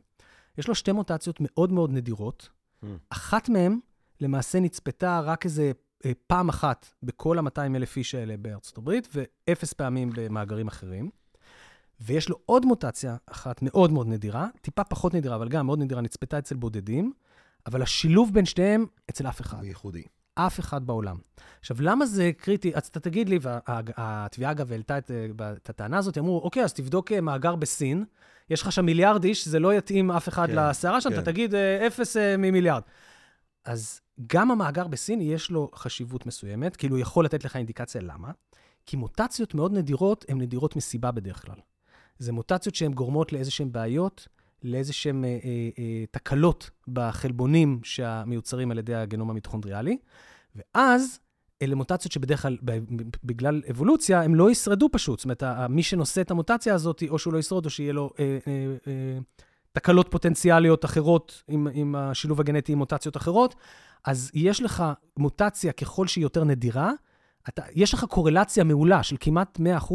יש 0.58 0.68
לו 0.68 0.74
שתי 0.74 0.92
מוטציות 0.92 1.36
מאוד 1.40 1.72
מאוד 1.72 1.90
נדירות. 1.90 2.48
Mm. 2.82 2.86
אחת 3.10 3.48
מהן 3.48 3.78
למעשה 4.20 4.60
נצפתה 4.60 5.20
רק 5.20 5.44
איזה 5.44 5.72
פעם 6.26 6.48
אחת 6.48 6.86
בכל 7.02 7.38
ה-200 7.38 7.76
אלף 7.76 7.96
איש 7.96 8.14
האלה 8.14 8.36
בארצות 8.36 8.78
הברית, 8.78 9.08
ואפס 9.14 9.72
פעמים 9.72 10.10
במאגרים 10.14 10.68
אחרים. 10.68 11.10
ויש 12.00 12.28
לו 12.28 12.36
עוד 12.46 12.66
מוטציה 12.66 13.16
אחת 13.26 13.62
מאוד 13.62 13.92
מאוד 13.92 14.08
נדירה, 14.08 14.46
טיפה 14.60 14.84
פחות 14.84 15.14
נדירה, 15.14 15.36
אבל 15.36 15.48
גם 15.48 15.66
מאוד 15.66 15.78
נדירה, 15.78 16.00
נצפתה 16.00 16.38
אצל 16.38 16.56
בודדים, 16.56 17.12
אבל 17.66 17.82
השילוב 17.82 18.34
בין 18.34 18.44
שניהם 18.44 18.86
אצל 19.10 19.28
אף 19.28 19.40
אחד. 19.40 19.58
הוא 19.58 19.66
ייחודי. 19.66 20.02
אף 20.34 20.60
אחד 20.60 20.86
בעולם. 20.86 21.16
עכשיו, 21.60 21.76
למה 21.80 22.06
זה 22.06 22.30
קריטי? 22.36 22.74
אז 22.74 22.86
אתה 22.86 23.00
תגיד 23.00 23.28
לי, 23.28 23.38
והתביעה 23.42 24.50
אגב 24.50 24.72
העלתה 24.72 24.98
את, 24.98 25.10
אה, 25.10 25.52
את 25.52 25.70
הטענה 25.70 25.98
הזאת, 25.98 26.18
אמרו, 26.18 26.40
אוקיי, 26.40 26.64
אז 26.64 26.72
תבדוק 26.72 27.12
אה, 27.12 27.20
מאגר 27.20 27.56
בסין, 27.56 28.04
יש 28.50 28.62
לך 28.62 28.72
שם 28.72 28.86
מיליארד 28.86 29.24
איש, 29.24 29.48
זה 29.48 29.58
לא 29.58 29.74
יתאים 29.74 30.10
אף 30.10 30.28
אחד 30.28 30.46
כן, 30.46 30.56
לסערה 30.56 31.00
שם, 31.00 31.10
כן. 31.10 31.14
אתה 31.14 31.32
תגיד 31.32 31.54
אה, 31.54 31.86
אפס 31.86 32.16
אה, 32.16 32.36
ממיליארד. 32.36 32.82
אז 33.64 34.00
גם 34.26 34.50
המאגר 34.50 34.86
בסין, 34.86 35.20
יש 35.20 35.50
לו 35.50 35.70
חשיבות 35.74 36.26
מסוימת, 36.26 36.76
כאילו 36.76 36.96
הוא 36.96 37.02
יכול 37.02 37.24
לתת 37.24 37.44
לך 37.44 37.56
אינדיקציה 37.56 38.00
למה, 38.00 38.30
כי 38.86 38.96
מוטציות 38.96 39.54
מאוד 39.54 39.72
נדירות 39.72 40.24
הן 40.28 40.40
נדירות 40.40 40.76
מסיבה 40.76 41.10
בדרך 41.10 41.46
כלל. 41.46 41.56
זה 42.18 42.32
מוטציות 42.32 42.74
שהן 42.74 42.92
גורמות 42.92 43.32
לאיזשהן 43.32 43.72
בעיות, 43.72 44.28
לאיזשהן 44.62 45.24
אה, 45.24 45.28
אה, 45.28 45.38
אה, 45.78 46.04
תקלות 46.10 46.70
בחלבונים 46.88 47.80
שמיוצרים 47.82 48.70
על 48.70 48.78
ידי 48.78 48.94
הגנום 48.94 49.30
המיטוכונדריאלי, 49.30 49.98
ואז 50.56 51.18
אלה 51.62 51.74
מוטציות 51.74 52.12
שבדרך 52.12 52.42
כלל, 52.42 52.56
בגלל 53.24 53.62
אבולוציה, 53.70 54.22
הם 54.22 54.34
לא 54.34 54.50
ישרדו 54.50 54.88
פשוט. 54.92 55.18
זאת 55.18 55.24
אומרת, 55.24 55.42
מי 55.68 55.82
שנושא 55.82 56.20
את 56.20 56.30
המוטציה 56.30 56.74
הזאת, 56.74 57.02
או 57.08 57.18
שהוא 57.18 57.32
לא 57.32 57.38
ישרוד, 57.38 57.64
או 57.64 57.70
שיהיה 57.70 57.92
לו 57.92 58.10
אה, 58.18 58.38
אה, 58.46 58.52
אה, 58.86 59.18
תקלות 59.72 60.08
פוטנציאליות 60.10 60.84
אחרות 60.84 61.42
עם, 61.48 61.68
עם 61.72 61.94
השילוב 61.94 62.40
הגנטי 62.40 62.72
עם 62.72 62.78
מוטציות 62.78 63.16
אחרות. 63.16 63.54
אז 64.04 64.30
יש 64.34 64.62
לך 64.62 64.84
מוטציה 65.16 65.72
ככל 65.72 66.06
שהיא 66.06 66.22
יותר 66.22 66.44
נדירה, 66.44 66.90
אתה, 67.48 67.62
יש 67.74 67.94
לך 67.94 68.04
קורלציה 68.04 68.64
מעולה 68.64 69.02
של 69.02 69.16
כמעט 69.20 69.58
100% 69.88 69.94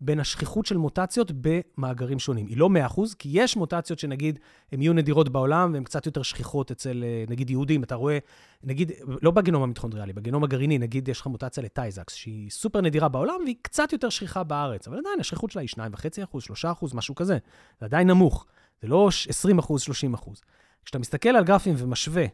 בין 0.00 0.20
השכיחות 0.20 0.66
של 0.66 0.76
מוטציות 0.76 1.32
במאגרים 1.40 2.18
שונים. 2.18 2.46
היא 2.46 2.56
לא 2.56 2.68
100%, 2.96 3.00
כי 3.18 3.28
יש 3.32 3.56
מוטציות 3.56 3.98
שנגיד, 3.98 4.38
הן 4.72 4.82
יהיו 4.82 4.92
נדירות 4.92 5.28
בעולם 5.28 5.72
והן 5.72 5.84
קצת 5.84 6.06
יותר 6.06 6.22
שכיחות 6.22 6.70
אצל, 6.70 7.04
אה, 7.04 7.24
נגיד, 7.28 7.50
יהודים. 7.50 7.82
אתה 7.82 7.94
רואה, 7.94 8.18
נגיד, 8.64 8.92
לא 9.22 9.30
בגנום 9.30 9.62
המיטוכונדריאלי, 9.62 10.12
בגנום 10.12 10.44
הגרעיני, 10.44 10.78
נגיד, 10.78 11.08
יש 11.08 11.20
לך 11.20 11.26
מוטציה 11.26 11.62
לטייזקס, 11.62 12.14
שהיא 12.14 12.50
סופר 12.50 12.80
נדירה 12.80 13.08
בעולם 13.08 13.40
והיא 13.44 13.56
קצת 13.62 13.92
יותר 13.92 14.08
שכיחה 14.08 14.42
בארץ, 14.42 14.88
אבל 14.88 14.98
עדיין 14.98 15.20
השכיחות 15.20 15.50
שלה 15.50 15.62
היא 15.62 15.68
2.5%, 15.68 16.64
3%, 16.64 16.94
משהו 16.94 17.14
כזה. 17.14 17.38
זה 17.80 17.86
עדיין 17.86 18.10
נמוך. 18.10 18.46
זה 18.82 18.88
לא 18.88 19.10
ש- 19.10 19.28
20%, 19.28 19.78
30%. 19.78 20.40
כשאתה 20.84 20.98
מסתכל 20.98 21.28
על 21.28 21.44
גרפים 21.44 21.74
ומשווה 21.78 22.24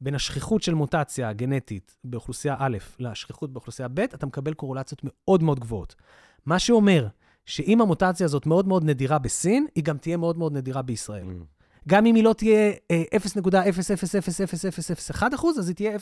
בין 0.00 0.14
השכיחות 0.14 0.62
של 0.62 0.74
מוטציה 0.74 1.32
גנטית 1.32 1.96
באוכלוסייה 2.04 2.56
א' 2.58 2.76
לשכיחות 2.98 3.52
באוכלוסייה 3.52 3.88
ב', 3.88 4.00
אתה 4.00 4.26
מקבל 4.26 4.54
קורולציות 4.54 5.00
מאוד 5.04 5.42
מאוד 5.42 5.60
גבוהות. 5.60 5.94
מה 6.46 6.58
שאומר 6.58 7.06
שאם 7.46 7.80
המוטציה 7.80 8.24
הזאת 8.24 8.46
מאוד 8.46 8.68
מאוד 8.68 8.84
נדירה 8.84 9.18
בסין, 9.18 9.66
היא 9.74 9.84
גם 9.84 9.98
תהיה 9.98 10.16
מאוד 10.16 10.38
מאוד 10.38 10.52
נדירה 10.52 10.82
בישראל. 10.82 11.24
Mm. 11.24 11.56
גם 11.88 12.06
אם 12.06 12.14
היא 12.14 12.24
לא 12.24 12.32
תהיה 12.32 12.72
אה, 12.90 13.02
0.0000001 13.16 15.34
אחוז, 15.34 15.58
אז 15.58 15.68
היא 15.68 15.76
תהיה 15.76 15.96
0.01 15.96 16.00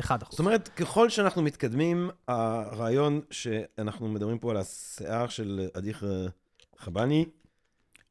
אחוז. 0.00 0.30
זאת 0.30 0.38
אומרת, 0.38 0.68
ככל 0.68 1.10
שאנחנו 1.10 1.42
מתקדמים, 1.42 2.10
הרעיון 2.28 3.20
שאנחנו 3.30 4.08
מדברים 4.08 4.38
פה 4.38 4.50
על 4.50 4.56
השיער 4.56 5.28
של 5.28 5.68
אדיר 5.74 5.98
חבני, 6.78 7.26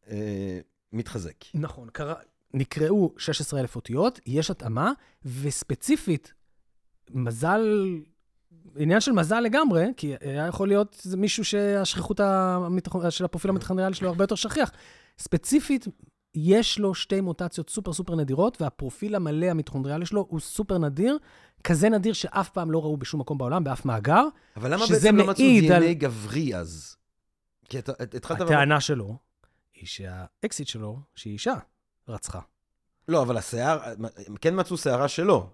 אה, 0.10 0.60
מתחזק. 0.93 1.35
נכון, 1.53 1.89
קרא, 1.93 2.13
נקראו 2.53 3.13
16,000 3.18 3.76
אותיות, 3.76 4.19
יש 4.26 4.51
התאמה, 4.51 4.91
וספציפית, 5.26 6.34
מזל, 7.09 7.61
עניין 8.76 8.99
של 9.01 9.11
מזל 9.11 9.39
לגמרי, 9.39 9.85
כי 9.97 10.13
היה 10.22 10.47
יכול 10.47 10.68
להיות 10.68 11.07
מישהו 11.18 11.45
שהשכיחות 11.45 12.19
המיטוכ- 12.19 13.09
של 13.09 13.26
הפרופיל 13.26 13.51
המטכנריאלי 13.51 13.93
שלו 13.95 14.09
הרבה 14.09 14.23
יותר 14.23 14.35
שכיח. 14.35 14.72
ספציפית, 15.19 15.88
יש 16.35 16.80
לו 16.80 16.93
שתי 16.95 17.22
מוטציות 17.22 17.69
סופר 17.69 17.93
סופר 17.93 18.15
נדירות, 18.15 18.61
והפרופיל 18.61 19.15
המלא 19.15 19.45
המיטוכונדריאלי 19.45 20.05
שלו 20.05 20.26
הוא 20.30 20.39
סופר 20.39 20.77
נדיר, 20.77 21.18
כזה 21.63 21.89
נדיר 21.89 22.13
שאף 22.13 22.49
פעם 22.49 22.72
לא 22.72 22.81
ראו 22.84 22.97
בשום 22.97 23.19
מקום 23.22 23.38
בעולם, 23.38 23.63
באף 23.63 23.85
מאגר. 23.85 24.23
אבל 24.57 24.73
למה 24.73 24.85
בעצם 24.89 25.15
לא 25.15 25.27
מצאו 25.27 25.43
מעיד 25.45 25.72
על- 25.72 25.93
גברי 25.93 26.55
אז? 26.55 26.95
כי 27.69 27.80
אתה 27.80 27.91
התחלת... 28.18 28.41
הטענה 28.41 28.81
שלו 28.81 29.18
היא 29.82 29.88
שהאקסיט 29.88 30.68
שלו, 30.68 30.99
שהיא 31.16 31.34
אישה, 31.34 31.53
רצחה. 32.08 32.40
לא, 33.08 33.22
אבל 33.22 33.38
השיער, 33.38 33.80
הם 34.28 34.36
כן 34.41 34.60
מצאו 34.60 34.78
שערה 34.78 35.08
שלו. 35.08 35.49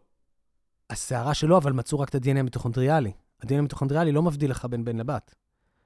השערה 0.89 1.33
שלו, 1.33 1.57
אבל 1.57 1.71
מצאו 1.73 1.99
רק 1.99 2.09
את 2.09 2.15
ה-DNA 2.15 2.39
המיטוכונדריאלי. 2.39 3.11
ה-DNA 3.43 3.53
המיטוכונדריאלי 3.53 4.11
לא 4.11 4.21
מבדיל 4.23 4.51
לך 4.51 4.65
בין 4.65 4.85
בן 4.85 4.97
לבת. 4.97 5.35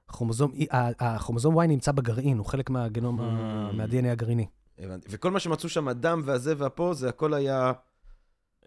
כרומוזום, 0.08 0.52
ה- 0.72 1.14
החרומוזום 1.14 1.60
Y 1.60 1.66
נמצא 1.66 1.92
בגרעין, 1.92 2.38
הוא 2.38 2.46
חלק 2.46 2.70
מהגנום, 2.70 3.20
ה- 3.20 3.24
Mm. 3.72 3.76
מה-DNA 3.76 4.06
הגרעיני. 4.12 4.46
הבנתי. 4.78 5.08
וכל 5.10 5.30
מה 5.30 5.40
שמצאו 5.40 5.68
שם, 5.68 5.88
הדם 5.88 6.22
והזה 6.24 6.54
והפה, 6.58 6.94
זה 6.94 7.08
הכל 7.08 7.34
היה 7.34 7.72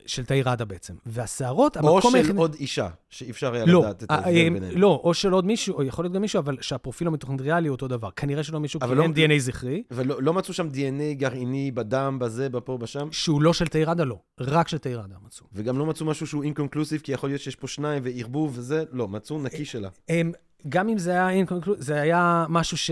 של 0.06 0.26
תאי 0.26 0.42
ראדה 0.42 0.66
בעצם. 0.66 0.94
והשערות, 1.06 1.78
או 1.78 1.96
המקום 1.96 2.12
של 2.12 2.18
היחיד... 2.18 2.38
עוד 2.38 2.56
אישה, 2.60 2.88
שאי 3.10 3.32
אפשר 3.32 3.54
היה 3.54 3.66
לא, 3.66 3.80
לדעת 3.80 4.04
את 4.04 4.12
אה, 4.12 4.16
ההבדל 4.16 4.38
אה, 4.38 4.50
ביניהם. 4.50 4.78
לא, 4.78 5.02
או 5.04 5.14
של 5.14 5.32
עוד 5.32 5.46
מישהו, 5.46 5.76
או 5.76 5.84
יכול 5.84 6.06
להיות 6.06 6.14
גם 6.14 6.22
מישהו, 6.22 6.40
אבל 6.40 6.58
שהפרופיל 6.62 7.08
המיטוכונדריאלי 7.08 7.68
הוא 7.68 7.76
אותו 7.76 7.88
דבר. 7.88 8.10
כנראה 8.16 8.44
שלא 8.44 8.60
מישהו, 8.60 8.80
כי 8.80 8.96
לא- 8.96 9.04
אין 9.04 9.12
DNA 9.14 9.40
זכרי, 9.40 9.84
ולא 9.92 10.22
לא 10.22 10.34
מצאו 10.34 10.54
שם 10.54 10.68
DNA 10.74 11.14
גרעיני 11.14 11.72
בדם, 11.72 12.18
בזה, 12.22 12.50
בפה, 12.50 12.78
בשם? 12.78 13.08
שהוא 13.12 13.42
לא 13.42 13.54
של 13.54 13.68
תאי 13.68 13.84
ראדה, 13.84 14.04
לא. 14.04 14.20
רק 14.40 14.68
של 14.68 14.78
תאי 14.78 14.96
ראדה 14.96 15.16
מצאו. 15.26 15.46
וגם 15.54 15.78
לא 15.80 15.86
מצאו 15.86 16.06
משהו 16.06 16.28
שהוא 16.28 16.44
אינקונקלוסיב, 16.44 17.02
כי 17.02 17.12
יכול 17.12 17.30
להיות 17.30 17.42
שיש 17.42 17.56
פה 17.56 17.68
שניים 17.68 18.04
וערבוב 18.06 18.58
וזה, 18.58 18.84
לא, 18.92 19.08
מצאו 19.08 19.42
נקי 19.42 19.66
שלה. 19.66 19.90
הם, 20.10 20.32
גם 20.70 20.90
אם 20.90 20.98
זה 20.98 21.12
היה 21.12 21.44
inconclu- 21.46 21.76
זה 21.78 22.02
היה 22.02 22.46
משהו 22.50 22.78
ש, 22.78 22.92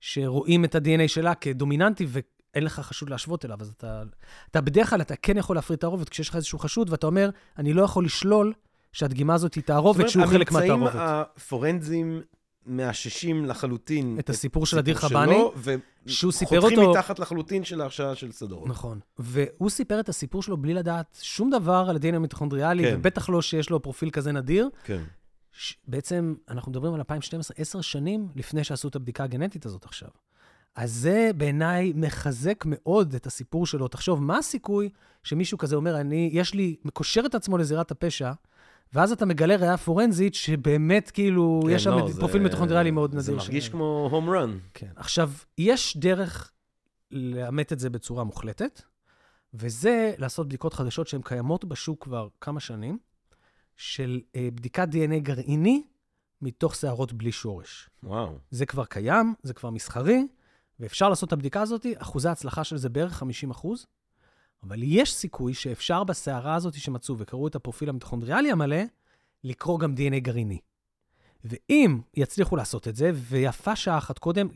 שרואים 0.00 0.64
את 0.64 0.74
ה-DNA 0.74 1.08
שלה 1.08 1.34
כדומיננטי, 1.34 2.06
ואין 2.54 2.64
לך 2.64 2.80
חשוד 2.80 3.10
להשוות 3.10 3.44
אליו, 3.44 3.58
אז 3.60 3.68
אתה, 3.68 4.02
אתה 4.50 4.60
בדרך 4.60 4.90
כלל, 4.90 5.00
אתה 5.00 5.16
כן 5.16 5.36
יכול 5.36 5.56
להפריד 5.56 5.78
תערובת 5.78 6.08
כשיש 6.08 6.28
לך 6.28 6.36
איזשהו 6.36 6.58
חשוד, 6.58 6.90
ואתה 6.90 7.06
אומר, 7.06 7.30
אני 7.58 7.72
לא 7.72 7.82
יכול 7.82 8.04
לשלול 8.04 8.52
שהדגימה 8.92 9.34
הזאת 9.34 9.54
היא 9.54 9.64
תערובת 9.64 10.08
שהוא 10.08 10.26
חלק 10.26 10.52
מהתערובת. 10.52 10.94
הממצאים 10.94 11.22
הפורנזיים 11.36 12.22
מאששים 12.66 13.44
לחלוטין 13.46 14.16
את 14.18 14.30
הסיפור 14.30 14.66
של 14.66 14.78
אדיר 14.78 14.94
חבני, 14.94 15.38
ו- 15.56 15.74
שהוא 16.06 16.32
סיפר 16.32 16.60
אותו- 16.60 16.90
מתחת 16.90 17.18
לחלוטין 17.18 17.64
של 17.64 17.80
ההרשעה 17.80 18.14
של 18.14 18.32
סדור. 18.32 18.68
נכון. 18.68 19.00
והוא 19.18 19.70
סיפר 19.70 20.00
את 20.00 20.08
הסיפור 20.08 20.42
שלו 20.42 20.56
בלי 20.56 20.74
לדעת 20.74 21.18
שום 21.22 21.50
דבר 21.50 21.86
על 21.88 21.96
ה-DNA 21.96 22.16
המיטוכונדריאלי, 22.16 22.84
כן. 22.84 22.96
ובטח 22.98 23.28
לא 23.28 23.42
שיש 23.42 23.70
לו 23.70 23.82
פרופיל 23.82 24.10
כזה 24.10 24.32
נדיר. 24.32 24.68
כן. 24.84 25.02
ש... 25.52 25.76
בעצם, 25.86 26.34
אנחנו 26.48 26.70
מדברים 26.70 26.94
על 26.94 27.00
2012, 27.00 27.54
עשר 27.58 27.80
שנים 27.80 28.28
לפני 28.36 28.64
שעשו 28.64 28.88
את 28.88 28.96
הבדיקה 28.96 29.24
הגנטית 29.24 29.66
הזאת 29.66 29.84
עכשיו. 29.84 30.08
אז 30.78 30.92
זה 30.92 31.30
בעיניי 31.36 31.92
מחזק 31.96 32.64
מאוד 32.66 33.14
את 33.14 33.26
הסיפור 33.26 33.66
שלו. 33.66 33.88
תחשוב, 33.88 34.22
מה 34.22 34.38
הסיכוי 34.38 34.88
שמישהו 35.22 35.58
כזה 35.58 35.76
אומר, 35.76 36.00
אני, 36.00 36.30
יש 36.32 36.54
לי, 36.54 36.76
מקושר 36.84 37.22
את 37.26 37.34
עצמו 37.34 37.58
לזירת 37.58 37.90
הפשע, 37.90 38.32
ואז 38.92 39.12
אתה 39.12 39.26
מגלה 39.26 39.56
ראייה 39.56 39.76
פורנזית 39.76 40.34
שבאמת, 40.34 41.10
כאילו, 41.10 41.60
כן, 41.64 41.70
יש 41.70 41.84
שם 41.84 41.90
לא, 41.90 42.08
פרופיל 42.18 42.42
מיטוכונדריאלי 42.42 42.90
מאוד 42.90 43.10
נדיר. 43.10 43.22
זה 43.22 43.32
מרגיש 43.32 43.66
ש- 43.66 43.68
כמו 43.68 44.08
הום 44.12 44.30
רן. 44.30 44.58
כן. 44.74 44.90
עכשיו, 44.96 45.30
יש 45.58 45.96
דרך 45.96 46.52
לאמת 47.10 47.72
את 47.72 47.78
זה 47.78 47.90
בצורה 47.90 48.24
מוחלטת, 48.24 48.82
וזה 49.54 50.14
לעשות 50.18 50.46
בדיקות 50.46 50.74
חדשות 50.74 51.08
שהן 51.08 51.20
קיימות 51.24 51.64
בשוק 51.64 52.04
כבר 52.04 52.28
כמה 52.40 52.60
שנים, 52.60 52.98
של 53.76 54.20
אה, 54.36 54.48
בדיקת 54.54 54.88
DNA 54.92 55.18
גרעיני 55.18 55.82
מתוך 56.42 56.74
שערות 56.74 57.12
בלי 57.12 57.32
שורש. 57.32 57.90
וואו. 58.02 58.38
זה 58.50 58.66
כבר 58.66 58.84
קיים, 58.84 59.34
זה 59.42 59.54
כבר 59.54 59.70
מסחרי, 59.70 60.26
ואפשר 60.80 61.08
לעשות 61.08 61.26
את 61.28 61.32
הבדיקה 61.32 61.62
הזאת, 61.62 61.86
אחוזי 61.96 62.28
ההצלחה 62.28 62.64
של 62.64 62.76
זה 62.76 62.88
בערך 62.88 63.12
50 63.12 63.50
אחוז, 63.50 63.86
אבל 64.62 64.80
יש 64.82 65.14
סיכוי 65.14 65.54
שאפשר 65.54 66.04
בשערה 66.04 66.54
הזאת 66.54 66.74
שמצאו 66.74 67.18
וקראו 67.18 67.48
את 67.48 67.54
הפרופיל 67.54 67.88
המיטוכונדריאלי 67.88 68.52
המלא, 68.52 68.82
לקרוא 69.44 69.78
גם 69.78 69.94
DNA 69.94 70.18
גרעיני. 70.18 70.58
ואם 71.44 72.00
יצליחו 72.14 72.56
לעשות 72.56 72.88
את 72.88 72.96
זה, 72.96 73.10
ויפה 73.14 73.76
שעה 73.76 73.98
אחת 73.98 74.18
קודם, 74.18 74.48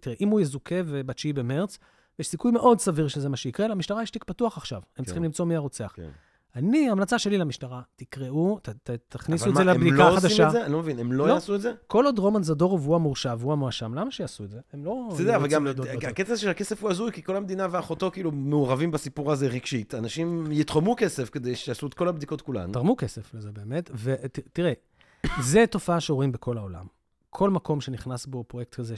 תראה, 0.00 0.16
אם 0.20 0.28
הוא 0.28 0.40
יזוכה 0.40 0.82
ב-9 0.82 1.32
במרץ, 1.34 1.78
יש 2.18 2.28
סיכוי 2.28 2.52
מאוד 2.52 2.80
סביר 2.80 3.08
שזה 3.08 3.28
מה 3.28 3.36
שיקרה, 3.36 3.68
למשטרה 3.68 4.02
יש 4.02 4.10
תיק 4.10 4.24
פתוח 4.24 4.56
עכשיו. 4.56 4.82
הם 4.96 5.04
צריכים 5.04 5.24
למצוא 5.24 5.44
מי 5.46 5.56
הרוצח. 5.56 5.92
כן. 5.96 6.10
אני, 6.56 6.90
המלצה 6.90 7.18
שלי 7.18 7.38
למשטרה, 7.38 7.82
תקראו, 7.96 8.58
ת, 8.62 8.68
ת, 8.68 8.90
תכניסו 9.08 9.44
אבל 9.44 9.52
את 9.52 9.56
זה 9.56 9.64
מה, 9.64 9.72
לבדיקה 9.74 9.94
הם 9.94 9.98
לא 9.98 10.04
עושים 10.04 10.18
החדשה. 10.18 10.46
את 10.46 10.52
זה? 10.52 10.64
אני 10.64 10.72
לא 10.72 10.78
מבין, 10.78 10.98
הם 10.98 11.12
לא 11.12 11.28
לא. 11.28 11.32
יעשו 11.32 11.54
את 11.54 11.60
זה? 11.60 11.72
כל 11.86 12.04
עוד 12.04 12.18
רומן 12.18 12.42
זדורוב 12.42 12.86
הוא 12.86 12.94
המורשע 12.94 13.34
והוא 13.38 13.52
המואשם, 13.52 13.94
למה 13.94 14.10
שיעשו 14.10 14.44
את 14.44 14.50
זה? 14.50 14.60
הם 14.72 14.84
לא... 14.84 15.08
אתה 15.14 15.22
יודע, 15.22 15.36
אבל 15.36 15.44
רוצים 15.78 15.98
גם. 16.00 16.10
הקטע 16.10 16.36
של 16.36 16.48
הכסף 16.48 16.82
הוא 16.82 16.90
הזוי, 16.90 17.12
כי 17.12 17.22
כל 17.22 17.36
המדינה 17.36 17.66
ואחותו 17.70 18.10
כאילו 18.10 18.32
מעורבים 18.32 18.90
בסיפור 18.90 19.32
הזה 19.32 19.46
רגשית. 19.46 19.94
אנשים 19.94 20.52
יתרמו 20.52 20.94
כסף 20.96 21.30
כדי 21.30 21.56
שיעשו 21.56 21.86
את 21.86 21.94
כל 21.94 22.08
הבדיקות 22.08 22.42
כולן. 22.42 22.72
תרמו 22.72 22.96
כסף 22.96 23.34
לזה 23.34 23.52
באמת, 23.52 23.90
ותראה, 23.94 24.72
זה 25.50 25.64
תופעה 25.70 26.00
שרואים 26.00 26.32
בכל 26.32 26.58
העולם. 26.58 26.86
כל 27.30 27.50
מקום 27.50 27.80
שנכנס 27.80 28.26
בו 28.26 28.44
פרויקט 28.44 28.74
כזה 28.74 28.94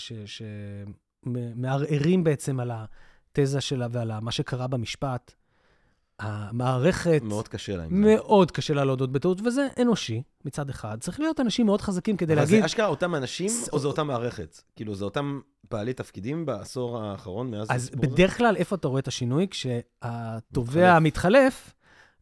שמערערים 1.26 2.24
בעצם 2.24 2.60
על 2.60 2.70
התזה 2.74 3.60
שלה 3.60 3.86
ועל 3.90 4.20
מה 4.20 4.30
שקרה 4.32 4.66
במשפט, 4.66 5.34
המערכת 6.22 7.20
מאוד 7.22 7.48
קשה 7.48 7.76
להם. 7.76 8.00
מאוד 8.00 8.50
קשה 8.50 8.74
לה 8.74 8.84
להודות 8.84 9.12
בטעות, 9.12 9.40
וזה 9.46 9.68
אנושי 9.82 10.22
מצד 10.44 10.70
אחד. 10.70 11.00
צריך 11.00 11.20
להיות 11.20 11.40
אנשים 11.40 11.66
מאוד 11.66 11.80
חזקים 11.80 12.16
כדי 12.16 12.32
אבל 12.32 12.42
להגיד, 12.42 12.60
זה 12.60 12.66
אשכרה 12.66 12.86
אותם 12.86 13.14
אנשים, 13.14 13.48
ס- 13.48 13.68
או 13.68 13.78
זה 13.78 13.86
אותה 13.88 14.02
מערכת? 14.02 14.60
כאילו, 14.76 14.94
זה 14.94 15.04
אותם 15.04 15.40
בעלי 15.70 15.92
תפקידים 15.92 16.46
בעשור 16.46 16.98
האחרון 16.98 17.50
מאז 17.50 17.68
אז? 17.70 17.90
בדרך 17.90 18.38
כלל, 18.38 18.56
איפה 18.56 18.76
אתה 18.76 18.88
רואה 18.88 19.00
את 19.00 19.08
השינוי? 19.08 19.46
כשהתובע 19.50 20.98
מתחלף, 20.98 21.74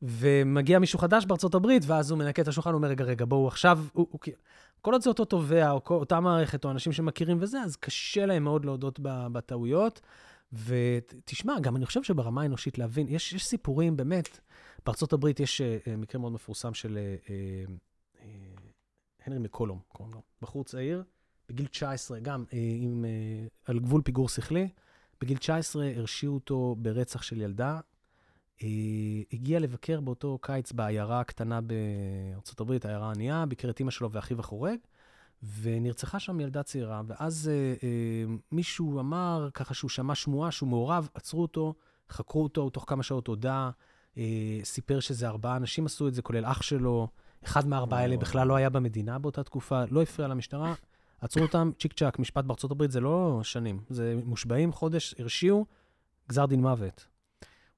ומגיע 0.02 0.78
מישהו 0.78 0.98
חדש 0.98 1.24
בארצות 1.26 1.54
הברית, 1.54 1.82
ואז 1.86 2.10
הוא 2.10 2.18
מנקה 2.18 2.42
את 2.42 2.48
השולחן, 2.48 2.74
אומר, 2.74 2.88
רגע, 2.88 3.04
רגע, 3.04 3.24
בואו 3.24 3.48
עכשיו, 3.48 3.78
הוא, 3.92 4.06
הוא, 4.10 4.20
כל 4.80 4.92
עוד 4.92 5.02
זה 5.02 5.10
אותו 5.10 5.24
תובע, 5.24 5.70
או 5.70 5.80
אותה 5.90 6.20
מערכת, 6.20 6.64
או 6.64 6.70
אנשים 6.70 6.92
שמכירים 6.92 7.36
וזה, 7.40 7.60
אז 7.60 7.76
קשה 7.76 8.26
להם 8.26 8.44
מאוד 8.44 8.64
להודות 8.64 8.98
בטעויות. 9.02 10.00
ותשמע, 10.52 11.60
גם 11.60 11.76
אני 11.76 11.86
חושב 11.86 12.02
שברמה 12.02 12.42
האנושית 12.42 12.78
להבין, 12.78 13.06
יש, 13.08 13.32
יש 13.32 13.46
סיפורים, 13.46 13.96
באמת, 13.96 14.40
בארצות 14.86 15.12
הברית 15.12 15.40
יש 15.40 15.60
uh, 15.60 15.90
מקרה 15.96 16.20
מאוד 16.20 16.32
מפורסם 16.32 16.74
של 16.74 16.98
uh, 16.98 17.26
uh, 17.26 18.22
הנרי 19.26 19.38
מקולום, 19.38 19.80
קוראים 19.88 20.14
לו, 20.14 20.22
בחור 20.42 20.64
צעיר, 20.64 21.02
בגיל 21.48 21.66
19, 21.66 22.20
גם 22.20 22.44
uh, 22.48 22.54
עם, 22.54 23.04
uh, 23.04 23.70
על 23.70 23.78
גבול 23.78 24.02
פיגור 24.02 24.28
שכלי. 24.28 24.68
בגיל 25.20 25.38
19 25.38 25.90
הרשיעו 25.96 26.34
אותו 26.34 26.76
ברצח 26.78 27.22
של 27.22 27.40
ילדה. 27.40 27.80
Uh, 28.58 28.62
הגיע 29.32 29.60
לבקר 29.60 30.00
באותו 30.00 30.38
קיץ 30.42 30.72
בעיירה 30.72 31.20
הקטנה 31.20 31.60
בארצות 31.60 32.60
הברית, 32.60 32.84
העיירה 32.84 33.08
הענייה, 33.08 33.46
ביקר 33.46 33.70
את 33.70 33.78
אימא 33.78 33.90
שלו 33.90 34.12
ואחיו 34.12 34.40
החורג, 34.40 34.78
ונרצחה 35.60 36.18
שם 36.18 36.40
ילדה 36.40 36.62
צעירה. 36.62 37.02
ואז 37.06 37.50
uh, 37.50 37.80
uh, 37.80 38.42
מישהו 38.52 39.00
אמר, 39.00 39.48
ככה 39.54 39.74
שהוא 39.74 39.88
שמע 39.88 40.14
שמועה 40.14 40.50
שהוא 40.50 40.68
מעורב, 40.68 41.08
עצרו 41.14 41.42
אותו, 41.42 41.74
חקרו 42.10 42.42
אותו, 42.42 42.70
תוך 42.70 42.84
כמה 42.88 43.02
שעות 43.02 43.26
הודה, 43.26 43.70
uh, 44.14 44.18
סיפר 44.64 45.00
שזה 45.00 45.28
ארבעה 45.28 45.56
אנשים 45.56 45.86
עשו 45.86 46.08
את 46.08 46.14
זה, 46.14 46.22
כולל 46.22 46.44
אח 46.44 46.62
שלו. 46.62 47.08
אחד 47.44 47.68
מהארבעה 47.68 48.00
האלה. 48.00 48.16
בכלל 48.16 48.46
לא 48.46 48.56
היה 48.56 48.70
במדינה 48.70 49.18
באותה 49.18 49.42
תקופה, 49.42 49.82
לא 49.90 50.02
הפריע 50.02 50.28
למשטרה. 50.28 50.74
עצרו 51.20 51.42
אותם, 51.42 51.70
צ'יק 51.80 51.92
צ'אק, 51.92 52.18
משפט 52.18 52.44
בארצות 52.44 52.70
הברית 52.70 52.90
זה 52.90 53.00
לא 53.00 53.40
שנים, 53.42 53.80
זה 53.90 54.14
מושבעים, 54.24 54.72
חודש, 54.72 55.14
הרשיעו, 55.18 55.66
גזר 56.28 56.46
דין 56.46 56.60
מוות. 56.60 57.06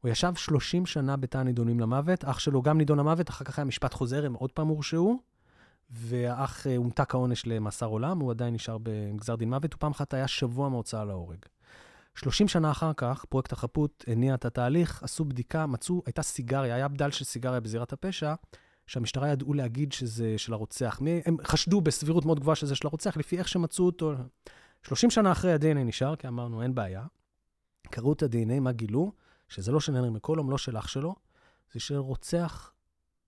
הוא 0.00 0.10
ישב 0.10 0.32
30 0.36 0.86
שנה 0.86 1.16
בתא 1.16 1.38
הנידונים 1.38 1.80
למוות, 1.80 2.24
אח 2.24 2.38
שלו 2.38 2.62
גם 2.62 2.78
נידון 2.78 2.98
למוות, 2.98 3.30
אחר 3.30 3.44
כך 3.44 3.58
היה 3.58 3.64
משפט 3.64 3.94
חוזר, 3.94 4.26
הם 4.26 4.34
עוד 4.34 4.52
פעם 4.52 4.68
הורשעו, 4.68 5.22
והאח 5.92 6.66
אה, 6.66 6.76
הומתק 6.76 7.14
העונש 7.14 7.46
למאסר 7.46 7.86
עולם, 7.86 8.18
הוא 8.18 8.30
עדיין 8.30 8.54
נשאר 8.54 8.76
בגזר 8.82 9.36
דין 9.36 9.50
מוות, 9.50 9.72
הוא 9.72 9.80
פעם 9.80 9.92
אחת 9.92 10.14
היה 10.14 10.28
שבוע 10.28 10.68
מהוצאה 10.68 11.04
להורג. 11.04 11.38
30 12.14 12.48
שנה 12.48 12.70
אחר 12.70 12.92
כך, 12.96 13.24
פרויקט 13.28 13.52
החפות 13.52 14.04
הניע 14.06 14.34
את 14.34 14.44
התהליך, 14.44 15.02
עשו 15.02 15.24
בדיקה, 15.24 15.66
מצאו, 15.66 16.02
הייתה 16.06 16.22
סיגריה, 16.22 16.74
היה 16.74 16.88
בדל 16.88 17.10
של 17.10 17.24
סיגריה 17.24 17.60
בזירת 17.60 17.92
הפשע, 17.92 18.34
שהמשטרה 18.86 19.28
ידעו 19.28 19.54
להגיד 19.54 19.92
שזה 19.92 20.34
של 20.38 20.52
הרוצח. 20.52 21.00
הם 21.24 21.36
חשדו 21.44 21.80
בסבירות 21.80 22.24
מאוד 22.24 22.40
גבוהה 22.40 22.56
שזה 22.56 22.74
של 22.74 22.86
הרוצח, 22.86 23.16
לפי 23.16 23.38
איך 23.38 23.48
שמצאו 23.48 23.86
אותו. 23.86 24.14
30 24.82 25.10
שנה 25.10 25.32
אחרי 25.32 25.52
ה-DNA 25.52 25.84
נשאר, 25.84 26.16
כי 26.16 26.28
אמרנו, 26.28 26.62
אין 26.62 26.74
בעיה. 26.74 27.04
קראו 27.90 28.12
את 28.12 28.22
ה-DNA, 28.22 28.60
מה 28.60 28.72
גילו? 28.72 29.12
שזה 29.48 29.72
לא 29.72 29.80
של 29.80 29.96
הנרי 29.96 30.10
מקולום, 30.10 30.50
לא 30.50 30.58
של 30.58 30.78
אח 30.78 30.88
שלו, 30.88 31.14
זה 31.72 31.80
של 31.80 31.96
רוצח 31.96 32.72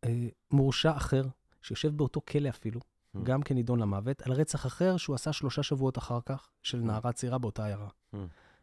אה, 0.04 0.28
מורשע 0.50 0.96
אחר, 0.96 1.22
שיושב 1.64 1.96
באותו 1.96 2.20
כלא 2.28 2.48
אפילו, 2.48 2.80
Hmm. 3.14 3.18
גם 3.22 3.42
כן 3.42 3.54
נידון 3.54 3.80
למוות, 3.80 4.22
על 4.22 4.32
רצח 4.32 4.66
אחר 4.66 4.96
שהוא 4.96 5.14
עשה 5.14 5.32
שלושה 5.32 5.62
שבועות 5.62 5.98
אחר 5.98 6.18
כך, 6.26 6.48
של 6.62 6.78
נערה 6.78 7.12
צעירה 7.12 7.38
באותה 7.38 7.64
עיירה. 7.64 7.88
Hmm. 8.14 8.18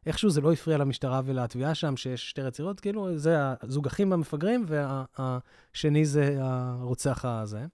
איכשהו 0.06 0.30
זה 0.30 0.42
לא 0.42 0.54
הפריע 0.54 0.78
למשטרה 0.78 1.22
ולתביעה 1.26 1.76
שם, 1.76 1.98
שיש 1.98 2.30
שתי 2.30 2.42
רציחות, 2.42 2.80
כאילו, 2.80 3.18
זה 3.18 3.38
הזוג 3.62 3.88
אחים 3.88 4.14
המפגרים, 4.14 4.66
והשני 4.68 6.06
זה 6.06 6.38
הרוצח 6.42 7.26
הזה. 7.26 7.66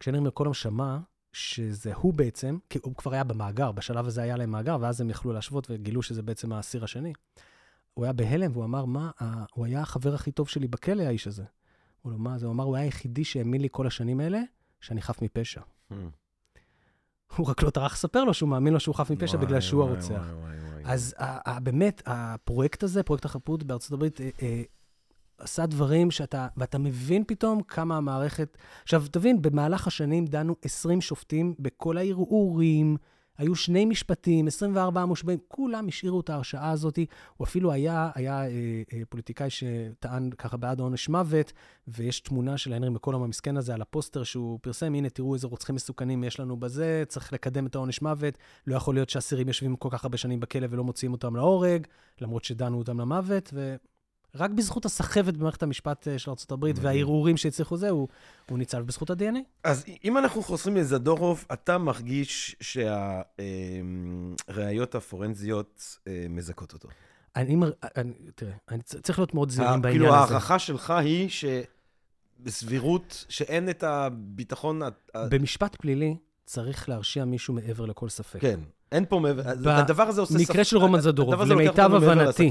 כשניר 0.00 0.20
מקולום 0.20 0.54
שמע 0.54 0.98
שזה 1.32 1.94
הוא 1.94 2.14
בעצם, 2.14 2.58
כי 2.70 2.78
הוא 2.82 2.94
כבר 2.94 3.12
היה 3.12 3.24
במאגר, 3.24 3.72
בשלב 3.72 4.06
הזה 4.06 4.22
היה 4.22 4.36
להם 4.36 4.50
מאגר, 4.50 4.76
ואז 4.80 5.00
הם 5.00 5.10
יכלו 5.10 5.32
להשוות 5.32 5.66
וגילו 5.70 6.02
שזה 6.02 6.22
בעצם 6.22 6.52
האסיר 6.52 6.84
השני. 6.84 7.12
הוא 7.94 8.04
היה 8.04 8.12
בהלם, 8.12 8.52
והוא 8.52 8.64
אמר, 8.64 8.84
מה, 8.84 9.10
הוא 9.54 9.66
היה 9.66 9.80
החבר 9.80 10.14
הכי 10.14 10.32
טוב 10.32 10.48
שלי 10.48 10.68
בכלא, 10.68 11.02
האיש 11.02 11.26
הזה. 11.26 11.44
הוא 12.02 12.12
אמר, 12.12 12.30
מה 12.30 12.38
זה? 12.38 12.46
הוא 12.46 12.52
אמר, 12.52 12.64
הוא 12.64 12.76
היה 12.76 12.84
היחידי 12.84 13.24
שהאמין 13.24 13.60
לי 13.60 13.68
כל 13.70 13.86
השנים 13.86 14.20
האלה, 14.20 14.40
שאני 14.80 15.02
חף 15.02 15.22
מפשע. 15.22 15.60
Hmm. 15.92 15.94
הוא 17.36 17.46
רק 17.46 17.62
לא 17.62 17.70
טרח 17.70 17.92
לספר 17.92 18.24
לו 18.24 18.34
שהוא 18.34 18.48
מאמין 18.48 18.72
לו 18.72 18.80
שהוא 18.80 18.94
חף 18.94 19.10
מפשע 19.10 19.36
בגלל 19.36 19.60
שהוא 19.60 19.82
הרוצח. 19.82 20.22
אז 20.84 21.14
באמת, 21.62 22.02
הפרויקט 22.06 22.82
הזה, 22.82 23.02
פרויקט 23.02 23.24
החפות 23.24 23.62
בארצות 23.62 23.92
הברית, 23.92 24.20
אה, 24.20 24.30
אה, 24.42 24.62
עשה 25.38 25.66
דברים 25.66 26.10
שאתה, 26.10 26.48
ואתה 26.56 26.78
מבין 26.78 27.24
פתאום 27.26 27.62
כמה 27.62 27.96
המערכת... 27.96 28.56
עכשיו, 28.82 29.04
תבין, 29.10 29.42
במהלך 29.42 29.86
השנים 29.86 30.26
דנו 30.26 30.56
20 30.62 31.00
שופטים 31.00 31.54
בכל 31.58 31.98
הערעורים, 31.98 32.96
היו 33.40 33.54
שני 33.54 33.84
משפטים, 33.84 34.46
24 34.46 35.04
מושבעים, 35.04 35.38
כולם 35.48 35.88
השאירו 35.88 36.20
את 36.20 36.30
ההרשעה 36.30 36.70
הזאת. 36.70 36.98
הוא 37.36 37.44
אפילו 37.44 37.72
היה, 37.72 38.10
היה 38.14 38.42
אה, 38.42 38.48
אה, 38.92 39.02
פוליטיקאי 39.08 39.50
שטען 39.50 40.30
ככה 40.30 40.56
בעד 40.56 40.80
עונש 40.80 41.08
מוות, 41.08 41.52
ויש 41.88 42.20
תמונה 42.20 42.58
של 42.58 42.72
הנרי 42.72 42.90
מקולום 42.90 43.22
המסכן 43.22 43.56
הזה 43.56 43.74
על 43.74 43.82
הפוסטר 43.82 44.22
שהוא 44.22 44.58
פרסם, 44.62 44.94
הנה, 44.94 45.08
תראו 45.08 45.34
איזה 45.34 45.46
רוצחים 45.46 45.74
מסוכנים 45.74 46.24
יש 46.24 46.40
לנו 46.40 46.56
בזה, 46.56 47.04
צריך 47.08 47.32
לקדם 47.32 47.66
את 47.66 47.74
העונש 47.74 48.02
מוות, 48.02 48.38
לא 48.66 48.76
יכול 48.76 48.94
להיות 48.94 49.10
שאסירים 49.10 49.48
יושבים 49.48 49.76
כל 49.76 49.88
כך 49.92 50.04
הרבה 50.04 50.16
שנים 50.16 50.40
בכלא 50.40 50.66
ולא 50.70 50.84
מוציאים 50.84 51.12
אותם 51.12 51.36
להורג, 51.36 51.86
למרות 52.20 52.44
שדנו 52.44 52.78
אותם 52.78 53.00
למוות, 53.00 53.50
ו... 53.52 53.76
רק 54.34 54.50
בזכות 54.50 54.84
הסחבת 54.84 55.34
במערכת 55.34 55.62
המשפט 55.62 56.08
אה, 56.08 56.18
של 56.18 56.30
ארה"ב. 56.30 56.70
והערעורים 56.76 57.36
שהצליחו 57.36 57.76
זה, 57.76 57.90
הוא, 57.90 58.08
הוא 58.50 58.58
ניצל 58.58 58.82
בזכות 58.82 59.10
ה-DNA. 59.10 59.38
אז 59.64 59.84
אם 60.04 60.18
אנחנו 60.18 60.42
חוזרים 60.42 60.76
לזדורוב, 60.76 61.44
אתה 61.52 61.78
מרגיש 61.78 62.56
שהראיות 64.50 64.94
הפורנזיות 64.94 65.98
אה, 66.08 66.26
מזכות 66.28 66.72
אותו. 66.72 66.88
אני, 67.36 67.56
אני, 67.96 68.12
תראה, 68.34 68.52
אני 68.70 68.82
צריך 68.82 69.18
להיות 69.18 69.34
מאוד 69.34 69.50
זהירים 69.50 69.82
בעניין 69.82 70.00
כאילו 70.02 70.14
הזה. 70.14 70.16
ההערכה 70.16 70.58
שלך 70.58 70.90
היא 70.90 71.28
שבסבירות 72.40 73.24
שאין 73.28 73.70
את 73.70 73.82
הביטחון... 73.82 74.80
במשפט 75.14 75.76
פלילי 75.76 76.16
צריך 76.44 76.88
להרשיע 76.88 77.24
מישהו 77.24 77.54
מעבר 77.54 77.86
לכל 77.86 78.08
ספק. 78.08 78.40
כן, 78.40 78.60
אין 78.92 79.04
פה 79.08 79.18
מעבר... 79.18 79.42
הדבר 79.70 80.02
הזה 80.02 80.20
עושה... 80.20 80.38
במקרה 80.38 80.64
של 80.64 80.76
רומן 80.76 81.00
זדורוב, 81.00 81.42
למיטב 81.42 81.94
הבנתי. 81.94 82.50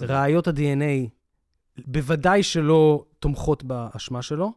ראיות 0.00 0.48
ה-DNA 0.48 1.08
בוודאי 1.86 2.42
שלא 2.42 3.04
תומכות 3.18 3.64
באשמה 3.64 4.22
שלו, 4.22 4.52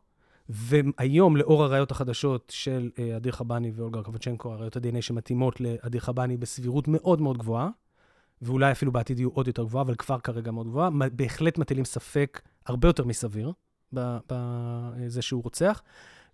והיום, 0.50 1.38
לאור 1.38 1.64
הראיות 1.64 1.92
החדשות 1.92 2.52
של 2.56 2.90
אה, 3.00 3.18
אדיר 3.18 3.32
חבני 3.32 3.72
ואולגה 3.76 4.04
קבצ'נקו, 4.04 4.54
הראיות 4.54 4.76
ה-DNA 4.76 5.02
שמתאימות 5.02 5.62
לאדיר 5.62 6.02
חבני 6.02 6.38
בסבירות 6.38 6.88
מאוד 6.88 7.22
מאוד 7.22 7.38
גבוהה, 7.38 7.70
ואולי 8.42 8.72
אפילו 8.72 8.92
בעתיד 8.92 9.20
יהיו 9.20 9.30
עוד 9.30 9.48
יותר 9.48 9.64
גבוהה, 9.64 9.82
אבל 9.82 9.96
כבר 9.96 10.20
כרגע 10.20 10.52
מאוד 10.52 10.68
גבוהה, 10.68 10.90
בהחלט 11.12 11.58
מטילים 11.58 11.86
ספק 11.86 12.42
הרבה 12.66 12.88
יותר 12.88 13.06
מסביר 13.06 13.52
בזה 13.94 15.22
שהוא 15.22 15.44
רוצח. 15.44 15.82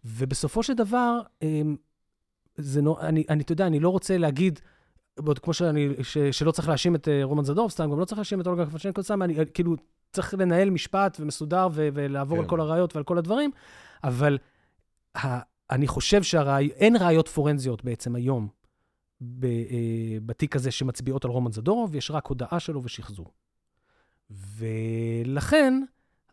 ובסופו 0.05 0.63
של 0.63 0.73
דבר, 0.73 1.19
אמ, 1.41 1.75
זה 2.57 2.81
נו, 2.81 2.99
אני, 2.99 3.23
אני, 3.29 3.43
אתה 3.43 3.51
יודע, 3.51 3.67
אני 3.67 3.79
לא 3.79 3.89
רוצה 3.89 4.17
להגיד, 4.17 4.59
עוד 5.25 5.39
כמו 5.39 5.53
שאני, 5.53 5.89
ש, 6.03 6.17
שלא 6.17 6.51
צריך 6.51 6.67
להאשים 6.67 6.95
את 6.95 7.07
אה, 7.07 7.23
רומן 7.23 7.43
זדורוב, 7.43 7.71
סתם, 7.71 7.91
גם 7.91 7.99
לא 7.99 8.05
צריך 8.05 8.17
להאשים 8.17 8.41
את 8.41 8.47
אולגה 8.47 8.65
קפצ'נקו, 8.65 9.03
סתם, 9.03 9.21
אני, 9.21 9.39
אה, 9.39 9.45
כאילו, 9.45 9.75
צריך 10.11 10.34
לנהל 10.34 10.69
משפט 10.69 11.17
ומסודר 11.19 11.67
ו, 11.71 11.89
ולעבור 11.93 12.38
כן. 12.38 12.43
על 12.43 12.49
כל 12.49 12.61
הראיות 12.61 12.95
ועל 12.95 13.03
כל 13.03 13.17
הדברים, 13.17 13.51
אבל 14.03 14.38
ה, 15.17 15.39
אני 15.71 15.88
חושב 15.88 16.23
שאין 16.23 16.95
ראיות 16.95 17.27
פורנזיות 17.27 17.84
בעצם 17.84 18.15
היום 18.15 18.47
ב, 19.21 19.45
אה, 19.45 20.17
בתיק 20.25 20.55
הזה 20.55 20.71
שמצביעות 20.71 21.25
על 21.25 21.31
רומן 21.31 21.51
זדורוב, 21.51 21.95
יש 21.95 22.11
רק 22.11 22.27
הודאה 22.27 22.59
שלו 22.59 22.84
ושחזור. 22.84 23.31
ולכן, 24.29 25.84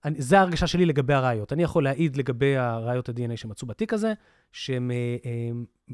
אני, 0.05 0.22
זו 0.22 0.36
ההרגשה 0.36 0.66
שלי 0.66 0.86
לגבי 0.86 1.14
הראיות. 1.14 1.52
אני 1.52 1.62
יכול 1.62 1.84
להעיד 1.84 2.16
לגבי 2.16 2.56
הראיות 2.56 3.09
ה-DNA 3.09 3.36
שמצאו 3.36 3.68
בתיק 3.68 3.92
הזה, 3.92 4.12
שהן 4.52 4.90
אה, 4.90 5.16
אה, 5.24 5.51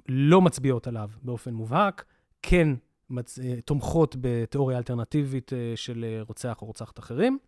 לא 0.08 0.40
מצביעות 0.40 0.86
עליו 0.86 1.10
באופן 1.22 1.54
מובהק, 1.54 2.04
כן 2.42 2.68
מצ... 3.10 3.38
אה, 3.38 3.60
תומכות 3.64 4.16
בתיאוריה 4.20 4.78
אלטרנטיבית 4.78 5.52
אה, 5.52 5.72
של 5.76 6.04
אה, 6.04 6.22
רוצח 6.28 6.62
או 6.62 6.66
רוצחת 6.66 6.98
אחרים, 6.98 7.38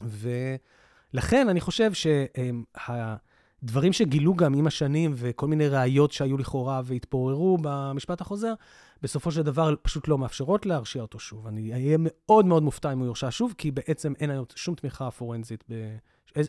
ולכן 0.00 1.48
אני 1.48 1.60
חושב 1.60 1.90
שהדברים 1.92 3.92
שגילו 3.92 4.34
גם 4.34 4.54
עם 4.54 4.66
השנים 4.66 5.12
וכל 5.16 5.46
מיני 5.46 5.68
ראיות 5.68 6.12
שהיו 6.12 6.38
לכאורה 6.38 6.80
והתפוררו 6.84 7.58
במשפט 7.62 8.20
החוזר, 8.20 8.54
בסופו 9.02 9.32
של 9.32 9.42
דבר 9.42 9.74
פשוט 9.82 10.08
לא 10.08 10.18
מאפשרות 10.18 10.66
להרשיע 10.66 11.02
אותו 11.02 11.18
שוב. 11.18 11.46
אני 11.46 11.72
אהיה 11.72 11.96
מאוד 12.00 12.46
מאוד 12.46 12.62
מופתע 12.62 12.92
אם 12.92 12.98
הוא 12.98 13.06
יורשע 13.06 13.28
שוב, 13.30 13.54
כי 13.58 13.70
בעצם 13.70 14.12
אין 14.20 14.30
היום 14.30 14.44
שום 14.54 14.74
תמיכה 14.74 15.10
פורנזית, 15.10 15.64
ב... 15.70 15.96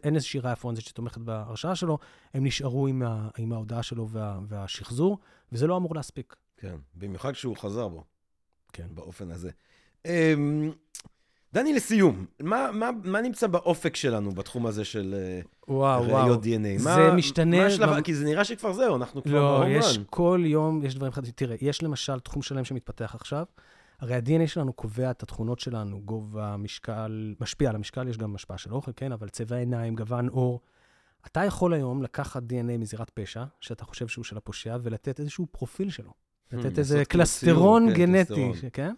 אין 0.03 0.15
איזושהי 0.15 0.39
ראיה 0.39 0.55
פורנזית 0.55 0.85
שתומכת 0.85 1.17
בהרשעה 1.17 1.75
שלו, 1.75 1.97
הם 2.33 2.45
נשארו 2.45 2.87
עם, 2.87 3.03
ה... 3.03 3.27
עם 3.37 3.53
ההודעה 3.53 3.83
שלו 3.83 4.09
וה... 4.09 4.39
והשחזור, 4.47 5.17
וזה 5.51 5.67
לא 5.67 5.77
אמור 5.77 5.95
להספיק. 5.95 6.35
כן, 6.57 6.75
במיוחד 6.95 7.31
כשהוא 7.31 7.57
חזר 7.57 7.87
בו. 7.87 8.03
כן. 8.73 8.87
באופן 8.93 9.31
הזה. 9.31 9.49
אמ, 10.05 10.71
דני, 11.53 11.73
לסיום, 11.73 12.25
מה, 12.41 12.71
מה, 12.73 12.89
מה 13.03 13.21
נמצא 13.21 13.47
באופק 13.47 13.95
שלנו 13.95 14.31
בתחום 14.31 14.65
הזה 14.65 14.85
של 14.85 15.15
אה, 15.17 15.41
וואו, 15.75 16.01
ראיות 16.03 16.43
DNA? 16.43 16.77
זה 16.77 16.89
מה, 16.89 17.13
משתנה 17.13 17.57
מה 17.59 17.65
השלב, 17.65 17.89
ממ- 17.89 18.01
כי 18.01 18.15
זה 18.15 18.25
נראה 18.25 18.43
שכבר 18.43 18.73
זהו, 18.73 18.95
אנחנו 18.95 19.23
כבר 19.23 19.33
לא, 19.33 19.57
בהום 19.59 19.71
יש 19.71 19.97
רן. 19.97 20.03
כל 20.09 20.41
יום, 20.45 20.85
יש 20.85 20.95
דברים 20.95 21.11
חדשים. 21.11 21.33
תראה, 21.35 21.55
יש 21.61 21.83
למשל 21.83 22.19
תחום 22.19 22.41
שלם 22.41 22.63
שמתפתח 22.65 23.15
עכשיו. 23.15 23.43
הרי 23.99 24.15
ה-DNA 24.15 24.47
שלנו 24.47 24.73
קובע 24.73 25.11
את 25.11 25.23
התכונות 25.23 25.59
שלנו, 25.59 26.01
גובה, 26.01 26.57
משקל, 26.57 27.35
משפיע 27.39 27.69
על 27.69 27.75
המשקל, 27.75 28.07
יש 28.07 28.17
גם 28.17 28.35
השפעה 28.35 28.57
של 28.57 28.73
אוכל, 28.73 28.91
כן, 28.95 29.11
אבל 29.11 29.29
צבע 29.29 29.55
עיניים, 29.55 29.95
גוון 29.95 30.27
עור. 30.29 30.61
אתה 31.25 31.45
יכול 31.45 31.73
היום 31.73 32.03
לקחת 32.03 32.43
DNA 32.43 32.77
מזירת 32.77 33.09
פשע, 33.09 33.43
שאתה 33.61 33.85
חושב 33.85 34.07
שהוא 34.07 34.25
של 34.25 34.37
הפושע, 34.37 34.77
ולתת 34.83 35.19
איזשהו 35.19 35.45
פרופיל 35.51 35.89
שלו. 35.89 36.13
לתת 36.51 36.63
לעשות 36.63 36.79
איזה 36.79 37.05
קלסטרון 37.05 37.87
כן, 37.89 37.95
גנטי, 37.95 38.51
כן? 38.73 38.93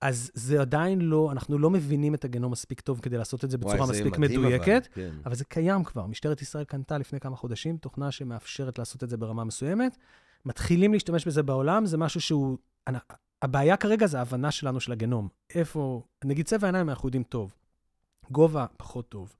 אז 0.00 0.30
זה 0.34 0.60
עדיין 0.60 1.00
לא, 1.00 1.32
אנחנו 1.32 1.58
לא 1.58 1.70
מבינים 1.70 2.14
את 2.14 2.24
הגנום 2.24 2.52
מספיק 2.52 2.80
טוב 2.80 3.00
כדי 3.00 3.16
לעשות 3.16 3.44
את 3.44 3.50
זה 3.50 3.58
בצורה 3.58 3.76
וואי, 3.76 3.90
מספיק 3.90 4.18
מדויקת. 4.18 4.88
אבל, 4.94 4.94
כן. 4.94 5.10
אבל 5.26 5.34
זה 5.34 5.44
קיים 5.44 5.84
כבר. 5.84 6.06
משטרת 6.06 6.42
ישראל 6.42 6.64
קנתה 6.64 6.98
לפני 6.98 7.20
כמה 7.20 7.36
חודשים 7.36 7.76
תוכנה 7.76 8.10
שמאפשרת 8.10 8.78
לעשות 8.78 9.04
את 9.04 9.10
זה 9.10 9.16
ברמה 9.16 9.44
מסוימת. 9.44 9.96
מתחילים 10.44 10.92
להשתמש 10.92 11.26
בזה 11.26 11.42
בעולם, 11.42 11.86
זה 11.86 11.98
משהו 11.98 12.20
שהוא... 12.20 12.58
הבעיה 13.42 13.76
כרגע 13.76 14.06
זה 14.06 14.18
ההבנה 14.18 14.50
שלנו 14.50 14.80
של 14.80 14.92
הגנום. 14.92 15.28
איפה... 15.54 16.02
נגיד 16.24 16.46
צבע 16.46 16.66
העיניים 16.66 16.90
אנחנו 16.90 17.08
יודעים 17.08 17.22
טוב. 17.22 17.54
גובה, 18.30 18.66
פחות 18.76 19.08
טוב. 19.08 19.34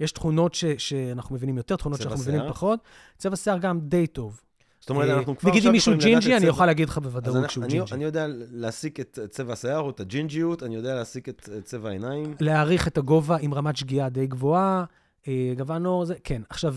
יש 0.00 0.12
תכונות 0.12 0.54
ש, 0.54 0.64
שאנחנו 0.64 1.34
מבינים 1.34 1.56
יותר, 1.56 1.76
תכונות 1.76 2.00
שאנחנו 2.00 2.18
מבינים 2.20 2.40
שיער? 2.40 2.52
פחות. 2.52 2.80
צבע 3.18 3.36
שיער 3.36 3.58
גם 3.58 3.80
די 3.80 4.06
טוב. 4.06 4.40
זאת 4.80 4.90
אומרת, 4.90 5.08
אה, 5.08 5.18
אנחנו 5.18 5.38
כבר 5.38 5.50
נגיד 5.50 5.62
אם 5.62 5.74
עכשיו 5.74 5.92
מישהו 5.92 5.92
ג'ינג'י, 5.98 6.36
אני 6.36 6.48
אוכל 6.48 6.66
להגיד 6.66 6.88
לך 6.88 6.98
בוודאות 6.98 7.50
שהוא 7.50 7.64
ג'ינג'י. 7.64 7.94
אני 7.94 8.04
יודע 8.04 8.26
להסיק 8.50 9.00
את 9.00 9.18
צבע 9.30 9.52
השיער 9.52 9.80
או 9.80 9.90
את 9.90 10.00
הג'ינג'יות, 10.00 10.62
אני 10.62 10.74
יודע 10.74 10.94
להסיק 10.94 11.28
את 11.28 11.48
צבע 11.64 11.88
העיניים. 11.88 12.34
להעריך 12.40 12.88
את 12.88 12.98
הגובה 12.98 13.36
עם 13.40 13.54
רמת 13.54 13.76
שגיאה 13.76 14.08
די 14.08 14.26
גבוהה, 14.26 14.84
אה, 15.28 15.52
גוון 15.56 15.86
עור, 15.86 16.04
זה, 16.04 16.14
כן. 16.24 16.42
עכשיו, 16.50 16.76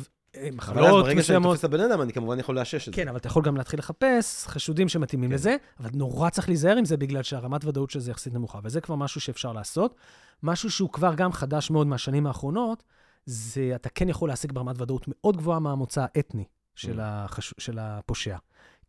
מחלות 0.53 0.89
ברגע 0.89 1.03
שאני 1.05 1.19
מסוימות... 1.19 1.47
תופס 1.51 1.59
את 1.59 1.63
הבן 1.63 1.79
אדם, 1.79 2.01
אני 2.01 2.13
כמובן 2.13 2.39
יכול 2.39 2.55
לאשש 2.55 2.87
את 2.87 2.93
זה. 2.93 3.01
כן, 3.01 3.07
אבל 3.07 3.17
אתה 3.17 3.27
יכול 3.27 3.43
גם 3.43 3.57
להתחיל 3.57 3.79
לחפש 3.79 4.47
חשודים 4.47 4.89
שמתאימים 4.89 5.29
כן. 5.29 5.35
לזה, 5.35 5.55
אבל 5.79 5.89
נורא 5.93 6.29
צריך 6.29 6.49
להיזהר 6.49 6.77
עם 6.77 6.85
זה 6.85 6.97
בגלל 6.97 7.23
שהרמת 7.23 7.65
ודאות 7.65 7.89
של 7.89 7.99
זה 7.99 8.11
יחסית 8.11 8.33
נמוכה, 8.33 8.59
וזה 8.63 8.81
כבר 8.81 8.95
משהו 8.95 9.21
שאפשר 9.21 9.53
לעשות. 9.53 9.95
משהו 10.43 10.71
שהוא 10.71 10.89
כבר 10.89 11.13
גם 11.15 11.31
חדש 11.31 11.71
מאוד 11.71 11.87
מהשנים 11.87 12.27
האחרונות, 12.27 12.83
זה 13.25 13.71
אתה 13.75 13.89
כן 13.89 14.09
יכול 14.09 14.29
להשיג 14.29 14.51
ברמת 14.51 14.81
ודאות 14.81 15.05
מאוד 15.07 15.37
גבוהה 15.37 15.59
מהמוצא 15.59 16.01
האתני 16.01 16.45
של, 16.75 16.99
Mm. 16.99 17.03
החש... 17.03 17.53
של 17.57 17.79
הפושע. 17.79 18.37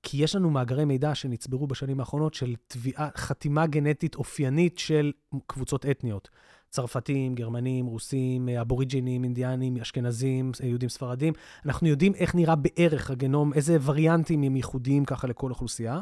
כי 0.03 0.16
יש 0.16 0.37
לנו 0.37 0.51
מאגרי 0.51 0.85
מידע 0.85 1.15
שנצברו 1.15 1.66
בשנים 1.66 2.01
האחרונות 2.01 2.35
של 2.35 2.55
תביעה, 2.66 3.09
חתימה 3.16 3.66
גנטית 3.66 4.15
אופיינית 4.15 4.79
של 4.79 5.12
קבוצות 5.47 5.87
אתניות. 5.87 6.29
צרפתים, 6.70 7.35
גרמנים, 7.35 7.86
רוסים, 7.86 8.49
אבוריג'ינים, 8.49 9.24
אינדיאנים, 9.24 9.77
אשכנזים, 9.77 10.53
יהודים 10.62 10.89
ספרדים. 10.89 11.32
אנחנו 11.66 11.89
יודעים 11.89 12.15
איך 12.15 12.35
נראה 12.35 12.57
בערך 12.57 13.11
הגנום, 13.11 13.53
איזה 13.53 13.77
וריאנטים 13.85 14.43
הם 14.43 14.57
ייחודיים 14.57 15.05
ככה 15.05 15.27
לכל 15.27 15.51
אוכלוסייה. 15.51 16.01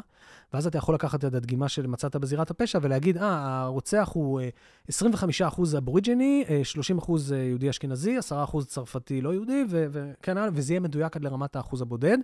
ואז 0.53 0.67
אתה 0.67 0.77
יכול 0.77 0.95
לקחת 0.95 1.25
את 1.25 1.33
הדגימה 1.33 1.69
שמצאת 1.69 2.15
בזירת 2.15 2.51
הפשע 2.51 2.79
ולהגיד, 2.81 3.17
אה, 3.17 3.61
הרוצח 3.63 4.09
הוא 4.13 4.41
אה, 4.41 4.49
25% 4.89 5.77
אבוריג'יני, 5.77 6.43
אה, 6.49 6.61
30% 6.63 7.31
יהודי 7.31 7.69
אשכנזי, 7.69 8.17
10% 8.17 8.65
צרפתי 8.67 9.21
לא 9.21 9.33
יהודי, 9.33 9.63
וכן 9.69 10.37
הלאה, 10.37 10.49
וזה 10.53 10.73
יהיה 10.73 10.79
מדויק 10.79 11.15
עד 11.15 11.23
לרמת 11.23 11.55
האחוז 11.55 11.81
הבודד. 11.81 12.17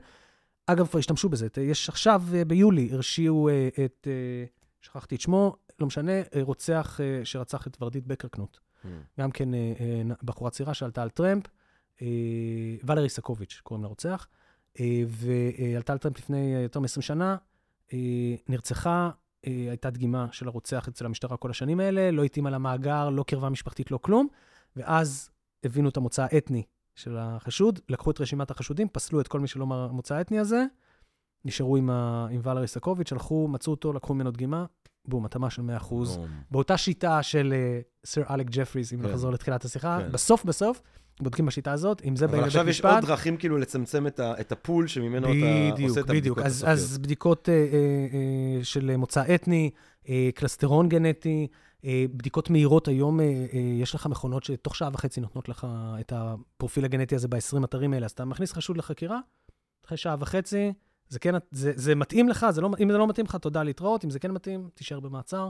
אגב, 0.68 0.88
כבר 0.88 1.00
השתמשו 1.00 1.30
בזה. 1.30 1.48
יש 1.62 1.90
עכשיו, 1.90 2.22
אה, 2.34 2.46
ביולי, 2.46 2.90
הרשיעו 2.92 3.50
אה, 3.50 3.68
את, 3.86 4.08
אה, 4.08 4.46
שכחתי 4.84 5.16
את 5.16 5.22
שמו, 5.22 5.56
לא 5.80 5.88
משנה, 5.88 6.12
אה, 6.12 6.42
רוצח 6.42 7.00
אה, 7.04 7.26
שרצח 7.26 7.68
את 7.68 7.78
ורדית 7.82 8.08
בקרקנוט. 8.08 8.58
Mm. 8.58 8.88
גם 9.20 9.32
כן 9.32 9.54
אה, 9.54 9.60
בחורה 10.24 10.52
צעירה 10.52 10.74
שעלתה 10.74 11.02
על 11.02 11.10
טרמפ, 11.10 11.44
ולרי 12.84 13.10
סקוביץ', 13.10 13.62
קוראים 13.64 13.84
לרוצח, 13.84 14.28
ועלתה 15.08 15.94
על 15.94 16.00
טרמפ 16.00 16.18
לפני 16.18 16.56
יותר 16.64 16.80
מ-20 16.80 17.02
שנה, 17.02 17.36
נרצחה, 18.50 19.10
הייתה 19.44 19.90
דגימה 19.90 20.28
של 20.32 20.48
הרוצח 20.48 20.88
אצל 20.88 21.06
המשטרה 21.06 21.38
כל 21.38 21.50
השנים 21.50 21.80
האלה, 21.80 22.12
לא 22.12 22.24
התאימה 22.24 22.50
למאגר, 22.50 23.10
לא 23.10 23.24
קרבה 23.24 23.50
משפחתית, 23.50 23.92
לא 23.92 23.98
כלום, 23.98 24.28
ואז 24.76 25.30
הבינו 25.64 25.90
את 25.90 25.98
המוצא 25.98 26.24
האתני 26.24 26.64
של 26.96 27.18
החשוד, 27.18 27.80
לקחו 27.90 28.12
את 28.12 28.22
רשימת 28.22 28.52
החשודים, 28.52 28.88
פסלו 28.88 29.22
את 29.22 29.28
כל 29.28 29.40
מי 29.40 29.48
שלא 29.48 29.68
מהמוצא 29.68 30.16
האתני 30.16 30.40
הזה, 30.40 30.66
נשארו 31.46 31.78
עם, 31.78 31.90
ה... 31.90 32.28
עם 32.32 32.42
ולרי 32.44 32.68
סקוביץ', 32.68 33.12
הלכו, 33.12 33.48
מצאו 33.48 33.72
אותו, 33.72 33.94
לקחו 33.94 34.14
ממנו 34.14 34.32
דגימה, 34.32 34.66
בום, 35.08 35.26
התאמה 35.26 35.50
של 35.50 35.62
100%. 35.62 35.90
בום. 35.90 36.06
באותה 36.52 36.78
שיטה 36.78 37.24
של 37.24 37.54
אה, 37.56 37.80
סר 38.06 38.22
אלק 38.30 38.48
ג'פריז, 38.50 38.94
אם 38.94 39.02
כן. 39.02 39.08
נחזור 39.10 39.32
לתחילת 39.32 39.66
השיחה, 39.66 40.00
כן. 40.02 40.12
בסוף 40.12 40.46
בסוף, 40.46 40.82
בודקים 41.22 41.46
בשיטה 41.46 41.72
הזאת, 41.72 42.02
עם 42.04 42.16
זה 42.16 42.26
אבל 42.26 42.32
באים 42.34 42.44
עכשיו 42.44 42.62
לבית 42.62 42.72
יש 42.72 42.80
משפט. 42.80 42.94
עוד 42.94 43.06
דרכים 43.06 43.38
כאילו 43.38 43.58
לצמצם 43.58 44.08
את 44.08 44.20
ה- 44.20 44.34
את 44.40 44.52
הפול 44.52 44.88
שממנו 44.88 45.28
אתה 45.28 45.34
בדיוק, 45.74 45.90
עושה 45.90 46.02
את 46.02 46.06
בדיוק. 46.06 46.38
הבדיקות 46.38 46.46
אז, 46.46 46.54
הסופיות. 46.54 46.72
אז 46.74 46.98
בדיקות 46.98 47.50
אה, 47.50 47.54
אה, 47.54 47.60
אה, 47.60 48.64
של 48.64 48.96
מוצא 48.98 49.36
אתני, 49.36 49.70
אה, 50.10 50.30
קלסטרון 50.36 50.90
גנטי, 50.90 51.48
אה, 51.86 52.06
בדיקות 52.14 52.50
מהירות 52.50 52.88
היום, 52.88 53.20
אה, 53.20 53.26
אה, 53.26 53.60
יש 53.60 53.96
לך 53.96 54.08
מכונות 54.08 54.44
שתוך 54.44 54.76
שעה 54.76 54.90
וחצי 54.94 55.22
נותנות 55.22 55.50
לך 55.50 55.68
את 56.00 56.14
הפרופיל 56.16 56.86
הגנטי 56.86 57.16
הזה 57.16 57.28
ב-20 57.28 57.64
אתרים 57.64 57.94
האלה, 57.94 58.06
אז 58.06 58.12
אתה 58.12 58.26
מכניס 58.26 58.54
חשוד 58.54 58.78
לחקירה, 58.78 59.20
אחרי 59.86 59.98
שעה 59.98 60.16
וחצי, 60.20 60.74
זה 61.14 61.20
כן, 61.20 61.34
זה, 61.52 61.72
זה 61.76 61.96
מתאים 61.96 62.30
לך, 62.30 62.46
זה 62.50 62.62
לא, 62.62 62.70
אם 62.80 62.92
זה 62.92 62.98
לא 62.98 63.08
מתאים 63.08 63.26
לך, 63.26 63.36
תודה 63.36 63.64
להתראות, 63.64 64.06
אם 64.06 64.10
זה 64.10 64.20
כן 64.20 64.32
מתאים, 64.32 64.70
תישאר 64.74 65.00
במעצר. 65.00 65.50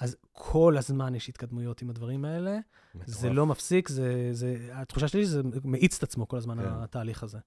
אז 0.00 0.16
כל 0.32 0.76
הזמן 0.78 1.14
יש 1.14 1.28
התקדמויות 1.28 1.82
עם 1.82 1.90
הדברים 1.90 2.24
האלה, 2.24 2.58
זה 3.06 3.16
מטורף. 3.18 3.36
לא 3.36 3.46
מפסיק, 3.46 3.88
זה, 3.88 4.28
זה, 4.32 4.68
התחושה 4.72 5.08
שלי 5.08 5.24
שזה 5.24 5.42
מאיץ 5.64 5.96
את 5.96 6.02
עצמו 6.02 6.28
כל 6.28 6.36
הזמן, 6.36 6.60
כן. 6.60 6.68
התהליך 6.68 7.22
הזה. 7.22 7.38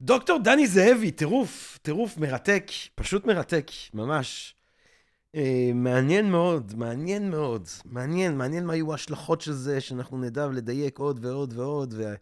דוקטור 0.00 0.38
דני 0.44 0.66
זאבי, 0.66 1.10
טירוף, 1.10 1.78
טירוף 1.82 2.18
מרתק, 2.18 2.66
פשוט 2.94 3.26
מרתק, 3.26 3.70
ממש. 3.94 4.54
אה, 5.34 5.70
מעניין 5.74 6.30
מאוד, 6.30 6.72
מעניין 6.76 7.30
מאוד, 7.30 7.68
מעניין, 7.84 8.38
מעניין 8.38 8.66
מה 8.66 8.74
יהיו 8.74 8.92
ההשלכות 8.92 9.40
של 9.40 9.52
זה, 9.52 9.80
שאנחנו 9.80 10.18
נדע 10.18 10.46
לדייק 10.46 10.98
עוד 10.98 11.24
ועוד 11.24 11.52
ועוד, 11.56 11.94
ו... 11.96 12.14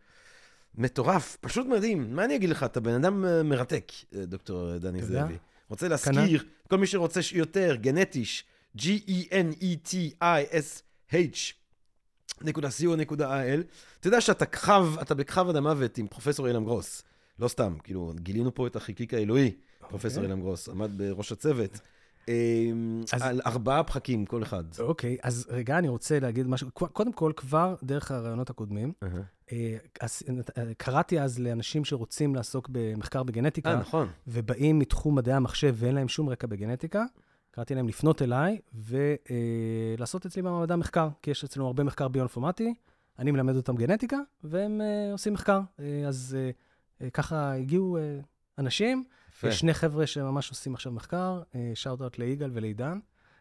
מטורף, 0.79 1.37
פשוט 1.41 1.67
מדהים. 1.67 2.17
מה 2.17 2.25
אני 2.25 2.37
אגיד 2.37 2.51
לך, 2.51 2.63
אתה 2.63 2.81
בן 2.81 2.95
אדם 2.95 3.25
אה, 3.25 3.43
מרתק, 3.43 3.93
אה, 4.17 4.25
דוקטור 4.27 4.79
דני 4.79 4.99
אתה 4.99 5.07
יודע. 5.07 5.21
זאבי. 5.23 5.35
רוצה 5.69 5.89
להזכיר, 5.89 6.43
כל 6.71 6.79
מי 6.79 6.87
שרוצה 6.87 7.21
יותר, 7.35 7.75
גנטיש, 7.75 8.45
G-E-N-E-T-I-S-H. 8.79 11.15
נקודה 12.43 12.69
co 12.69 12.97
נקודה 12.97 13.43
il. 13.55 13.61
אתה 14.01 14.09
יודע 14.09 14.21
שאתה 14.21 14.47
כחב, 14.47 14.87
אתה 15.03 15.15
בכחב 15.15 15.49
עד 15.49 15.57
המוות 15.57 15.99
עם 15.99 16.07
פרופסור 16.07 16.49
אילם 16.49 16.65
גרוס. 16.65 17.03
לא 17.39 17.49
סתם, 17.49 17.77
כאילו, 17.83 18.13
גילינו 18.17 18.55
פה 18.55 18.67
את 18.67 18.77
החלקיק 18.77 19.15
האלוהי, 19.15 19.53
פרופסור 19.89 20.23
אילם 20.23 20.41
גרוס, 20.41 20.69
עמד 20.69 20.91
בראש 21.03 21.33
הצוות. 21.33 21.81
אמ, 22.29 23.03
אז- 23.13 23.23
על 23.23 23.41
ארבעה 23.47 23.85
פחקים 23.85 24.27
כל 24.27 24.43
אחד. 24.43 24.65
אוקיי, 24.79 25.17
אז 25.23 25.47
רגע, 25.51 25.79
אני 25.79 25.89
רוצה 25.89 26.21
להגיד 26.21 26.47
משהו. 26.47 26.71
קו- 26.73 26.89
קודם 26.89 27.13
כל, 27.13 27.33
כבר 27.37 27.75
דרך 27.83 28.11
הרעיונות 28.11 28.51
הקודמים, 28.51 28.93
אהה. 29.03 29.11
אה, 29.53 29.77
אז, 30.01 30.23
אה, 30.59 30.75
קראתי 30.77 31.21
אז 31.21 31.39
לאנשים 31.39 31.85
שרוצים 31.85 32.35
לעסוק 32.35 32.69
במחקר 32.73 33.23
בגנטיקה, 33.23 33.71
אה, 33.71 33.77
נכון. 33.77 34.09
ובאים 34.27 34.79
מתחום 34.79 35.15
מדעי 35.15 35.35
המחשב 35.35 35.75
ואין 35.79 35.95
להם 35.95 36.09
שום 36.09 36.29
רקע 36.29 36.47
בגנטיקה, 36.47 37.05
קראתי 37.51 37.75
להם 37.75 37.89
לפנות 37.89 38.23
אליי 38.23 38.59
ולעשות 38.75 40.27
אצלי 40.27 40.43
במעבדה 40.43 40.77
מחקר, 40.77 41.09
כי 41.23 41.31
יש 41.31 41.45
אצלנו 41.45 41.67
הרבה 41.67 41.85
מחקר 41.85 42.09
ביואינפורמטי, 42.09 42.75
אני 43.19 43.31
מלמד 43.31 43.57
אותם 43.57 43.77
גנטיקה, 43.77 44.17
והם 44.45 44.81
אה, 44.81 45.13
עושים 45.13 45.33
מחקר. 45.33 45.61
אה, 45.81 46.03
אז 46.09 46.37
אה, 46.39 46.51
אה, 47.03 47.11
ככה 47.11 47.53
הגיעו 47.55 47.97
אה, 47.97 48.19
אנשים, 48.59 49.05
יפה. 49.29 49.49
יש 49.49 49.61
שני 49.61 49.75
חבר'ה 49.75 50.07
שממש 50.07 50.51
עושים 50.51 50.75
עכשיו 50.75 50.93
מחקר, 50.93 51.43
shout-out 51.75 52.19
ליגאל 52.19 52.51
ולעידן. 52.53 52.99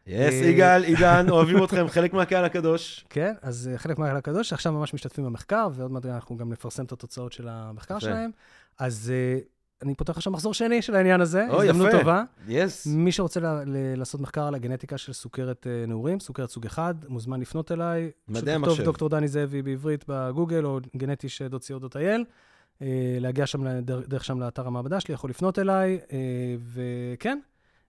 yes, 0.07 0.33
אה, 0.33 0.47
יגאל, 0.47 0.83
עידן, 0.83 1.25
אוהבים 1.29 1.63
אתכם, 1.63 1.87
חלק 1.87 2.13
מהקהל 2.13 2.45
הקדוש. 2.45 3.05
כן, 3.09 3.33
אז 3.41 3.69
אה, 3.73 3.77
חלק 3.77 3.97
מהקהל 3.99 4.17
הקדוש, 4.17 4.49
שעכשיו 4.49 4.71
ממש 4.73 4.93
משתתפים 4.93 5.25
במחקר, 5.25 5.67
ועוד 5.73 5.91
מעט 5.91 6.05
אנחנו 6.05 6.37
גם 6.37 6.51
נפרסם 6.51 6.85
את 6.85 6.91
התוצאות 6.91 7.31
של 7.31 7.47
המחקר. 7.47 7.99
שלהם. 7.99 8.31
אז 8.79 9.11
אה, 9.15 9.39
אני 9.81 9.95
פותח 9.95 10.17
עכשיו 10.17 10.33
מחזור 10.33 10.53
שני 10.53 10.81
של 10.81 10.95
העניין 10.95 11.21
הזה, 11.21 11.45
הזדמנות. 11.51 11.91
טובה. 11.91 12.23
yes. 12.47 12.87
מי 12.87 13.11
שרוצה 13.11 13.39
ל- 13.39 13.45
ל- 13.65 13.95
לעשות 13.97 14.21
מחקר 14.21 14.43
על 14.43 14.55
הגנטיקה 14.55 14.97
של 14.97 15.13
סוכרת 15.13 15.67
נעורים, 15.87 16.19
סוכרת 16.19 16.49
סוג 16.49 16.65
1, 16.65 16.95
מוזמן 17.07 17.39
לפנות 17.41 17.71
אליי. 17.71 18.11
מדעי 18.27 18.41
פשוט 18.41 18.47
המחשב. 18.49 18.83
דוקטור 18.83 19.09
דני 19.09 19.27
זאבי 19.27 19.61
בעברית 19.61 20.05
בגוגל, 20.07 20.65
או 20.65 20.79
גנטיש.co.il. 20.97 21.99
אה, 22.81 22.87
להגיע 23.19 23.45
שם, 23.45 23.79
דרך 23.85 24.25
שם 24.25 24.39
לאתר 24.39 24.67
המעבדה 24.67 24.99
שלי, 24.99 25.13
יכול 25.13 25.29
לפנות 25.29 25.59
אליי, 25.59 25.99
וכן. 26.73 27.39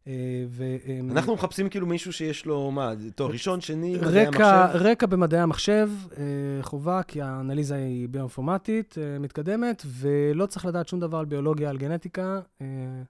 אה, 0.09 0.13
ו... 0.49 0.65
אנחנו 1.11 1.35
מחפשים 1.35 1.69
כאילו 1.69 1.87
מישהו 1.87 2.13
שיש 2.13 2.47
לו, 2.47 2.71
מה, 2.71 2.93
תואר 3.15 3.31
ראשון, 3.31 3.61
שני, 3.61 3.97
מדעי 3.97 4.27
רקע, 4.27 4.47
המחשב? 4.65 4.79
רקע 4.87 5.07
במדעי 5.07 5.41
המחשב, 5.41 5.91
אה, 6.19 6.23
חובה, 6.63 7.03
כי 7.03 7.23
האנליזה 7.23 7.75
היא 7.75 8.09
ביואינפורמטית, 8.09 8.95
אה, 8.99 9.19
מתקדמת, 9.19 9.83
ולא 9.87 10.47
צריך 10.47 10.65
לדעת 10.67 10.89
שום 10.89 11.01
דבר 11.01 11.19
על 11.19 11.25
ביולוגיה, 11.25 11.71
על 11.71 11.77
גנטיקה. 11.79 12.41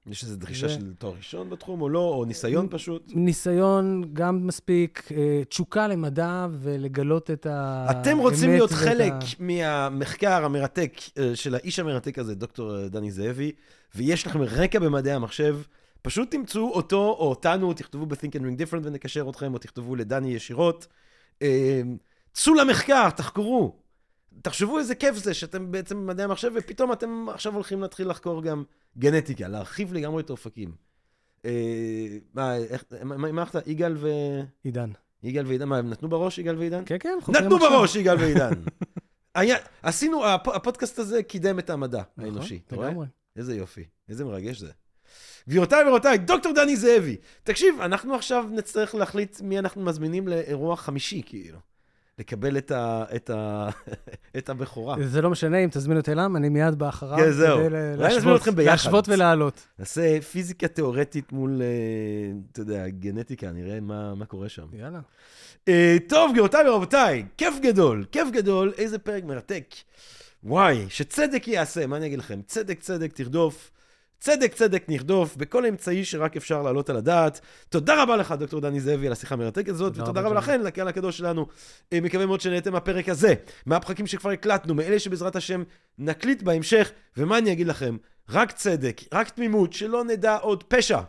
יש 0.06 0.24
איזו 0.24 0.36
דרישה 0.36 0.68
זה- 0.68 0.74
של 0.74 0.92
תואר 0.98 1.14
ראשון 1.16 1.50
בתחום, 1.50 1.80
או 1.80 1.88
לא, 1.88 1.98
או 2.14 2.24
ניסיון 2.24 2.66
פשוט? 2.70 3.12
ניסיון 3.14 4.04
גם 4.12 4.46
מספיק, 4.46 5.08
תשוקה 5.48 5.88
למדע 5.88 6.46
ולגלות 6.60 7.30
את 7.30 7.46
האמת. 7.50 7.96
אתם 7.96 8.18
רוצים 8.18 8.50
להיות 8.50 8.70
חלק 8.70 9.12
ה- 9.12 9.18
מהמחקר 9.38 10.44
המרתק 10.44 11.00
של 11.34 11.54
האיש 11.54 11.78
המרתק 11.78 12.18
הזה, 12.18 12.34
דוקטור 12.34 12.88
דני 12.88 13.10
זאבי, 13.10 13.52
ויש 13.94 14.26
לכם 14.26 14.42
רקע 14.42 14.78
במדעי 14.78 15.12
המחשב, 15.12 15.56
פשוט 16.04 16.30
תמצאו 16.30 16.70
אותו 16.70 16.96
או 16.96 17.28
אותנו, 17.28 17.72
תכתבו 17.72 18.06
ב-Think 18.06 18.32
and 18.32 18.40
Ring 18.40 18.60
Different 18.60 18.80
ונקשר 18.82 19.26
אתכם, 19.30 19.54
או 19.54 19.58
תכתבו 19.58 19.96
לדני 19.96 20.34
ישירות. 20.34 20.86
אה, 21.42 21.82
צאו 22.32 22.54
למחקר, 22.54 23.10
תחקרו. 23.10 23.76
תחשבו 24.42 24.78
איזה 24.78 24.94
כיף 24.94 25.16
זה 25.16 25.34
שאתם 25.34 25.70
בעצם 25.70 25.96
במדעי 25.96 26.24
המחשב, 26.24 26.52
ופתאום 26.54 26.92
אתם 26.92 27.26
עכשיו 27.28 27.54
הולכים 27.54 27.80
להתחיל 27.80 28.08
לחקור 28.08 28.42
גם 28.42 28.64
גנטיקה, 28.98 29.48
להרחיב 29.48 29.92
לגמרי 29.92 30.22
את 30.22 30.30
האופקים. 30.30 30.74
אה, 31.44 32.18
מה, 32.34 32.56
איך, 32.56 32.84
מה, 33.04 33.28
אמרת? 33.28 33.56
יגאל 33.66 33.96
ו... 33.96 34.08
עידן. 34.62 34.90
יגאל 35.22 35.46
ועידן, 35.46 35.68
מה, 35.68 35.78
הם 35.78 35.90
נתנו 35.90 36.08
בראש, 36.08 36.38
יגאל 36.38 36.58
ועידן? 36.58 36.82
כן, 36.86 36.96
כן, 37.00 37.18
חוקרים 37.22 37.44
נתנו 37.44 37.56
עכשיו. 37.56 37.70
בראש, 37.70 37.96
יגאל 37.96 38.16
ועידן. 38.16 38.52
היה, 39.34 39.56
עשינו, 39.82 40.26
הפ, 40.26 40.48
הפודקאסט 40.48 40.98
הזה 40.98 41.22
קידם 41.22 41.58
את 41.58 41.70
המדע 41.70 42.02
נכון, 42.16 42.24
האנושי, 42.24 42.60
אתה 42.66 42.76
רואה? 42.76 43.06
איזה 43.36 43.56
יופי, 43.56 43.84
איזה 44.08 44.24
מרגש 44.24 44.58
זה. 44.58 44.72
גבירותיי 45.48 45.84
ורבותיי, 45.84 46.18
דוקטור 46.18 46.52
דני 46.52 46.76
זאבי. 46.76 47.16
תקשיב, 47.42 47.80
אנחנו 47.80 48.14
עכשיו 48.14 48.44
נצטרך 48.50 48.94
להחליט 48.94 49.40
מי 49.40 49.58
אנחנו 49.58 49.82
מזמינים 49.82 50.28
לאירוע 50.28 50.76
חמישי, 50.76 51.22
כאילו. 51.26 51.58
לקבל 52.18 52.58
את, 52.58 52.70
ה, 52.70 53.04
את, 53.16 53.30
ה, 53.30 53.68
את 54.38 54.48
הבכורה. 54.48 54.96
זה 55.04 55.22
לא 55.22 55.30
משנה 55.30 55.58
אם 55.58 55.68
תזמין 55.72 55.96
אותי 55.96 56.12
אליו, 56.12 56.30
אני 56.36 56.48
מיד 56.48 56.74
בא 56.74 56.88
אחריו. 56.88 57.18
כן, 57.18 57.30
זהו. 57.30 57.58
כדי 57.58 57.70
להשוות-. 57.96 58.48
להשוות 58.56 59.08
ולהעלות. 59.08 59.66
נעשה 59.78 60.20
פיזיקה 60.20 60.68
תיאורטית 60.68 61.32
מול, 61.32 61.62
אה, 61.62 61.66
אתה 62.52 62.60
יודע, 62.60 62.88
גנטיקה, 62.88 63.52
נראה 63.52 63.80
מה, 63.80 64.14
מה 64.14 64.26
קורה 64.26 64.48
שם. 64.48 64.66
יאללה. 64.72 65.00
אה, 65.68 65.96
טוב, 66.08 66.30
גבירותיי 66.32 66.68
ורבותיי, 66.68 67.24
כיף 67.36 67.54
גדול, 67.62 68.04
כיף 68.12 68.28
גדול, 68.30 68.72
איזה 68.78 68.98
פרק 68.98 69.24
מרתק. 69.24 69.74
וואי, 70.44 70.86
שצדק 70.88 71.48
יעשה, 71.48 71.86
מה 71.86 71.96
אני 71.96 72.06
אגיד 72.06 72.18
לכם? 72.18 72.40
צדק, 72.46 72.80
צדק, 72.80 73.12
תרדוף. 73.12 73.70
צדק, 74.24 74.54
צדק, 74.54 74.84
נרדוף, 74.88 75.36
בכל 75.36 75.66
אמצעי 75.66 76.04
שרק 76.04 76.36
אפשר 76.36 76.62
להעלות 76.62 76.90
על 76.90 76.96
הדעת. 76.96 77.40
תודה 77.68 78.02
רבה 78.02 78.16
לך, 78.16 78.34
דוקטור 78.38 78.60
דני 78.60 78.80
זאבי, 78.80 79.06
על 79.06 79.12
השיחה 79.12 79.34
המרתקת 79.34 79.68
הזאת, 79.68 79.92
תודה 79.92 80.04
ותודה 80.04 80.20
רבה. 80.20 80.34
לכן, 80.34 80.60
לקהל 80.60 80.88
הקדוש 80.88 81.18
שלנו. 81.18 81.46
אה, 81.92 82.00
מקווה 82.00 82.26
מאוד 82.26 82.40
שנהנתם 82.40 82.72
מהפרק 82.72 83.08
הזה, 83.08 83.34
מהפרקים 83.66 84.06
שכבר 84.06 84.30
הקלטנו, 84.30 84.74
מאלה 84.74 84.98
שבעזרת 84.98 85.36
השם 85.36 85.62
נקליט 85.98 86.42
בהמשך, 86.42 86.90
ומה 87.16 87.38
אני 87.38 87.52
אגיד 87.52 87.66
לכם? 87.66 87.96
רק 88.30 88.52
צדק, 88.52 89.00
רק 89.12 89.28
תמימות, 89.28 89.72
שלא 89.72 90.04
נדע 90.04 90.36
עוד 90.36 90.64
פשע. 90.64 91.00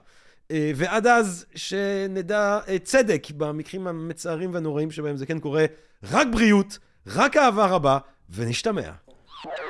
אה, 0.51 0.71
ועד 0.75 1.07
אז, 1.07 1.45
שנדע 1.55 2.59
אה, 2.67 2.79
צדק 2.79 3.27
במקרים 3.37 3.87
המצערים 3.87 4.53
והנוראים 4.53 4.91
שבהם 4.91 5.17
זה 5.17 5.25
כן 5.25 5.39
קורה. 5.39 5.65
רק 6.11 6.27
בריאות, 6.31 6.77
רק 7.07 7.37
אהבה 7.37 7.65
רבה, 7.65 7.97
ונשתמע. 8.29 8.91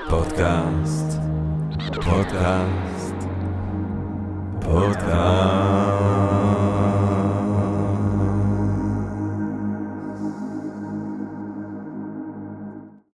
פודקאסט, 0.09 1.19
פודקאסט, 2.05 3.14
Podcast. 4.65 6.34